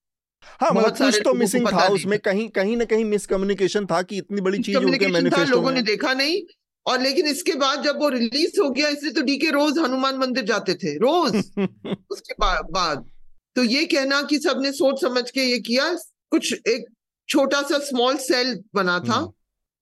हाँ 0.61 0.70
मतलब 0.70 0.97
कुछ 0.97 1.20
तो 1.24 1.34
मिसिंग 1.34 1.68
था 1.72 1.86
उसमें 1.88 2.18
कहीं 2.18 2.49
कहीं 2.49 2.76
ना 2.76 2.84
कहीं 2.84 3.05
मिसकम्युनिकेशन 3.05 3.86
था 3.86 4.03
कि 4.03 4.16
इतनी 4.16 4.40
बड़ी 4.40 4.59
चीज़ 4.59 4.78
मैनिफेस्टो 4.78 5.45
लोगों 5.45 5.70
ने 5.70 5.82
देखा 5.82 6.14
नहीं। 6.14 6.42
और 6.86 7.01
लेकिन 7.01 7.26
इसके 7.26 7.53
बाद 7.53 7.82
जब 7.82 7.99
वो 7.99 8.09
रिलीज़ 8.09 8.61
हो 8.61 8.70
गया 8.70 8.88
इसलिए 8.88 9.12
तो 9.12 9.22
डी 9.22 9.36
के 9.38 9.51
रोज 9.51 9.78
हनुमान 9.78 10.16
मंदिर 10.16 10.45
जाते 10.45 10.74
थे 10.74 10.97
रोज। 10.97 11.36
उसके 12.11 12.34
बाद। 12.70 13.11
तो 13.57 13.64
ये 13.64 13.84
कहना 13.84 14.22
कि 14.22 14.38
सबने 14.38 14.72
सोच 14.72 15.01
समझ 15.01 15.30
के 15.30 15.40
ये 15.40 15.59
किया 15.59 15.92
कुछ 16.30 16.55
एक 16.68 16.84
छोटा 17.28 17.62
सा 17.62 17.78
स्मॉल 17.78 18.16
सेल 18.16 18.62
बना 18.74 18.99
था। 18.99 19.14
हम्म। 19.14 19.32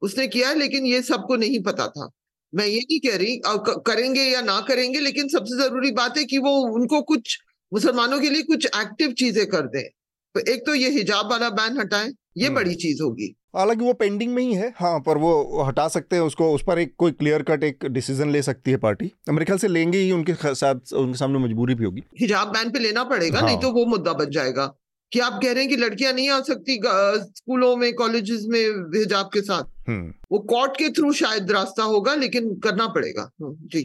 उसने 0.02 0.26
किया 0.26 0.52
लेकिन 0.52 0.86
ये 0.86 1.02
सबको 1.02 1.36
नहीं 1.36 1.62
पता 1.62 1.86
था। 1.86 2.10
मैं 2.54 2.66
ये 2.66 2.78
नहीं 2.78 3.00
कह 3.00 3.16
रही 3.16 3.40
करेंगे 3.46 4.22
या 4.22 4.40
ना 4.40 4.60
करेंगे 4.60 5.00
लेकिन 5.00 5.28
सबसे 5.28 5.62
ज़रूरी 5.62 5.90
बात 5.90 6.18
है 6.18 6.24
कि 6.24 6.38
वो 6.38 6.50
उनको 6.50 7.02
कुछ 7.02 7.38
मुसलमानों 7.72 8.20
के 8.20 8.30
लिए 8.30 8.42
कुछ 8.42 8.66
एक्टिव 8.66 9.12
चीज़ें 9.12 9.46
कर 9.46 9.60
दें। 9.60 10.01
तो 10.34 10.40
एक 10.52 10.62
तो 10.66 10.74
ये 10.74 10.90
हिजाब 10.90 11.30
वाला 11.30 11.48
बैन 11.50 11.78
हटाएँ 11.78 12.12
ये 12.36 12.46
हम्म। 12.46 12.56
बड़ी 12.56 12.74
चीज़ 12.74 13.02
होगी। 13.02 13.34
हालाँकि 13.56 13.84
वो 13.84 13.92
पेंडिंग 13.92 14.32
में 14.34 14.42
ही 14.42 14.54
है 14.54 14.72
हाँ 14.76 14.98
पर 15.00 15.18
वो 15.18 15.62
हटा 15.62 15.86
सकते 15.88 16.16
हैं 16.16 16.22
उसको 16.22 16.52
उस 16.54 16.62
पर 16.66 16.78
एक 16.78 16.94
कोई 16.98 17.12
क्लियर 17.12 17.42
कट 17.42 17.64
एक 17.64 17.84
डिसीज़न 17.86 18.30
ले 18.30 18.42
सकती 18.42 18.70
है 18.70 18.76
पार्टी 18.76 19.10
मेरे 19.30 19.44
ख्याल 19.44 19.58
से 19.58 19.68
लेंगे 19.68 19.98
ही 19.98 20.12
उनके 20.12 20.34
साथ 20.54 20.92
उनके 20.92 21.18
सामने 21.18 21.38
मजबूरी 21.38 21.74
भी 21.74 21.84
होगी। 21.84 22.02
हिजाब 22.20 22.48
बैन 22.48 22.70
पे 22.70 22.78
लेना 22.78 23.04
पड़ेगा 23.04 23.38
हाँ। 23.38 23.46
नहीं 23.46 23.58
तो 23.58 23.70
वो 23.70 23.84
मुद्दा 23.86 24.12
बच 24.12 24.28
जाएगा। 24.28 24.72
कि 25.12 25.20
आप 25.20 25.32
कह 25.42 25.52
रहे 25.52 25.62
हैं 25.62 25.68
कि 25.68 25.76
लड़कियाँ 25.76 26.12
नहीं 26.12 26.28
आ 26.30 26.40
सकती 26.40 26.78
स्कूलों 26.84 27.76
में 27.76 27.92
कॉलेजेस 27.94 28.44
में 28.48 28.60
हिजाब 28.94 29.26
के 29.26 29.40
साथ। 29.40 29.88
हम्म। 29.88 30.12
वो 30.32 30.38
कोर्ट 30.50 30.76
के 30.76 30.88
थ्रू 30.88 31.12
शायद 31.12 31.50
रास्ता 31.50 31.82
होगा 31.84 32.14
लेकिन 32.14 32.54
करना 32.58 32.86
पड़ेगा। 32.86 33.22
हाँ, 33.42 33.54
जी। 33.66 33.82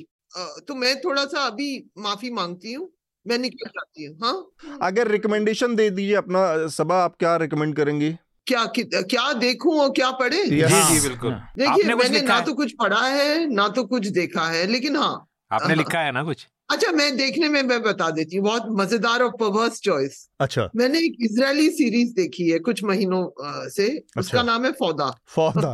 तो 0.68 0.76
मैं 0.76 0.96
थोड़ा 1.02 1.26
सा 1.26 1.46
अभी 1.46 1.70
माफ़ी 1.98 2.30
मांगती 2.30 2.74
हूँ। 2.74 2.90
मैं 3.28 3.38
निकल 3.38 3.70
जाती 3.70 4.06
हूँ 4.06 4.18
हाँ? 4.24 4.80
अगर 4.82 5.08
रिकमेंडेशन 5.08 5.76
दे 5.76 5.90
दीजिए 5.90 6.16
अपना 6.16 6.68
सभा 6.68 7.04
आप 7.04 7.16
क्या 7.20 7.36
रिकमेंड 7.36 7.76
करेंगी? 7.76 8.16
क्या 8.48 8.66
क्या 8.76 9.34
देखूँ 9.34 9.80
और 9.80 9.90
क्या 9.90 10.12
पढ़े? 10.12 10.44
जी 10.44 10.60
जी 10.60 11.00
बिल्कुल। 11.08 11.32
देखिए 11.32 11.96
मैंने 11.96 12.22
ना 12.22 12.40
तो 12.42 12.54
कुछ 12.54 12.74
पढ़ा 12.80 13.02
है 13.08 13.54
ना 13.54 13.68
तो 13.68 13.84
कुछ 13.84 14.08
देखा 14.08 14.46
है 14.48 14.66
लेकिन 14.68 14.96
हाँ। 14.96 15.28
आपने 15.52 15.68
हाँ। 15.68 15.76
लिखा 15.76 16.00
है 16.00 16.12
ना 16.12 16.24
कुछ? 16.24 16.48
अच्छा 16.70 16.92
मैं 16.92 17.16
देखने 17.18 17.50
में 17.50 17.62
मैं 17.64 17.82
बता 17.82 18.10
देती 18.10 18.38
हूँ 18.38 18.46
बहुत 18.46 18.64
मज़ेदार 18.72 19.22
और 19.24 19.30
परवर्स 19.32 19.80
चॉइस 19.82 20.16
अच्छा। 20.40 20.70
मैंने 20.76 21.00
एक 21.00 21.16
इजरायली 21.22 21.70
सीरीज़ 21.70 22.14
देखी 22.16 22.50
है 22.50 22.58
कुछ 22.60 22.84
महीनों 22.84 23.22
से 23.70 23.86
अच्छा। 23.88 24.20
उसका 24.20 24.42
नाम 24.44 24.66
है 24.66 24.72
फौदा 24.72 25.10
फौदा 25.30 25.72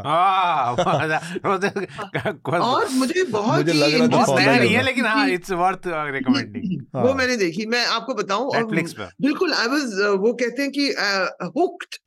और 2.60 2.90
मुझे 2.90 3.24
बहुत 3.24 3.58
मुझे 3.58 3.74
लग 3.74 3.94
रहा 3.94 4.08
बहुत 4.08 4.40
नया 4.40 4.58
नहीं 4.58 4.74
है 4.74 4.84
लेकिन 4.84 5.06
हाँ 5.06 5.28
इट्स 5.30 5.52
वर्थ 5.54 5.88
रिकमेंडिंग 5.88 6.82
वो 6.96 7.08
हाँ। 7.08 7.14
मैंने 7.14 7.38
देखी 7.38 7.66
मैं 7.66 7.86
आपको 7.88 8.14
बताऊँ 8.14 8.66
बिल्कुल 8.72 9.54
आई 9.54 9.68
वाज 9.68 10.00
वो 10.20 10.34
कहते 10.34 10.62
हैं 10.62 10.72
कि 10.72 10.90
हुक्ड 11.58 11.98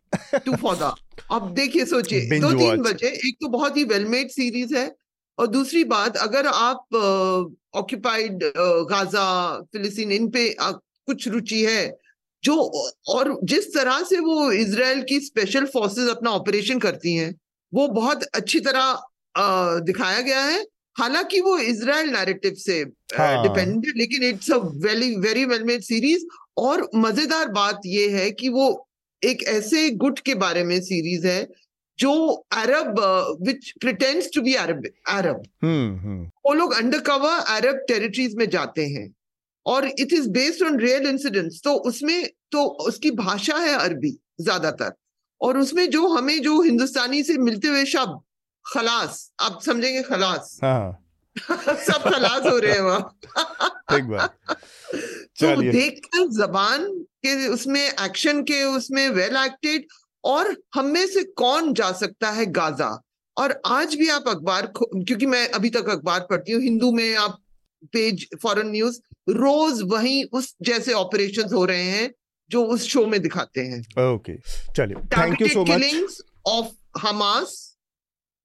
टू 0.44 0.56
फौदा 0.56 0.94
अब 1.32 1.52
देखिए 1.54 1.84
सोचिए 1.86 2.40
दो 2.40 2.52
तीन 2.52 2.82
बजे 2.82 3.08
एक 3.08 3.36
तो 3.40 3.48
बहुत 3.48 3.76
ही 3.76 3.84
वेलमेड 3.86 4.28
सीरीज़ 4.30 4.74
है 4.76 4.86
और 5.38 5.46
दूसरी 5.46 5.82
बात 5.84 6.16
अगर 6.16 6.46
आप 6.46 6.94
ऑक्यूपाइड 7.74 8.44
गाजा 8.90 9.26
फिलिस्तीन 9.72 10.12
इन 10.12 10.28
पे 10.30 10.52
आ, 10.52 10.70
कुछ 10.70 11.28
रुचि 11.28 11.62
है 11.64 11.96
जो 12.44 12.54
और 13.08 13.38
जिस 13.44 13.74
तरह 13.74 14.02
से 14.02 14.18
वो 14.20 14.50
इसराइल 14.52 15.02
की 15.02 15.20
स्पेशल 15.20 15.66
फोर्सेस 15.66 16.08
अपना 16.08 16.30
ऑपरेशन 16.30 16.78
करती 16.78 17.14
हैं 17.14 17.34
वो 17.72 17.86
बहुत 17.88 18.22
अच्छी 18.34 18.60
तरह 18.60 18.80
आ, 19.36 19.78
दिखाया 19.80 20.20
गया 20.20 20.42
है 20.42 20.64
हालाँकि 20.96 21.40
वो 21.40 21.58
इसराइल 21.58 22.10
नैरेटिव 22.10 22.54
से 22.54 22.84
डिपेंडेंट 22.84 23.86
हाँ. 23.86 23.92
लेकिन 23.96 24.22
it's 24.22 24.50
a 24.50 24.56
very 24.84 25.14
very 25.18 25.44
well 25.44 25.64
made 25.64 25.82
series 25.82 26.24
और 26.58 26.88
मज़ेदार 26.94 27.48
बात 27.52 27.80
ये 27.86 28.08
है 28.10 28.30
कि 28.30 28.48
वो 28.48 28.66
एक 29.22 29.42
ऐसे 29.48 29.88
गुट 29.96 30.18
के 30.18 30.34
बारे 30.34 30.62
में 30.64 30.80
सीरीज़ 30.80 31.26
है 31.26 31.40
जो 31.98 32.12
Arab 32.54 32.98
which 33.42 33.70
pretends 33.80 34.28
to 34.34 34.40
be 34.42 34.54
Arab 34.56 34.82
Arab 35.08 35.42
वो 36.46 36.52
लोग 36.54 36.74
अंडर 36.74 37.00
कवर 37.02 37.38
अरब 37.56 37.84
टेरिटरीज 37.88 38.34
में 38.34 38.48
जाते 38.50 38.86
हैं। 38.86 39.08
और 39.66 39.86
it 39.88 40.12
is 40.12 40.28
based 40.30 40.62
on 40.62 40.78
real 40.80 41.06
incidents 41.06 41.60
तो 41.64 41.72
उसमें 41.88 42.28
तो 42.52 42.64
उसकी 42.88 43.10
भाषा 43.12 43.56
है 43.58 43.74
अरबी 43.76 44.10
ज़्यादातर। 44.40 44.92
और 45.40 45.58
उसमें 45.58 45.88
जो 45.90 46.06
हमें 46.08 46.40
जो 46.42 46.60
हिंदुस्तानी 46.62 47.22
से 47.22 47.36
मिलते 47.38 47.68
हुए 47.68 47.84
शब्द 47.86 48.20
खलास 48.64 49.30
आप 49.40 49.60
समझेंगे 49.62 50.02
खलास। 50.02 50.58
हाँ। 50.62 51.02
सब 51.38 52.02
खलास 52.04 52.42
हो 52.42 52.56
रहे 52.58 52.72
हैं 52.72 52.80
वहाँ। 52.80 53.00
तो 55.40 55.62
देखकर 55.62 56.26
जबान 56.34 56.86
के 57.22 57.48
उसमें 57.48 57.82
एक्शन 57.82 58.42
के 58.42 58.62
उसमें 58.66 59.08
वेल 59.10 59.36
एक्टेड 59.36 59.86
और 60.26 60.56
हम 60.74 60.86
में 60.86 61.06
से 61.06 61.22
कौन 61.24 61.72
जा 61.74 61.92
सकता 61.92 62.30
है 62.30 62.46
गाजा? 62.46 63.02
और 63.36 63.60
आज 63.66 63.94
भी 63.94 64.08
आप 64.08 64.24
अखबार 64.28 64.72
क्योंकि 64.76 65.26
मैं 65.26 65.48
अभी 65.48 65.70
तक 65.70 65.88
अखबार 65.88 66.20
पढ़ती 66.20 66.52
हूँ 66.52 66.62
हिंदू 66.62 66.92
में 66.92 67.16
आप 67.16 67.38
पेज 67.92 68.26
फॉरेन 68.42 68.70
न्यूज़ 68.70 69.00
रोज 69.28 69.82
वही 69.82 70.22
उस 70.22 70.54
जैसे 70.62 70.92
ऑपरेशंस 70.92 71.52
हो 71.52 71.64
रहे 71.64 71.82
हैं 71.82 72.10
जो 72.50 72.64
उस 72.64 72.82
शो 72.82 73.06
में 73.06 73.20
दिखाते 73.22 73.60
हैं। 73.60 73.80
ओके 74.14 74.36
चलिए 74.72 74.96
thank 74.96 75.40
you 75.40 75.48
so 75.48 75.64
much 75.64 76.22
of 76.46 76.66
Hamas 76.98 77.76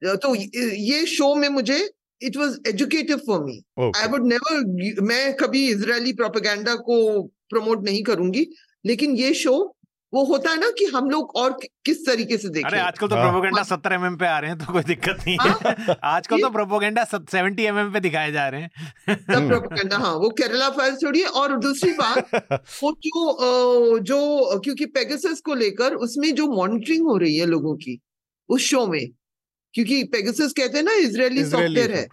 तो 0.04 0.36
ये 0.36 1.06
शो 1.06 1.36
में 1.36 1.50
मुझे 1.50 1.90
it 2.22 2.38
was 2.38 2.58
educative 2.68 3.18
for 3.18 3.44
me 3.44 3.64
I 3.80 4.08
would 4.08 4.28
never 4.28 5.02
मैं 5.02 5.34
कभी 5.34 5.68
इजरायली 5.70 6.14
प्रोपेगेंडा 6.14 6.76
को 6.76 7.24
प्रमोट 7.24 7.84
नहीं 7.84 8.04
करूँगी 8.04 8.48
लेकिन 8.86 9.16
ये 9.16 9.34
शो 9.34 9.78
वो 10.14 10.24
होता 10.26 10.50
है 10.50 10.60
ना 10.60 10.70
कि 10.80 10.86
हम 10.86 11.10
लोग 11.10 11.36
और 11.36 11.58
किस 11.86 12.06
तरीके 12.06 12.38
से 12.38 12.50
देखें। 12.50 12.68
अरे 12.70 12.80
आजकल 12.80 13.08
तो 13.08 13.16
प्रोपोगेंडा 13.16 13.64
सत्तर 13.64 13.94
एम 13.94 14.16
पे 14.16 14.26
आ 14.28 14.40
रहे 14.40 14.50
हैं 14.50 14.58
तो 14.60 14.74
कोई 14.74 14.84
दिक्कत 14.84 15.18
नहीं 15.18 15.38
है। 15.38 15.50
हाँ? 15.50 15.96
आजकल 16.06 16.42
तो 16.42 16.50
प्रोपोगेंडा 16.50 17.04
सेवेंटी 17.06 17.64
एम 17.64 17.92
पे 17.94 18.00
दिखाए 18.00 18.32
जा 18.32 18.48
रहे 18.48 18.62
हैं। 18.62 19.16
सब 19.18 19.48
प्रोपोगेंडा 19.48 19.98
हाँ 19.98 20.14
वो 20.16 20.30
केरला 20.38 20.70
फ़ाइल 20.70 20.96
छोड़िए 20.96 21.24
और 21.24 21.58
दूसरी 21.60 21.92
बात 21.94 22.34
वो 22.84 22.92
जो 23.02 24.00
जो 24.02 24.60
क्योंकि 24.60 24.86
पेगासस 24.92 25.42
को 25.46 25.56
लेकर 25.56 25.96
उसमें 26.02 26.34
जो 26.36 26.48
मॉनिटरिंग 26.48 27.08
हो 27.08 27.18
रही 27.18 27.38
है 27.38 27.46
लोगों 27.46 27.76
की 27.76 28.00
उस 28.50 28.62
शो 28.62 28.86
में 28.88 29.08
क्योंकि 29.74 30.04
पेगासस 30.14 30.54
कहते 30.58 30.78
हैं 30.78 30.86
ना 30.86 30.94
इसराइली 31.02 31.46
सॉफ्टवेयर 31.46 31.92
है। 31.94 32.08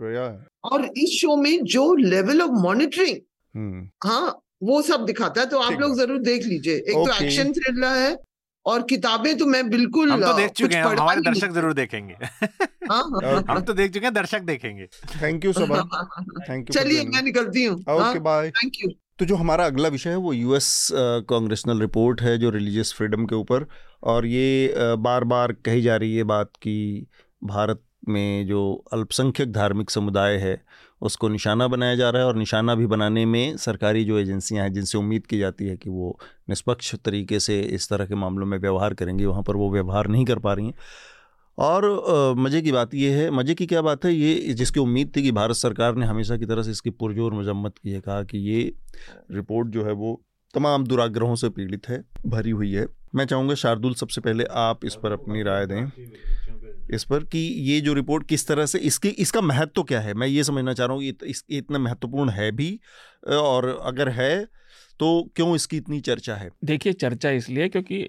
और 0.65 0.85
इस 0.97 1.19
शो 1.21 1.37
में 1.37 1.65
जो 1.67 1.95
लेवल 1.97 2.43
ऑफ़ 2.43 2.51
मॉनिटरिंग 2.63 3.89
हाँ 4.05 4.39
वो 4.63 4.81
सब 4.83 5.05
दिखाता 5.07 5.41
है 5.41 5.47
तो 5.49 5.59
आप 5.61 5.81
लोग 5.81 5.97
ज़रूर 5.97 6.19
देख 6.23 6.45
लीजिए। 6.45 6.75
एक 6.75 6.95
तो 6.97 7.25
एक्शन 7.25 7.53
थ्रिलर 7.53 7.97
है 7.97 8.17
और 8.67 8.83
किताबें 8.85 9.37
तो 9.39 9.47
मैं 9.47 9.69
बिल्कुल 9.71 10.11
हम 10.11 10.21
तो 10.23 10.33
देख 10.37 10.51
चुके 10.53 10.77
हैं 10.77 10.85
हमारे 10.85 11.21
दर्शक 11.23 11.51
ज़रूर 11.51 11.73
देखेंगे। 11.75 12.15
हाँ, 12.91 13.03
हाँ, 13.15 13.45
हम 13.49 13.61
तो 13.61 13.73
देख 13.75 13.93
चुके 13.93 14.07
हैं 14.07 14.13
दर्शक 14.15 14.41
देखेंगे। 14.45 14.87
थैंक 15.23 15.45
यू 15.45 15.53
सब 15.53 15.75
थैंक 16.49 16.71
यू 16.71 16.73
चलिए 16.73 17.05
मैं 17.07 17.23
निकलती 17.23 17.65
हूँ। 17.65 17.77
ओके 17.79 18.19
बाय 18.21 18.51
थैंक 18.53 18.83
यू 18.83 18.91
तो 19.19 19.25
जो 19.25 19.37
हमारा 19.37 19.67
अगला 19.67 19.89
विषय 19.89 20.11
है 20.11 20.17
वो 20.17 20.33
यूएस 20.33 20.89
कांग्रेसनल 20.93 21.81
रिपोर्ट 21.81 22.21
है 22.23 22.37
जो 22.39 22.51
रिलीजियस 22.51 22.93
फ्रीडम 22.93 23.27
के 23.27 23.35
ऊपर। 23.35 23.67
और 24.05 24.27
ये 24.27 24.75
बार 24.99 25.25
बार 25.25 25.53
कही 25.65 25.83
जा 25.83 25.97
रही 25.97 26.17
है 26.17 26.25
बात 26.25 26.51
कि 26.63 27.07
भारत 27.43 27.83
में 28.09 28.47
जो 28.47 28.61
अल्पसंख्यक 28.93 29.53
धार्मिक 29.53 29.91
समुदाय 29.91 30.37
है 30.37 30.55
उसको 31.03 31.29
निशाना 31.29 31.67
बनाया 31.69 31.95
जा 31.97 32.09
रहा 32.11 32.23
है 32.23 32.29
और 32.29 32.37
निशाना 32.37 32.75
भी 32.75 32.87
बनाने 32.87 33.25
में 33.27 33.57
सरकारी 33.57 34.05
जो 34.05 34.19
एजेंसियाँ 34.19 34.65
हैं, 34.65 34.73
जिनसे 34.73 34.99
उम्मीद 34.99 35.27
की 35.27 35.39
जाती 35.39 35.67
है 35.67 35.77
कि 35.77 35.91
वो 35.91 36.19
निष्पक्ष 36.51 36.95
तरीके 36.95 37.41
से 37.41 37.61
इस 37.61 37.89
तरह 37.89 38.07
के 38.07 38.15
मामलों 38.15 38.47
में 38.47 38.59
व्यवहार 38.59 38.95
करेंगी, 38.95 39.25
वहाँ 39.25 39.43
पर 39.43 39.57
वो 39.57 39.71
व्यवहार 39.73 40.09
नहीं 40.09 40.25
कर 40.25 40.39
पा 40.39 40.53
रही 40.53 40.67
हैं। 40.67 40.75
और 41.59 42.35
मज़े 42.39 42.61
की 42.63 42.73
बात 42.73 42.95
ये 42.95 43.11
है, 43.13 43.31
मज़े 43.31 43.55
की 43.55 43.67
क्या 43.67 43.83
बात 43.83 44.05
है? 44.05 44.13
ये 44.13 44.55
जिसकी 44.55 44.81
उम्मीद 44.81 45.13
थी 45.17 45.23
कि 45.23 45.33
भारत 45.33 45.57
सरकार 45.57 45.95
ने 45.95 46.07
हमेशा 46.07 46.37
की 46.37 46.47
तरह 46.47 46.63
से 46.63 46.71
इसकी 46.71 46.91
पुरजोर 46.93 47.35
मजम्मत 47.35 47.79
की 47.79 47.91
है, 47.91 48.01
कहा 48.01 48.23
कि 48.23 48.39
ये 48.41 48.73
रिपोर्ट 49.33 49.69
जो 49.69 49.85
है 49.85 49.93
वो 49.93 50.21
तमाम 50.55 50.85
दुराग्रहों 50.87 51.35
से 51.35 51.49
पीड़ित 51.51 51.89
है, 51.89 52.03
भरी 52.27 52.51
हुई 52.51 52.73
है। 52.73 52.87
मैं 53.15 53.25
चाहूँगा 53.25 53.55
शार्दुल, 53.55 53.95
सबसे 53.95 54.21
पहले 54.21 54.45
आप 54.53 54.85
इस 54.85 54.95
पर 54.95 55.13
अपनी 55.13 55.43
राय 55.43 55.67
दें। 55.67 55.85
इस 56.91 57.05
पर 57.05 57.25
कि 57.25 57.39
ये 57.65 57.81
जो 57.81 57.95
रिपोर्ट 57.95 58.27
किस 58.29 58.47
तरह 58.49 58.67
से 58.67 58.79
इसकी 58.81 59.09
इसका 59.09 59.41
महत्व 59.41 59.73
तो 59.75 59.83
क्या 59.83 60.01
है? 60.01 60.15
मैं 60.15 60.27
ये 60.27 60.45
समझना 60.45 60.73
चाह 60.73 60.87
रहा 60.87 60.97
हूँ 60.97 61.05
इत, 61.05 61.23
इस 61.25 61.45
इतना 61.51 61.79
महत्वपूर्ण 61.79 62.31
है 62.31 62.51
भी 62.53 62.79
और 63.31 63.69
अगर 63.83 64.09
है 64.11 64.45
तो 65.01 65.09
क्यों 65.37 65.55
इसकी 65.55 65.77
इतनी 65.77 66.01
चर्चा 66.01 66.35
है? 66.35 66.51
देखिए 66.65 66.93
चर्चा 66.93 67.31
इसलिए 67.31 67.69
क्योंकि 67.69 68.09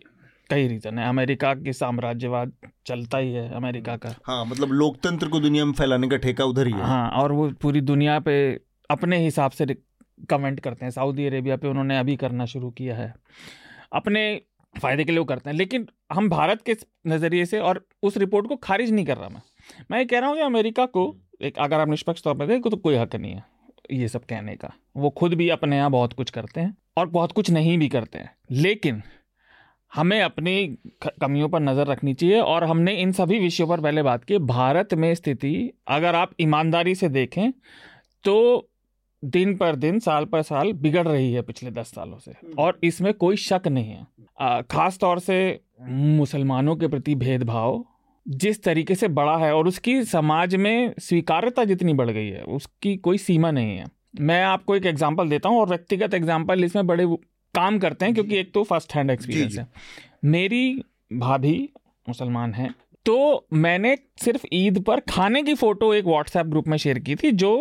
कई 0.50 0.68
रीज़न 0.68 1.00
है। 1.00 1.08
अमेरिका 1.10 1.54
की 1.56 1.74
साम्राज्यवाद 1.74 2.52
चलता 2.86 3.18
ही 3.18 3.32
है 3.34 3.54
अमेरिका 3.56 3.96
का। 3.98 4.14
हाँ 4.26 4.46
मतलब 4.46 4.72
लोकतंत्र 4.72 5.28
को 5.28 5.40
दुनिया 5.40 5.66
में 5.66 5.74
फैलाने 5.74 6.08
का 6.08 6.18
ठेका 6.18 6.46
उधर 6.46 6.68
ही 6.68 6.74
है। 6.74 6.82
हाँ 6.82 7.10
और 7.12 7.32
वो 7.32 7.50
पूरी 7.62 7.82
दुनिया 7.82 8.20
पे 8.20 8.36
अपने 8.90 9.18
हिसाब 9.24 9.52
से 9.52 9.66
कमेंट 10.30 10.60
करते 10.60 10.86
हैं। 10.86 10.92
सऊदी 10.92 11.26
अरेबिया 11.26 11.56
पे 11.58 11.68
उन्होंने 11.68 11.98
अभी 12.00 12.16
करना 12.16 12.46
शुरू 12.46 12.70
किया 12.72 12.96
है। 12.96 13.14
अपने 13.94 14.24
फ़ायदे 14.76 15.04
के 15.04 15.12
लिए 15.12 15.20
वो 15.20 15.26
करते 15.26 15.50
हैं। 15.50 15.58
लेकिन 15.58 15.88
हम 16.14 16.30
भारत 16.30 16.62
के 16.62 16.76
नज़रिए 17.08 17.46
से 17.46 17.60
और 17.60 17.86
उस 18.04 18.18
रिपोर्ट 18.18 18.48
को 18.48 18.56
खारिज 18.58 18.92
नहीं 18.92 19.06
कर 19.06 19.18
रहा 19.18 19.30
मैं। 19.30 19.42
मैं 19.92 20.00
ये 20.00 20.06
कह 20.06 20.20
रहा 20.20 20.30
हूँ 20.30 20.38
कि 20.38 20.44
अमेरिका 20.44 20.86
को 20.88 21.16
एक, 21.42 21.58
अगर 21.58 21.80
आप 21.80 21.90
निष्पक्ष 21.90 22.24
तौर 22.24 22.36
पर 22.36 22.48
देखें 22.48 22.70
तो 22.72 22.78
कोई 22.78 22.96
हक 22.96 23.16
नहीं 23.16 23.34
है 23.34 23.44
ये 23.92 24.08
सब 24.08 24.26
कहने 24.26 24.56
का। 24.56 24.72
वो 24.98 25.10
खुद 25.10 25.34
भी 25.34 25.50
अपने 25.50 25.78
यहाँ 25.78 25.92
बहुत 25.92 26.14
कुछ 26.14 26.30
करते 26.30 26.62
हैं 26.62 26.76
और 26.98 27.08
बहुत 27.10 27.32
कुछ 27.32 27.50
नहीं 27.52 27.78
भी 27.78 27.88
करते 27.90 28.18
हैं। 28.18 28.36
लेकिन 28.52 29.02
हमें 29.92 30.22
अपनी 30.22 30.78
कमियों 31.22 31.48
पर 31.50 31.60
नज़र 31.60 31.88
रखनी 31.88 32.14
चाहिए 32.14 32.40
और 32.40 32.64
हमने 32.64 32.94
इन 32.94 33.12
सभी 33.12 33.40
विषयों 33.40 33.68
पर 33.68 33.82
पहले 33.82 34.04
बात 34.04 34.24
की। 34.24 34.38
भारत 34.38 34.94
में 34.94 35.14
स्थिति, 35.16 35.72
अगर 35.88 36.16
आप 36.16 36.32
ईमानदारी 36.42 36.96
से 36.96 37.10
देखें 37.10 37.52
तो 38.24 38.69
दिन 39.24 39.56
पर 39.58 39.76
दिन 39.76 40.00
साल 40.00 40.26
पर 40.26 40.42
साल 40.42 40.72
बिगड़ 40.76 41.08
रही 41.08 41.32
है 41.34 41.42
पिछले 41.42 41.72
दस 41.72 41.92
सालों 41.96 42.18
से। 42.18 42.32
हम्म। 42.32 42.54
और 42.60 42.80
इसमें 42.84 43.14
कोई 43.16 43.36
शक 43.38 43.68
नहीं 43.68 43.90
है। 43.90 44.62
खास 44.64 44.98
तौर 44.98 45.20
से 45.20 45.60
मुसलमानों 45.82 46.76
के 46.76 46.88
प्रति 46.88 47.16
भेदभाव 47.18 47.84
जिस 48.26 48.64
तरीके 48.64 48.96
से 48.96 49.08
बड़ा 49.10 49.38
है 49.38 49.54
और 49.56 49.68
उसकी 49.68 50.04
समाज 50.06 50.56
में 50.56 50.94
स्वीकार्यता 51.00 51.64
जितनी 51.66 51.94
बढ़ 51.94 52.10
गई 52.10 52.28
है 52.28 52.44
उसकी 52.46 52.96
कोई 52.98 53.18
सीमा 53.20 53.52
नहीं 53.52 53.78
है। 53.78 53.86
मैं 54.22 54.42
आपको 54.44 54.76
एक 54.76 54.86
एग्ज़ाम्पल 54.86 55.30
देता 55.30 55.50
हूँ 55.50 55.60
और 55.60 55.70
व्यक्तिगत 55.70 56.14
एग्ज़ाम्पल 56.14 56.64
इसमें 56.64 56.88
बड़े 56.88 57.06
काम 57.56 57.80
करते 57.80 58.06
हैं 58.06 58.14
क्योंकि 58.14 58.38
एक 58.38 58.54
तो 58.54 58.64
फ़र्स्ट 58.64 58.94
हैंड 58.96 59.12
एक्सपीरियंस 59.12 59.58
है। 59.58 59.68
मेरी 60.26 60.82
भाभी 61.12 61.58
मुसलमान 62.08 62.54
है 62.54 62.70
तो 63.06 63.48
मैंने 63.56 63.96
सिर्फ़ 64.22 64.46
ईद 64.54 64.80
पर 64.84 65.00
खाने 65.10 65.42
की 65.44 65.54
फ़ोटो 65.56 65.94
एक 65.94 66.06
व्हाट्सएप 66.06 66.46
ग्रुप 66.46 66.68
में 66.68 66.78
शेयर 66.78 67.00
की 67.00 67.16
थी 67.16 67.32
जो 67.34 67.52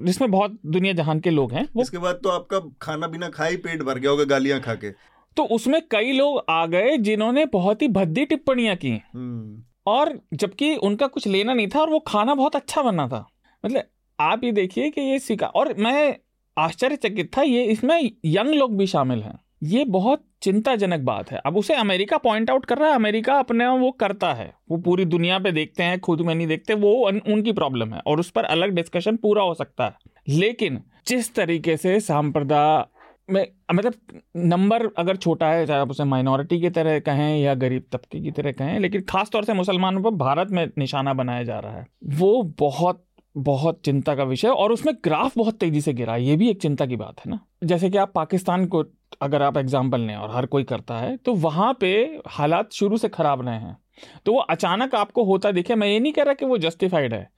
जिसमें 0.00 0.30
बहुत 0.30 0.58
दुनिया 0.66 0.92
जहान 0.92 1.20
के 1.20 1.30
लोग 1.30 1.52
हैं 1.52 1.64
उसके 1.64 1.80
इसके 1.80 1.98
बाद 1.98 2.14
तो 2.14 2.28
आपका 2.28 2.60
खाना 2.82 3.06
बिना 3.06 3.28
खाई 3.28 3.56
पेट 3.56 3.82
भर 3.82 3.98
गया 3.98 4.10
होगा 4.10 4.24
गालियाँ 4.24 4.60
खा 4.60 4.74
के। 4.74 4.90
तो 5.36 5.44
उसमें 5.44 5.82
कई 5.90 6.12
लोग 6.12 6.44
आ 6.50 6.66
गए 6.66 6.96
जिन्होंने 6.96 7.46
बहुत 7.46 7.82
ही 7.82 7.88
भद्दी 7.88 8.24
टिप्पणियाँ 8.24 8.76
की। 8.76 9.02
हम्म। 9.14 9.62
और 9.86 10.20
जबकि 10.34 10.76
उनका 10.76 11.06
कुछ 11.06 11.26
लेना 11.26 11.54
नहीं 11.54 11.68
था 11.68 11.80
और 11.80 11.90
वो 11.90 11.98
खाना 11.98 12.34
बहुत 12.34 12.56
अच्छा 12.56 12.82
बना 12.82 13.08
था। 13.08 13.26
मतलब 13.66 13.82
आप 14.20 14.44
ये 14.44 14.52
देखिए 14.52 14.90
कि 14.90 15.00
ये 15.00 15.18
सीखा 15.18 15.46
और 15.46 15.74
मैं 15.78 16.16
आश्चर्यचकित 16.58 17.30
था 17.36 17.42
ये 17.42 17.64
इसमें 17.64 18.10
यंग 18.24 18.48
लोग 18.48 18.76
भी 18.76 18.86
शामिल 18.86 19.22
हैं। 19.22 19.41
ये 19.62 19.84
बहुत 19.84 20.24
चिंताजनक 20.42 21.00
बात 21.00 21.30
है। 21.30 21.40
अब 21.46 21.56
उसे 21.56 21.74
अमेरिका 21.74 22.16
पॉइंट 22.16 22.50
आउट 22.50 22.64
कर 22.64 22.78
रहा 22.78 22.88
है। 22.88 22.94
अमेरिका 22.94 23.34
अपने 23.34 23.66
वो 23.66 23.90
करता 23.90 24.32
है। 24.34 24.54
वो 24.70 24.76
पूरी 24.76 25.04
दुनिया 25.04 25.38
पे 25.38 25.52
देखते 25.52 25.82
हैं 25.82 26.00
खुद 26.00 26.20
में 26.20 26.34
नहीं 26.34 26.46
देखते 26.46 26.74
वो 26.74 26.92
उन, 26.92 27.20
उनकी 27.28 27.52
प्रॉब्लम 27.52 27.94
है 27.94 28.00
और 28.06 28.20
उस 28.20 28.30
पर 28.30 28.44
अलग 28.44 28.70
डिस्कशन 28.70 29.16
पूरा 29.16 29.42
हो 29.42 29.54
सकता 29.54 29.84
है। 29.84 29.92
लेकिन 30.28 30.82
जिस 31.06 31.34
तरीके 31.34 31.76
से 31.76 32.00
सांप्रदा 32.00 32.88
में 33.30 33.48
मतलब 33.74 33.94
नंबर 34.36 34.86
अगर 34.98 35.16
छोटा 35.16 35.48
है 35.48 35.66
चाहे 35.66 35.80
आप 35.80 35.90
उसे 35.90 36.04
माइनॉरिटी 36.04 36.60
की 36.60 36.70
तरह 36.70 36.98
कहें 37.00 37.40
या 37.40 37.54
गरीब 37.54 37.84
तबके 37.92 38.20
की 38.20 38.30
तरह 38.30 38.52
कहें 38.52 38.80
लेकिन 38.80 39.02
खासतौर 39.02 39.44
से 39.44 39.52
मुसलमानों 39.52 40.02
पर 40.02 40.10
भारत 40.10 40.48
में 40.50 40.70
निशाना 40.78 41.14
बनाया 41.14 41.42
जा 41.42 41.58
रहा 41.58 41.72
है 41.72 41.86
वो 42.04 42.42
बहुत 42.58 43.04
बहुत 43.34 43.80
चिंता 43.84 44.14
का 44.14 44.24
विषय 44.24 44.48
और 44.48 44.72
उसमें 44.72 44.94
ग्राफ 45.04 45.36
बहुत 45.38 45.58
तेज़ी 45.58 45.80
से 45.80 45.92
गिरा 45.92 46.16
ये 46.16 46.36
भी 46.36 46.48
एक 46.50 46.60
चिंता 46.62 46.86
की 46.86 46.96
बात 46.96 47.20
है 47.20 47.30
ना। 47.30 47.38
जैसे 47.64 47.90
कि 47.90 47.98
आप 47.98 48.12
पाकिस्तान 48.14 48.66
को 48.66 48.84
अगर 49.22 49.42
आप 49.42 49.56
एग्ज़ाम्पल 49.56 50.00
लें 50.00 50.14
और 50.16 50.30
हर 50.30 50.46
कोई 50.46 50.64
करता 50.64 50.98
है 50.98 51.16
तो 51.16 51.34
वहाँ 51.36 51.72
पे 51.80 51.92
हालात 52.28 52.72
शुरू 52.72 52.96
से 52.96 53.08
खराब 53.08 53.46
रहे 53.46 53.54
हैं। 53.54 53.76
तो 54.26 54.32
वो 54.32 54.38
अचानक 54.40 54.94
आपको 54.94 55.24
होता 55.24 55.50
दिखे 55.52 55.74
मैं 55.74 55.88
ये 55.88 55.98
नहीं 56.00 56.12
कह 56.12 56.22
रहा 56.22 56.34
कि 56.34 56.46
वो 56.46 56.58
जस्टिफाइड 56.58 57.14
है 57.14 57.28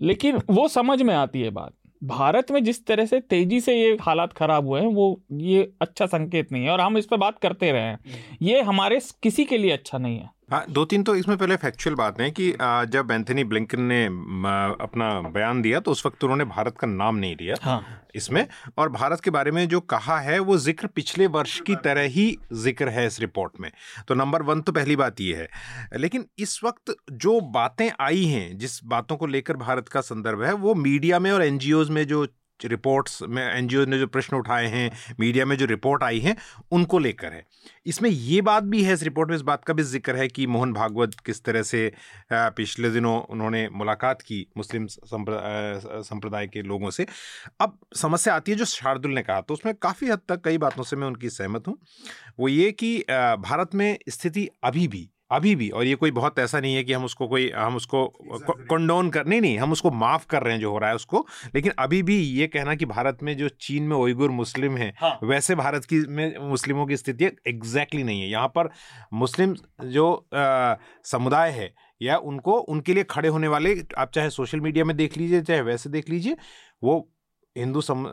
लेकिन 0.00 0.40
वो 0.50 0.66
समझ 0.70 1.00
में 1.02 1.14
आती 1.14 1.40
है 1.40 1.50
बात। 1.50 1.72
भारत 2.02 2.50
में 2.50 2.62
जिस 2.64 2.84
तरह 2.86 3.06
से 3.06 3.20
तेज़ी 3.20 3.60
से 3.60 3.74
ये 3.74 3.96
हालात 4.00 4.32
खराब 4.32 4.66
हुए 4.66 4.80
हैं 4.80 4.88
वो 4.88 5.20
ये 5.32 5.70
अच्छा 5.82 6.06
संकेत 6.06 6.52
नहीं 6.52 6.64
है 6.64 6.70
और 6.70 6.80
हम 6.80 6.98
इस 6.98 7.06
पर 7.06 7.16
बात 7.16 7.38
करते 7.38 7.70
रहे 7.72 7.82
हैं। 7.82 7.94
हम्म। 7.96 8.46
ये 8.46 8.60
हमारे 8.62 9.00
किसी 9.22 9.44
के 9.44 9.58
लिए 9.58 9.70
अच्छा 9.70 9.98
नहीं 9.98 10.18
है। 10.18 10.30
हाँ 10.48 10.64
दो 10.70 10.84
तीन 10.84 11.02
तो 11.02 11.14
इसमें 11.16 11.36
पहले 11.38 11.56
फैक्चुअल 11.56 11.94
बात 11.96 12.20
है 12.20 12.30
कि 12.30 12.50
जब 12.92 13.10
एंथनी 13.12 13.44
ब्लिंकन 13.44 13.80
ने 13.82 14.04
अपना 14.04 15.10
बयान 15.28 15.62
दिया 15.62 15.80
तो 15.80 15.90
उस 15.90 16.04
वक्त 16.06 16.24
उन्होंने 16.24 16.44
भारत 16.44 16.76
का 16.78 16.86
नाम 16.86 17.16
नहीं 17.16 17.36
लिया 17.36 17.56
हाँ। 17.62 17.84
इसमें। 18.14 18.46
और 18.78 18.88
भारत 18.88 19.20
के 19.20 19.30
बारे 19.30 19.50
में 19.50 19.66
जो 19.68 19.80
कहा 19.80 20.18
है 20.20 20.38
वो 20.40 20.56
ज़िक्र 20.58 20.86
पिछले 20.86 21.26
वर्ष 21.28 21.58
की 21.60 21.76
तरह 21.84 22.08
ही 22.08 22.26
ज़िक्र 22.54 22.88
है 22.88 23.06
इस 23.06 23.18
रिपोर्ट 23.20 23.60
में। 23.60 23.70
तो 24.08 24.14
नंबर 24.14 24.42
वन 24.42 24.60
तो 24.60 24.72
पहली 24.72 24.96
बात 24.96 25.20
ये 25.20 25.34
है। 25.36 25.98
लेकिन 25.98 26.24
इस 26.38 26.60
वक्त 26.64 26.94
जो 27.12 27.40
बातें 27.52 27.90
आई 28.00 28.24
हैं 28.24 28.58
जिस 28.58 28.78
बातों 28.84 29.16
को 29.16 29.26
लेकर 29.26 29.56
भारत 29.56 29.88
का 29.88 30.00
संदर्भ 30.02 30.42
है 30.42 30.52
वो 30.54 30.74
मीडिया 30.74 31.18
में 31.18 31.30
और 31.32 31.42
एनजीओ 31.42 31.84
में 31.90 32.06
जो 32.06 32.26
रिपोर्ट्स 32.64 33.22
में 33.24 33.42
एनजीओ 33.44 33.84
ने 33.86 33.98
जो 33.98 34.06
प्रश्न 34.08 34.36
उठाए 34.36 34.66
हैं 34.68 34.90
मीडिया 35.20 35.44
में 35.46 35.56
जो 35.56 35.66
रिपोर्ट 35.66 36.02
आई 36.02 36.20
है, 36.20 36.36
उनको 36.72 36.98
लेकर 36.98 37.32
है। 37.32 37.44
इसमें 37.86 38.08
ये 38.10 38.40
बात 38.42 38.62
भी 38.64 38.82
है, 38.84 38.92
इस 38.92 39.02
रिपोर्ट 39.02 39.28
में 39.28 39.36
इस 39.36 39.42
बात 39.42 39.64
का 39.64 39.74
भी 39.74 39.82
ज़िक्र 39.84 40.16
है 40.16 40.28
कि 40.28 40.46
मोहन 40.48 40.72
भागवत 40.72 41.14
किस 41.26 41.42
तरह 41.44 41.62
से 41.64 41.92
पिछले 42.32 42.90
दिनों 42.90 43.20
उन्होंने 43.24 43.68
मुलाकात 43.70 44.22
की 44.22 44.46
मुस्लिम 44.56 44.86
संप्रदाय 44.86 46.46
के 46.46 46.62
लोगों 46.62 46.90
से। 46.90 47.06
अब 47.60 47.78
समस्या 47.96 48.34
आती 48.34 48.52
है 48.52 48.58
जो 48.58 48.64
शार्दुल 48.66 49.14
ने 49.14 49.22
कहा 49.22 49.40
तो 49.40 49.54
उसमें 49.54 49.74
काफ़ी 49.74 50.08
हद 50.08 50.20
तक 50.28 50.42
कई 50.44 50.58
बातों 50.58 50.82
से 50.82 50.96
मैं 50.96 51.06
उनकी 51.06 51.30
सहमत 51.30 51.68
हूँ। 51.68 51.78
वो 52.38 52.48
ये 52.48 52.70
कि 52.74 52.98
भारत 53.40 53.74
में 53.74 53.98
स्थिति 54.08 54.48
अभी 54.64 54.86
भी 54.88 55.08
अभी 55.32 55.54
भी 55.56 55.68
और 55.70 55.84
ये 55.84 55.94
कोई 55.94 56.10
बहुत 56.10 56.38
ऐसा 56.38 56.60
नहीं 56.60 56.74
है 56.74 56.84
कि 56.84 56.92
हम 56.92 57.04
उसको 57.04 57.28
कोई 57.28 57.50
हम 57.50 57.76
उसको 57.76 58.06
कंडोन 58.70 59.10
कर 59.10 59.26
नहीं 59.26 59.40
नहीं 59.40 59.58
हम 59.58 59.72
उसको 59.72 59.90
माफ़ 59.96 60.26
कर 60.26 60.42
रहे 60.42 60.54
हैं 60.54 60.60
जो 60.60 60.70
हो 60.70 60.78
रहा 60.78 60.90
है 60.90 60.96
उसको 60.96 61.26
लेकिन 61.54 61.72
अभी 61.78 62.02
भी 62.02 62.16
ये 62.16 62.46
कहना 62.46 62.74
कि 62.74 62.86
भारत 62.86 63.22
में 63.22 63.36
जो 63.36 63.48
चीन 63.60 63.82
में 63.82 63.96
उइगुर 63.96 64.30
मुस्लिम 64.30 64.76
है 64.76 64.92
हाँ। 64.98 65.18
वैसे 65.24 65.54
भारत 65.54 65.84
की 65.84 66.00
में 66.08 66.38
मुस्लिमों 66.48 66.86
की 66.86 66.96
स्थिति 66.96 67.30
एग्जैक्टली 67.48 68.02
नहीं 68.02 68.20
है 68.22 68.28
यहाँ 68.28 68.48
पर 68.48 68.70
मुस्लिम 69.14 69.56
जो 69.88 70.08
समुदाय 71.04 71.50
है 71.50 71.72
या 72.00 72.16
उनको 72.26 72.58
उनके 72.68 72.94
लिए 72.94 73.04
खड़े 73.04 73.28
होने 73.28 73.48
वाले 73.48 73.74
आप 73.98 74.10
चाहे 74.14 74.30
सोशल 74.30 74.60
मीडिया 74.60 74.84
में 74.84 74.96
देख 74.96 75.16
लीजिए 75.16 75.42
चाहे 75.42 75.60
वैसे 75.62 75.90
देख 75.90 76.08
लीजिए 76.10 76.36
वो 76.82 77.11
हिंदू 77.56 77.80
सम, 77.80 78.06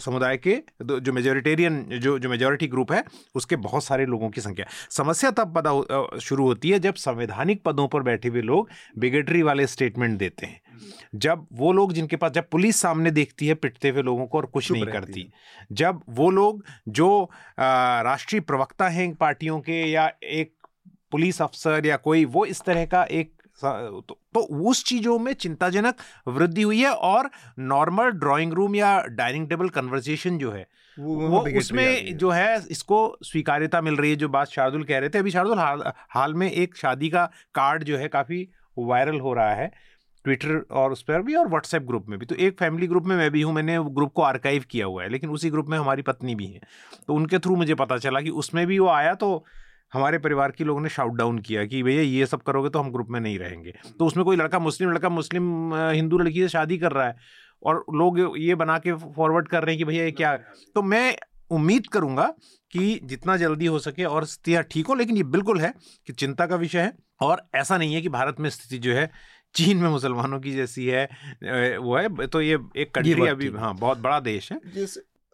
समुदाय 0.00 0.36
के 0.36 0.56
जो 0.82 1.12
मेजोरिटेरियन 1.12 1.82
जो 1.94 2.18
जो 2.18 2.28
मेजोरिटी 2.28 2.66
ग्रुप 2.66 2.92
है 2.92 3.04
उसके 3.34 3.56
बहुत 3.58 3.84
सारे 3.84 4.06
लोगों 4.06 4.30
की 4.30 4.40
संख्या। 4.40 4.66
समस्या 4.90 5.30
तब 5.30 5.54
पता 5.56 6.18
शुरू 6.18 6.44
होती 6.44 6.70
है 6.70 6.78
जब 6.78 6.94
संवैधानिक 6.94 7.62
पदों 7.64 7.86
पर 7.88 8.02
बैठे 8.02 8.28
हुए 8.28 8.42
लोग 8.42 8.68
बिगेटरी 8.98 9.42
वाले 9.42 9.66
स्टेटमेंट 9.66 10.18
देते 10.18 10.46
हैं। 10.46 10.60
जब 11.14 11.46
वो 11.52 11.72
लोग 11.72 11.92
जिनके 11.92 12.16
पास 12.16 12.32
जब 12.32 12.48
पुलिस 12.48 12.80
सामने 12.80 13.10
देखती 13.10 13.46
है 13.46 13.54
पिटते 13.54 13.88
हुए 13.88 14.02
लोगों 14.02 14.26
को 14.26 14.38
और 14.38 14.46
कुछ 14.46 14.70
नहीं 14.72 14.86
करती 14.86 15.28
जब 15.72 16.00
वो 16.08 16.30
लोग 16.30 16.64
जो 16.88 17.10
राष्ट्रीय 17.60 18.40
प्रवक्ता 18.40 18.88
हैं 18.88 19.14
पार्टियों 19.14 19.60
के 19.60 19.84
या 19.84 20.10
एक 20.22 20.54
पुलिस 21.12 21.42
अफसर 21.42 21.86
या 21.86 21.96
कोई 21.96 22.24
वो 22.24 22.44
इस 22.46 22.62
तरह 22.62 22.84
का 22.86 23.02
एक 23.04 23.32
तो, 23.64 24.18
तो 24.34 24.40
उस 24.40 24.84
चीज़ों 24.84 25.18
में 25.18 25.32
चिंताजनक 25.32 25.96
वृद्धि 26.28 26.62
हुई 26.62 26.80
है 26.80 26.90
और 26.90 27.30
नॉर्मल 27.58 28.10
ड्राइंग 28.10 28.52
रूम 28.52 28.74
या 28.76 29.00
डाइनिंग 29.02 29.48
टेबल 29.48 29.68
कन्वर्सेशन 29.68 30.38
जो 30.38 30.52
है 30.52 30.66
वो, 30.98 31.14
वो 31.14 31.40
उसमें 31.58 32.16
जो 32.18 32.30
है 32.30 32.60
इसको 32.70 33.18
स्वीकार्यता 33.22 33.80
मिल 33.80 33.96
रही 33.96 34.10
है 34.10 34.16
जो 34.16 34.28
बात 34.28 34.48
शार्दुल 34.48 34.84
कह 34.84 34.98
रहे 34.98 35.08
थे। 35.08 35.18
अभी 35.18 35.30
शार्दुल 35.30 35.58
हाल 35.58 35.82
हाल 36.10 36.34
में 36.34 36.50
एक 36.50 36.76
शादी 36.76 37.08
का 37.08 37.24
कार्ड 37.54 37.84
जो 37.84 37.96
है 37.96 38.08
काफ़ी 38.08 38.48
वायरल 38.78 39.20
हो 39.20 39.34
रहा 39.34 39.54
है 39.54 39.70
ट्विटर 40.24 40.66
और 40.70 40.92
उस 40.92 41.02
पर 41.02 41.22
भी 41.22 41.34
और 41.34 41.48
व्हाट्सएप 41.48 41.82
ग्रुप 41.82 42.06
में 42.08 42.18
भी। 42.18 42.26
तो 42.26 42.34
एक 42.34 42.58
फैमिली 42.58 42.86
ग्रुप 42.86 43.04
में 43.04 43.16
मैं 43.16 43.30
भी 43.30 43.42
हूँ 43.42 43.52
मैंने 43.54 43.78
ग्रुप 43.78 44.12
को 44.12 44.22
आर्काइव 44.22 44.64
किया 44.70 44.86
हुआ 44.86 45.02
है 45.02 45.08
लेकिन 45.08 45.30
उसी 45.30 45.50
ग्रुप 45.50 45.66
में 45.66 45.78
हमारी 45.78 46.02
पत्नी 46.02 46.34
भी 46.34 46.46
है। 46.46 46.60
तो 47.06 47.14
उनके 47.14 47.38
थ्रू 47.38 47.56
मुझे 47.56 47.74
पता 47.74 47.98
चला 47.98 48.20
कि 48.20 48.30
उसमें 48.30 48.66
भी 48.66 48.78
वो 48.78 48.88
आया 48.88 49.14
तो 49.14 49.44
हमारे 49.92 50.18
परिवार 50.18 50.50
के 50.50 50.64
लोगों 50.64 50.80
ने 50.80 50.88
शाउट 50.88 51.12
डाउन 51.12 51.38
किया 51.38 51.66
कि 51.66 51.82
भैया 51.82 52.02
ये 52.02 52.26
सब 52.26 52.42
करोगे 52.42 52.70
तो 52.70 52.78
हम 52.78 52.92
ग्रुप 52.92 53.06
में 53.10 53.20
नहीं 53.20 53.38
रहेंगे। 53.38 53.74
तो 53.98 54.06
उसमें 54.06 54.24
कोई 54.24 54.36
लड़का 54.36 54.58
मुस्लिम 54.58 54.90
लड़का 54.90 55.08
मुस्लिम 55.08 55.74
हिंदू 55.74 56.18
लड़की 56.18 56.40
से 56.40 56.48
शादी 56.48 56.78
कर 56.78 56.92
रहा 56.92 57.06
है 57.06 57.16
और 57.62 57.84
लोग 57.94 58.38
ये 58.38 58.54
बना 58.54 58.78
के 58.78 58.92
फॉरवर्ड 58.92 59.48
कर 59.48 59.62
रहे 59.62 59.74
हैं 59.74 59.78
कि 59.78 59.84
भैया 59.84 60.04
ये 60.04 60.10
क्या 60.10 60.36
तो 60.74 60.82
मैं 60.82 61.16
उम्मीद 61.50 61.86
करूँगा 61.86 62.34
कि 62.70 63.00
जितना 63.04 63.36
जल्दी 63.36 63.66
हो 63.66 63.78
सके 63.78 64.04
और 64.04 64.24
स्थितियाँ 64.24 64.62
ठीक 64.62 64.86
हो 64.86 64.94
लेकिन 64.94 65.16
ये 65.16 65.22
बिल्कुल 65.22 65.60
है 65.60 65.74
कि 66.06 66.12
चिंता 66.12 66.46
का 66.46 66.56
विषय 66.56 66.78
है 66.78 66.92
और 67.20 67.42
ऐसा 67.54 67.78
नहीं 67.78 67.94
है 67.94 68.02
कि 68.02 68.08
भारत 68.08 68.36
में 68.40 68.50
स्थिति 68.50 68.78
जो 68.78 68.94
है 68.94 69.10
चीन 69.54 69.76
में 69.76 69.88
मुसलमानों 69.88 70.40
की 70.40 70.52
जैसी 70.52 70.86
है 70.86 71.04
वो 71.78 71.96
है 71.96 72.26
तो 72.26 72.40
ये 72.40 72.58
एक 72.76 72.94
कंट्री 72.94 73.26
अभी 73.26 73.48
हाँ। 73.48 73.74
बहुत 73.74 73.98
बड़ा 73.98 74.20
देश 74.20 74.52
है। 74.52 74.60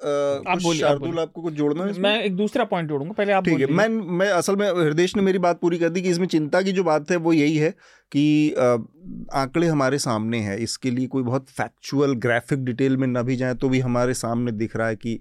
शार्दुल 0.04 1.18
आपको 1.18 1.42
कुछ 1.42 1.54
जोड़ना 1.54 1.84
है 1.84 2.00
मैं 2.00 2.22
एक 2.22 2.36
दूसरा 2.36 2.64
पॉइंट 2.64 2.88
जोड़ूँगा 2.88 3.12
पहले 3.12 3.32
आप 3.32 3.44
ठीक 3.44 3.60
है 3.60 3.66
मैं 3.66 3.88
मैं 3.88 4.28
असल 4.28 4.56
में 4.56 4.70
हृदय 4.70 5.06
ने 5.16 5.22
मेरी 5.22 5.38
बात 5.38 5.60
पूरी 5.60 5.78
कर 5.78 5.88
दी 5.88 6.02
कि 6.02 6.08
इसमें 6.08 6.26
चिंता 6.26 6.62
की 6.62 6.72
जो 6.72 6.84
बात 6.84 7.10
है 7.10 7.16
वो 7.16 7.32
यही 7.32 7.56
है 7.56 7.70
कि 8.16 8.54
आंकड़े 9.34 9.66
हमारे 9.66 9.98
सामने 9.98 10.38
हैं 10.38 10.56
इसके 10.56 10.90
लिए 10.90 11.06
कोई 11.06 11.22
बहुत 11.22 11.46
फैक्चुअल 11.48 12.14
ग्राफिक 12.14 12.64
डिटेल 12.64 12.96
में 12.96 13.06
ना 13.06 13.22
भी 13.22 13.36
जाए 13.36 13.54
तो 13.54 13.68
भी 13.68 13.80
हमारे 13.80 14.14
सामने 14.14 14.52
दिख 14.52 14.76
रहा 14.76 14.88
है 14.88 14.96
कि 14.96 15.20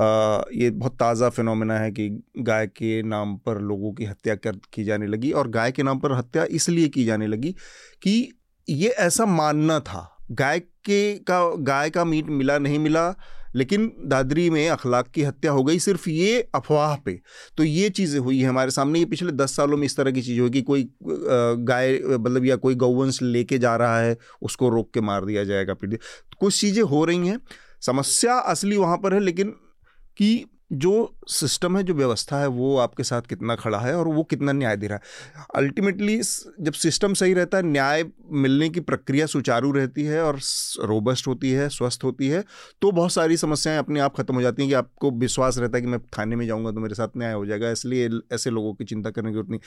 आ, 0.00 0.42
ये 0.54 0.70
बहुत 0.70 0.94
ताज़ा 0.94 1.28
फिनोमेना 1.28 1.78
है 1.78 1.90
कि 1.90 2.22
गाय 2.38 2.66
के 2.66 3.02
नाम 3.02 3.36
पर 3.36 3.60
लोगों 3.60 3.92
की 3.92 4.04
हत्या 4.04 4.34
कर 4.34 4.52
की 4.72 4.84
जाने 4.84 5.06
लगी 5.06 5.32
और 5.32 5.48
गाय 5.48 5.72
के 5.72 5.82
नाम 5.82 5.98
पर 5.98 6.12
हत्या 6.12 6.44
इसलिए 6.44 6.88
की 6.88 7.04
जाने 7.04 7.26
लगी 7.26 7.54
कि 8.02 8.32
ये 8.68 8.88
ऐसा 8.88 9.26
मानना 9.26 9.80
था। 9.80 10.16
गाय 10.30 10.60
के 10.60 11.18
का 11.18 11.56
गाय 11.56 11.90
का 11.90 12.04
मीट 12.04 12.26
मिला 12.26 12.58
नहीं 12.58 12.78
मिला 12.78 13.14
लेकिन 13.56 13.90
दादरी 14.06 14.48
में 14.50 14.68
अखलाक 14.68 15.08
की 15.08 15.22
हत्या 15.22 15.52
हो 15.52 15.62
गई 15.64 15.78
सिर्फ़ 15.78 16.08
ये 16.10 16.40
अफवाह 16.54 16.94
पे। 16.96 17.18
तो 17.56 17.64
ये 17.64 17.88
चीज़ें 17.90 18.18
हुई 18.20 18.38
है 18.40 18.48
हमारे 18.48 18.70
सामने। 18.70 18.98
ये 18.98 19.04
पिछले 19.06 19.32
दस 19.32 19.56
सालों 19.56 19.76
में 19.76 19.84
इस 19.86 19.96
तरह 19.96 20.10
की 20.10 20.22
चीज़ 20.22 20.40
होगी 20.40 20.62
कोई 20.62 20.88
गाय 21.02 21.98
मतलब 22.04 22.44
या 22.44 22.56
कोई 22.56 22.74
गौवंश 22.76 23.22
लेके 23.22 23.58
जा 23.58 23.74
रहा 23.76 24.00
है, 24.00 24.16
उसको 24.42 24.68
रोक 24.68 24.92
के 24.94 25.00
मार 25.00 25.24
दिया 25.24 25.44
जाएगा। 25.44 25.74
पीढ़ी 25.74 25.98
कुछ 26.40 26.60
चीज़ें 26.60 26.82
हो 26.84 27.04
रही 27.04 27.28
हैं। 27.28 27.38
समस्या 27.82 28.34
असली 28.34 28.76
वहाँ 28.76 28.96
पर 28.98 29.14
है, 29.14 29.20
लेकिन 29.20 29.54
कि 30.16 30.46
जो 30.72 31.14
सिस्टम 31.28 31.76
है, 31.76 31.82
जो 31.82 31.94
व्यवस्था 31.94 32.40
है, 32.40 32.46
वो 32.48 32.76
आपके 32.78 33.02
साथ 33.02 33.22
कितना 33.22 33.54
खड़ा 33.54 33.78
है 33.78 33.94
और 33.96 34.08
वो 34.08 34.22
कितना 34.24 34.52
न्याय 34.52 34.76
दे 34.76 34.86
रहा 34.86 34.96
है। 34.96 35.44
अल्टीमेटली 35.56 36.16
जब 36.60 36.72
सिस्टम 36.74 37.14
सही 37.14 37.34
रहता 37.34 37.58
है, 37.58 37.62
न्याय 37.62 38.04
मिलने 38.32 38.68
की 38.68 38.80
प्रक्रिया 38.82 39.26
सुचारू 39.26 39.70
रहती 39.72 40.02
है 40.04 40.22
और 40.24 40.38
रोबस्ट 40.82 41.26
होती 41.26 41.50
है, 41.50 41.68
स्वस्थ 41.70 42.04
होती 42.04 42.28
है 42.28 42.44
तो 42.82 42.90
बहुत 42.92 43.12
सारी 43.12 43.36
समस्याएँ 43.36 43.78
अपने 43.78 44.00
आप 44.00 44.16
खत्म 44.16 44.34
हो 44.34 44.42
जाती 44.42 44.62
हैं 44.62 44.68
कि 44.68 44.74
आपको 44.74 45.10
विश्वास 45.12 45.58
रहता 45.58 45.78
है 45.78 45.82
कि 45.82 45.88
मैं 45.88 46.00
थाने 46.18 46.36
में 46.36 46.46
जाऊँगा 46.46 46.70
तो 46.70 46.80
मेरे 46.80 46.94
साथ 46.94 47.16
न्याय 47.16 47.32
हो 47.32 47.44
जाएगा। 47.46 47.70
इसलिए 47.70 48.08
ऐसे 48.32 48.50
लोगों 48.50 48.74
की 48.74 48.84
चिंता 48.84 49.10
करने 49.10 49.28
की 49.28 49.34
ज़रूरत 49.34 49.50
नहीं। 49.50 49.60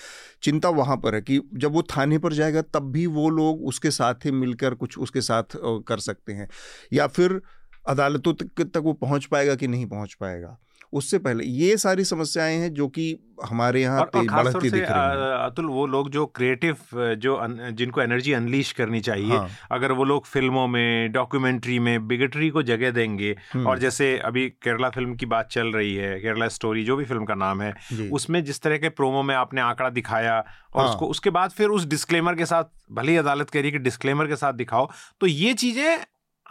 चिंता 0.43 0.69
वहाँ 0.71 0.97
पर 0.97 1.15
है 1.15 1.21
कि 1.21 1.41
जब 1.53 1.73
वो 1.73 1.81
थाने 1.89 2.17
पर 2.17 2.33
जाएगा, 2.33 2.61
तब 2.63 2.91
भी 2.91 3.05
वो 3.07 3.29
लोग 3.29 3.65
उसके 3.67 3.91
साथ 3.91 4.25
ही 4.25 4.31
मिलकर 4.33 4.73
कुछ 4.75 4.97
उसके 4.97 5.21
साथ 5.21 5.57
कर 5.87 5.99
सकते 5.99 6.33
हैं। 6.33 6.47
या 6.93 7.07
फिर 7.07 7.41
अदालतों 7.85 8.33
तक 8.33 8.77
वो 8.77 8.93
पहुँच 8.95 9.25
पाएगा 9.25 9.55
कि 9.55 9.67
नहीं 9.67 9.85
पहुँच 9.85 10.13
पाएगा? 10.13 10.57
उससे 10.93 11.17
पहले 11.17 11.43
ये 11.43 11.77
सारी 11.77 12.03
समस्याएँ 12.03 12.57
हैं 12.57 12.73
जो 12.73 12.87
कि 12.87 13.15
हमारे 13.43 13.81
यहाँ 13.81 14.03
बढ़ती 14.15 14.69
दिख 14.69 14.89
रही 14.89 15.11
है 15.11 15.45
अतुल 15.45 15.65
वो 15.65 15.85
लोग 15.87 16.09
जो 16.09 16.25
क्रिएटिव 16.25 16.77
जो 16.93 17.37
जिनको 17.71 18.01
एनर्जी 18.01 18.33
अनलीश 18.33 18.71
करनी 18.71 18.99
चाहिए 19.01 19.37
हाँ। 19.37 19.49
अगर 19.71 19.91
वो 19.91 20.03
लोग 20.03 20.25
फ़िल्मों 20.25 20.67
में 20.67 21.11
डॉक्यूमेंट्री 21.11 21.79
में 21.79 22.07
बिगटरी 22.07 22.49
को 22.49 22.63
जगह 22.63 22.91
देंगे। 22.91 23.35
और 23.67 23.79
जैसे 23.79 24.17
अभी 24.17 24.47
केरला 24.63 24.89
फ़िल्म 24.89 25.15
की 25.15 25.25
बात 25.25 25.49
चल 25.51 25.67
रही 25.67 25.95
है 25.95 26.19
केरला 26.19 26.47
स्टोरी 26.47 26.83
जो 26.83 26.95
भी 26.95 27.05
फ़िल्म 27.05 27.25
का 27.25 27.35
नाम 27.35 27.61
है 27.61 27.73
उसमें 28.11 28.43
जिस 28.43 28.61
तरह 28.61 28.77
के 28.77 28.89
प्रोमो 28.89 29.23
में 29.23 29.35
आपने 29.35 29.61
आंकड़ा 29.61 29.89
दिखाया 29.89 30.39
और 30.73 30.83
हाँ। 30.83 30.89
उसको 30.89 31.07
उसके 31.07 31.29
बाद 31.29 31.51
फिर 31.51 31.69
उस 31.69 31.85
डिस्क्लेमर 31.85 32.35
के 32.35 32.45
साथ 32.45 32.63
भले 32.91 33.11
ही 33.11 33.17
अदालत 33.17 33.49
कह 33.49 33.59
रही 33.59 33.71
है 33.71 33.77
कि 33.77 33.83
डिस्क्लेमर 33.83 34.27
के 34.27 34.35
साथ 34.35 34.53
दिखाओ 34.53 34.89
तो 35.21 35.27
ये 35.27 35.53
चीज़ें 35.53 35.97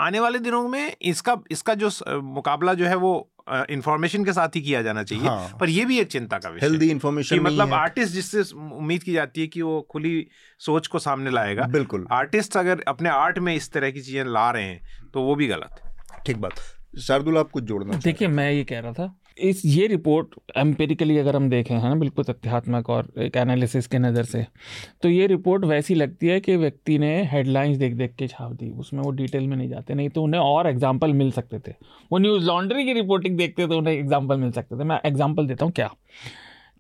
आने 0.01 0.21
वाले 0.21 0.39
दिनों 0.39 0.69
में 0.69 0.97
इसका 1.03 1.37
इसका 1.51 1.75
जो 1.75 1.91
मुकाबला 2.23 2.75
जो 2.75 2.87
है 2.87 2.95
वो 2.97 3.32
इंफॉर्मेशन 3.49 4.25
के 4.25 4.33
साथ 4.33 4.57
ही 4.57 4.61
किया 4.61 4.83
जाना 4.83 5.03
चाहिए 5.03 5.27
हाँ। 5.27 5.57
पर 5.61 5.69
यह 5.69 5.87
भी 5.87 5.99
एक 6.01 6.09
चिंता 6.09 6.39
का 6.39 6.49
विषय 6.49 6.67
हेल्दी 6.67 6.91
इंफॉर्मेशन 6.91 7.41
मतलब 7.41 7.73
आर्टिस्ट 7.75 8.13
जिससे 8.15 8.43
उम्मीद 8.55 9.03
की 9.03 9.13
जाती 9.13 9.41
है 9.41 9.47
कि 9.47 9.63
वो 9.63 9.81
खुली 9.91 10.27
सोच 10.61 10.87
को 10.87 10.99
सामने 10.99 11.31
लाएगा। 11.31 11.67
बिल्कुल। 11.69 12.07
आर्टिस्ट 12.13 12.57
अगर 12.57 12.85
अपने 12.89 13.09
आर्ट 13.09 13.39
में 13.39 13.55
इस 13.55 13.71
तरह 13.73 13.91
की 13.91 14.01
चीज़ें 14.01 14.25
ला 14.25 14.51
रहे 14.51 14.65
हैं 14.65 15.11
तो 15.15 15.23
वो 15.23 15.35
भी 15.35 15.47
गलत 15.47 15.81
है। 15.85 16.23
ठीक 16.27 16.37
बात। 16.37 16.61
शार्दुल 17.01 17.39
आप 17.39 17.51
कुछ 17.51 17.65
जोड़ना 17.65 17.99
देखिए 17.99 18.29
मैं 18.29 18.51
ये 18.53 18.65
कह 18.65 18.81
रहा 18.81 18.93
था 18.93 19.15
इस, 19.39 19.63
ये 19.67 19.87
रिपोर्ट 19.87 20.35
एम्पेरिकली 20.57 21.17
अगर 21.19 21.37
हम 21.37 21.49
देखें, 21.51 21.75
हैं 21.77 21.99
बिल्कुल 22.01 22.25
तथ्यात्मक 22.25 22.91
और 22.91 23.13
एक 23.19 23.37
एनालिसिस 23.37 23.87
के 23.87 23.99
नज़र 23.99 24.25
से 24.25 24.45
तो 25.03 25.09
ये 25.09 25.27
रिपोर्ट 25.27 25.65
वैसी 25.65 25.95
लगती 25.95 26.27
है 26.27 26.39
कि 26.41 26.57
व्यक्ति 26.57 26.99
ने 26.99 27.13
हेडलाइंस 27.33 27.77
देख 27.79 27.95
देख 27.95 28.15
के 28.15 28.29
छाप 28.29 28.53
दी। 28.53 28.71
उसमें 28.71 29.03
वो 29.03 29.11
डिटेल 29.13 29.47
में 29.47 29.57
नहीं 29.57 29.69
जाते, 29.69 29.95
नहीं 29.95 30.09
तो 30.09 30.23
उन्हें 30.23 30.41
और 30.41 30.67
एग्ज़ाम्पल 30.67 31.13
मिल 31.13 31.31
सकते 31.33 31.59
थे। 31.59 31.75
वो 32.13 32.19
न्यूज़ 32.19 32.47
लॉन्ड्री 32.47 32.85
की 32.85 32.93
रिपोर्टिंग 32.93 33.37
देखते 33.37 33.67
तो 33.67 33.79
उन्हें 33.79 33.95
एग्ज़ाम्पल 33.95 34.37
मिल 34.37 34.51
सकते 34.53 34.79
थे। 34.79 34.85
मैं 34.85 35.01
एग्ज़ाम्पल 35.05 35.47
देता 35.47 35.65
हूँ 35.65 35.73
क्या? 35.73 35.91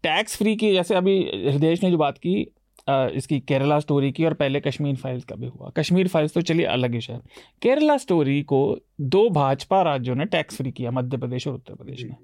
टैक्स 0.04 0.36
फ्री 0.36 0.56
की, 0.56 0.72
जैसे 0.72 0.94
अभी 0.94 1.20
हृदय 1.44 1.78
ने 1.82 1.90
जो 1.90 1.96
बात 1.98 2.18
की 2.18 2.46
इसकी 2.86 3.38
केरला 3.40 3.78
स्टोरी 3.80 4.10
की 4.12 4.24
और 4.24 4.34
पहले 4.34 4.60
कश्मीर 4.60 4.96
फाइल्स 4.96 5.24
का 5.24 5.36
भी 5.36 5.46
हुआ। 5.46 5.70
कश्मीर 5.76 6.08
फाइल्स 6.08 6.34
तो 6.34 6.40
चलिए 6.42 6.66
अलग 6.66 6.90
ही 6.90 6.96
विषय 6.96 7.18
केरला 7.62 7.96
स्टोरी 7.98 8.40
को 8.42 8.78
दो 9.00 9.28
भाजपा 9.30 9.82
राज्यों 9.82 10.14
ने 10.16 10.24
टैक्स 10.26 10.56
फ्री 10.56 10.70
किया, 10.72 10.90
मध्य 10.90 11.16
प्रदेश 11.16 11.46
और 11.48 11.54
उत्तर 11.54 11.74
प्रदेश 11.74 12.02
ने। 12.02 12.16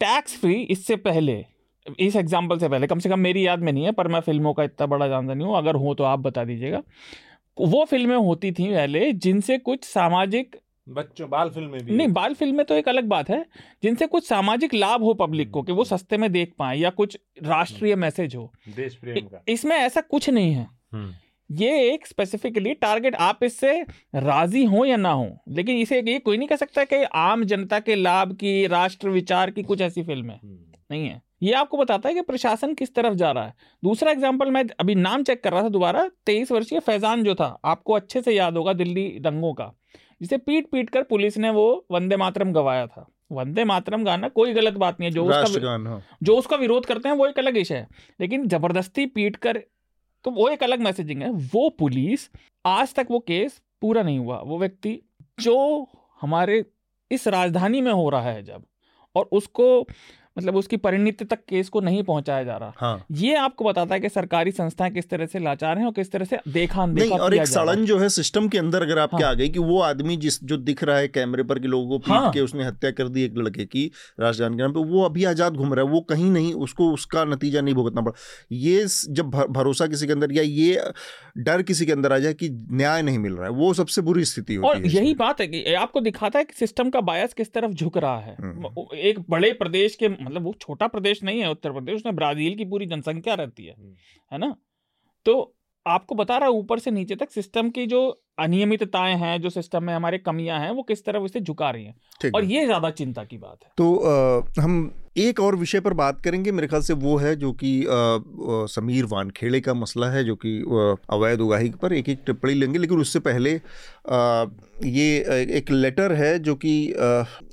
टैक्स 0.00 0.38
फ्री 0.40 0.54
इससे 0.54 0.96
पहले, 0.98 1.44
इस 2.00 2.16
एग्ज़ाम्पल 2.16 2.58
से 2.58 2.68
पहले, 2.68 2.86
कम 2.86 2.98
से 2.98 3.08
कम 3.08 3.18
मेरी 3.20 3.46
याद 3.46 3.60
में 3.60 3.72
नहीं 3.72 3.84
है, 3.84 3.92
पर 3.92 4.08
मैं 4.08 4.20
फ़िल्मों 4.20 4.52
का 4.54 4.64
इतना 4.64 4.86
बड़ा 4.86 5.08
जानता 5.08 5.34
नहीं 5.34 5.46
हूँ। 5.48 5.56
अगर 5.56 5.74
हो 5.76 5.94
तो 5.94 6.04
आप 6.04 6.18
बता 6.18 6.44
दीजिएगा। 6.44 6.82
वो 7.56 7.84
फ़िल्में 7.84 8.16
होती 8.16 8.50
थी 8.52 8.68
पहले 8.68 9.12
जिनसे 9.14 9.58
कुछ 9.58 9.84
सामाजिक 9.84 10.56
बच्चों 10.86 11.28
बाल 11.30 11.50
फ़िल्में 11.50 11.80
भी 11.84 11.94
नहीं 11.96 12.08
बाल 12.08 12.34
फ़िल्में 12.34 12.64
तो 12.66 12.74
एक 12.74 12.88
अलग 12.88 13.04
बात 13.04 13.30
है 13.30 13.44
जिनसे 13.82 14.06
कुछ 14.06 14.26
सामाजिक 14.28 14.74
लाभ 14.74 15.02
हो 15.02 15.14
पब्लिक 15.14 15.50
को 15.50 15.62
कि 15.62 15.72
वो 15.72 15.84
सस्ते 15.84 16.16
में 16.16 16.30
देख 16.32 16.52
पाए 16.58 16.76
या 16.78 16.90
कुछ 16.90 17.18
राष्ट्रीय 17.42 17.94
मैसेज 17.96 18.34
हो। 18.36 18.52
देश 18.76 18.94
प्रेम 18.94 19.26
का। 19.26 19.42
इसमें 19.48 19.76
ऐसा 19.76 20.00
कुछ 20.00 20.28
नहीं 20.30 20.52
है। 20.52 20.66
हम्म। 20.92 21.12
ये 21.50 21.92
एक 21.92 22.06
स्पेसिफिकली 22.06 22.74
टारगेट 22.74 23.14
आप 23.14 23.44
इससे 23.44 23.80
राज़ी 24.14 24.64
हो 24.64 24.84
या 24.84 24.96
ना 24.96 25.10
हो 25.10 25.28
लेकिन 25.48 25.76
इसे 25.76 26.00
ये 26.00 26.18
कोई 26.18 26.36
नहीं 26.36 26.48
कह 26.48 26.56
सकता 26.56 26.84
कि 26.84 27.02
आम 27.14 27.44
जनता 27.44 27.78
के 27.80 27.94
लाभ 27.94 28.32
की 28.32 28.66
राष्ट्र 28.66 29.08
विचार 29.08 29.50
की 29.50 29.62
कुछ 29.62 29.80
ऐसी 29.80 30.02
फ़िल्म 30.02 30.30
है। 30.30 30.40
हम्म। 30.42 30.58
नहीं 30.90 31.08
है। 31.08 31.20
ये 31.42 31.52
आपको 31.52 31.76
बताता 31.76 32.08
है 32.08 32.14
कि 32.14 32.20
प्रशासन 32.20 32.74
किस 32.74 32.94
तरफ़ 32.94 33.14
जा 33.14 33.30
रहा 33.30 33.46
है। 33.46 33.54
दूसरा 33.82 34.10
एग्ज़ाम्पल 34.10 34.50
मैं 34.50 34.64
अभी 34.80 34.94
नाम 34.94 35.22
चेक 35.22 35.42
कर 35.44 35.52
रहा 35.52 35.62
था 35.62 35.68
दोबारा 35.68 36.08
तेईस 36.26 36.52
वर्षीय 36.52 36.80
फैजान 36.80 37.24
जो 37.24 37.34
था 37.34 37.46
आपको 37.64 37.92
अच्छे 37.92 38.22
से 38.22 38.32
याद 38.32 38.56
होगा 38.56 38.72
दिल्ली 38.72 39.08
दंगों 39.20 39.52
का। 39.54 39.72
जिसे 40.20 40.38
पीट 40.38 40.70
पीट 40.70 40.90
कर 40.90 41.02
पुलिस 41.02 41.36
ने 41.38 41.50
वो 41.50 41.86
वंदे 41.90 42.16
मातरम 42.16 42.52
गवाया 42.52 42.86
था। 42.86 43.06
वंदे 43.32 43.64
मातरम 43.64 44.04
गाना 44.04 44.28
कोई 44.28 44.52
गलत 44.52 44.74
बात 44.74 45.00
नहीं 45.00 45.10
है 45.10 45.14
जो 45.14 45.24
उसका 45.24 45.70
हाँ। 45.70 46.02
जो 46.22 46.36
उसका 46.38 46.56
विरोध 46.56 46.86
करते 46.86 47.08
हैं 47.08 47.16
वो 47.16 47.26
एक 47.26 47.38
अलग 47.38 47.54
विषय 47.54 47.74
है। 47.74 47.88
लेकिन 48.20 48.46
ज़बरदस्ती 48.48 49.06
पीट 49.06 49.36
कर 49.36 49.62
तो 50.24 50.30
वो 50.30 50.48
एक 50.48 50.62
अलग 50.62 50.80
मैसेजिंग 50.80 51.22
है। 51.22 51.30
वो 51.30 51.68
पुलिस 51.70 52.28
आज 52.64 52.94
तक 52.94 53.06
वो 53.10 53.18
केस 53.18 53.60
पूरा 53.80 54.02
नहीं 54.02 54.18
हुआ। 54.18 54.38
वो 54.38 54.58
व्यक्ति 54.58 54.98
जो 55.40 55.56
हमारे 56.20 56.64
इस 57.10 57.26
राजधानी 57.28 57.80
में 57.80 57.92
हो 57.92 58.08
रहा 58.10 58.30
है 58.30 58.42
जब 58.42 58.64
और 59.14 59.28
उसको 59.32 59.66
मतलब 60.36 60.56
उसकी 60.56 60.76
परिणति 60.78 61.24
तक 61.24 61.38
केस 61.48 61.68
को 61.68 61.80
नहीं 61.80 62.02
पहुँचाया 62.02 62.44
जा 62.44 62.56
रहा 62.56 62.72
हाँ। 62.76 63.04
ये 63.12 63.34
आपको 63.36 63.64
बताता 63.64 63.94
है 63.94 64.00
कि 64.00 64.08
सरकारी 64.08 64.50
संस्थाएँ 64.52 64.90
किस 64.90 65.08
तरह 65.10 65.26
से 65.26 65.38
लाचार 65.38 65.78
हैं 65.78 65.86
और 65.86 65.92
किस 65.92 66.12
तरह 66.12 66.24
से 66.24 66.38
देखा 66.48 66.86
नहीं 66.86 67.10
और 67.10 67.34
एक 67.34 67.46
सड़न 67.46 67.84
जो 67.84 67.98
है 67.98 68.08
सिस्टम 68.08 68.48
के 68.48 68.58
अंदर 68.58 68.82
अगर 68.82 68.98
आपके 68.98 69.22
हाँ। 69.22 69.30
आ 69.30 69.34
गई 69.34 69.48
कि 69.48 69.58
वो 69.60 69.80
आदमी 69.82 70.16
जिस 70.16 70.42
जो 70.44 70.56
दिख 70.58 70.84
रहा 70.84 70.96
है 70.96 71.08
कैमरे 71.08 71.42
पर 71.42 71.58
कि 71.58 71.68
लोगों 71.68 71.88
को 71.88 71.98
पीट 71.98 72.12
हाँ। 72.12 72.30
के 72.32 72.40
उसने 72.40 72.64
हत्या 72.64 72.90
कर 72.90 73.08
दी 73.08 73.24
एक 73.24 73.38
लड़के 73.38 73.64
की 73.66 73.90
राजधानी 74.20 74.56
के 74.56 74.62
नाम 74.62 74.72
पे 74.72 74.84
वो 74.86 75.04
अभी 75.04 75.24
आज़ाद 75.24 75.56
घूम 75.56 75.74
रहा 75.74 75.84
है 75.84 75.90
वो 75.90 76.00
कहीं 76.06 76.30
नहीं 76.30 76.52
उसको 76.66 76.90
उसका 76.92 77.24
नतीजा 77.26 77.60
नहीं 77.60 77.74
भुगतना 77.74 78.02
पड़ा 78.02 78.12
ये 78.52 78.86
जब 79.10 79.30
भरोसा 79.50 79.86
किसी 79.86 80.06
के 80.06 80.12
अंदर 80.12 80.32
या 80.32 80.42
ये 80.42 80.92
डर 81.38 81.62
किसी 81.62 81.86
के 81.86 81.92
अंदर 81.92 82.12
आ 82.12 82.18
जाए 82.18 82.34
कि 82.34 82.48
न्याय 82.72 83.02
नहीं 83.02 83.18
मिल 83.18 83.32
रहा 83.32 83.44
है 83.44 83.52
वो 83.54 83.72
सबसे 83.74 84.02
बुरी 84.02 84.24
स्थिति 84.24 84.54
होती 84.54 84.80
है 84.80 84.94
यही 84.94 85.14
बात 85.14 85.40
है 85.40 85.46
कि 85.46 85.74
आपको 85.76 86.00
दिखाता 86.00 86.38
है 86.38 86.44
कि 86.44 86.54
सिस्टम 86.56 86.90
का 86.90 87.00
बायस 87.02 87.32
किस 87.32 87.52
तरफ़ 87.52 87.72
झुक 87.72 87.98
रहा 87.98 88.18
है 88.18 88.36
हम्म। 88.40 88.96
एक 89.00 89.18
बड़े 89.30 89.52
प्रदेश 89.54 89.94
के 89.94 90.08
मतलब 90.26 90.42
वो 90.42 90.52
छोटा 90.60 90.86
प्रदेश 90.86 91.22
नहीं 91.22 91.40
है 91.40 91.50
उत्तर 91.50 91.72
प्रदेश 91.72 91.96
उसमें 91.96 92.16
ब्राज़ील 92.16 92.56
की 92.56 92.64
पूरी 92.64 92.86
जनसंख्या 92.86 93.34
रहती 93.34 93.66
है 93.66 93.74
हम्म। 93.74 93.94
है 94.32 94.38
ना 94.38 94.54
तो 95.26 95.34
आपको 95.86 96.14
बता 96.14 96.36
रहा 96.38 96.48
है 96.48 96.54
ऊपर 96.54 96.78
से 96.78 96.90
नीचे 96.90 97.16
तक 97.16 97.30
सिस्टम 97.30 97.70
की 97.70 97.86
जो 97.86 98.00
अनियमितताएँ 98.38 99.16
हैं 99.16 99.40
जो 99.42 99.50
सिस्टम 99.50 99.84
में 99.84 99.94
हमारे 99.94 100.18
कमियाँ 100.18 100.60
हैं 100.60 100.70
वो 100.70 100.82
किस 100.82 101.04
तरह 101.04 101.18
उसे 101.20 101.40
झुका 101.40 101.70
रही 101.70 101.84
हैं? 101.84 101.94
और 102.34 102.44
ये 102.44 102.64
ज़्यादा 102.64 102.90
चिंता 102.92 103.24
की 103.24 103.38
बात 103.38 103.58
है। 103.64 103.70
तो 103.76 103.94
आ, 103.96 104.62
हम 104.62 104.90
एक 105.18 105.38
और 105.40 105.56
विषय 105.56 105.80
पर 105.80 105.92
बात 105.94 106.20
करेंगे 106.20 106.52
मेरे 106.52 106.66
ख्याल 106.68 106.82
से 106.82 106.92
वो 106.94 107.16
है 107.16 107.34
जो 107.36 107.52
कि 107.62 107.70
समीर 108.70 109.04
वानखेड़े 109.04 109.60
का 109.60 109.74
मसला 109.74 110.08
है 110.10 110.24
जो 110.24 110.34
कि 110.36 110.58
अवैध 111.10 111.40
उगाही 111.40 111.70
पर 111.82 111.92
एक 111.92 112.08
एक 112.08 112.22
टिप्पणी 112.26 112.54
लेंगे 112.54 112.78
लेकिन 112.78 112.98
उससे 113.00 113.18
पहले 113.20 113.54
आ, 113.54 114.44
ये 114.84 115.18
एक 115.58 115.70
लेटर 115.70 116.12
है 116.12 116.38
जो 116.38 116.54
कि 116.54 116.72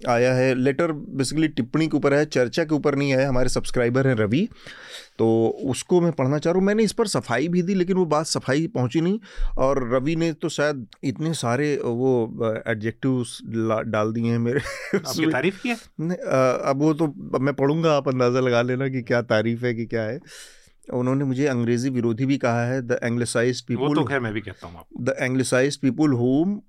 आया 0.10 0.34
है। 0.34 0.54
लेटर 0.56 0.92
बेसिकली 0.92 1.48
टिप्पणी 1.50 1.88
के 1.88 1.98
ऊपर 1.98 2.14
है 2.14 2.26
चर्चा 2.28 2.64
के 2.64 2.76
ऊपर 2.76 2.96
नहीं 2.96 3.12
है 3.12 3.26
हमारे 3.26 3.50
सब्सक्राइबर 3.50 4.08
हैं 4.08 4.16
रवि 4.16 4.48
तो 5.20 5.28
उसको 5.66 6.00
मैं 6.02 6.12
पढ़ना 6.12 6.38
चाह 6.38 6.52
रहा 6.54 6.60
हूँ। 6.60 6.66
मैंने 6.68 6.84
इस 6.84 6.92
पर 6.94 7.08
सफ़ाई 7.08 7.48
भी 7.48 7.62
दी 7.62 7.74
लेकिन 7.74 7.98
वो 7.98 8.06
बात 8.08 8.26
सफ़ाई 8.26 8.68
पहुँची 8.68 9.02
नहीं 9.02 9.20
और 9.58 9.88
रवि 9.94 10.16
ने 10.16 10.32
तो 10.34 10.50
शायद 10.50 10.72
इतने 11.03 11.34
सारे 11.34 11.76
वो 11.78 12.11
एडजेक्टिव्स 12.67 13.38
डाल 13.88 14.11
दिए 14.13 14.32
हैं 14.32 14.39
मेरे। 14.39 14.59
आपकी 14.95 15.26
तारीफ़ 15.26 15.61
किया 15.63 15.76
अब 16.69 16.82
वो 16.82 16.93
तो 16.93 17.07
मैं 17.39 17.53
पढ़ूँगा 17.53 17.93
आप 17.93 18.07
अंदाज़ा 18.07 18.39
लगा 18.39 18.61
लेना 18.61 18.88
कि 18.88 19.01
क्या 19.01 19.21
तारीफ़ 19.32 19.65
है 19.65 19.74
कि 19.74 19.86
क्या 19.86 20.03
है। 20.03 20.19
उन्होंने 20.93 21.26
मुझे 21.26 21.45
अंग्रेज़ी 21.47 21.89
विरोधी 21.89 22.26
भी 22.26 22.38
कहा 22.38 22.65
है 22.65 22.82
द 22.82 22.99
एंग्लिसाइज 23.03 23.61
पीपुल 23.61 23.95
तो 23.95 24.19
मैं 24.19 24.34
भी 24.34 24.41
कहता 24.41 24.67
हूँ 24.67 24.86
the 25.01 25.15
anglicise 25.19 25.78
people 25.78 26.13
whom 26.13 26.59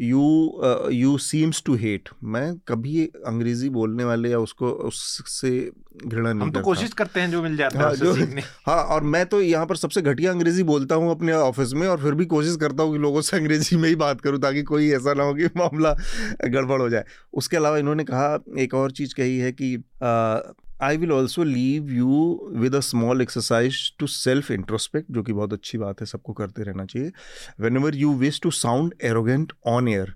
you 0.00 0.60
you 0.92 1.18
seems 1.18 1.62
to 1.66 1.74
hate 1.74 2.08
मैं 2.24 2.58
कभी 2.68 3.04
अंग्रेज़ी 3.06 3.68
बोलने 3.68 4.04
वाले 4.04 4.30
या 4.30 4.38
उसको 4.38 4.70
उससे 4.70 5.72
घृणा 6.06 6.32
नहीं 6.32 6.42
हम 6.42 6.50
तो 6.50 6.60
कोशिश 6.60 6.92
करते 6.92 7.20
हैं 7.20 7.30
जो 7.30 7.42
मिल 7.42 7.56
जाता 7.56 7.78
है 7.78 7.84
हाँ, 7.84 7.94
जो 7.94 8.14
हाँ 8.66 8.84
और 8.84 9.02
मैं 9.02 9.26
तो 9.26 9.40
यहाँ 9.40 9.66
पर 9.66 9.76
सबसे 9.76 10.02
घटिया 10.02 10.30
अंग्रेज़ी 10.30 10.62
बोलता 10.62 10.94
हूँ 10.94 11.10
अपने 11.10 11.32
ऑफ़िस 11.32 11.72
में 11.72 11.88
और 11.88 12.02
फिर 12.02 12.14
भी 12.14 12.26
कोशिश 12.26 12.56
करता 12.56 12.82
हूँ 12.82 12.92
कि 12.92 12.98
लोगों 12.98 13.20
से 13.20 13.36
अंग्रेज़ी 13.36 13.76
में 13.76 13.88
ही 13.88 13.94
बात 13.94 14.20
करूँ 14.20 14.40
ताकि 14.40 14.62
कोई 14.62 14.90
ऐसा 14.90 15.14
ना 15.14 15.22
हो 15.22 15.34
कि 15.34 15.46
मामला 15.46 15.94
गड़बड़ 16.44 16.82
हो 16.82 16.88
जाए। 16.88 17.04
उसके 17.32 17.56
अलावा 17.56 17.78
इन्होंने 17.78 18.04
कहा 18.04 18.38
एक 18.58 18.74
और 18.74 18.90
चीज़ 18.90 19.14
कही 19.14 19.38
है 19.38 19.52
कि 19.52 19.76
I 20.82 20.96
will 20.96 21.12
also 21.12 21.42
leave 21.44 21.90
you 21.92 22.50
with 22.52 22.74
a 22.74 22.80
small 22.80 23.22
exercise 23.22 23.76
to 23.98 24.06
self 24.06 24.50
introspect 24.50 25.10
जो 25.12 25.22
कि 25.22 25.32
बहुत 25.32 25.52
अच्छी 25.52 25.78
बात 25.78 26.00
है, 26.00 26.06
सबको 26.06 26.32
करते 26.32 26.62
रहना 26.62 26.84
चाहिए। 26.84 27.12
Whenever 27.76 27.96
you 27.96 28.12
wish 28.14 28.40
to 28.42 28.50
sound 28.50 28.94
arrogant 29.04 29.52
on 29.66 29.88
air 29.88 30.14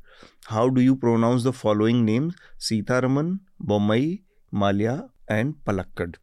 how 0.50 0.68
do 0.68 0.80
you 0.80 0.94
pronounce 0.96 1.46
the 1.46 1.50
following 1.52 2.04
names 2.04 2.34
Sitharaman 2.68 3.38
Bombay 3.62 4.18
Mallya 4.52 5.02
and 5.30 5.54
Palakkad 5.66 6.16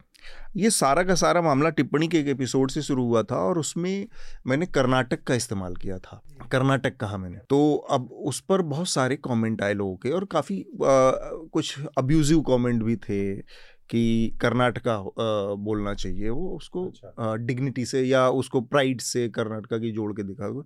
ये 0.57 0.69
सारा 0.69 1.03
का 1.03 1.15
सारा 1.15 1.41
मामला 1.41 1.69
टिप्पणी 1.69 2.07
के 2.07 2.19
एक 2.19 2.27
एपिसोड 2.27 2.71
से 2.71 2.81
शुरू 2.81 3.03
हुआ 3.05 3.21
था 3.23 3.35
और 3.45 3.57
उसमें 3.59 4.07
मैंने 4.47 4.65
कर्नाटक 4.65 5.23
का 5.23 5.35
इस्तेमाल 5.35 5.75
किया 5.75 5.97
था। 5.99 6.21
कर्नाटक 6.51 6.97
कहा 6.97 7.17
मैंने। 7.17 7.37
तो 7.49 7.75
अब 7.91 8.09
उस 8.27 8.39
पर 8.49 8.61
बहुत 8.63 8.87
सारे 8.87 9.15
कमेंट 9.25 9.61
आए 9.61 9.73
लोगों 9.73 9.95
के 9.95 10.09
और 10.09 10.25
काफ़ी 10.25 10.63
कुछ 10.73 11.79
अब्यूजिव 11.97 12.41
कमेंट 12.41 12.83
भी 12.83 12.95
थे। 12.97 13.35
कि 13.89 14.33
कर्नाटका 14.41 15.05
बोलना 15.55 15.93
चाहिए 15.93 16.29
वो 16.29 16.49
उसको 16.49 16.87
अच्छा। 16.87 17.35
डिग्निटी 17.35 17.85
से 17.85 18.03
या 18.03 18.29
उसको 18.29 18.61
प्राइड 18.61 19.01
से 19.01 19.29
कर्नाटका 19.29 19.77
की 19.77 19.91
जोड़ 19.91 20.13
के 20.13 20.23
दिखा 20.23 20.63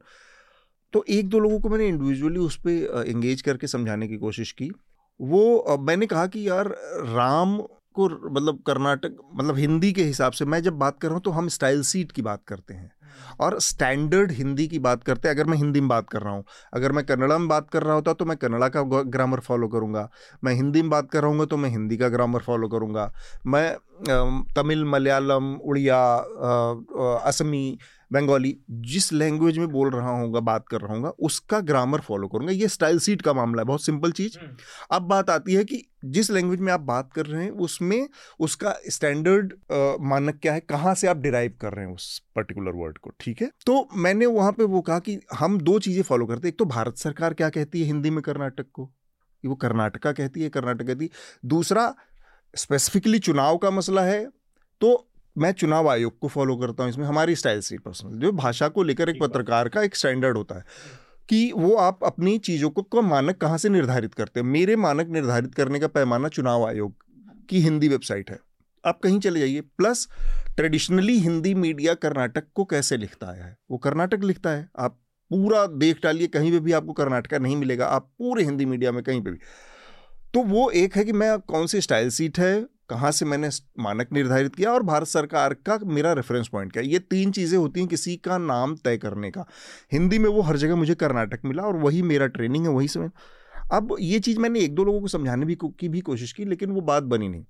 तो 0.94 1.06
एक 1.10 1.30
दो 1.30 1.40
लोगों 1.40 1.60
को 1.60 1.70
मैंने 1.70 1.88
इंडिविजुअली 1.88 2.40
उस 2.40 2.60
पर 2.68 3.04
एंगेज 3.08 3.42
करके 3.42 3.68
समझाने 3.68 4.08
की 4.08 4.18
कोशिश 4.18 4.52
की 4.52 4.72
वो 5.22 5.78
मैंने 5.80 6.06
कहा 6.06 6.28
कि 6.28 6.50
यार 6.50 6.68
राम 7.00 7.64
को 7.98 8.10
मतलब 8.32 8.62
कर्नाटक 8.68 9.18
मतलब 9.34 9.58
हिंदी 9.58 9.92
के 9.94 10.04
हिसाब 10.04 10.32
से 10.32 10.46
मैं 10.46 10.62
जब 10.64 10.78
बात 10.80 11.00
कर 11.00 11.08
रहा 11.08 11.16
हूँ 11.16 11.24
तो 11.24 11.32
हम 11.32 11.48
स्टाइल 11.50 11.82
सीट 11.84 12.12
की 12.12 12.22
बात 12.22 12.44
करते 12.48 12.74
हैं। 12.74 12.92
और 13.42 13.60
स्टैंडर्ड 13.60 14.32
हिंदी 14.32 14.68
की 14.68 14.80
बात 14.80 15.04
करते 15.04 15.28
हैं 15.28 15.36
अगर 15.36 15.46
मैं 15.46 15.58
हिंदी 15.58 15.80
में 15.82 15.90
बात 15.90 16.10
कर 16.10 16.22
रहा 16.22 16.34
हूँ। 16.34 16.44
अगर 16.74 16.92
मैं 16.92 17.04
कन्नड़ा 17.06 17.38
में 17.38 17.48
बात 17.48 17.70
कर 17.70 17.84
रहा 17.84 17.96
होता 17.96 18.14
तो 18.14 18.26
मैं 18.26 18.38
कन्नड़ा 18.38 18.68
का 18.70 18.82
ग्रामर 19.06 19.40
फॉलो 19.40 19.68
करूँगा। 19.68 20.08
मैं 20.44 20.54
हिंदी 20.54 20.82
में 20.82 20.90
बात 20.90 21.10
कर 21.12 21.22
रहा 21.22 21.32
हूँ 21.32 21.46
तो 21.46 21.58
मैं 21.58 21.70
हिंदी 21.70 21.98
का 21.98 22.08
ग्रामर 22.10 22.42
फॉलो 22.42 22.68
करूँगा। 22.68 23.12
मैं 23.46 23.76
तमिल 24.56 24.84
मलयालम 24.86 25.54
उड़िया 25.58 26.02
असमी 27.26 27.78
बंगाली 28.12 28.56
जिस 28.72 29.12
लैंग्वेज 29.14 29.58
में 29.58 29.68
बोल 29.68 29.90
रहा 29.90 30.10
हूँ 30.12 30.42
बात 30.44 30.68
कर 30.68 30.82
रहा 30.82 30.96
हूँ 30.96 31.14
उसका 31.20 31.60
ग्रामर 31.62 32.00
फॉलो 32.00 32.28
करूँगा। 32.28 32.52
ये 32.52 32.68
स्टाइल 32.68 33.00
सीट 33.00 33.22
का 33.22 33.34
मामला 33.34 33.62
है 33.62 33.66
बहुत 33.66 33.84
सिंपल 33.84 34.12
चीज़। 34.12 34.38
हम्म। 34.40 34.56
अब 34.92 35.02
बात 35.02 35.30
आती 35.30 35.54
है 35.54 35.64
कि 35.64 35.84
जिस 36.06 36.30
लैंग्वेज 36.32 36.60
में 36.60 36.72
आप 36.74 36.80
बात 36.82 37.12
कर 37.14 37.26
रहे 37.26 37.44
हैं 37.44 37.52
उसमें 37.52 38.08
उसका 38.40 38.76
स्टैंडर्ड 38.90 39.54
मानक 40.02 40.40
क्या 40.42 40.54
है 40.54 40.60
कहाँ 40.60 40.94
से 40.96 41.08
आप 41.08 41.18
डिराइव 41.18 41.54
कर 41.62 41.74
रहे 41.74 41.86
हैं 41.86 41.94
उस 41.94 42.22
पर्टिकुलर 42.36 42.76
वर्ड 42.76 42.98
को 42.98 43.12
ठीक 43.20 43.42
है? 43.42 43.50
तो 43.66 43.88
मैंने 43.96 44.26
वहाँ 44.26 44.52
पे 44.52 44.64
वो 44.66 44.82
कहा 44.82 45.00
कि 45.00 45.20
हम 45.34 45.60
दो 45.62 45.78
चीज़ें 45.80 46.02
फॉलो 46.04 46.26
करते 46.26 46.48
हैं। 46.48 46.54
एक 46.54 46.60
तो 46.60 46.66
भारत 46.68 46.98
सरकार 46.98 47.34
क्या 47.34 47.50
कहती 47.50 47.82
है 47.82 47.86
हिंदी 47.86 48.10
में 48.10 48.22
कर्नाटक 48.22 48.66
को? 48.74 48.90
वो 49.44 49.56
कर्नाटका 49.56 50.12
कहती 50.12 50.44
है 50.44 50.50
कर्नाटक 50.50 50.88
कहती 50.88 51.06
है। 51.06 51.10
दूसरा 51.46 51.94
स्पेसिफिकली 52.54 53.20
चुनाव 53.20 53.58
का 53.58 53.72
मसला 53.72 54.02
है। 54.02 54.26
तो 54.82 55.08
मैं 55.38 55.52
चुनाव 55.52 55.90
आयोग 55.90 56.20
को 56.20 56.28
फॉलो 56.28 56.56
करता 56.58 56.84
हूँ 56.84 56.92
इसमें 56.92 57.06
हमारी 57.06 57.36
स्टाइल 57.36 57.60
से 57.60 57.78
पर्सनल 57.78 58.20
जो 58.20 58.32
भाषा 58.32 58.68
को 58.68 58.84
लेकर 58.84 59.10
एक 59.10 59.22
पत्रकार 59.22 59.70
का 59.70 59.82
एक 59.82 59.96
स्टैंडर्ड 59.96 60.38
होता 60.38 60.56
है 60.56 60.64
कि 61.30 61.52
वो 61.52 61.76
आप 61.76 62.00
अपनी 62.04 62.38
चीज़ों 62.38 62.70
को, 62.70 62.82
को 62.82 63.02
मानक 63.02 63.38
कहाँ 63.38 63.58
से 63.58 63.70
निर्धारित 63.70 64.14
करते 64.14 64.40
हैं। 64.40 64.48
मेरे 64.48 64.76
मानक 64.76 65.08
निर्धारित 65.08 65.56
करने 65.56 65.80
का 65.80 65.88
पैमाना 65.88 66.28
चुनाव 66.28 66.68
आयोग 66.68 66.96
की 67.50 67.62
हिंदी 67.62 67.88
वेबसाइट 67.88 68.30
है। 68.30 68.40
आप 68.86 69.00
कहीं 69.00 69.20
चले 69.20 69.40
जाइए 69.40 69.62
plus 69.62 70.08
traditionally 70.56 71.20
Hindi 71.20 71.54
media 71.54 71.94
Karnataka 71.94 72.44
को 72.56 72.66
कैसे 72.66 72.98
लिखता 72.98 73.28
आया 73.28 73.46
है? 73.46 73.58
वो 73.72 73.78
कर्नाटक 73.78 74.24
लिखता 74.24 74.50
है। 74.50 74.70
आप 74.80 75.00
पूरा 75.30 75.66
देख 75.66 76.00
डालिए 76.04 76.28
कहीं 76.28 76.52
पे 76.52 76.60
भी 76.60 76.72
आपको 76.72 76.94
कर्नाटका 76.94 77.38
नहीं 77.38 77.56
मिलेगा 77.58 77.86
आप 77.86 78.12
पूरे 78.20 78.44
हिंदी 78.44 78.66
मीडिया 78.66 78.92
में 78.92 79.04
कहीं 79.04 79.22
पे 79.22 79.32
भी। 79.32 79.38
तो 80.34 80.44
वो 80.44 80.70
एक 80.70 80.96
है 80.96 81.04
कि 81.04 81.12
मैं 81.12 81.40
कौन 81.40 81.68
सी 81.68 81.82
स्टाइल 81.82 82.10
सीट 82.10 82.40
है 82.40 82.77
कहाँ 82.90 83.12
से 83.12 83.26
मैंने 83.26 83.50
मानक 83.80 84.12
निर्धारित 84.14 84.56
किया 84.56 84.72
और 84.74 84.84
भारत 84.84 85.08
सरकार 85.08 85.54
का 85.66 85.78
मेरा 85.86 86.14
रेफरेंस 86.14 86.48
पॉइंट 86.48 86.72
क्या 86.74 86.84
ये 86.84 87.00
तीन 87.02 87.32
चीज़ें 87.32 87.58
होती 87.58 87.80
हैं 87.80 87.90
किसी 87.90 88.16
का 88.18 88.38
नाम 88.38 88.76
तय 88.76 88.98
करने 88.98 89.32
का। 89.32 89.46
हिंदी 89.92 90.20
में 90.20 90.30
वो 90.30 90.42
हर 90.42 90.58
जगह 90.58 90.76
मुझे 90.76 90.96
कर्नाटक 90.96 91.46
मिला 91.46 91.64
और 91.64 91.78
वही 91.78 92.02
मेरा 92.04 92.28
ट्रेनिंग 92.28 92.66
है, 92.66 92.72
वही 92.72 92.88
से 92.88 93.10
अब 93.72 93.96
ये 94.00 94.20
चीज़ 94.20 94.40
मैंने 94.40 94.60
एक 94.60 94.76
दो 94.76 94.84
लोगों 94.84 95.02
को 95.02 95.08
समझाने 95.08 95.46
भी 95.46 95.58
की 95.62 95.90
भी 95.90 96.02
कोशिश 96.02 96.32
की, 96.32 96.46
लेकिन 96.46 96.72
वो 96.72 96.82
बात 96.84 97.04
बनी 97.06 97.28
नहीं। 97.30 97.44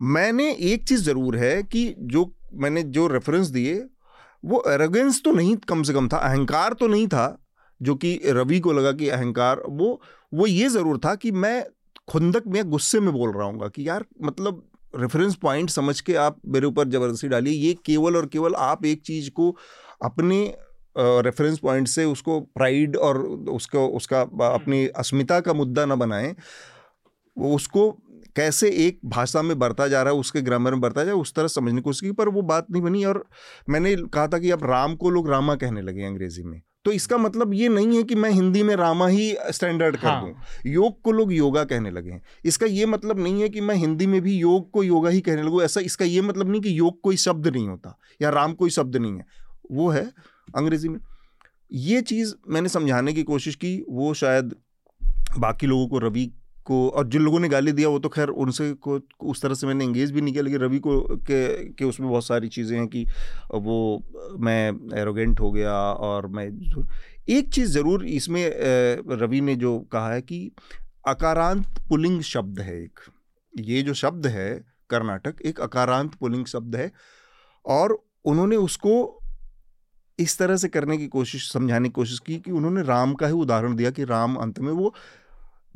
मैंने 0.00 0.50
एक 0.52 0.86
चीज़ 0.88 1.02
ज़रूर 1.02 1.36
है 1.36 1.62
कि 1.62 1.94
जो 1.98 2.30
मैंने 2.54 2.82
जो 2.84 3.06
रेफरेंस 3.08 3.46
दिए, 3.48 3.74
वो 4.44 4.62
एरोगेंस 4.68 5.22
तो 5.24 5.32
नहीं 5.32 5.56
कम 5.58 5.82
से 5.82 5.92
कम 5.92 6.08
था, 6.08 6.16
अहंकार 6.18 6.72
तो 6.72 6.86
नहीं 6.88 7.06
था, 7.08 7.38
जो 7.80 7.94
कि 7.94 8.20
रवि 8.26 8.60
को 8.60 8.72
लगा 8.72 8.92
कि 8.92 9.08
अहंकार, 9.08 9.62
वो 9.68 10.00
वो 10.32 10.46
ये 10.46 10.68
ज़रूर 10.68 10.98
था 10.98 11.14
कि 11.14 11.30
मैं 11.32 11.64
खुंदक 12.08 12.46
में 12.46 12.62
गुस्से 12.70 13.00
में 13.00 13.12
बोल 13.12 13.32
रहा 13.32 13.46
हूँ 13.46 13.68
कि 13.70 13.88
यार 13.88 14.04
मतलब 14.22 14.62
रेफरेंस 14.94 15.34
पॉइंट 15.36 15.70
समझ 15.70 16.00
के 16.00 16.14
आप 16.16 16.36
मेरे 16.46 16.66
ऊपर 16.66 16.88
ज़बरदस्ती 16.88 17.28
डालिए। 17.28 17.52
ये 17.54 17.74
केवल 17.86 18.16
और 18.16 18.26
केवल 18.26 18.54
आप 18.54 18.84
एक 18.86 19.02
चीज़ 19.02 19.30
को 19.30 19.50
अपने 20.04 20.44
रेफरेंस 20.96 21.58
पॉइंट 21.58 21.88
से 21.88 22.04
उसको 22.04 22.40
प्राइड 22.40 22.96
और 22.96 23.18
उसको 23.50 23.86
उसका 23.96 24.20
अपनी 24.48 24.86
अस्मिता 24.88 25.40
का 25.40 25.52
मुद्दा 25.52 25.84
ना 25.86 25.94
बनाएँ। 25.94 26.34
वो 27.36 27.54
उसको 27.54 27.90
कैसे 28.36 28.68
एक 28.86 28.98
भाषा 29.04 29.42
में 29.42 29.58
बढ़ता 29.58 29.86
जा 29.88 30.02
रहा 30.02 30.12
है 30.12 30.20
उसके 30.20 30.40
ग्रामर 30.40 30.70
में 30.70 30.80
बढ़ता 30.80 31.04
जाए 31.04 31.14
उस 31.14 31.32
तरह 31.34 31.48
समझने 31.48 31.76
की 31.76 31.82
कोशिश 31.82 32.00
की 32.00 32.12
पर 32.12 32.28
वो 32.28 32.42
बात 32.42 32.66
नहीं 32.70 32.82
बनी। 32.82 33.04
और 33.04 33.24
मैंने 33.68 33.94
कहा 33.96 34.26
था 34.28 34.38
कि 34.38 34.50
अब 34.50 34.64
राम 34.64 34.94
को 34.96 35.10
लोग 35.10 35.30
रामा 35.30 35.54
कहने 35.56 35.82
लगे 35.82 36.04
अंग्रेज़ी 36.04 36.42
में। 36.42 36.60
तो 36.84 36.92
इसका 36.92 37.18
मतलब 37.18 37.54
ये 37.54 37.68
नहीं 37.68 37.96
है 37.96 38.02
कि 38.02 38.14
मैं 38.14 38.30
हिंदी 38.30 38.62
में 38.62 38.76
रामा 38.76 39.06
ही 39.06 39.36
स्टैंडर्ड 39.50 39.96
कर 39.96 40.08
हाँ। 40.08 40.20
दूँ। 40.20 40.34
योग 40.66 41.00
को 41.02 41.12
लोग 41.12 41.32
योगा 41.32 41.64
कहने 41.64 41.90
लगे 41.90 42.10
हैं। 42.10 42.22
इसका 42.44 42.66
ये 42.66 42.86
मतलब 42.86 43.18
नहीं 43.18 43.42
है 43.42 43.48
कि 43.48 43.60
मैं 43.60 43.74
हिंदी 43.74 44.06
में 44.06 44.20
भी 44.20 44.36
योग 44.36 44.70
को 44.70 44.82
योगा 44.82 45.10
ही 45.10 45.20
कहने 45.20 45.42
लगूँ। 45.42 45.62
ऐसा 45.62 45.80
इसका 45.80 46.04
ये 46.04 46.20
मतलब 46.20 46.50
नहीं 46.50 46.60
कि 46.60 46.78
योग 46.78 47.00
कोई 47.00 47.16
शब्द 47.16 47.46
नहीं 47.46 47.68
होता 47.68 47.98
या 48.22 48.30
राम 48.30 48.52
कोई 48.52 48.70
शब्द 48.70 48.96
नहीं 48.96 49.12
है। 49.12 49.26
वो 49.72 49.88
है 49.88 50.12
अंग्रेज़ी 50.56 50.88
में। 50.88 51.00
ये 51.72 52.02
चीज़ 52.02 52.34
मैंने 52.48 52.68
समझाने 52.68 53.12
की 53.12 53.22
कोशिश 53.22 53.54
की 53.54 53.84
वो 53.88 54.14
शायद 54.14 54.54
बाकी 55.38 55.66
लोगों 55.66 55.88
को 55.88 55.98
रवि 55.98 56.32
को, 56.66 56.88
और 56.88 57.08
जिन 57.08 57.22
लोगों 57.22 57.40
ने 57.40 57.48
गाली 57.48 57.72
दिया, 57.72 57.88
वो 57.88 57.98
तो 57.98 58.08
खैर 58.08 58.28
उनसे 58.28 58.72
को, 58.78 58.98
उस 59.22 59.42
तरह 59.42 59.54
से 59.54 59.66
मैंने 59.66 59.84
इंगेज 59.84 60.10
भी 60.10 60.20
नहीं 60.20 60.32
किया, 60.32 60.42
लेकिन 60.42 60.60
रवि 60.60 60.78
को, 60.78 61.00
के 61.00 61.72
के 61.72 61.84
उसमें 61.84 62.08
बहुत 62.08 62.26
सारी 62.26 62.48
चीज़ें 62.48 62.76
हैं 62.78 62.86
कि 62.88 63.04
वो, 63.54 64.02
मैं 64.38 64.98
एरोगेंट 64.98 65.40
हो 65.40 65.50
गया 65.52 65.72
और 65.72 66.26
मैं 66.28 66.46
एक 67.28 67.52
चीज़ 67.52 67.70
ज़रूर 67.70 68.04
इसमें 68.06 68.44
रवि 69.10 69.40
ने 69.40 69.54
जो 69.56 69.78
कहा 69.92 70.12
है 70.12 70.22
कि 70.22 70.50
अकारांत 71.06 71.78
पुलिंग 71.88 72.20
शब्द 72.24 72.60
है 72.60 72.80
एक। 72.82 73.00
ये 73.54 73.82
जो 73.82 73.94
शब्द 73.94 74.26
है 74.26 74.54
कर्नाटक, 74.90 75.42
एक 75.42 75.60
अकारांत 75.60 76.14
पुलिंग 76.14 76.46
शब्द 76.46 76.76
है, 76.76 76.90
और 77.64 77.98
उन्होंने 78.24 78.56
उसको 78.58 79.20
इस 80.18 80.38
तरह 80.38 80.56
से 80.56 80.68
करने 80.68 80.96
की 80.98 81.06
कोशिश, 81.08 81.50
समझाने 81.52 81.88
की 81.88 81.92
कोशिश 81.92 82.18
की 82.18 82.38
कि 82.38 82.50
उन्होंने 82.50 82.82
राम 82.82 83.14
का 83.14 83.26
ही 83.26 83.32
उदाहरण 83.34 83.74
दिया 83.76 83.90
कि 83.90 84.04
राम 84.04 84.34
अंत 84.36 84.58
में 84.58 84.72
वो 84.72 84.94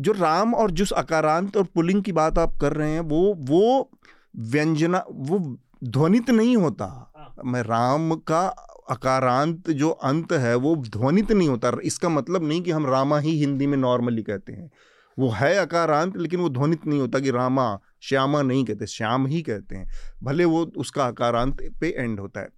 जो 0.00 0.12
राम 0.12 0.54
और 0.54 0.70
जिस 0.70 0.92
अकारांत 0.92 1.56
और 1.56 1.64
पुलिंग 1.64 2.02
की 2.02 2.12
बात 2.12 2.38
आप 2.38 2.56
कर 2.60 2.72
रहे 2.72 2.90
हैं 2.90 3.00
वो 3.00 3.34
वो 3.38 3.90
व्यंजना 4.36 5.04
वो 5.10 5.58
ध्वनित 5.84 6.30
नहीं 6.30 6.56
होता। 6.56 6.84
हाँ। 6.84 7.34
मैं 7.44 7.62
राम 7.62 8.14
का 8.14 8.46
अकारांत 8.90 9.70
जो 9.70 9.90
अंत 9.90 10.32
है 10.32 10.54
वो 10.54 10.76
ध्वनित 10.76 11.32
नहीं 11.32 11.48
होता। 11.48 11.72
इसका 11.82 12.08
मतलब 12.08 12.44
नहीं 12.44 12.62
कि 12.62 12.70
हम 12.70 12.86
रामा 12.86 13.18
ही 13.18 13.38
हिंदी 13.38 13.66
में 13.66 13.76
नॉर्मली 13.78 14.22
कहते 14.22 14.52
हैं। 14.52 14.70
वो 15.18 15.30
है 15.30 15.54
अकारांत 15.54 16.16
लेकिन 16.16 16.40
वो 16.40 16.48
ध्वनित 16.48 16.86
नहीं 16.86 17.00
होता 17.00 17.18
कि 17.18 17.30
रामा 17.30 17.78
श्यामा 18.02 18.42
नहीं 18.42 18.64
कहते 18.64 18.86
श्याम 18.86 19.26
ही 19.26 19.42
कहते 19.42 19.76
हैं। 19.76 19.88
भले 20.22 20.44
वो 20.44 20.64
उसका 20.76 21.06
अकारांत 21.06 21.56
पे 21.80 21.88
एंड 21.88 22.20
होता 22.20 22.40
है। 22.40 22.48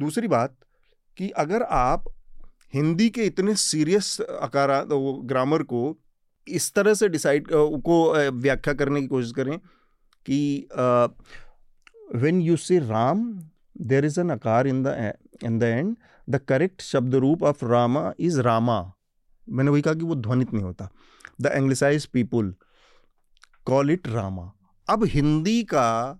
दूसरी 0.00 0.28
बात 0.28 0.56
कि 1.16 1.28
अगर 1.30 1.62
आप 1.62 2.04
हिंदी 2.74 3.08
के 3.08 3.22
इतने 3.22 3.54
सीरियस 3.54 4.20
अकारांत 4.20 4.88
ग्रामर 5.24 5.62
को 5.62 5.98
इस 6.48 6.72
तरह 6.74 6.94
से 6.94 7.08
डिसाइड 7.08 7.48
को 7.52 7.96
व्याख्या 8.32 8.74
करने 8.74 9.00
की 9.00 9.06
कोशिश 9.06 9.32
करें 9.32 9.58
कि 10.26 10.68
व्हेन 12.14 12.40
यू 12.40 12.56
से 12.56 12.78
Ram 12.78 13.24
there 13.80 14.04
is 14.04 14.20
an 14.20 14.30
aakar 14.30 14.66
in 14.66 14.82
the 14.82 15.12
in 15.44 15.58
the 15.58 15.62
and 15.62 15.96
the 16.30 16.40
correct 16.48 16.82
shabd 16.82 17.14
roop 17.14 17.42
of 17.42 17.64
Rama 17.64 18.12
is 18.18 18.40
Rama 18.40 18.80
मैंने 19.48 19.70
वही 19.70 19.82
कहा 19.82 19.94
कि 19.94 20.04
वो 20.04 20.14
ध्वनित 20.14 20.52
नहीं 20.52 20.64
होता। 20.64 20.88
The 21.40 21.46
anglicise 21.46 22.06
people 22.06 22.54
call 23.66 23.90
it 23.90 24.08
Rama 24.08 24.52
अब 24.88 25.04
हिंदी 25.04 25.62
का 25.64 26.18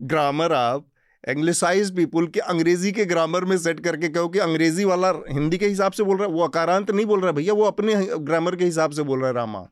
ग्रामर 0.00 0.52
आप 0.52 0.86
एंग्लिसाइज 1.24 1.94
पीपुल 1.96 2.26
के 2.26 2.40
अंग्रेज़ी 2.42 2.92
के 2.92 3.04
ग्रामर 3.04 3.44
में 3.44 3.56
सेट 3.58 3.80
करके 3.80 4.08
कहो 4.08 4.28
कि 4.28 4.38
अंग्रेज़ी 4.40 4.84
वाला 4.84 5.12
हिंदी 5.28 5.58
के 5.58 5.66
हिसाब 5.66 5.92
से 5.92 6.02
बोल 6.02 6.16
रहा 6.16 6.26
है, 6.26 6.32
वो 6.32 6.42
अकारांत 6.42 6.90
नहीं 6.90 7.06
बोल 7.06 7.20
रहा 7.20 7.32
भैया, 7.32 7.52
वो 7.54 7.64
अपने 7.64 7.94
ग्रामर 8.20 8.56
के 8.56 8.64
हिसाब 8.64 8.90
से 8.90 9.02
बोल 9.02 9.20
रहा 9.20 9.28
है 9.28 9.34
रामा। 9.34 9.66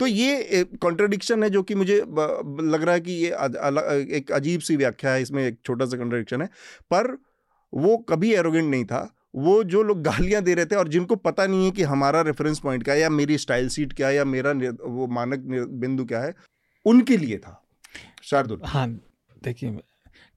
तो 0.00 0.06
ये 0.06 0.64
कॉन्ट्रडिक्शन 0.82 1.42
है 1.42 1.50
जो 1.50 1.62
कि 1.62 1.74
मुझे 1.74 1.96
लग 1.96 2.82
रहा 2.82 2.94
है 2.94 3.00
कि 3.00 3.12
ये 3.14 3.28
एक 4.16 4.32
अजीब 4.32 4.60
सी 4.60 4.76
व्याख्या 4.76 5.12
है, 5.12 5.22
इसमें 5.22 5.46
एक 5.46 5.58
छोटा 5.66 5.86
सा 5.86 5.96
कॉन्ट्रडिक्शन 5.96 6.42
है। 6.42 6.48
पर 6.90 7.16
वो 7.72 7.96
कभी 8.08 8.32
एरोगेंट 8.34 8.70
नहीं 8.70 8.84
था, 8.84 9.08
वो 9.36 9.62
जो 9.64 9.82
लोग 9.82 10.02
गालियाँ 10.02 10.42
दे 10.42 10.54
रहे 10.54 10.66
थे 10.66 10.76
और 10.76 10.88
जिनको 10.88 11.16
पता 11.18 11.46
नहीं 11.46 11.64
है 11.64 11.70
कि 11.70 11.82
हमारा 11.84 12.20
रेफरेंस 12.22 12.58
पॉइंट 12.58 12.84
क्या 12.84 12.94
है, 12.94 13.00
या 13.00 13.10
मेरी 13.10 13.38
स्टाइल 13.38 13.68
सीट 13.68 13.92
क्या 13.92 14.08
है, 14.08 14.14
या 14.14 14.24
मेरा 14.26 14.52
वो 14.82 15.06
मानक 15.08 15.68
बिंदु 15.76 16.04
क्या 16.04 16.20
है, 16.20 16.34
उनके 16.86 17.16
लिए 17.16 17.38
था। 17.38 17.62
शार्दुल। 18.22 18.60
हाँ 18.64 18.88
देखिए 19.42 19.78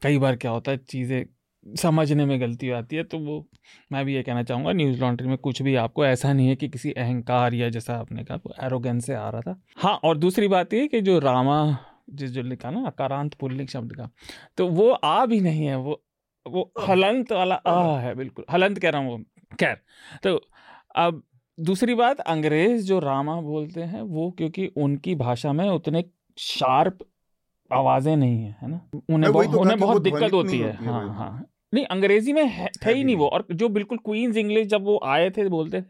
कई 0.03 0.17
बार 0.19 0.35
क्या 0.35 0.51
होता 0.51 0.71
है, 0.71 0.77
चीज़ें 0.79 1.75
समझने 1.77 2.25
में 2.25 2.39
गलती 2.41 2.69
आती 2.71 2.95
है 2.95 3.03
तो 3.03 3.17
वो 3.19 3.45
मैं 3.91 4.03
भी 4.05 4.15
ये 4.15 4.23
कहना 4.23 4.43
चाहूँगा, 4.43 4.71
न्यूज़ 4.71 4.99
लॉन्ड्री 5.01 5.27
में 5.27 5.37
कुछ 5.37 5.61
भी 5.61 5.75
आपको 5.75 6.05
ऐसा 6.05 6.31
नहीं 6.33 6.47
है 6.47 6.55
कि 6.55 6.67
किसी 6.69 6.91
अहंकार 6.93 7.53
या 7.53 7.69
जैसा 7.69 7.95
आपने 7.95 8.23
कहा 8.23 8.37
तो 8.37 8.53
एरोगेंस 8.63 9.05
से 9.05 9.13
आ 9.15 9.29
रहा 9.29 9.41
था। 9.41 9.59
हाँ 9.77 9.93
और 10.03 10.17
दूसरी 10.17 10.47
बात 10.47 10.73
ये 10.73 10.87
कि 10.87 11.01
जो 11.01 11.17
रामा, 11.19 11.77
जिस 12.11 12.31
जो 12.31 12.41
लिखा 12.41 12.69
ना, 12.71 12.85
अकारांत 12.87 13.33
पुल्लिंग 13.33 13.67
शब्द 13.67 13.95
का 13.95 14.09
तो 14.57 14.67
वो 14.69 14.89
आ 14.91 15.25
भी 15.25 15.39
नहीं 15.41 15.65
है, 15.65 15.77
वो 15.77 16.01
वो 16.45 16.71
हलंत 16.81 17.31
वाला 17.31 17.55
आ 17.55 17.99
है, 17.99 18.13
बिल्कुल, 18.15 18.45
हलंत 18.51 18.79
कह 18.79 18.89
रहा 18.89 19.01
हूँ 19.01 19.11
वो, 19.11 19.17
खैर 19.59 19.77
तो 20.23 20.35
अब 20.97 21.23
दूसरी 21.57 21.95
बात, 21.95 22.19
अंग्रेज़ 22.19 22.85
जो 22.85 22.99
रामा 22.99 23.39
बोलते 23.41 23.81
हैं, 23.83 24.01
वो 24.01 24.29
क्योंकि 24.31 24.67
उनकी 24.77 25.15
भाषा 25.15 25.53
में 25.53 25.67
उतने 25.69 26.03
शार्प 26.37 26.99
आवाज़ें 27.73 28.15
नहीं 28.15 28.43
है 28.43 28.55
है 28.61 28.69
ना? 28.69 28.79
उन्हें 29.09 29.31
बहुत 29.33 29.51
तो 29.51 29.59
उन्हें 29.59 29.79
बहुत 29.79 30.01
दिक्कत 30.01 30.33
होती 30.33 30.57
है। 30.59 30.73
हाँ 30.85 31.07
हाँ 31.15 31.45
नहीं 31.73 31.85
अंग्रेज़ी 31.87 32.33
में 32.33 32.67
थे 32.85 32.93
ही 32.93 33.03
नहीं 33.03 33.15
वो 33.15 33.27
और 33.27 33.45
जो 33.51 33.69
बिल्कुल 33.69 33.97
क्वींस 34.05 34.37
इंग्लिश 34.37 34.67
जब 34.67 34.83
वो 34.85 34.99
आए 35.05 35.29
थे 35.29 35.47
बोलते 35.49 35.81
थे 35.81 35.85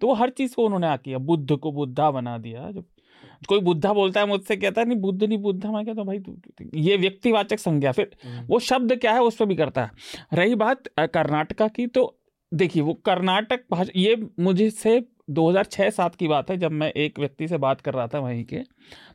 तो 0.00 0.06
वो 0.06 0.14
हर 0.14 0.30
चीज़ 0.30 0.54
को 0.54 0.64
उन्होंने 0.64 0.86
आ 0.86 0.96
किया। 0.96 1.18
बुद्ध 1.20 1.56
को 1.56 1.72
बुद्धा 1.72 2.10
बना 2.10 2.36
दिया। 2.38 2.70
जब 2.70 2.84
कोई 3.48 3.60
बुद्धा 3.60 3.92
बोलता 3.92 4.20
है 4.20 4.26
मुझसे 4.26 4.56
कहता 4.56 4.80
है 4.80 4.86
नहीं 4.88 4.98
बुद्ध 5.00 5.22
नहीं 5.22 5.38
बुद्धा। 5.38 5.70
मैं 5.70 5.84
कहता 5.86 6.00
हूँ 6.00 6.06
भाई 6.06 6.80
ये 6.82 6.96
व्यक्तिवाचक 6.96 7.58
संज्ञा 7.58 7.92
फिर 7.92 8.10
हम्म। 8.24 8.44
वो 8.46 8.58
शब्द 8.60 8.94
क्या 8.96 9.12
है 9.12 9.22
उस 9.22 9.36
पर 9.36 9.46
भी 9.46 9.56
करता 9.56 9.84
है। 9.84 9.90
रही 10.34 10.54
बात 10.54 10.88
कर्नाटका 11.00 11.68
की 11.68 11.86
तो 11.88 12.04
देखिए 12.52 12.82
वो 12.82 12.94
कर्नाटक 13.06 13.64
भाषा 13.70 13.92
ये 13.96 14.16
मुझे 14.40 14.68
से 14.72 14.98
2006-7 15.28 16.14
की 16.14 16.28
बात 16.28 16.50
है, 16.50 16.56
जब 16.56 16.72
मैं 16.72 16.90
एक 16.92 17.18
व्यक्ति 17.18 17.48
से 17.48 17.58
बात 17.58 17.80
कर 17.80 17.94
रहा 17.94 18.06
था 18.06 18.18
वहीं 18.18 18.44
के 18.44 18.60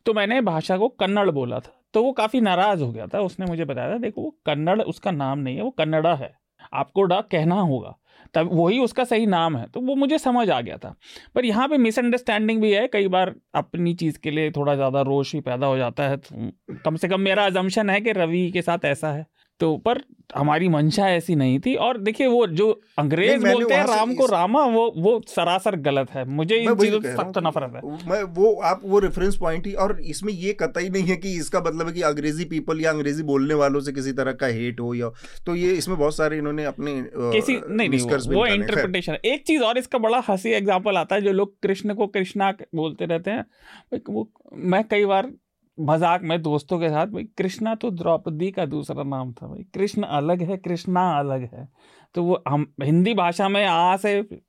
तो 0.05 0.13
मैंने 0.13 0.41
भाषा 0.41 0.77
को 0.77 0.87
कन्नड़ 0.89 1.29
बोला 1.31 1.59
था। 1.59 1.75
तो 1.93 2.03
वो 2.03 2.11
काफ़ी 2.11 2.41
नाराज़ 2.41 2.83
हो 2.83 2.91
गया 2.91 3.07
था। 3.07 3.19
उसने 3.21 3.45
मुझे 3.45 3.65
बताया 3.65 3.93
था, 3.93 3.97
देखो, 3.97 4.21
वो 4.21 4.35
कन्नड़, 4.45 4.81
उसका 4.81 5.11
नाम 5.11 5.39
नहीं 5.39 5.55
है, 5.57 5.63
वो 5.63 5.69
कन्नड़ा 5.69 6.13
है। 6.15 6.31
आपको 6.73 7.03
डा 7.03 7.19
कहना 7.21 7.55
होगा, 7.55 7.95
तब 8.33 8.49
वही 8.53 8.79
उसका 8.79 9.03
सही 9.03 9.25
नाम 9.25 9.57
है। 9.57 9.65
तो 9.67 9.81
वो 9.81 9.95
मुझे 9.95 10.17
समझ 10.17 10.49
आ 10.49 10.59
गया 10.61 10.77
था। 10.77 10.95
पर 11.35 11.45
यहाँ 11.45 11.67
पे 11.67 11.77
मिसअंडरस्टैंडिंग 11.77 12.61
भी 12.61 12.71
है। 12.73 12.87
कई 12.87 13.07
बार 13.07 13.33
अपनी 13.55 13.93
चीज़ 13.93 14.19
के 14.19 14.31
लिए 14.31 14.51
थोड़ा 14.51 14.75
ज़्यादा 14.75 15.01
रोश 15.01 15.33
ही 15.35 15.41
पैदा 15.41 15.67
हो 15.67 15.77
जाता 15.77 16.07
है। 16.09 16.17
तो 16.17 16.51
कम 16.85 16.95
से 16.95 17.07
कम 17.07 17.21
मेरा 17.21 17.45
अजम्पन 17.45 17.89
है 17.89 17.99
कि 18.01 18.11
रवि 18.11 18.49
के 18.51 18.61
साथ 18.61 18.85
ऐसा 18.85 19.11
है। 19.11 19.25
तो 19.59 19.75
पर 19.79 20.01
हमारी 20.35 20.67
मंशा 20.69 21.07
ऐसी 21.09 21.35
नहीं 21.35 21.59
थी। 21.59 21.73
और 21.75 21.97
देखिए 21.99 22.27
वो 22.27 22.45
जो 22.49 22.69
अंग्रेज़ 22.99 23.45
बोलते 23.45 23.73
हैं 23.73 23.85
राम 23.85 24.13
को 24.15 24.25
रामा 24.27 24.63
वो 24.65 24.83
वो 24.97 25.21
सरासर 25.27 25.75
गलत 25.77 26.11
है। 26.11 26.25
मुझे 26.31 26.55
इन 26.55 26.75
चीज़ों 26.75 26.99
से 27.01 27.13
सख्त 27.13 27.37
नफरत 27.45 27.73
है। 27.75 27.81
मैं 28.09 28.21
वो 28.35 28.53
आप 28.63 28.81
वो 28.83 28.99
रेफरेंस 28.99 29.37
पॉइंट 29.37 29.67
ही 29.67 29.73
और 29.75 29.99
इसमें 30.05 30.31
ये 30.33 30.53
कतई 30.61 30.89
नहीं 30.89 31.03
है 31.03 31.15
कि 31.17 31.33
इसका 31.37 31.59
मतलब 31.61 31.87
है 31.87 31.93
कि 31.93 32.01
अंग्रेज़ी 32.03 32.45
पीपल 32.45 32.81
या 32.81 32.91
अंग्रेज़ी 32.91 33.23
बोलने 33.23 33.53
वालों 33.55 33.79
से 33.79 33.91
किसी 33.91 34.11
तरह 34.13 34.33
का 34.35 34.47
हेट 34.49 34.79
हो 34.79 34.93
या 34.93 35.09
तो 35.45 35.55
ये 35.55 35.73
इसमें 35.73 35.97
बहुत 35.97 36.15
सारे 36.15 36.37
इन्होंने 36.37 36.65
अपने 36.65 36.93
किसी 37.17 37.59
नहीं 37.67 37.89
नहीं 37.89 37.99
वो, 37.99 38.33
वो 38.33 38.45
इंटरप्रिटेशन 38.47 39.17
एक 39.25 39.45
चीज़ 39.47 39.63
और 39.63 39.77
इसका 39.77 39.97
बड़ा 39.99 40.23
हँसी 40.29 40.51
एग्ज़ाम्पल 40.53 40.97
आता 40.97 41.15
है 41.15 41.21
जो 41.21 41.31
लोग 41.33 41.59
कृष्ण 41.63 41.93
को 41.93 42.07
कृष्णा 42.09 42.51
बोलते 42.75 43.05
रहते 43.05 43.31
हैं। 43.31 44.01
वो 44.09 44.29
मैं 44.53 44.83
कई 44.87 45.05
बार 45.05 45.31
मज़ाक 45.79 46.21
में 46.23 46.41
दोस्तों 46.41 46.79
के 46.79 46.89
साथ, 46.89 47.07
भाई, 47.07 47.23
कृष्णा 47.23 47.75
तो 47.75 47.91
द्रौपदी 47.91 48.51
का 48.51 48.65
दूसरा 48.65 49.03
नाम 49.03 49.33
था, 49.33 49.47
भाई। 49.47 49.63
कृष्ण 49.73 50.03
अलग 50.03 50.41
है, 50.41 50.57
कृष्णा 50.57 51.19
अलग 51.19 51.41
है। 51.41 51.69
तो 52.15 52.23
वो 52.23 52.43
हम, 52.47 52.73
हिंदी 52.83 53.13
भाषा 53.13 53.49
में 53.49 53.65
आ 53.65 53.97
से 53.97 54.39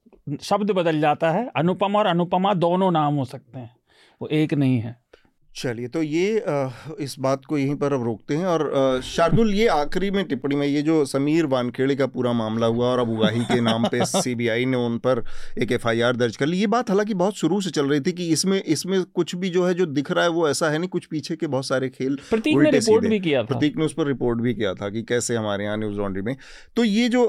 शब्द 0.43 0.71
बदल 0.71 1.01
जाता 1.01 1.31
है। 1.31 1.51
अनुपम 1.57 1.97
और 1.97 2.07
अनुपमा 2.07 2.55
दोनों 2.55 2.91
नाम 2.91 3.15
हो 3.15 3.25
सकते 3.25 3.59
हैं। 3.59 3.77
वो 4.23 4.29
एक 4.29 4.55
नहीं 4.55 4.79
है। 4.79 5.00
चलिए 5.57 5.89
तो 5.89 6.03
ये 6.03 6.45
इस 7.01 7.17
बात 7.19 7.45
को 7.45 7.59
यहीं 7.59 7.75
पर 7.75 7.93
अब 7.93 8.05
रोकते 8.05 8.35
हैं 8.35 8.47
और 8.47 9.01
शार्दुल 9.05 9.55
ये 9.55 9.67
आखिरी 9.67 10.11
में 10.11 10.25
टिप्पणी 10.25 10.57
में 10.57 10.67
ये 10.67 10.83
जो 10.83 11.05
समीर 11.05 11.47
वानखेड़े 11.47 11.97
का 11.97 12.07
पूरा 12.07 12.33
मामला 12.33 12.67
हुआ 12.67 12.87
और 12.87 12.99
अब 12.99 13.11
उगाही 13.11 13.41
के 13.41 13.61
नाम 13.61 13.89
पे 13.89 14.05
सीबीआई 14.05 14.65
ने 14.65 14.77
उन 14.77 14.99
पर 14.99 15.25
एक 15.59 15.73
एफआईआर 15.73 16.17
दर्ज 16.17 16.37
कर 16.37 16.47
ली 16.47 16.59
ये 16.59 16.67
बात 16.67 16.91
हालाँकि 16.91 17.15
बहुत 17.15 17.37
शुरू 17.37 17.61
से 17.61 17.71
चल 17.71 17.87
रही 17.87 18.01
थी 18.01 18.13
कि 18.13 18.29
इसमें 18.29 18.63
इसमें 18.63 19.03
कुछ 19.03 19.35
भी 19.37 19.51
जो 19.51 19.67
है 19.67 19.75
जो 19.75 19.87
दिख 19.87 20.11
रहा 20.13 20.25
है 20.25 20.31
वो 20.31 20.49
ऐसा 20.49 20.71
है 20.71 20.79
नहीं 20.79 20.89
कुछ 20.89 21.07
पीछे 21.07 21.37
के 21.37 21.47
बहुत 21.47 21.67
सारे 21.67 21.89
खेल 21.89 22.19
प्रतीक 22.31 22.59
ने 22.59 22.71
रिपोर्ट 22.71 23.07
भी 23.07 23.21
किया 23.21 23.43
था। 23.43 23.47
प्रतीक 23.47 23.77
ने 23.77 23.85
उस 23.85 23.93
पर 23.93 24.07
रिपोर्ट 24.07 24.41
भी 24.41 24.55
किया 24.55 24.75
था 24.75 24.89
कि 24.91 25.03
कैसे 25.03 25.37
हमारे 25.37 25.65
यहाँ 25.65 25.77
न्यूज़ 25.77 25.97
लॉन्ड्री 25.97 26.23
में। 26.23 26.37
तो 26.77 26.85
ये 26.85 27.09
जो 27.09 27.27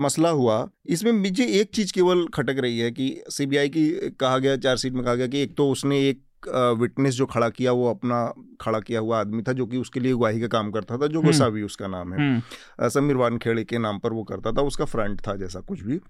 मसला 0.00 0.28
हुआ 0.28 0.68
इसमें 0.86 1.12
मुझे 1.12 1.44
एक 1.44 1.70
चीज़ 1.74 1.92
केवल 1.92 2.26
खटक 2.26 2.56
रही 2.58 2.78
है 2.78 2.90
कि 2.90 3.22
सीबीआई 3.28 3.68
की 3.68 3.90
कहा 4.20 4.38
गया 4.38 4.56
चार्जशीट 4.56 4.92
में 4.92 5.04
कहा 5.04 5.14
गया 5.14 5.26
कि 5.26 5.42
एक 5.42 5.56
तो 5.56 5.70
उसने 5.70 6.08
एक 6.08 6.22
विटनेस 6.48 7.14
जो 7.14 7.26
खड़ा 7.26 7.48
किया 7.48 7.72
वो 7.72 7.90
अपना 7.90 8.34
खड़ा 8.60 8.80
किया 8.80 9.00
हुआ 9.00 9.20
आदमी 9.20 9.42
था 9.42 9.52
जो 9.52 9.66
कि 9.66 9.76
उसके 9.76 10.00
लिए 10.00 10.12
गवाही 10.12 10.40
का 10.40 10.46
काम 10.46 10.70
करता 10.70 10.98
था 10.98 11.06
जो 11.06 11.18
हम्म। 11.18 11.28
गोसावी 11.28 11.62
उसका 11.62 11.86
नाम 11.86 12.12
है। 12.12 12.18
हम्म। 12.18 12.88
समीर 12.88 13.16
वानखेड़े 13.16 13.64
के 13.64 13.78
नाम 13.78 13.98
पर 13.98 14.12
वो 14.12 14.24
करता 14.24 14.52
था 14.52 14.62
उसका 14.62 14.84
फ्रंट 14.84 15.20
था 15.28 15.34
जैसा 15.36 15.60
कुछ 15.60 15.82
भी। 15.82 16.00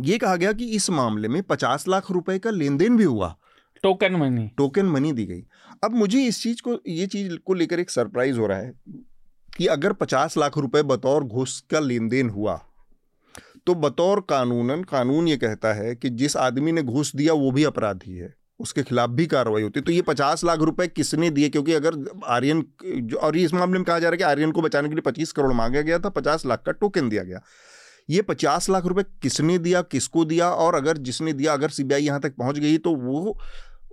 ये 0.00 0.18
कहा 0.18 0.36
गया 0.36 0.52
कि 0.52 0.64
इस 0.70 0.90
मामले 0.90 1.28
में 1.28 1.42
पचास 1.42 1.88
लाख 1.88 2.10
रुपए 2.10 2.38
का 2.38 2.50
लेन 2.50 2.76
देन 2.76 2.96
भी 2.96 3.04
हुआ। 3.04 3.36
टोकन 3.82 4.12
मनी 4.12 4.50
टोकन 4.56 4.86
मनी 4.86 5.12
दी 5.12 5.24
गई। 5.24 5.42
अब 5.84 5.90
मुझे 5.90 6.24
इस 6.26 6.42
चीज़ 6.42 6.62
को 6.62 6.78
ये 6.86 7.06
चीज़ 7.06 7.36
को 7.36 7.54
लेकर 7.54 7.80
एक 7.80 7.90
सरप्राइज़ 7.90 8.38
हो 8.38 8.46
रहा 8.46 8.58
है 8.58 8.72
कि 9.56 9.66
अगर 9.66 9.92
पचास 9.92 10.36
लाख 10.36 10.58
रुपए 10.58 10.82
बतौर 10.82 11.24
घुस 11.24 11.60
का 11.70 11.80
लेन 11.80 12.08
देन 12.08 12.30
हुआ 12.30 12.64
तो 13.66 13.74
बतौर 13.74 14.20
कानूनन 14.20 14.82
कानून 14.82 15.28
ये 15.28 15.36
कहता 15.36 15.72
है 15.72 15.94
कि 15.96 16.10
जिस 16.10 16.36
आदमी 16.36 16.72
ने 16.72 16.82
घूस 16.82 17.16
दिया 17.16 17.32
वो 17.32 17.50
भी 17.50 17.64
अपराधी 17.64 18.16
है। 18.16 18.34
उसके 18.60 18.82
खिलाफ 18.82 19.10
भी 19.10 19.26
कार्रवाई 19.26 19.62
होती 19.62 19.80
तो 19.80 19.92
ये 19.92 20.02
पचास 20.02 20.44
लाख 20.44 20.58
रुपए 20.60 20.86
किसने 20.88 21.30
दिए? 21.30 21.48
क्योंकि 21.48 21.72
अगर 21.72 21.96
आर्यन 22.26 22.64
जो 22.84 23.16
और 23.16 23.36
इस 23.36 23.54
मामले 23.54 23.78
में 23.78 23.84
कहा 23.84 23.98
जा 23.98 24.08
रहा 24.08 24.12
है 24.12 24.16
कि 24.16 24.24
आर्यन 24.24 24.52
को 24.52 24.62
बचाने 24.62 24.88
के 24.88 24.94
लिए 24.94 25.02
पच्चीस 25.02 25.32
करोड़ 25.32 25.52
मांगा 25.52 25.80
गया 25.80 25.98
था, 25.98 26.08
पचास 26.08 26.46
लाख 26.46 26.62
का 26.66 26.72
टोकन 26.72 27.08
दिया 27.08 27.22
गया। 27.24 27.40
ये 28.08 28.22
पचास 28.22 28.68
लाख 28.70 28.86
रुपए 28.86 29.02
किसने 29.22 29.58
दिया, 29.58 29.82
किसको 29.82 30.24
दिया? 30.24 30.50
और 30.50 30.74
अगर 30.74 30.98
जिसने 30.98 31.32
दिया, 31.32 31.52
अगर 31.52 31.68
सीबीआई 31.68 32.02
यहाँ 32.02 32.20
तक 32.20 32.36
पहुँच 32.36 32.58
गई 32.58 32.78
तो 32.78 32.94
वो 32.96 33.38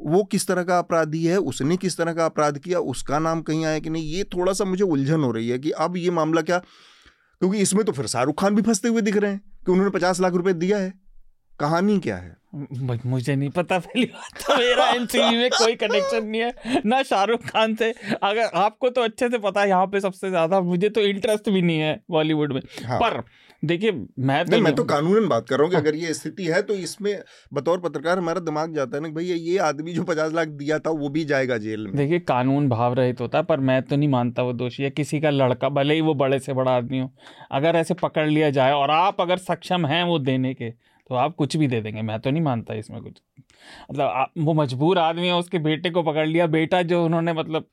वो 0.04 0.24
किस 0.24 0.48
तरह 0.48 0.64
का 0.64 0.78
अपराधी 0.80 1.24
है? 1.26 1.38
उसने 1.38 1.78
किस 1.78 1.98
तरह 1.98 2.14
का 2.14 2.26
अपराध 2.26 2.58
किया? 2.58 2.80
उसका 2.80 3.20
नाम 3.20 3.42
कहीं 3.42 3.66
आया 3.66 3.80
कि 3.80 3.90
नहीं? 3.90 4.14
ये 4.14 4.24
थोड़ा 4.24 4.54
सा 4.54 4.66
मुझे 4.66 4.84
उलझन 4.84 5.24
हो 5.24 5.32
रही 5.32 5.50
है 5.50 5.60
कि 5.60 5.72
अब 5.72 5.98
ये 5.98 6.12
मामला 6.12 6.42
क्या? 6.42 6.58
क्योंकि 6.58 7.58
इसमें 7.58 7.84
तो 7.86 7.92
फिर 7.92 8.08
शाहरुख 8.08 8.42
खान 8.42 8.56
भी 8.56 8.62
फंसते 8.62 8.88
हुए 8.88 9.02
दिख 9.02 9.18
रहे 9.18 9.32
हैं 9.32 9.42
कि 9.66 9.72
उन्होंने 9.72 9.92
पचास 9.92 10.20
लाख 10.22 10.34
रुपए 10.34 10.54
दिया 10.54 10.78
है। 10.78 10.94
कहानी 11.60 12.00
क्या 12.00 12.16
है? 12.18 12.36
मुझे 13.06 13.36
नहीं 13.36 13.50
पता 13.50 13.78
पहली 13.80 14.06
बात 14.06 14.42
तो 14.42 14.56
मेरा 14.58 14.88
एनसीबी 14.96 15.38
में 15.38 15.50
कोई 15.52 15.76
कनेक्शन 15.76 16.26
नहीं 16.26 16.42
है 16.42 16.82
ना 16.86 17.02
शाहरुख 17.04 17.46
खान 17.46 17.76
से। 17.76 17.94
अगर 18.24 18.50
आपको 18.56 18.90
तो 18.90 19.02
अच्छे 19.04 19.30
से 19.30 19.38
पता 19.40 19.62
है 19.62 19.70
यहाँ 19.70 19.88
पे 19.88 20.00
सबसे 20.00 20.30
ज़्यादा 20.30 20.60
मुझे 20.64 20.90
तो 20.90 21.02
इंटरेस्ट 21.04 21.50
भी 21.50 21.62
नहीं 21.62 21.80
है 21.80 22.00
बॉलीवुड 22.12 22.54
में। 22.54 22.62
हाँ। 22.86 23.00
पर 23.00 23.24
देखिए 23.64 23.92
मैं 24.20 24.46
तो 24.46 24.60
मैं 24.60 24.74
तो 24.76 24.84
कानूनन 24.86 25.28
बात 25.28 25.48
कर 25.50 25.58
रहा 25.58 25.64
हूँ 25.64 25.72
कि 25.72 25.76
हाँ। 25.76 25.84
अगर 25.84 25.96
ये 25.96 26.14
स्थिति 26.14 26.46
है 26.46 26.62
तो 26.62 26.74
इसमें 26.76 27.14
बतौर 27.54 27.80
पत्रकार 27.80 28.18
हमारा 28.18 28.40
दिमाग 28.42 28.74
जाता 28.76 28.98
है 28.98 29.04
ना 29.04 29.10
भैया 29.10 29.36
ये 29.38 29.58
आदमी 29.68 29.94
जो 29.94 30.04
पचास 30.04 30.34
लाख 30.34 30.48
दिया 30.56 30.80
था 30.80 30.90
वो 30.92 31.10
भी 31.10 31.26
जाएगा 31.26 31.58
जेल 31.58 31.86
में। 31.88 31.96
देखिए 31.96 32.20
कानून 32.22 32.70
भाव 32.70 32.94
रहित 32.94 33.22
होता 33.22 33.38
है 33.38 33.44
पर 33.44 33.60
मैं 33.62 33.82
तो 33.82 33.96
नहीं 33.96 34.10
मानता 34.10 34.44
वो 34.44 34.54
दोषी 34.56 34.84
है। 34.84 34.90
किसी 34.92 35.20
का 35.20 35.30
लड़का 35.32 35.70
भले 35.72 35.94
ही 35.94 36.02
वो 36.02 36.14
बड़े 36.16 36.40
से 36.40 36.54
बड़ा 36.54 36.72
आदमी 36.74 37.00
हो 37.00 37.12
अगर 37.52 37.76
ऐसे 37.76 37.94
पकड़ 37.96 38.28
लिया 38.28 38.50
जाए 38.52 38.72
और 38.74 38.92
आप 38.94 39.22
अगर 39.22 39.38
सक्षम 39.44 39.86
हैं 39.86 40.04
वो 40.04 40.20
देने 40.22 40.54
के 40.54 40.74
तो 41.10 41.16
आप 41.16 41.36
कुछ 41.36 41.56
भी 41.58 41.68
दे 41.68 41.82
देंगे, 41.82 42.02
मैं 42.02 42.20
तो 42.20 42.32
नहीं 42.32 42.42
मानता 42.42 42.74
इसमें 42.74 43.02
कुछ। 43.02 43.22
मतलब 43.92 44.06
आप 44.06 44.32
वो 44.38 44.54
मजबूर 44.54 44.98
आदमी 44.98 45.28
है, 45.28 45.36
उसके 45.36 45.60
बेटे 45.60 45.90
को 45.90 46.04
पकड़ 46.04 46.28
लिया। 46.28 46.48
बेटा 46.48 46.82
जो 46.82 47.04
उन्होंने 47.06 47.34
मतलब 47.34 47.68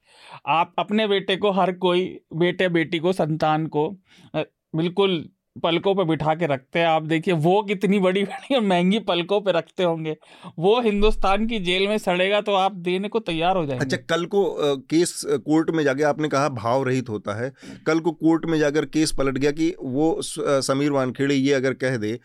आप 0.46 0.74
अपने 0.78 1.06
बेटे 1.08 1.36
को, 1.36 1.50
हर 1.50 1.72
कोई 1.72 2.04
बेटे, 2.34 2.68
बेटी 2.68 2.98
को, 2.98 3.12
संतान 3.12 3.66
को 3.66 3.88
बिल्कुल 4.36 5.24
पलकों 5.62 5.94
पे 5.94 6.04
बिठा 6.04 6.34
के 6.34 6.46
रखते 6.46 6.78
हैं। 6.78 6.86
आप 6.86 7.02
देखिए, 7.02 7.34
वो 7.34 7.62
कितनी 7.62 7.98
बड़ी 7.98 8.22
बड़ी 8.24 8.54
और 8.54 8.60
महँगी 8.60 8.98
पलकों 8.98 9.40
पे 9.40 9.52
रखते 9.52 9.82
होंगे। 9.82 10.16
वो 10.58 10.80
हिंदुस्तान 10.80 11.46
की 11.46 11.58
जेल 11.58 11.86
में 11.88 11.96
सड़ेगा 11.98 12.40
तो 12.40 12.54
आप 12.54 12.74
देने 12.86 13.08
को 13.08 13.20
तैयार 13.20 13.56
हो 13.56 13.64
जाएँगे। 13.66 13.84
अच्छा 13.84 13.96
कल 14.08 14.24
को 14.26 14.44
केस 14.90 15.20
कोर्ट 15.26 15.70
में 15.70 15.82
जाके 15.84 16.02
आपने 16.02 16.28
कहा 16.28 16.48
भाव 16.48 16.82
रहित 16.82 17.08
होता 17.08 17.34
है। 17.34 17.52
कल 17.86 18.00
को 18.00 18.12
कोर्ट 18.12 18.46
में 18.46 18.58
जाकर 18.58 18.84
केस 18.86 19.12
पलट 19.12 19.38
गया 19.38 19.50
कि 19.50 19.74
वो 19.80 20.16
समीर 20.22 20.90
वानखेड़े 20.90 21.34
ये 21.34 21.52
अगर 21.52 21.74
कह 21.74 21.96
दे 21.96 22.18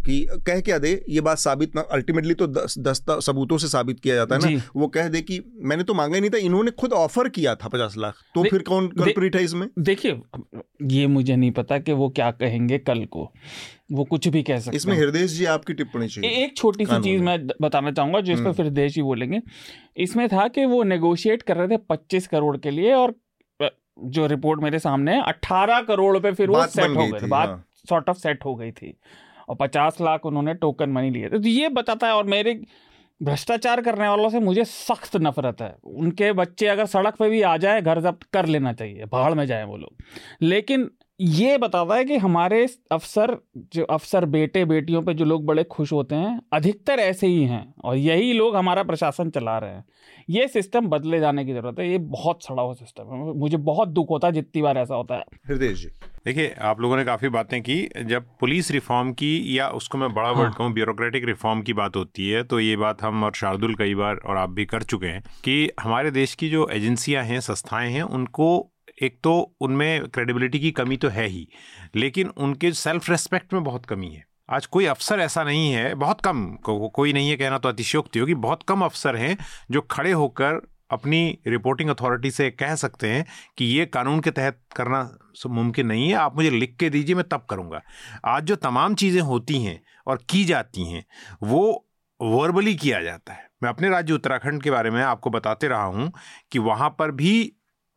कि 0.00 0.26
कह 0.46 0.60
क्या 0.60 0.78
दे 0.78 0.90
ये 1.08 1.20
बात 1.20 1.38
साबित 1.38 1.74
ना 1.76 1.80
अल्टीमेटली 1.92 2.34
तो 2.34 2.46
दस 2.48 2.74
दस 2.80 3.04
सबूतों 3.22 3.58
से 3.58 3.68
साबित 3.68 4.00
किया 4.00 4.14
जाता 4.14 4.36
है 4.36 4.54
ना। 4.54 4.62
वो 4.76 4.86
कह 4.88 5.08
दे 5.08 5.20
कि 5.22 5.40
मैंने 5.62 5.84
तो 5.84 5.94
मांगा 5.94 6.14
ही 6.14 6.20
नहीं 6.20 6.30
था 6.30 6.38
इन्होंने 6.40 6.70
खुद 6.72 6.92
ऑफ़र 6.94 7.28
किया 7.30 7.54
था 7.54 7.68
पचास 7.68 7.96
लाख। 7.98 8.22
तो 8.34 8.42
फिर 8.44 8.62
कौन 8.62 8.88
कल्परिट 8.98 9.36
है 9.36 9.44
इसमें? 9.44 9.66
देखिए 9.78 10.20
ये 10.90 11.06
मुझे 11.08 11.36
नहीं 11.36 11.50
पता 11.52 11.78
कि 11.78 11.92
वो 11.92 12.08
क्या 12.10 12.30
कहेंगे 12.32 12.78
कल 12.80 13.04
को। 13.06 13.30
वो 13.92 14.04
कुछ 14.04 14.28
भी 14.28 14.42
कह 14.42 14.58
सकते 14.58 14.76
इसमें 14.76 14.96
हृदय 14.96 15.26
जी 15.28 15.44
आपकी 15.46 15.72
टिप्पणी 15.74 16.08
चाहिए। 16.08 16.44
एक 16.44 16.56
छोटी 16.56 16.86
सी 16.86 17.02
चीज़ 17.02 17.22
मैं। 17.22 17.38
बताना 17.62 17.90
चाहूँगा 17.92 18.20
जो 18.20 18.32
इस 18.32 18.38
पर 18.38 18.46
हम्म। 18.46 18.62
हृदय 18.62 18.88
जी 18.88 19.02
बोलेंगे। 19.02 19.40
इसमें 19.96 20.28
था 20.28 20.46
कि 20.48 20.64
वो 20.66 20.82
नेगोशिएट 20.84 21.42
कर 21.42 21.56
रहे 21.56 21.68
थे 21.68 21.76
पच्चीस 21.88 22.28
करोड़ 22.28 22.56
के 22.56 22.70
लिए 22.70 22.92
और 22.94 23.14
जो 23.98 24.26
रिपोर्ट 24.26 24.60
मेरे 24.62 24.78
सामने 24.78 25.14
है 25.14 25.22
अट्ठारह 25.22 25.80
करोड़ 25.80 26.18
पे 26.18 26.32
फिर 26.32 26.50
वो 26.50 26.66
सेट 26.66 26.96
हो 26.96 27.06
गए 27.08 27.26
बात 27.28 27.62
सॉर्ट 27.88 28.08
ऑफ़ 28.08 28.18
सेट 28.18 28.44
हो 28.44 28.54
गई 28.54 28.70
थी। 28.72 28.94
और 29.50 29.56
पचास 29.56 30.00
लाख 30.00 30.26
उन्होंने 30.26 30.54
टोकन 30.54 30.90
मनी 30.90 31.10
लिए। 31.10 31.28
तो 31.28 31.38
ये 31.38 31.68
बताता 31.68 32.06
है 32.06 32.12
और 32.12 32.24
मेरे 32.24 32.60
भ्रष्टाचार 33.22 33.80
करने 33.80 34.08
वालों 34.08 34.30
से 34.30 34.40
मुझे 34.40 34.64
सख्त 34.64 35.16
नफरत 35.16 35.60
है। 35.60 35.76
उनके 35.84 36.32
बच्चे 36.32 36.66
अगर 36.66 36.86
सड़क 36.86 37.14
पे 37.14 37.30
भी 37.30 37.42
आ 37.42 37.56
जाए, 37.56 37.82
घर 37.82 38.00
जब्त 38.00 38.22
कर 38.22 38.46
लेना 38.46 38.72
चाहिए, 38.72 39.04
भाड़ 39.04 39.34
में 39.34 39.46
जाए 39.46 39.64
वो 39.64 39.76
लोग। 39.76 39.96
लेकिन 40.42 40.90
ये 41.22 41.58
बताता 41.58 41.94
है 41.94 42.04
कि 42.04 42.16
हमारे 42.16 42.68
अफसर 42.92 43.36
जो 43.56 43.84
अफसर 43.84 44.24
बेटे 44.24 44.64
बेटियों 44.64 45.02
पे 45.02 45.14
जो 45.14 45.24
लोग 45.24 45.44
बड़े 45.46 45.64
खुश 45.64 45.92
होते 45.92 46.14
हैं 46.14 46.40
अधिकतर 46.52 46.98
ऐसे 46.98 47.26
ही 47.26 47.44
हैं 47.44 47.74
और 47.84 47.96
यही 47.96 48.32
लोग 48.32 48.56
हमारा 48.56 48.82
प्रशासन 48.82 49.30
चला 49.30 49.58
रहे 49.58 49.70
हैं। 49.70 49.84
ये 50.30 50.48
सिस्टम 50.48 50.86
बदले 50.86 51.20
जाने 51.20 51.44
की 51.44 51.52
ज़रूरत 51.52 51.78
है। 51.78 51.90
ये 51.90 51.98
बहुत 51.98 52.44
सड़ा 52.44 52.62
हुआ 52.62 52.72
सिस्टम 52.72 53.02
है। 53.02 53.34
मुझे 53.38 53.56
बहुत 53.56 53.88
दुख 53.88 54.10
होता 54.10 54.28
है 54.28 54.32
जितनी 54.34 54.62
बार 54.62 54.78
ऐसा 54.78 54.94
होता 54.94 55.14
है। 55.14 55.24
हृदय 55.48 55.68
जी। 55.68 55.88
देखिए 56.24 56.54
आप 56.60 56.80
लोगों 56.80 56.96
ने 56.96 57.04
काफ़ी 57.04 57.28
बातें 57.28 57.62
की। 57.62 57.88
जब 58.04 58.24
पुलिस 58.40 58.70
रिफॉर्म 58.70 59.12
की 59.12 59.58
या 59.58 59.68
उसको 59.68 59.98
मैं 59.98 60.14
बड़ा 60.14 60.30
वर्ड 60.30 60.40
हाँ। 60.40 60.52
कहूँ 60.52 60.72
ब्यूरोक्रेटिक 60.72 61.24
रिफॉर्म 61.24 61.62
की 61.62 61.72
बात 61.72 61.96
होती 61.96 62.28
है 62.28 62.42
तो 62.42 62.60
ये 62.60 62.76
बात 62.76 63.02
हम 63.02 63.24
और 63.24 63.32
शार्दुल 63.32 63.74
कई 63.74 63.94
बार 63.94 64.16
और 64.16 64.36
आप 64.36 64.50
भी 64.50 64.64
कर 64.64 64.82
चुके 64.82 65.06
हैं 65.06 65.22
कि 65.44 65.70
हमारे 65.80 66.10
देश 66.10 66.34
की 66.34 66.50
जो 66.50 66.68
एजेंसियाँ 66.68 67.24
हैं 67.24 67.40
संस्थाएँ 67.40 67.92
हैं 67.92 68.02
उनको 68.02 68.72
एक 69.00 69.18
तो 69.24 69.32
उनमें 69.60 70.08
क्रेडिबिलिटी 70.08 70.60
की 70.60 70.70
कमी 70.72 70.96
तो 70.96 71.08
है 71.08 71.26
ही 71.26 71.46
लेकिन 71.96 72.28
उनके 72.28 72.72
सेल्फ 72.72 73.10
रेस्पेक्ट 73.10 73.52
में 73.54 73.62
बहुत 73.64 73.86
कमी 73.86 74.08
है। 74.08 74.24
आज 74.50 74.66
कोई 74.66 74.84
अफसर 74.86 75.20
ऐसा 75.20 75.44
नहीं 75.44 75.70
है 75.72 75.94
बहुत 75.94 76.20
कम 76.20 76.44
को, 76.56 76.88
कोई 76.88 77.12
नहीं 77.12 77.30
है 77.30 77.36
कहना 77.36 77.58
तो 77.58 77.68
अतिशयोक्ति 77.68 78.18
होगी 78.18 78.34
बहुत 78.36 78.62
कम 78.62 78.84
अफसर 78.84 79.16
हैं 79.16 79.36
जो 79.70 79.80
खड़े 79.80 80.12
होकर 80.12 80.60
अपनी 80.90 81.38
रिपोर्टिंग 81.46 81.90
अथॉरिटी 81.90 82.30
से 82.30 82.50
कह 82.50 82.74
सकते 82.74 83.08
हैं 83.08 83.24
कि 83.58 83.64
ये 83.64 83.84
कानून 83.86 84.20
के 84.20 84.30
तहत 84.30 84.58
करना 84.76 85.02
मुमकिन 85.48 85.86
नहीं 85.86 86.08
है 86.08 86.14
आप 86.14 86.36
मुझे 86.36 86.50
लिख 86.50 86.74
के 86.80 86.88
दीजिए 86.90 87.14
मैं 87.14 87.24
तब 87.24 87.46
करूँगा। 87.50 87.80
आज 88.26 88.44
जो 88.44 88.56
तमाम 88.56 88.94
चीज़ें 88.94 89.20
होती 89.22 89.62
हैं 89.62 89.80
और 90.06 90.18
की 90.30 90.44
जाती 90.44 90.84
हैं 90.84 91.04
वो 91.42 91.62
वर्बली 92.20 92.74
किया 92.74 93.00
जाता 93.02 93.32
है। 93.32 93.48
मैं 93.62 93.70
अपने 93.70 93.88
राज्य 93.88 94.14
उत्तराखंड 94.14 94.62
के 94.62 94.70
बारे 94.70 94.90
में 94.90 95.02
आपको 95.02 95.30
बताते 95.30 95.68
रहा 95.68 95.84
हूँ 95.84 96.10
कि 96.52 96.58
वहाँ 96.58 96.88
पर 96.98 97.10
भी 97.12 97.52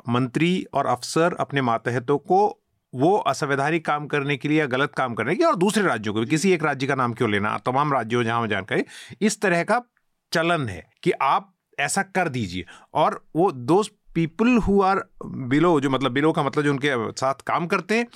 मंत्री 0.09 0.65
और 0.73 0.85
अफसर 0.85 1.35
अपने 1.39 1.61
मातहतों 1.61 2.17
को 2.17 2.59
वो 2.95 3.17
असंवैधानिक 3.17 3.85
काम 3.85 4.07
करने 4.07 4.37
के 4.37 4.49
लिए 4.49 4.59
या 4.59 4.65
गलत 4.65 4.91
काम 4.97 5.13
करने 5.13 5.35
के 5.35 5.37
लिए 5.37 5.47
और 5.47 5.55
दूसरे 5.55 5.83
राज्यों 5.83 6.13
को 6.13 6.19
भी, 6.19 6.25
किसी 6.25 6.51
एक 6.51 6.63
राज्य 6.63 6.87
का 6.87 6.95
नाम 6.95 7.13
क्यों 7.13 7.31
लेना? 7.31 7.57
तमाम 7.57 7.93
राज्यों 7.93 8.23
जहाँ 8.23 8.47
जानकारी, 8.47 8.83
इस 9.21 9.41
तरह 9.41 9.63
का 9.63 9.81
चलन 10.33 10.69
है 10.69 10.89
कि 11.03 11.11
आप 11.11 11.53
ऐसा 11.79 12.01
कर 12.01 12.29
दीजिए। 12.29 12.65
और 12.93 13.25
वो 13.35 13.51
दो 13.51 13.83
पीपल 14.15 14.57
हु 14.57 14.81
आर 14.81 15.03
बिलो, 15.25 15.79
जो 15.79 15.89
मतलब 15.89 16.11
बिलो 16.11 16.31
का 16.31 16.43
मतलब 16.43 16.63
जो 16.63 16.71
उनके 16.71 17.11
साथ 17.11 17.33
काम 17.33 17.67
करते 17.67 17.97
हैं, 17.97 18.07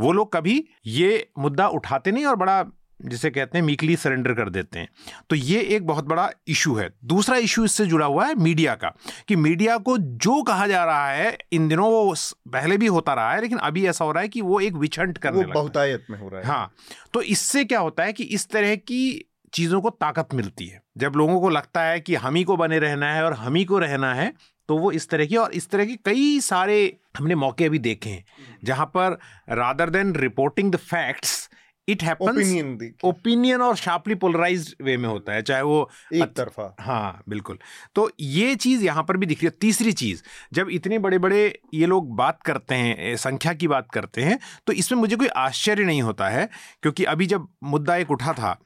वो 0.00 0.12
लोग 0.12 0.32
कभी 0.32 0.68
ये 0.86 1.30
मुद्दा 1.38 1.68
उठाते 1.68 2.12
नहीं 2.12 2.26
और 2.26 2.36
बड़ा 2.36 2.64
जिसे 3.00 3.30
कहते 3.30 3.58
हैं 3.58 3.64
मीकली 3.64 3.96
सरेंडर 3.96 4.32
कर 4.34 4.48
देते 4.48 4.78
हैं। 4.78 4.88
तो 5.30 5.36
ये 5.36 5.60
एक 5.76 5.86
बहुत 5.86 6.04
बड़ा 6.04 6.28
इशू 6.48 6.74
है। 6.74 6.88
दूसरा 7.04 7.36
इशू 7.38 7.64
इससे 7.64 7.86
जुड़ा 7.86 8.06
हुआ 8.06 8.26
है 8.26 8.34
मीडिया 8.34 8.74
का 8.74 8.94
कि 9.28 9.36
मीडिया 9.36 9.76
को 9.78 9.96
जो 9.98 10.42
कहा 10.42 10.66
जा 10.66 10.84
रहा 10.84 11.10
है 11.10 11.36
इन 11.52 11.68
दिनों 11.68 11.90
वो 11.90 12.14
पहले 12.48 12.76
भी 12.76 12.86
होता 12.88 13.14
रहा 13.14 13.32
है 13.32 13.40
लेकिन 13.40 13.58
अभी 13.60 13.86
ऐसा 13.86 14.04
हो 14.04 14.12
रहा 14.12 14.22
है 14.22 14.28
कि 14.28 14.40
वो 14.40 14.60
एक 14.60 14.74
विछंट 14.74 15.18
करने 15.18 15.44
वो 15.44 15.52
बहुतायत 15.52 16.06
में 16.10 16.18
हो 16.18 16.28
रहा 16.28 16.40
है। 16.40 16.46
हाँ 16.46 16.72
तो 17.14 17.22
इससे 17.22 17.64
क्या 17.64 17.80
होता 17.80 18.04
है 18.04 18.12
कि 18.12 18.24
इस 18.24 18.48
तरह 18.48 18.76
की 18.76 19.24
चीज़ों 19.52 19.80
को 19.80 19.90
ताकत 19.90 20.34
मिलती 20.34 20.66
है। 20.66 20.82
जब 20.98 21.12
लोगों 21.16 21.40
को 21.40 21.48
लगता 21.48 21.82
है 21.82 22.00
कि 22.00 22.14
हम 22.14 22.34
ही 22.34 22.44
को 22.44 22.56
बने 22.56 22.78
रहना 22.78 23.12
है 23.14 23.24
और 23.24 23.32
हम 23.32 23.54
ही 23.54 23.64
को 23.64 23.78
रहना 23.78 24.12
है 24.14 24.32
तो 24.68 24.76
वो 24.78 24.90
इस 24.92 25.08
तरह 25.08 25.26
की 25.26 25.36
और 25.36 25.52
इस 25.52 25.68
तरह 25.70 25.84
की 25.84 25.96
कई 26.04 26.40
सारे 26.40 26.96
हमने 27.18 27.34
मौके 27.34 27.64
अभी 27.64 27.78
देखे 27.78 28.10
हैं 28.10 28.58
जहाँ 28.64 28.86
पर 28.86 29.18
rather 29.50 29.90
than 29.90 30.14
reporting 30.14 30.72
the 30.72 30.76
facts 30.76 31.45
it 31.88 32.02
happens 32.02 32.94
opinion 33.04 33.62
और 33.62 33.76
शार्पली 33.76 34.14
पोलराइज 34.14 34.74
वे 34.82 34.96
में 34.96 35.08
होता 35.08 35.32
है 35.32 35.42
चाहे 35.42 35.62
वो 35.62 35.78
एक 36.14 36.32
तरफा। 36.36 36.74
हाँ 36.80 37.22
बिल्कुल। 37.28 37.58
तो 37.94 38.10
ये 38.20 38.54
चीज़ 38.56 38.84
यहाँ 38.84 39.02
पर 39.02 39.16
भी 39.16 39.26
दिख 39.26 39.38
रही 39.38 39.46
है। 39.46 39.56
तीसरी 39.60 39.92
चीज़ 39.94 40.22
जब 40.52 40.70
इतने 40.70 40.98
बड़े 40.98 41.18
बड़े 41.18 41.42
ये 41.74 41.86
लोग 41.86 42.14
बात 42.16 42.42
करते 42.42 42.74
हैं 42.74 43.16
संख्या 43.16 43.52
की 43.54 43.68
बात 43.68 43.90
करते 43.90 44.22
हैं 44.22 44.38
तो 44.66 44.72
इसमें 44.74 44.98
मुझे 44.98 45.16
कोई 45.16 45.28
आश्चर्य 45.38 45.84
नहीं 45.84 46.02
होता 46.02 46.28
है 46.28 46.48
क्योंकि 46.82 47.04
अभी 47.06 47.26
जब 47.26 47.48
मुद्दा 47.64 47.96
एक 47.96 48.10
उठा 48.10 48.32
था 48.32 48.58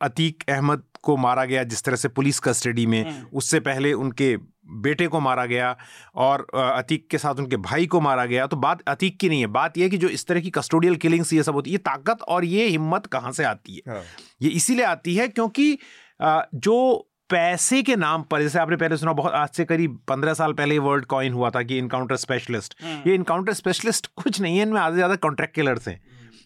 अतीक 0.00 0.44
अहमद 0.48 0.82
को 1.02 1.16
मारा 1.16 1.44
गया 1.44 1.62
जिस 1.64 1.82
तरह 1.82 1.96
से 1.96 2.08
पुलिस 2.08 2.38
कस्टडी 2.40 2.84
में 2.86 3.02
हम्म। 3.04 3.26
उससे 3.32 3.60
पहले 3.60 3.92
उनके 3.92 4.36
बेटे 4.66 5.06
को 5.06 5.20
मारा 5.20 5.44
गया 5.46 5.76
और 6.16 6.46
अतीक 6.54 7.06
के 7.10 7.18
साथ 7.18 7.34
उनके 7.34 7.56
भाई 7.62 7.86
को 7.86 8.00
मारा 8.00 8.24
गया। 8.26 8.46
तो 8.46 8.56
बात 8.58 8.82
अतीक 8.88 9.18
की 9.20 9.28
नहीं 9.28 9.40
है। 9.40 9.46
बात 9.48 9.78
यह 9.78 9.88
कि 9.88 9.96
जो 9.96 10.08
इस 10.10 10.26
तरह 10.26 10.40
की 10.40 10.50
कस्टोडियल 10.50 10.96
किलिंग्स 10.96 11.32
ये 11.32 11.42
सब 11.42 11.54
होती 11.54 11.70
है 11.70 11.74
ये 11.74 11.78
ताकत 11.80 12.22
और 12.28 12.44
ये 12.44 12.66
हिम्मत 12.66 13.06
कहाँ 13.06 13.32
से 13.32 13.44
आती 13.44 13.74
है? 13.74 13.82
हाँ। 13.88 14.02
ये 14.42 14.50
इसीलिए 14.50 14.84
आती 14.86 15.14
है 15.16 15.28
क्योंकि 15.28 15.78
जो 16.20 17.08
पैसे 17.30 17.82
के 17.82 17.94
नाम 17.96 18.22
पर 18.22 18.42
जैसे 18.42 18.58
आपने 18.58 18.76
पहले 18.76 18.96
सुना 18.96 19.12
बहुत 19.12 19.32
आज 19.32 19.48
से 19.48 19.64
करीब 19.64 19.98
पंद्रह 20.08 20.34
साल 20.34 20.52
पहले 20.52 20.78
वर्ल्ड 20.78 21.04
कॉइन 21.06 21.32
हुआ 21.32 21.50
था 21.50 21.62
कि 21.62 21.78
इनकाउंटर 21.78 22.16
स्पेशलिस्ट 22.16 22.74
ये 23.06 23.14
इनकाउंटर 23.14 23.52
स्पेशलिस्ट 23.52 24.06
कुछ 24.16 24.40
नहीं 24.40 24.56
है 24.56 24.62
इनमें 24.62 24.80
आधे 24.80 24.94
ज़्यादा 24.94 25.16
कॉन्ट्रैक्ट 25.18 25.54
किलर्स 25.54 25.88
हैं। 25.88 26.00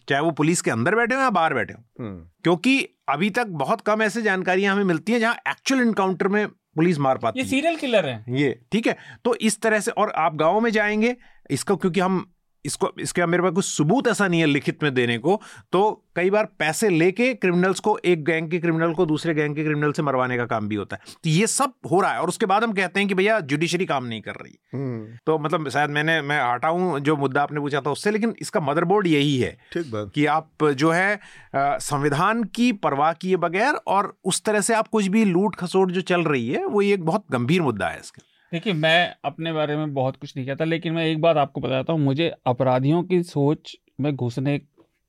चाहे 0.07 0.21
वो 0.21 0.31
पुलिस 0.31 0.61
के 0.61 0.71
अंदर 0.71 0.95
बैठे 0.95 1.15
हो 1.15 1.21
या 1.21 1.29
बाहर 1.29 1.53
बैठे 1.53 1.73
हो। 1.73 1.83
हम्म। 1.99 2.23
क्योंकि 2.43 2.77
अभी 3.09 3.29
तक 3.29 3.47
बहुत 3.57 3.81
कम 3.81 4.01
ऐसे 4.01 4.21
जानकारियाँ 4.21 4.73
हमें 4.75 4.83
मिलती 4.83 5.11
हैं 5.11 5.19
जहाँ 5.19 5.35
एक्चुअल 5.49 5.81
इनकाउंटर 5.81 6.27
में 6.27 6.45
पुलिस 6.75 6.99
मार 6.99 7.17
पाती 7.17 7.39
ये 7.39 7.45
सीरियल 7.45 7.75
किलर 7.75 8.05
है। 8.05 8.25
ये 8.29 8.61
ठीक 8.71 8.87
है? 8.87 8.97
तो 9.25 9.35
इस 9.35 9.61
तरह 9.61 9.79
से 9.79 9.91
और 9.91 10.09
आप 10.09 10.35
गाँव 10.35 10.59
में 10.59 10.71
जाएँगे 10.71 11.15
इसको 11.51 11.75
क्योंकि 11.75 11.99
हम 11.99 12.33
इसको 12.65 12.91
इसके 12.99 13.25
मेरे 13.25 13.43
पास 13.43 13.51
कुछ 13.51 13.65
सबूत 13.65 14.07
ऐसा 14.07 14.27
नहीं 14.27 14.39
है 14.39 14.45
लिखित 14.45 14.83
में 14.83 14.93
देने 14.93 15.17
को 15.17 15.39
तो 15.71 15.81
कई 16.15 16.29
बार 16.29 16.45
पैसे 16.59 16.89
लेके 16.89 17.33
क्रिमिनल्स 17.33 17.79
को 17.79 17.97
एक 18.05 18.23
गैंग 18.25 18.49
के 18.51 18.59
क्रिमिनल 18.59 18.93
को 18.93 19.05
दूसरे 19.05 19.33
गैंग 19.33 19.55
के 19.55 19.63
क्रिमिनल 19.63 19.91
से 19.91 20.03
मरवाने 20.03 20.37
का 20.37 20.45
काम 20.45 20.67
भी 20.67 20.75
होता 20.75 20.95
है। 20.95 21.13
तो 21.23 21.29
ये 21.29 21.47
सब 21.47 21.73
हो 21.91 21.99
रहा 22.01 22.11
है 22.11 22.21
और 22.21 22.27
उसके 22.27 22.45
बाद 22.45 22.63
हम 22.63 22.73
कहते 22.73 22.99
हैं 22.99 23.09
कि 23.09 23.15
भैया 23.15 23.39
जुडिशरी 23.41 23.85
काम 23.85 24.05
नहीं 24.05 24.21
कर 24.21 24.35
रही। 24.35 24.57
हम्म। 24.73 25.17
तो 25.25 25.37
मतलब 25.39 25.69
शायद 25.69 25.89
मैंने 25.89 26.21
मैं 26.21 26.41
हटाऊं 26.43 26.99
जो 26.99 27.15
मुद्दा 27.15 27.41
आपने 27.41 27.59
पूछा 27.59 27.81
था 27.81 27.91
उससे 27.91 28.11
लेकिन 28.11 28.33
इसका 28.41 28.59
मदरबोर्ड 28.59 29.07
यही 29.07 29.37
है 29.37 29.57
ठीक 29.73 29.91
बात। 29.91 30.11
कि 30.15 30.25
आप 30.25 30.65
जो 30.73 30.91
है 30.91 31.19
संविधान 31.55 32.43
की 32.55 32.71
परवाह 32.85 33.13
किए 33.13 33.35
बगैर 33.37 33.79
और 33.87 34.15
उस 34.25 34.43
तरह 34.43 34.61
से 34.61 34.73
आप 34.73 34.87
कुछ 34.87 35.07
भी 35.07 35.25
लूट 35.25 35.55
खसोट 35.55 35.91
जो 35.91 36.01
चल 36.01 36.23
रही 36.23 36.49
है 36.49 36.65
वो 36.65 36.81
एक 36.81 37.05
बहुत 37.05 37.25
गंभीर 37.31 37.61
मुद्दा 37.61 37.87
है 37.87 37.99
इसका 37.99 38.25
देखिए 38.53 38.73
मैं 38.73 39.15
अपने 39.25 39.53
बारे 39.53 39.75
में 39.77 39.93
बहुत 39.93 40.15
कुछ 40.15 40.37
नहीं 40.37 40.47
कहता 40.47 40.65
लेकिन 40.65 40.93
मैं 40.93 41.05
एक 41.05 41.21
बात 41.21 41.37
आपको 41.37 41.61
बताता 41.61 41.93
हूँ 41.93 42.01
मुझे 42.01 42.31
अपराधियों 42.47 43.03
की 43.03 43.23
सोच 43.23 43.75
में 43.99 44.15
घुसने 44.15 44.57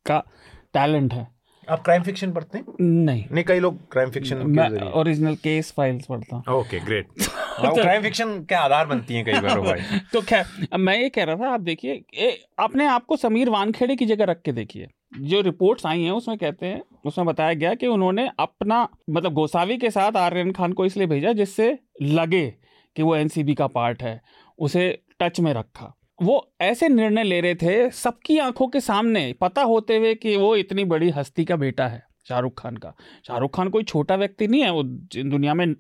का 0.07 0.19
टैलेंट 0.75 1.13
है। 1.13 1.27
आप 1.71 1.83
क्राइम 1.85 2.03
फिक्शन 2.03 2.33
पढ़ते 2.33 2.59
हैं? 2.59 2.65
नहीं। 2.81 3.25
नहीं 3.33 3.45
कई 3.45 3.61
लोग 3.61 3.91
क्राइम 3.93 4.11
फिक्शन 4.11 4.37
मैं 4.37 4.91
ओरिजिनल 4.93 5.35
केस 5.35 5.73
फाइल्स 5.77 6.07
पढ़ता 6.07 6.37
हूँ। 6.37 6.61
Okay 6.61 6.81
great. 6.81 7.09
क्राइम 7.61 8.03
फिक्शन 8.03 8.39
के 8.45 8.55
आधार 8.55 8.87
बनती 8.87 9.15
हैं 9.15 9.25
कई 9.25 9.33
बार 9.33 9.61
भाई। 9.61 9.99
तो 10.13 10.21
खैर 10.21 10.77
मैं 10.79 10.99
ये 10.99 11.09
कह 11.09 11.25
रहा 11.25 11.37
था 11.37 11.51
आप 11.51 11.61
देखिए 11.61 12.31
अपने 12.59 12.87
आप 12.87 13.05
को 13.05 13.17
समीर 13.17 13.51
वानखेड़े 13.51 13.97
की 13.97 14.07
जगह 14.07 14.25
रख 14.25 14.43
के 14.43 14.53
देखिए। 14.53 14.89
जो 15.21 15.41
रिपोर्ट्स 15.41 15.87
आई 15.87 16.03
हैं 16.03 16.11
उसमें 16.11 16.39
कहते 16.39 16.67
हैं 16.67 16.83
उसमें 17.05 17.27
बताया 17.27 17.53
गया 17.53 17.75
कि 17.75 17.87
उन्होंने 17.87 18.31
अपना 18.39 18.89
मतलब 19.11 19.33
गोसावी 19.33 19.77
के 19.77 19.91
साथ 19.91 20.17
आर्यन 20.17 20.53
खान 20.53 20.73
को 20.73 20.87
इसलिए 20.87 21.07
भेजा 21.07 21.33
जिससे 21.33 21.79
लगे 22.03 22.55
कि 22.97 23.03
वो 23.03 23.17
एनसीबी 23.17 23.55
का 23.55 23.67
पार्ट 23.67 24.03
है, 24.03 24.21
उसे 24.59 25.03
टच 25.21 25.41
में 25.41 25.53
रखा। 25.55 25.97
वो 26.23 26.53
ऐसे 26.61 26.89
निर्णय 26.89 27.23
ले 27.23 27.41
रहे 27.41 27.55
थे 27.55 27.91
सबकी 27.91 28.39
आँखों 28.39 28.69
के 28.69 28.81
सामने, 28.81 29.33
पता 29.33 29.63
होते 29.63 29.97
हुए 29.97 30.15
कि 30.15 30.37
वो 30.37 30.57
इतनी 30.57 30.85
बड़ी 30.85 31.11
हस्ती 31.11 31.45
का 31.45 31.57
बेटा 31.57 31.87
है, 31.89 32.03
शाहरुख 32.29 32.61
खान 32.63 32.77
का। 32.77 32.95
शाहरुख 33.27 33.57
खान 33.57 33.69
कोई 33.69 33.83
छोटा 33.83 34.17
व्यक्ति 34.17 34.49
नहीं 34.49 34.63
है, 34.63 34.71
वो 34.71 34.83
दुनिया 34.83 35.55
में 35.55 35.75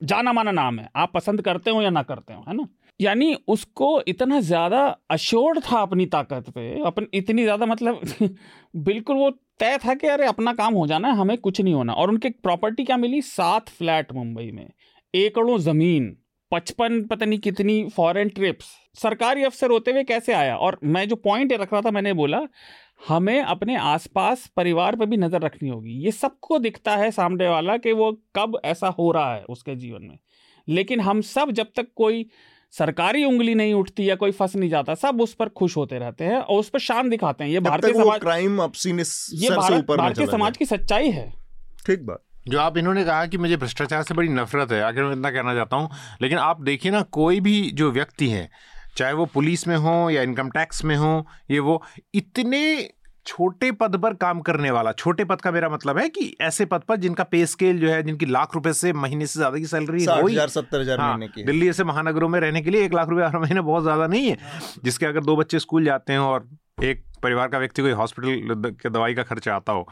जाना 0.00 0.32
माना 0.32 0.50
नाम 0.50 0.78
है। 0.78 0.88
आप 0.96 1.12
पसंद 1.14 1.42
करते 1.42 1.70
हो 1.70 1.82
या 1.82 1.90
ना 1.90 2.02
करते 2.02 2.34
हो, 2.34 2.44
है 2.48 2.54
ना? 2.56 2.68
यानी 3.00 3.34
उसको 3.48 4.02
इतना 4.08 4.40
ज़्यादा 4.40 4.98
अश्योर्ड 5.10 5.60
था 5.60 5.80
अपनी 5.80 6.06
ताकत 6.06 6.50
पे, 6.50 6.82
अपन 6.82 7.06
इतनी 7.14 7.42
ज़्यादा 7.42 7.66
मतलब 7.66 8.00
बिल्कुल 8.76 9.16
वो 9.16 9.30
तय 9.30 9.78
था 9.78 9.94
कि 9.94 10.06
अरे 10.06 10.26
अपना 10.26 10.52
काम 10.52 10.74
हो 10.74 10.86
जाना 10.86 11.08
है, 11.08 11.16
हमें 11.16 11.36
कुछ 11.38 11.60
नहीं 11.60 11.74
होना। 11.74 11.92
और 11.92 12.10
उनके 12.10 12.30
प्रॉपर्टी 12.30 12.84
क्या 12.84 12.96
मिली? 12.96 13.22
सात 13.22 13.68
फ्लैट 13.68 14.12
मुंबई 14.12 14.50
में, 14.50 14.68
एकड़ों 15.14 15.58
ज़मीन। 15.58 16.16
पचपन 16.52 17.02
पता 17.02 17.26
नहीं 17.26 17.38
कितनी 17.38 17.88
फॉरेन 17.96 18.28
ट्रिप्स 18.28 18.66
सरकारी 18.96 19.44
अफसर 19.44 19.70
होते 19.70 19.90
हुए 19.90 20.02
कैसे 20.04 20.32
आया? 20.32 20.56
और 20.56 20.78
मैं 20.84 21.08
जो 21.08 21.16
पॉइंट 21.18 21.52
रख 21.52 21.72
रहा 21.72 21.82
था 21.82 21.90
मैंने 21.90 22.12
बोला 22.14 22.40
हमें 23.08 23.40
अपने 23.40 23.76
आसपास 23.76 24.46
परिवार 24.56 24.96
पर 24.96 25.06
भी 25.06 25.16
नज़र 25.16 25.40
रखनी 25.40 25.68
होगी। 25.68 25.98
ये 26.04 26.12
सबको 26.12 26.58
दिखता 26.58 26.96
है 26.96 27.10
सामने 27.10 27.48
वाला 27.48 27.76
कि 27.76 27.92
वो 27.92 28.12
कब 28.36 28.60
ऐसा 28.64 28.88
हो 28.88 29.10
रहा 29.12 29.34
है 29.34 29.44
उसके 29.48 29.74
जीवन 29.76 30.02
में। 30.02 30.18
लेकिन 30.68 31.00
हम 31.00 31.20
सब 31.22 31.50
जब 31.50 31.66
तक 31.76 31.88
कोई 31.96 32.26
सरकारी 32.74 33.24
उंगली 33.24 33.54
नहीं 33.54 33.74
उठती 33.74 34.08
या 34.08 34.14
कोई 34.14 34.30
फंस 34.32 34.56
नहीं 34.56 34.70
जाता 34.70 34.94
सब 34.94 35.20
उस 35.20 35.34
पर 35.34 35.48
खुश 35.48 35.76
होते 35.76 35.98
रहते 35.98 36.24
हैं 36.24 36.38
और 36.38 36.60
उस 36.60 36.68
पर 36.68 36.78
शान 36.78 37.08
दिखाते 37.08 37.44
हैं। 37.44 37.50
ये 37.50 37.60
भारतीय 37.60 37.92
समाज 37.94 38.20
क्राइम 38.20 38.60
ये 39.34 39.50
भारतीय 39.50 40.26
समाज 40.26 40.56
की 40.56 40.64
सच्चाई 40.64 41.10
है। 41.10 41.32
ठीक 41.86 42.06
बात। 42.06 42.22
जो 42.46 42.58
आप 42.60 42.76
इन्होंने 42.78 43.04
कहा 43.04 43.26
कि 43.26 43.38
मुझे 43.38 43.56
भ्रष्टाचार 43.56 44.02
से 44.02 44.14
बड़ी 44.14 44.28
नफरत 44.28 44.72
है 44.72 44.82
आखिर 44.82 45.04
मैं 45.04 45.12
इतना 45.12 45.30
कहना 45.30 45.54
चाहता 45.54 45.76
हूँ। 45.76 45.88
लेकिन 46.22 46.38
आप 46.38 46.60
देखिए 46.62 46.92
ना 46.92 47.00
कोई 47.12 47.40
भी 47.40 47.60
जो 47.70 47.90
व्यक्ति 47.90 48.28
है 48.28 48.48
चाहे 48.96 49.12
वो 49.12 49.24
पुलिस 49.26 49.66
में 49.68 49.76
हो 49.76 50.10
या 50.10 50.22
इनकम 50.22 50.50
टैक्स 50.50 50.84
में 50.84 50.96
हो 50.96 51.26
ये 51.50 51.58
वो 51.60 51.82
इतने 52.14 52.62
छोटे 53.26 53.70
पद 53.72 53.96
पर 53.96 54.14
काम 54.14 54.40
करने 54.40 54.70
वाला 54.70 54.92
छोटे 54.92 55.24
पद 55.24 55.40
का 55.40 55.50
मेरा 55.50 55.68
मतलब 55.68 55.98
है 55.98 56.08
कि 56.08 56.36
ऐसे 56.40 56.64
पद 56.64 56.82
पर 56.88 56.96
जिनका 56.96 57.24
पे 57.24 57.44
स्केल 57.46 57.78
जो 57.78 57.88
है 57.88 58.02
जिनकी 58.02 58.26
लाख 58.26 58.54
रुपए 58.54 58.72
से 58.72 58.92
महीने 58.94 59.26
से 59.26 59.38
ज़्यादा 59.38 59.58
की 59.58 59.66
सैलरी 59.66 60.04
हज़ार 60.04 60.48
सत्तर 60.48 60.80
हज़ार 60.80 61.00
हाँ, 61.00 61.10
महीने 61.10 61.28
की। 61.28 61.44
दिल्ली 61.44 61.66
जैसे 61.66 61.84
महानगरों 61.84 62.28
में 62.28 62.38
रहने 62.40 62.62
के 62.62 62.70
लिए 62.70 62.84
एक 62.84 62.94
लाख 62.94 63.08
रुपए 63.08 63.22
हर 63.22 63.38
महीने 63.38 63.60
बहुत 63.62 63.82
ज़्यादा 63.82 64.06
नहीं 64.06 64.28
है 64.28 64.36
जिसके 64.84 65.06
अगर 65.06 65.24
दो 65.24 65.36
बच्चे 65.36 65.58
स्कूल 65.58 65.84
जाते 65.84 66.12
हैं 66.12 66.20
और 66.20 66.48
एक 66.84 67.04
परिवार 67.22 67.48
का 67.48 67.58
व्यक्ति 67.58 67.82
कोई 67.82 67.90
हॉस्पिटल 67.90 68.70
के 68.80 68.88
दवाई 68.90 69.14
का 69.14 69.22
खर्चा 69.22 69.54
आता 69.56 69.72
हो। 69.72 69.86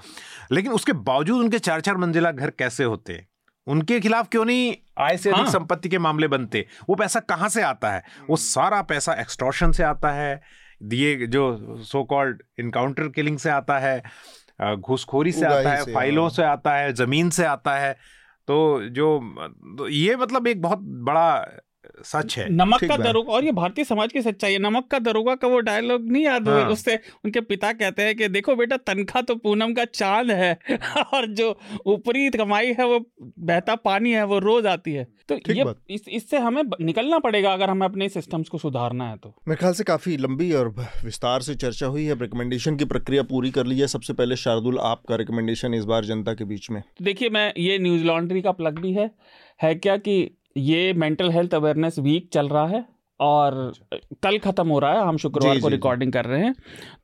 लेकिन 0.52 0.72
उसके 0.72 0.92
बावजूद 0.92 1.40
उनके 1.40 1.58
चार 1.58 1.80
चार 1.80 1.96
मंजिला 1.96 2.30
घर 2.32 2.50
कैसे 2.50 2.84
होते? 2.84 3.24
उनके 3.66 3.98
खिलाफ 4.00 4.28
क्यों 4.28 4.44
नहीं 4.44 4.74
आय 4.98 5.16
से 5.16 5.30
अधिक 5.30 5.44
हाँ। 5.44 5.52
संपत्ति 5.52 5.88
के 5.88 5.98
मामले 5.98 6.28
बनते? 6.28 6.66
वो 6.88 6.94
पैसा 6.94 7.20
कहाँ 7.20 7.48
से 7.48 7.62
आता 7.62 7.92
है? 7.92 8.02
वो 8.30 8.36
सारा 8.36 8.82
पैसा 8.82 9.12
एक्सटॉर्शन 9.20 9.72
से 9.72 9.82
आता 9.82 10.10
है 10.12 10.40
दिए 10.82 11.26
जो 11.26 11.76
सो 11.82 12.04
कॉल्ड 12.04 12.42
इनकाउंटर 12.58 13.08
किलिंग 13.08 13.38
से 13.38 13.50
आता 13.50 13.78
है 13.78 14.02
घूसखोरी 14.76 15.32
से 15.32 15.46
आता 15.46 15.72
है 15.72 15.94
फाइलों 15.94 16.24
हाँ। 16.24 16.30
से 16.30 16.42
आता 16.42 16.74
है 16.74 16.92
ज़मीन 16.92 17.30
से 17.30 17.44
आता 17.44 17.76
है। 17.76 17.92
तो 18.48 18.80
जो 18.90 19.18
तो 19.78 19.88
ये 19.88 20.16
मतलब 20.16 20.46
एक 20.46 20.62
बहुत 20.62 20.78
बड़ा 20.82 21.30
सच 22.04 22.38
है। 22.38 22.48
नमक 22.52 22.84
का 22.84 22.96
दरोगा 22.96 23.32
और 23.32 23.44
ये 23.44 23.52
भारतीय 23.52 23.84
समाज 23.84 24.12
की 24.12 24.22
सच्चाई 24.22 24.52
है। 24.52 24.58
नमक 24.58 24.86
का 24.86 24.98
दरोगा 24.98 25.34
का 25.34 25.48
वो 25.48 25.60
डायलॉग 25.60 26.10
नहीं 26.10 26.24
याद 26.24 26.48
हाँ। 26.48 26.68
उससे 26.68 26.96
उनके 27.24 27.40
पिता 27.40 27.72
कहते 27.72 28.02
हैं 28.02 28.16
कि 28.16 28.28
देखो 28.28 28.54
बेटा 28.56 28.76
तनख्वाह 28.76 29.22
तो 29.22 29.34
पूनम 29.34 29.74
का 29.74 29.84
चाँद 29.84 30.30
है। 30.30 30.58
और 31.14 31.26
जो 31.26 31.58
ऊपरी 31.86 32.30
कमाई 32.30 32.66
है 32.66 32.86
वो 32.86 33.06
बहता 33.38 33.74
पानी 33.74 34.12
है 34.12 34.24
वो 34.24 34.38
रोज 34.38 34.66
आती 34.66 34.92
है। 34.92 35.04
तो 35.28 35.52
ये 35.52 35.64
इस, 35.90 36.08
इससे 36.08 36.38
हमें 36.38 36.62
निकलना 36.80 37.18
पड़ेगा 37.18 37.52
अगर 37.52 37.70
हमें 37.70 37.86
अपने 37.86 38.08
सिस्टम्स 38.08 38.48
को 38.48 38.58
सुधारना 38.58 39.08
है 39.10 39.16
तो। 39.16 39.34
मेरे 39.48 39.56
ख्याल 39.56 39.72
से 39.72 39.84
काफ़ी 39.84 40.16
लंबी 40.16 40.52
और 40.52 40.68
विस्तार 41.04 41.40
से 41.40 41.54
चर्चा 41.54 41.86
हुई 41.86 42.04
है। 42.04 42.20
रिकमेंडेशन 42.20 42.76
की 42.76 42.84
प्रक्रिया 42.84 43.22
पूरी 43.22 43.50
कर 43.50 43.66
ली 43.66 43.78
है। 43.78 43.86
सबसे 43.86 44.12
पहले 44.12 44.36
शार्दुल 44.36 44.78
आपका 44.78 45.16
रिकमेंडेशन 45.16 45.74
इस 45.74 45.84
बार 45.84 46.04
जनता 46.04 46.34
के 46.34 46.44
बीच 46.44 46.70
में। 46.70 46.82
देखिए 47.02 47.30
मैं 47.30 47.52
ये 47.58 47.78
न्यूज़ 47.78 48.04
लॉन्ड्री 48.04 48.42
का 48.42 48.52
प्लग 48.52 48.78
भी 48.78 48.92
है। 48.92 49.10
है 49.62 49.74
क्या 49.74 49.96
कि 49.96 50.36
ये 50.56 50.92
मेंटल 50.94 51.30
हेल्थ 51.30 51.54
अवेयरनेस 51.54 51.98
वीक 51.98 52.28
चल 52.32 52.48
रहा 52.48 52.66
है 52.66 52.84
और 53.20 53.54
अच्छा। 53.58 53.98
कल 54.22 54.38
ख़त्म 54.40 54.68
हो 54.68 54.78
रहा 54.78 54.92
है 54.92 55.06
हम 55.06 55.16
शुक्रवार 55.16 55.58
को 55.60 55.68
रिकॉर्डिंग 55.68 56.12
कर 56.12 56.24
रहे 56.24 56.42
हैं 56.42 56.54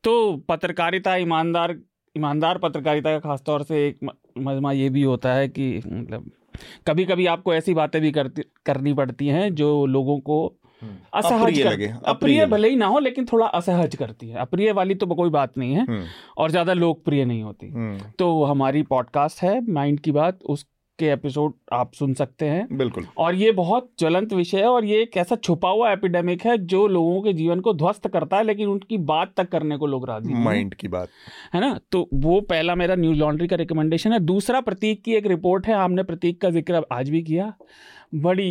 तो 0.04 0.36
पत्रकारिता 0.48 1.14
ईमानदार 1.16 1.76
ईमानदार 2.16 2.58
पत्रकारिता 2.58 3.10
का 3.10 3.18
खासतौर 3.20 3.62
से 3.62 3.86
एक 3.88 3.98
मजमा 4.38 4.72
ये 4.72 4.88
भी 4.88 5.02
होता 5.02 5.32
है 5.34 5.48
कि 5.48 5.74
मतलब 5.86 6.30
कभी 6.86 7.04
कभी 7.04 7.26
आपको 7.26 7.54
ऐसी 7.54 7.74
बातें 7.74 8.00
भी 8.02 8.10
करती 8.12 8.42
करनी 8.66 8.92
पड़ती 8.94 9.28
हैं 9.28 9.54
जो 9.54 9.68
लोगों 9.88 10.18
को 10.20 10.46
हम्म। 10.82 10.96
असहज 11.14 11.60
लगे 11.60 11.92
अप्रिय 12.06 12.44
भले 12.46 12.68
ही 12.68 12.76
ना 12.76 12.86
हो 12.86 12.98
लेकिन 12.98 13.24
थोड़ा 13.24 13.46
असहज 13.48 13.96
करती 13.96 14.28
है 14.28 14.36
अप्रिय 14.38 14.72
वाली 14.72 14.94
तो 14.94 15.06
कोई 15.06 15.30
बात 15.30 15.58
नहीं 15.58 15.74
है 15.74 15.84
हम्म। 15.84 16.04
और 16.36 16.50
ज़्यादा 16.50 16.72
लोकप्रिय 16.74 17.24
नहीं 17.24 17.42
होती 17.42 17.68
हम्म। 17.68 18.10
तो 18.18 18.44
हमारी 18.44 18.82
पॉडकास्ट 18.84 19.42
है 19.42 19.60
माइंड 19.70 20.00
की 20.00 20.12
बात 20.12 20.42
उस 20.44 20.66
के 21.00 21.06
एपिसोड 21.08 21.52
आप 21.72 21.92
सुन 21.94 22.14
सकते 22.14 22.46
हैं। 22.46 22.66
बिल्कुल। 22.78 23.06
और 23.18 23.34
ये 23.34 23.50
बहुत 23.52 23.90
ज्वलंत 23.98 24.32
विषय 24.32 24.58
है 24.58 24.68
और 24.68 24.84
ये 24.84 25.00
एक 25.02 25.16
ऐसा 25.16 25.36
छुपा 25.38 25.68
हुआ 25.70 25.92
एपिडेमिक 25.92 26.44
है 26.46 26.56
जो 26.66 26.86
लोगों 26.88 27.20
के 27.22 27.32
जीवन 27.32 27.60
को 27.60 27.74
ध्वस्त 27.74 28.08
करता 28.08 28.36
है 28.36 28.44
लेकिन 28.44 28.68
उनकी 28.68 28.98
बात 29.06 29.32
तक 29.36 29.48
करने 29.48 29.76
को 29.76 29.86
लोग 29.86 30.08
राज़ी 30.08 30.34
माइंड 30.44 30.74
की 30.74 30.88
बात। 30.88 31.08
है 31.54 31.60
ना? 31.60 31.78
तो 31.92 32.08
वो 32.14 32.40
पहला 32.50 32.74
मेरा 32.74 32.94
न्यूज़ 32.96 33.18
लॉन्ड्री 33.18 33.48
का 33.48 33.56
रिकमेंडेशन 33.56 34.12
है। 34.12 34.18
दूसरा 34.26 34.60
प्रतीक 34.62 35.02
की 35.04 35.14
एक 35.14 35.26
रिपोर्ट 35.26 35.66
है 35.66 35.74
हमने 35.74 36.02
प्रतीक 36.04 36.40
का 36.40 36.50
ज़िक्र 36.50 36.84
आज 36.92 37.10
भी 37.10 37.22
किया। 37.22 37.52
बड़ी 38.16 38.50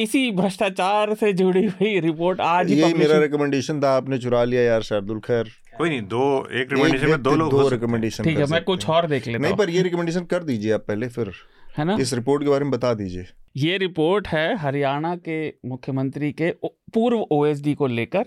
इसी 0.00 0.30
भ्रष्टाचार 0.32 1.12
से 1.14 1.32
जुड़ी 1.32 1.64
हुई 1.64 1.98
रिपोर्ट 2.00 2.40
आज 2.40 2.70
ये 2.72 2.92
मेरा 2.94 3.18
रिकमेंडेशन 3.20 3.80
था 3.80 3.88
आपने 3.96 4.18
चुरा 4.18 4.42
लिया 4.44 4.62
यार 4.62 4.82
शार्दुल 4.82 5.18
खैर। 5.20 5.48
कोई 5.78 5.88
नहीं 5.88 6.02
दो 6.08 6.22
एक 6.50 6.72
रिकमेंडेशन 6.72 7.08
में 7.08 7.22
दो 7.22 7.34
लोग 7.36 7.50
दो 7.50 7.68
रिकमेंडेशन 7.68 8.24
ठीक 8.24 8.38
है 8.38 8.46
मैं 8.50 8.62
कुछ 8.64 8.88
और 8.88 9.06
देख 9.06 9.26
लेता 9.26 9.38
नहीं 9.38 9.54
पर 9.56 9.70
ये 9.70 9.82
रिकमेंडेशन 9.82 10.24
कर 10.24 10.44
दीजिए 10.44 10.72
आप 10.72 10.84
पहले 10.88 11.08
फिर। 11.08 11.32
है 11.76 11.84
ना? 11.84 11.96
इस 12.00 12.12
रिपोर्ट 12.14 12.42
के 12.42 12.48
बारे 12.48 12.64
में 12.64 12.70
बता 12.70 12.92
दीजिए। 12.94 13.26
ये 13.56 13.76
रिपोर्ट 13.78 14.28
है 14.28 14.56
हरियाणा 14.58 15.14
के 15.18 15.48
मुख्यमंत्री 15.66 16.32
के 16.32 16.50
पूर्व 16.64 17.26
ओएसडी 17.32 17.74
को 17.74 17.86
लेकर। 17.86 18.26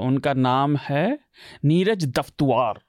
उनका 0.00 0.32
नाम 0.34 0.76
है 0.76 1.18
नीरज 1.64 2.04
दफ्तुआर 2.08 2.80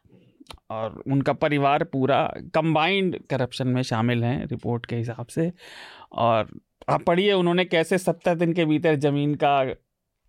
और 0.71 1.01
उनका 1.07 1.34
परिवार 1.34 1.84
पूरा 1.84 2.23
कंबाइंड 2.55 3.17
करप्शन 3.30 3.67
में 3.67 3.81
शामिल 3.84 4.23
हैं 4.23 4.45
रिपोर्ट 4.45 4.85
के 4.85 4.95
हिसाब 4.95 5.26
से। 5.27 5.51
और 6.11 6.59
आप 6.89 7.03
पढ़िए 7.03 7.34
उन्होंने 7.34 7.65
कैसे 7.65 7.97
सत्तर 7.97 8.35
दिन 8.35 8.53
के 8.53 8.65
भीतर 8.65 8.95
ज़मीन 8.97 9.35
का 9.35 9.61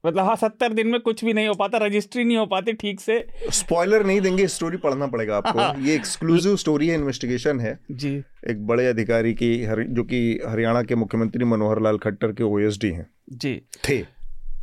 मतलब 0.06 0.24
हाँ 0.24 0.36
सत्तर 0.36 0.72
दिन 0.72 0.86
में 0.86 1.00
कुछ 1.00 1.24
भी 1.24 1.32
नहीं 1.32 1.48
हो 1.48 1.54
पाता 1.54 1.78
रजिस्ट्री 1.78 2.24
नहीं 2.24 2.36
हो 2.36 2.44
पाती 2.46 2.72
ठीक 2.72 3.00
से। 3.00 3.24
स्पॉइलर 3.50 4.04
नहीं 4.06 4.20
देंगे 4.20 4.46
स्टोरी 4.46 4.76
पढ़ना 4.76 5.06
पड़ेगा 5.06 5.36
आपको। 5.36 5.58
हाँ। 5.58 5.74
ये 5.78 5.94
एक्सक्लूसिव 5.94 6.56
स्टोरी 6.56 6.88
है 6.88 6.94
इन्वेस्टिगेशन 6.94 7.60
है। 7.60 7.78
जी। 7.90 8.16
एक 8.50 8.66
बड़े 8.66 8.86
अधिकारी 8.86 9.34
की 9.34 9.64
हर, 9.64 9.82
जो 9.82 10.04
कि 10.04 10.40
हरियाणा 10.48 10.82
के 10.82 10.94
मुख्यमंत्री 10.94 11.44
मनोहर 11.44 11.82
लाल 11.82 11.98
खट्टर 11.98 12.32
के 12.32 12.44
ओएसडी 12.44 12.90
हैं। 12.90 13.06
जी। 13.32 13.60
थे। 13.88 14.02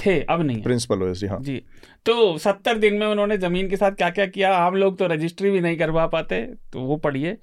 थे 0.06 0.20
अब 0.22 0.42
नहीं 0.42 0.62
प्रिंसिपल 0.64 1.04
ओएसडी 1.04 1.28
हाँ। 1.28 1.40
जी। 1.42 1.62
तो 2.06 2.38
सत्तर 2.38 2.78
दिन 2.78 2.94
में 2.94 3.06
उन्होंने 3.08 3.38
ज़मीन 3.38 3.70
के 3.70 3.78
साथ 3.78 3.92
क्या 3.92 4.10
क्या? 4.10 4.26
किया 4.26 4.58
हम 4.58 4.76
लोग 4.76 4.98
तो 4.98 5.08
रजिस्ट्री 5.08 5.52
भी 5.52 5.60
नहीं 5.60 5.78
करवा 5.78 6.06
पाते 6.08 6.42
तो 6.74 6.80
वो 6.80 6.98
पढ़िए। 6.98 7.38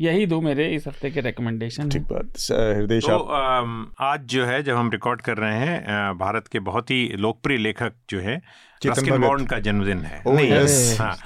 यही 0.00 0.26
दो 0.26 0.40
मेरे 0.40 0.66
इस 0.74 0.86
हफ़्ते 0.86 1.10
के 1.10 1.20
रिकमेंडेशन 1.20 1.88
ठीक 1.90 2.02
बात 2.02 2.38
हृदय 2.50 3.00
तो, 3.00 3.16
आज 4.00 4.20
जो 4.26 4.44
है 4.44 4.62
जब 4.62 4.76
हम 4.76 4.90
रिकॉर्ड 4.90 5.20
कर 5.20 5.36
रहे 5.36 5.58
हैं 5.58 6.18
भारत 6.18 6.46
के 6.48 6.60
बहुत 6.68 6.90
ही 6.90 7.06
लोकप्रिय 7.18 7.58
लेखक 7.58 7.92
जो 8.10 8.20
है 8.20 8.36
रस्किन 8.86 9.20
बॉन्ड 9.20 9.48
का 9.48 9.58
जन्मदिन 9.58 9.98
है। 9.98 10.22
Oh, 10.22 10.34
नहीं 10.36 10.96
हाँ 10.98 11.16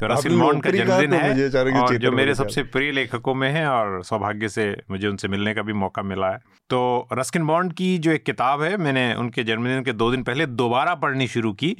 तो 0.00 0.06
रस्किन 0.06 0.38
बॉन्ड 0.38 0.62
का 0.62 0.70
जन्मदिन 0.70 1.10
तो 1.10 1.16
है 1.16 1.80
और 1.80 1.96
जो 1.96 2.10
मेरे 2.12 2.34
सबसे 2.34 2.62
प्रिय 2.64 2.90
लेखकों 2.92 3.34
में 3.34 3.50
है 3.50 3.66
और 3.66 4.02
सौभाग्य 4.04 4.48
से 4.48 4.66
मुझे 4.90 5.06
उनसे 5.08 5.28
मिलने 5.28 5.54
का 5.54 5.62
भी 5.62 5.72
मौका 5.74 6.02
मिला 6.02 6.30
है। 6.30 6.38
तो 6.70 7.08
रस्किन 7.12 7.46
बॉन्ड 7.46 7.72
की 7.72 7.96
जो 7.98 8.10
एक 8.12 8.24
किताब 8.24 8.62
है 8.62 8.76
मैंने 8.76 9.12
उनके 9.14 9.44
जन्मदिन 9.44 9.82
के 9.82 9.92
दो 9.94 10.10
दिन 10.10 10.22
पहले 10.22 10.46
दोबारा 10.46 10.94
पढ़नी 10.96 11.26
शुरू 11.28 11.52
की। 11.54 11.74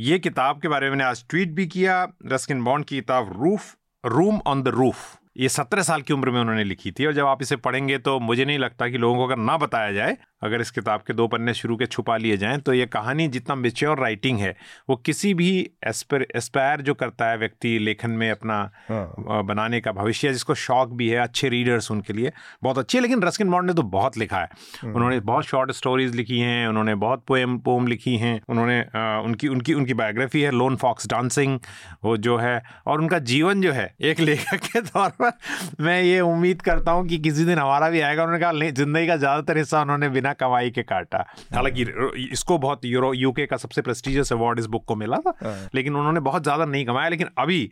ये 0.00 0.18
किताब 0.18 0.60
के 0.60 0.68
बारे 0.68 0.86
में 0.86 0.96
मैंने 0.96 1.04
आज 1.04 1.24
ट्वीट 1.30 1.50
भी 1.50 1.66
किया। 1.66 2.02
रस्किन 2.32 2.62
बॉन्ड 2.64 2.84
की 2.84 2.96
किताब 2.96 3.32
roof 3.42 3.74
room 4.04 4.40
on 4.46 4.62
the 4.62 4.68
roof. 4.68 4.96
ये 5.36 5.48
सत्रह 5.48 5.82
साल 5.82 6.02
की 6.02 6.12
उम्र 6.12 6.30
में 6.30 6.40
उन्होंने 6.40 6.64
लिखी 6.64 6.90
थी 6.92 7.06
और 7.06 7.12
जब 7.12 7.26
आप 7.26 7.42
इसे 7.42 7.56
पढ़ेंगे 7.56 7.98
तो 7.98 8.18
मुझे 8.20 8.44
नहीं 8.44 8.58
लगता 8.58 8.88
कि 8.88 8.98
लोगों 8.98 9.16
को 9.16 9.24
अगर 9.24 9.36
ना 9.36 9.56
बताया 9.56 9.92
जाए 9.92 10.16
अगर 10.42 10.60
इस 10.60 10.70
किताब 10.70 11.02
के 11.06 11.12
दो 11.12 11.26
पन्ने 11.28 11.54
शुरू 11.54 11.76
के 11.76 11.86
छुपा 11.86 12.16
लिए 12.16 12.36
जाएँ 12.36 12.58
तो 12.60 12.72
ये 12.72 12.86
कहानी 12.88 13.26
जितना 13.28 13.54
मेच्योर 13.56 13.98
राइटिंग 13.98 14.38
है 14.38 14.54
वो 14.88 14.96
किसी 15.04 15.32
भी 15.34 15.50
एस्पर 15.86 16.26
एस्पायर 16.36 16.80
जो 16.82 16.94
करता 16.94 17.28
है 17.28 17.36
व्यक्ति 17.38 17.78
लेखन 17.78 18.10
में 18.12 18.30
अपना 18.30 18.58
हाँ। 18.88 19.42
बनाने 19.44 19.80
का 19.80 19.92
भविष्य 19.92 20.32
जिसको 20.32 20.54
शौक 20.56 20.92
भी 20.92 21.08
है 21.08 21.18
अच्छे 21.18 21.48
रीडर्स 21.48 21.90
उनके 21.90 22.12
लिए 22.12 22.32
बहुत 22.62 22.78
अच्छी 22.78 22.98
है 22.98 23.02
लेकिन 23.02 23.22
रस्किन 23.22 23.50
बॉन्ड 23.50 23.66
ने 23.66 23.74
तो 23.74 23.82
बहुत 23.92 24.18
लिखा 24.18 24.38
है 24.38 24.48
हम्म। 24.82 24.94
उन्होंने 24.94 25.20
बहुत 25.22 25.44
शॉर्ट 25.44 25.70
स्टोरीज 25.72 26.14
लिखी 26.14 26.38
हैं 26.40 26.66
उन्होंने 26.68 26.94
बहुत 26.96 27.24
पोएम 27.28 27.58
पोम 27.60 27.86
लिखी 27.86 28.16
हैं 28.16 28.40
उन्होंने 28.48 28.80
उनकी 29.24 29.48
उनकी 29.48 29.74
उनकी 29.74 29.94
बायोग्राफी 29.94 30.42
है 30.42 30.50
लोन 30.52 30.76
फॉक्स 30.76 31.08
डांसिंग 31.08 31.58
वो 32.04 32.16
जो 32.18 32.36
है 32.36 32.62
और 32.86 33.00
उनका 33.00 33.18
जीवन 33.26 33.62
जो 33.62 33.72
है 33.72 33.92
एक 34.02 34.20
लेखक 34.20 34.66
के 34.66 34.80
तौर 34.82 35.10
पर 35.20 35.32
मैं 35.80 36.00
ये 36.02 36.20
उम्मीद 36.22 36.62
करता 36.62 36.92
हूँ 36.92 37.06
कि 37.08 37.18
किसी 37.20 37.44
दिन 37.44 37.58
हमारा 37.58 37.90
भी 37.90 38.00
आएगा 38.02 38.24
उन्होंने 38.24 38.40
कहा 38.40 38.70
ज़िंदगी 38.72 39.06
का 39.06 39.16
ज़्यादातर 39.16 39.58
हिस्सा 39.58 39.80
उन्होंने 39.82 40.08
बिना 40.10 40.31
बिना 40.32 40.46
कमाई 40.46 40.70
के 40.70 40.82
काटा 40.82 41.24
हालाँकि 41.54 41.86
इसको 42.32 42.58
बहुत 42.58 42.84
यूरो 42.84 43.12
यूके 43.14 43.46
का 43.46 43.56
सबसे 43.56 43.82
प्रेस्टिजियस 43.82 44.32
अवार्ड 44.32 44.58
इस 44.58 44.66
बुक 44.66 44.84
को 44.84 44.94
मिला 44.96 45.16
था 45.16 45.32
हाँ। 45.42 45.68
लेकिन 45.74 45.96
उन्होंने 45.96 46.20
बहुत 46.20 46.42
ज़्यादा 46.42 46.64
नहीं 46.64 46.84
कमाया 46.86 47.08
लेकिन 47.08 47.28
अभी 47.38 47.64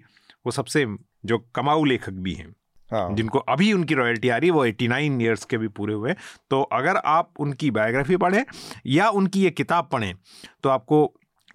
वो 0.47 0.53
सबसे 0.53 0.87
जो 1.27 1.39
कमाऊ 1.55 1.85
लेखक 1.85 2.13
भी 2.19 2.35
हैं 2.35 2.55
हाँ। 2.91 3.15
जिनको 3.15 3.39
अभी 3.49 3.73
उनकी 3.73 3.95
रॉयल्टी 3.95 4.29
आ 4.29 4.37
रही 4.37 4.49
है 4.49 4.55
वो 4.55 4.67
89 4.67 5.21
ईयर्स 5.23 5.45
के 5.45 5.59
भी 5.59 5.69
पूरे 5.71 5.95
हुए 5.95 6.15
तो 6.51 6.63
अगर 6.73 6.97
आप 6.97 7.41
उनकी 7.41 7.71
बायोग्राफी 7.71 8.17
पढ़ें 8.17 8.45
या 8.87 9.09
उनकी 9.11 9.43
ये 9.43 9.51
किताब 9.53 9.89
पढ़ें 9.93 10.15
तो 10.63 10.69
आपको 10.69 10.99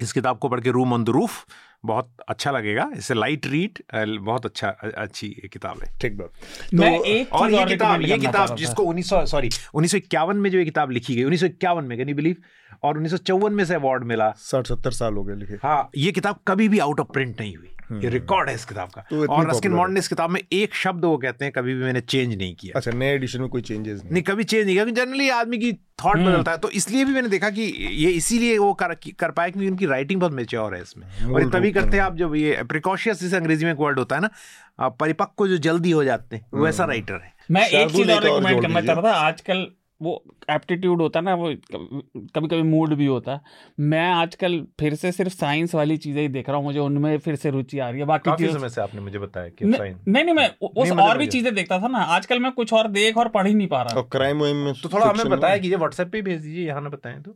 इस 0.02 0.14
किताब 0.14 0.38
को 0.38 0.50
पढ़ 0.50 0.62
के 0.62 0.72
रूम 0.72 0.94
ऑन 0.94 1.04
द 1.04 1.10
रूफ 1.10 1.46
बहुत 1.86 2.12
अच्छा 2.30 2.52
लगेगा। 2.52 2.90
इसे 2.98 3.14
लाइट 3.14 3.46
रीड 3.48 3.80
बहुत 4.20 4.46
अच्छा 4.46 4.70
अच्छी 4.98 5.28
किताब 5.54 5.82
है। 5.84 5.92
ठीक 6.02 6.18
बात। 6.18 6.74
मैं 6.74 6.98
तो, 6.98 7.06
एक 7.06 7.34
और 7.34 7.52
ये 7.52 7.66
किताब 7.66 8.02
ये 8.02 8.18
किताब 8.18 8.56
जिसको 8.56 8.84
उन्नीस 8.84 9.10
सॉरी 9.14 9.50
उन्नीस 9.74 9.96
में 10.36 10.50
जो 10.52 10.58
ये 10.58 10.66
किताब 10.66 10.92
लिखी 10.92 11.16
गई 11.16 11.24
उन्नीस 11.24 11.40
सौ 11.40 11.46
इक्यावन 11.46 11.84
में 11.84 11.98
कैन 11.98 12.10
यू 12.10 12.16
बिलीव 12.16 12.36
और 12.84 12.96
उन्नीस 12.96 13.12
सौ 13.12 13.18
चौवन 13.18 13.54
में 13.54 13.64
से 13.66 13.76
अवार्ड 13.76 14.04
मिला। 14.04 14.30
साठ 14.38 14.68
सत्तर 14.68 14.92
साल 14.92 15.14
हो 15.14 15.24
गए 15.24 15.36
लिखे। 15.36 15.54
हाँ 15.64 15.90
ये 15.98 16.12
किताब 16.12 16.40
कभी 16.48 16.70
भी 16.70 16.80
आउट 16.80 17.00
ऑफ़ 17.00 17.08
प्रिंट 17.14 17.40
नहीं 17.42 17.56
हुई। 17.56 17.72
ये 17.94 18.10
रिकॉर्ड 18.10 18.50
है 18.50 18.56
इस 18.56 18.66
किताब 18.66 18.90
का। 18.90 19.02
तो 19.10 19.26
और 19.28 19.50
रस्किन 19.50 19.72
मॉन्ड 19.72 19.94
ने 19.94 20.00
इस 20.00 20.08
किताब 20.08 20.30
में 20.30 20.40
एक 20.54 20.76
शब्द 20.76 21.06
वो 21.06 21.18
कहते 21.18 21.46
हैं 21.46 21.52
कभी 21.52 21.74
भी 21.74 21.84
मैंने 21.84 22.02
चेंज 22.02 22.36
नहीं 22.36 22.54
किया। 22.56 22.74
अच्छा 22.76 22.92
नए 22.92 23.14
एडिशन 23.14 23.42
में 23.42 23.50
कोई 23.50 23.62
चेंजेस 23.62 24.02
नहीं। 24.02 24.12
नहीं 24.12 24.24
कभी 24.24 24.44
चेंज 24.44 24.64
नहीं 24.66 24.76
किया 24.76 24.84
क्योंकि 24.84 25.02
जनरली 25.02 25.30
आदमी 25.32 25.58
की 25.58 25.72
थॉट 25.74 26.16
हम्म। 26.16 26.26
बदलता 26.26 26.52
है। 26.52 26.58
तो 26.58 26.70
इसलिए 26.72 27.06
भी 27.06 27.14
मैंने 27.14 27.30
देखा 27.30 27.50
कि 27.50 27.62
ये 27.94 28.10
इसीलिए 28.12 28.58
वो 28.58 28.74
कर 28.74 28.96
कर 29.20 29.32
पाया 29.32 29.50
क्योंकि 29.50 29.70
उनकी 29.70 29.86
राइटिंग 29.86 30.20
बहुत 30.20 30.34
मेच्योर 30.34 30.76
है 30.76 30.82
इसमें। 30.82 31.34
और 31.34 31.50
तभी 31.52 31.72
करते 31.72 31.98
हैं 31.98 32.04
आप 32.04 32.16
जब 32.18 32.36
ये 32.36 32.64
प्रिकॉशियस 32.70 33.20
जिसे 33.22 33.38
अंग्रेज़ी 33.38 33.66
में 33.66 33.72
एक 33.72 33.80
वर्ड 33.80 34.00
होता 34.00 34.16
है 34.16 34.22
ना 34.22 34.90
परिपक्व 34.92 35.48
जो 35.48 35.58
जल्दी 35.60 35.92
हो 35.92 36.04
जाते 36.04 36.36
हैं 36.36 36.62
वैसा 36.62 36.86
राइटर 36.86 37.14
हम्म। 37.14 37.24
है। 37.24 37.34
मैं 37.52 37.68
एक 37.70 37.92
चीज़ 37.92 38.12
और 38.12 38.24
रिकमेंड 38.24 38.62
करना 38.62 38.82
चाहता 38.82 39.02
था 39.02 39.14
आजकल 39.18 39.68
वो 40.02 40.24
एप्टीट्यूड 40.50 41.02
होता 41.02 41.20
है 41.20 41.26
ना 41.26 41.34
वो 41.36 41.50
कभी 41.76 42.48
कभी 42.48 42.62
मूड 42.64 42.94
भी 42.94 43.06
होता 43.06 43.34
है। 43.34 43.42
मैं 43.82 44.08
आजकल 44.14 44.60
फिर 44.80 44.96
से 44.96 45.12
सिर्फ़ 45.12 45.34
साइंस 45.34 45.76
वाली 45.76 45.98
चीज़ें 45.98 46.22
ही 46.22 46.28
देख 46.30 46.50
रहा 46.50 46.58
हूँ 46.58 46.66
मुझे 46.66 46.80
उनमें 46.80 47.18
फिर 47.20 47.36
से 47.36 47.50
रुचि 47.52 47.80
आ 47.80 47.90
रही 47.90 48.00
है। 48.00 48.06
बाकी 48.06 48.30
काफ़ी 48.30 48.48
समय 48.50 48.70
से 48.70 48.82
आपने 48.82 49.02
मुझे 49.02 49.20
बताया 49.20 49.50
कि 49.50 49.66
न, 49.66 49.74
साइंस 49.74 49.98
नहीं 50.08 50.24
नहीं 50.24 50.36
मैं 50.36 50.50
उस 50.62 50.90
नहीं, 50.90 50.98
और 51.00 51.18
भी 51.18 51.28
चीज़ें 51.28 51.54
देखता 51.56 51.80
था 51.80 51.88
ना 51.88 52.00
आजकल 52.16 52.40
मैं 52.40 52.52
कुछ 52.52 52.74
और 52.74 52.88
देख 52.90 53.18
और 53.18 53.30
पढ़ 53.30 53.48
ही 53.48 53.54
नहीं 53.54 53.68
पा 53.68 53.82
रहा। 53.82 54.00
और 54.00 54.08
क्राइम 54.12 54.44
में 54.56 54.74
तो 54.74 54.90
थोड़ा 54.90 55.06
हमें 55.08 55.30
बताया 55.30 55.58
कीजिए 55.58 55.78
व्हाट्सएप 55.78 56.12
पे 56.12 56.22
भेज 56.22 56.42
दीजिए 56.42 56.68
यहाँ 56.68 56.82
ना 56.82 56.90
बताएँ 56.90 57.22
तो। 57.22 57.34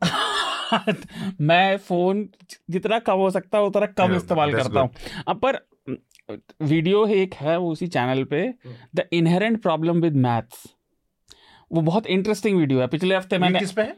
मैं 1.44 1.78
फ़ोन 1.80 2.28
जितना 2.70 3.00
कम 3.00 3.18
हो 3.18 3.30
सकता 3.32 3.58
है 3.58 3.64
उतना 3.64 3.86
कम 3.98 4.16
इस्तेमाल 4.16 4.54
करता 4.54 4.80
हूँ। 4.80 4.90
अब 5.28 5.40
पर 5.40 5.60
वीडियो 6.64 7.06
एक 7.08 7.34
है 7.36 7.58
उसी 7.60 7.88
चैनल 7.90 8.24
पे। 8.24 8.42
The 8.96 9.08
inherent 9.14 9.62
problem 9.62 10.02
with 10.02 10.16
maths 10.18 10.68
वो 11.72 11.82
बहुत 11.82 12.08
इंटरेस्टिंग 12.08 12.58
वीडियो 12.58 12.80
है। 12.80 12.88
पिछले 12.88 13.16
हफ़्ते 13.16 13.38
मैंने 13.38 13.60
किस 13.60 13.72
पे 13.72 13.82
है? 13.82 13.96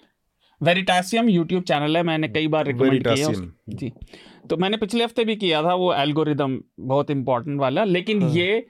वेरिटासियम 0.62 1.30
यूट्यूब 1.30 1.64
चैनल 1.64 1.98
है 1.98 2.04
मैंने 2.04 2.28
कई 2.28 2.48
बार 2.48 2.66
रिकमेंड 2.66 3.04
किया 3.04 3.32
जी। 3.70 3.92
तो 4.50 4.58
मैंने 4.58 4.78
पिछले 4.78 5.04
हफ़्ते 5.04 5.26
भी 5.26 5.36
किया 5.36 5.62
था 5.64 5.74
वो 5.76 5.94
एल्गोरिदम 5.96 6.60
बहुत 6.80 7.12
इंपॉर्टेंट 7.12 7.60
वाला 7.60 7.84
लेकिन 7.86 8.22
हाँ. 8.22 8.32
ये 8.32 8.66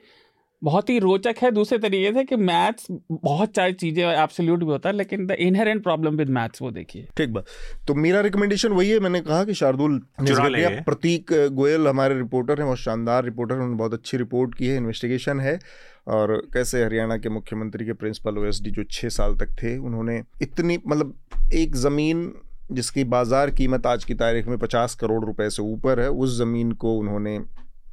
बहुत 0.62 0.90
ही 0.90 0.98
रोचक 0.98 1.36
है 1.42 1.50
दूसरे 1.50 1.78
तरीके 1.78 2.12
से 2.12 2.24
कि 2.24 2.36
मैथ्स 2.38 2.86
बहुत 3.12 3.56
सारी 3.56 3.72
चीज़ें 3.72 4.04
एब्सोल्यूट 4.04 4.58
भी 4.58 4.70
होता 4.70 4.88
है 4.88 4.94
लेकिन 4.96 5.26
the 5.26 5.36
inherent 5.40 5.82
problem 5.82 6.16
with 6.16 6.28
maths 6.28 6.62
वो 6.62 6.70
देखिए। 6.70 7.06
ठीक 7.16 7.30
बात। 7.30 7.46
तो 7.88 7.94
मेरा 7.94 8.20
रिकमेंडेशन 8.20 8.72
वही 8.72 8.90
है 8.90 8.98
मैंने 9.00 9.20
कहा 9.20 9.44
कि 9.44 9.54
शार्दुल 9.54 10.00
प्रतीक 10.20 11.32
गोयल 11.52 11.88
हमारे 11.88 12.18
रिपोर्टर 12.18 12.58
हैं 12.58 12.66
बहुत 12.66 12.78
शानदार 12.78 13.24
रिपोर्टर 13.24 13.54
उन्होंने 13.54 13.76
बहुत 13.76 13.94
अच्छी 13.94 14.16
रिपोर्ट 14.16 14.54
की 14.54 14.66
है 14.66 14.76
इन्वेस्टिगेशन 14.76 15.40
है। 15.40 15.58
और 16.06 16.36
कैसे 16.54 16.84
हरियाणा 16.84 17.16
के 17.16 17.28
मुख्यमंत्री 17.28 17.84
के 17.86 17.92
प्रिंसिपल 17.94 18.38
ओएसडी 18.38 18.70
जो 18.70 18.84
छः 18.84 19.08
साल 19.10 19.34
तक 19.36 19.50
थे, 19.62 19.76
उन्होंने 19.78 20.22
इतनी 20.42 20.78
मतलब 20.86 21.14
एक 21.54 21.76
ज़मीन 21.76 22.32
जिसकी 22.72 23.04
बाज़ार 23.06 23.50
कीमत 23.50 23.86
आज 23.86 24.04
की 24.04 24.14
तारीख 24.16 24.46
में 24.48 24.58
पचास 24.58 24.94
करोड़ 24.94 25.24
रुपए 25.24 25.48
से 25.50 25.62
ऊपर 25.64 26.00
है, 26.00 26.08
उस 26.10 26.38
ज़मीन 26.38 26.72
को 26.74 26.94
उन्होंने 26.94 27.38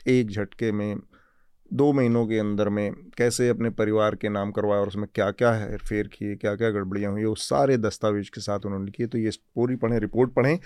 एक 0.08 0.30
झटके 0.30 0.72
में, 0.72 1.00
दो 1.72 1.92
महीनों 1.94 2.26
के 2.28 2.38
अंदर 2.40 2.70
में 2.70 2.94
कैसे 3.18 3.48
अपने 3.50 3.70
परिवार 3.72 4.16
के 4.16 4.30
नाम 4.30 4.52
करवाया 4.52 4.82
और 4.82 4.88
उसमें 4.88 5.06
क्या 5.16 5.30
क्या 5.32 5.52
है, 5.54 5.78
फेर 5.78 6.08
किए 6.08 6.36
क्या 6.36 6.56
क्या 6.56 6.70
गड़बड़ियाँ 6.70 7.12
हुई 7.12 7.24
उस 7.26 7.48
सारे 7.50 7.78
दस्तावेज़ 7.78 8.30
के 8.36 8.42
साथ 8.42 8.66
उन्होंने 8.66 8.92
किए। 8.92 9.08
तो 9.08 9.18
ये 9.18 9.32
पूरी 9.56 9.76
पढ़ें, 9.76 10.00
रिपोर्ट 10.00 10.34
पढ़ें 10.34 10.58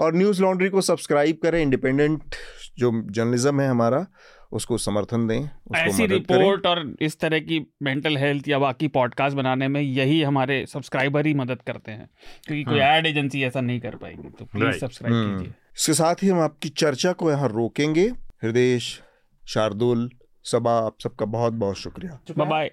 और 0.00 0.14
न्यूज़ 0.16 0.42
लॉन्ड्री 0.42 0.68
को 0.68 0.80
सब्सक्राइब 0.80 1.38
करें। 1.42 1.60
इंडिपेंडेंट 1.62 2.34
जो 2.78 2.92
जर्नलिज्म 3.04 3.60
है 3.60 3.68
हमारा 3.68 4.06
उसको 4.52 4.78
समर्थन 4.78 5.26
दें 5.26 5.40
उसको 5.40 5.76
ऐसी 5.76 6.06
रिपोर्ट 6.06 6.66
और 6.66 6.96
इस 7.00 7.18
तरह 7.20 7.38
की 7.38 7.60
मेंटल 7.82 8.16
हेल्थ 8.16 8.48
या 8.48 8.58
बाकी 8.58 8.88
पॉडकास्ट 8.88 9.36
बनाने 9.36 9.68
में 9.68 9.80
यही 9.80 10.22
हमारे 10.22 10.66
सब्सक्राइबर 10.66 11.26
ही 11.26 11.34
मदद 11.34 11.62
करते 11.66 11.92
हैं। 11.92 12.08
क्योंकि 12.46 12.64
कोई 12.64 12.76
एड 12.76 12.82
हाँ। 12.82 13.10
एजेंसी 13.10 13.42
ऐसा 13.42 13.60
नहीं 13.60 13.80
कर 13.80 13.96
पाएगी 13.96 14.28
तो 14.28 14.44
प्लीज़ 14.44 14.78
सब्सक्राइब 14.78 15.14
हम्म। 15.14 15.38
कीजिए। 15.38 15.54
इसके 15.76 15.92
साथ 15.92 16.14
ही 16.22 16.28
हम 16.28 16.40
आपकी 16.40 16.68
चर्चा 16.68 17.12
को 17.12 17.30
यहाँ 17.30 17.48
रोकेंगे। 17.48 18.06
हृदय 18.42 18.78
शार्दुल 18.78 20.10
सबा 20.44 20.72
आप 20.78 20.96
सबका 21.02 21.26
बहुत 21.26 21.52
बहुत 21.52 21.76
शुक्रिया 21.76 22.44
बाय 22.44 22.70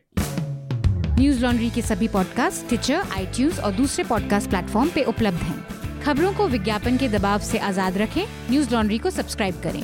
न्यूज़ 1.20 1.42
लॉन्ड्री 1.42 1.70
के 1.70 1.82
सभी 1.82 2.08
पॉडकास्ट 2.08 2.68
ट्विटर 2.68 2.94
आई 2.94 3.50
और 3.64 3.72
दूसरे 3.72 4.04
पॉडकास्ट 4.04 4.50
प्लेटफॉर्म 4.50 4.90
पे 4.90 5.04
उपलब्ध 5.04 5.38
हैं। 5.38 6.02
खबरों 6.02 6.34
को 6.34 6.48
विज्ञापन 6.48 6.98
के 6.98 7.08
दबाव 7.08 7.40
से 7.40 7.58
आज़ाद 7.60 7.98
रखें। 7.98 8.24
न्यूज़ 8.50 8.74
लॉन्ड्री 8.74 8.98
को 8.98 9.10
सब्सक्राइब 9.10 9.62
करें। 9.62 9.84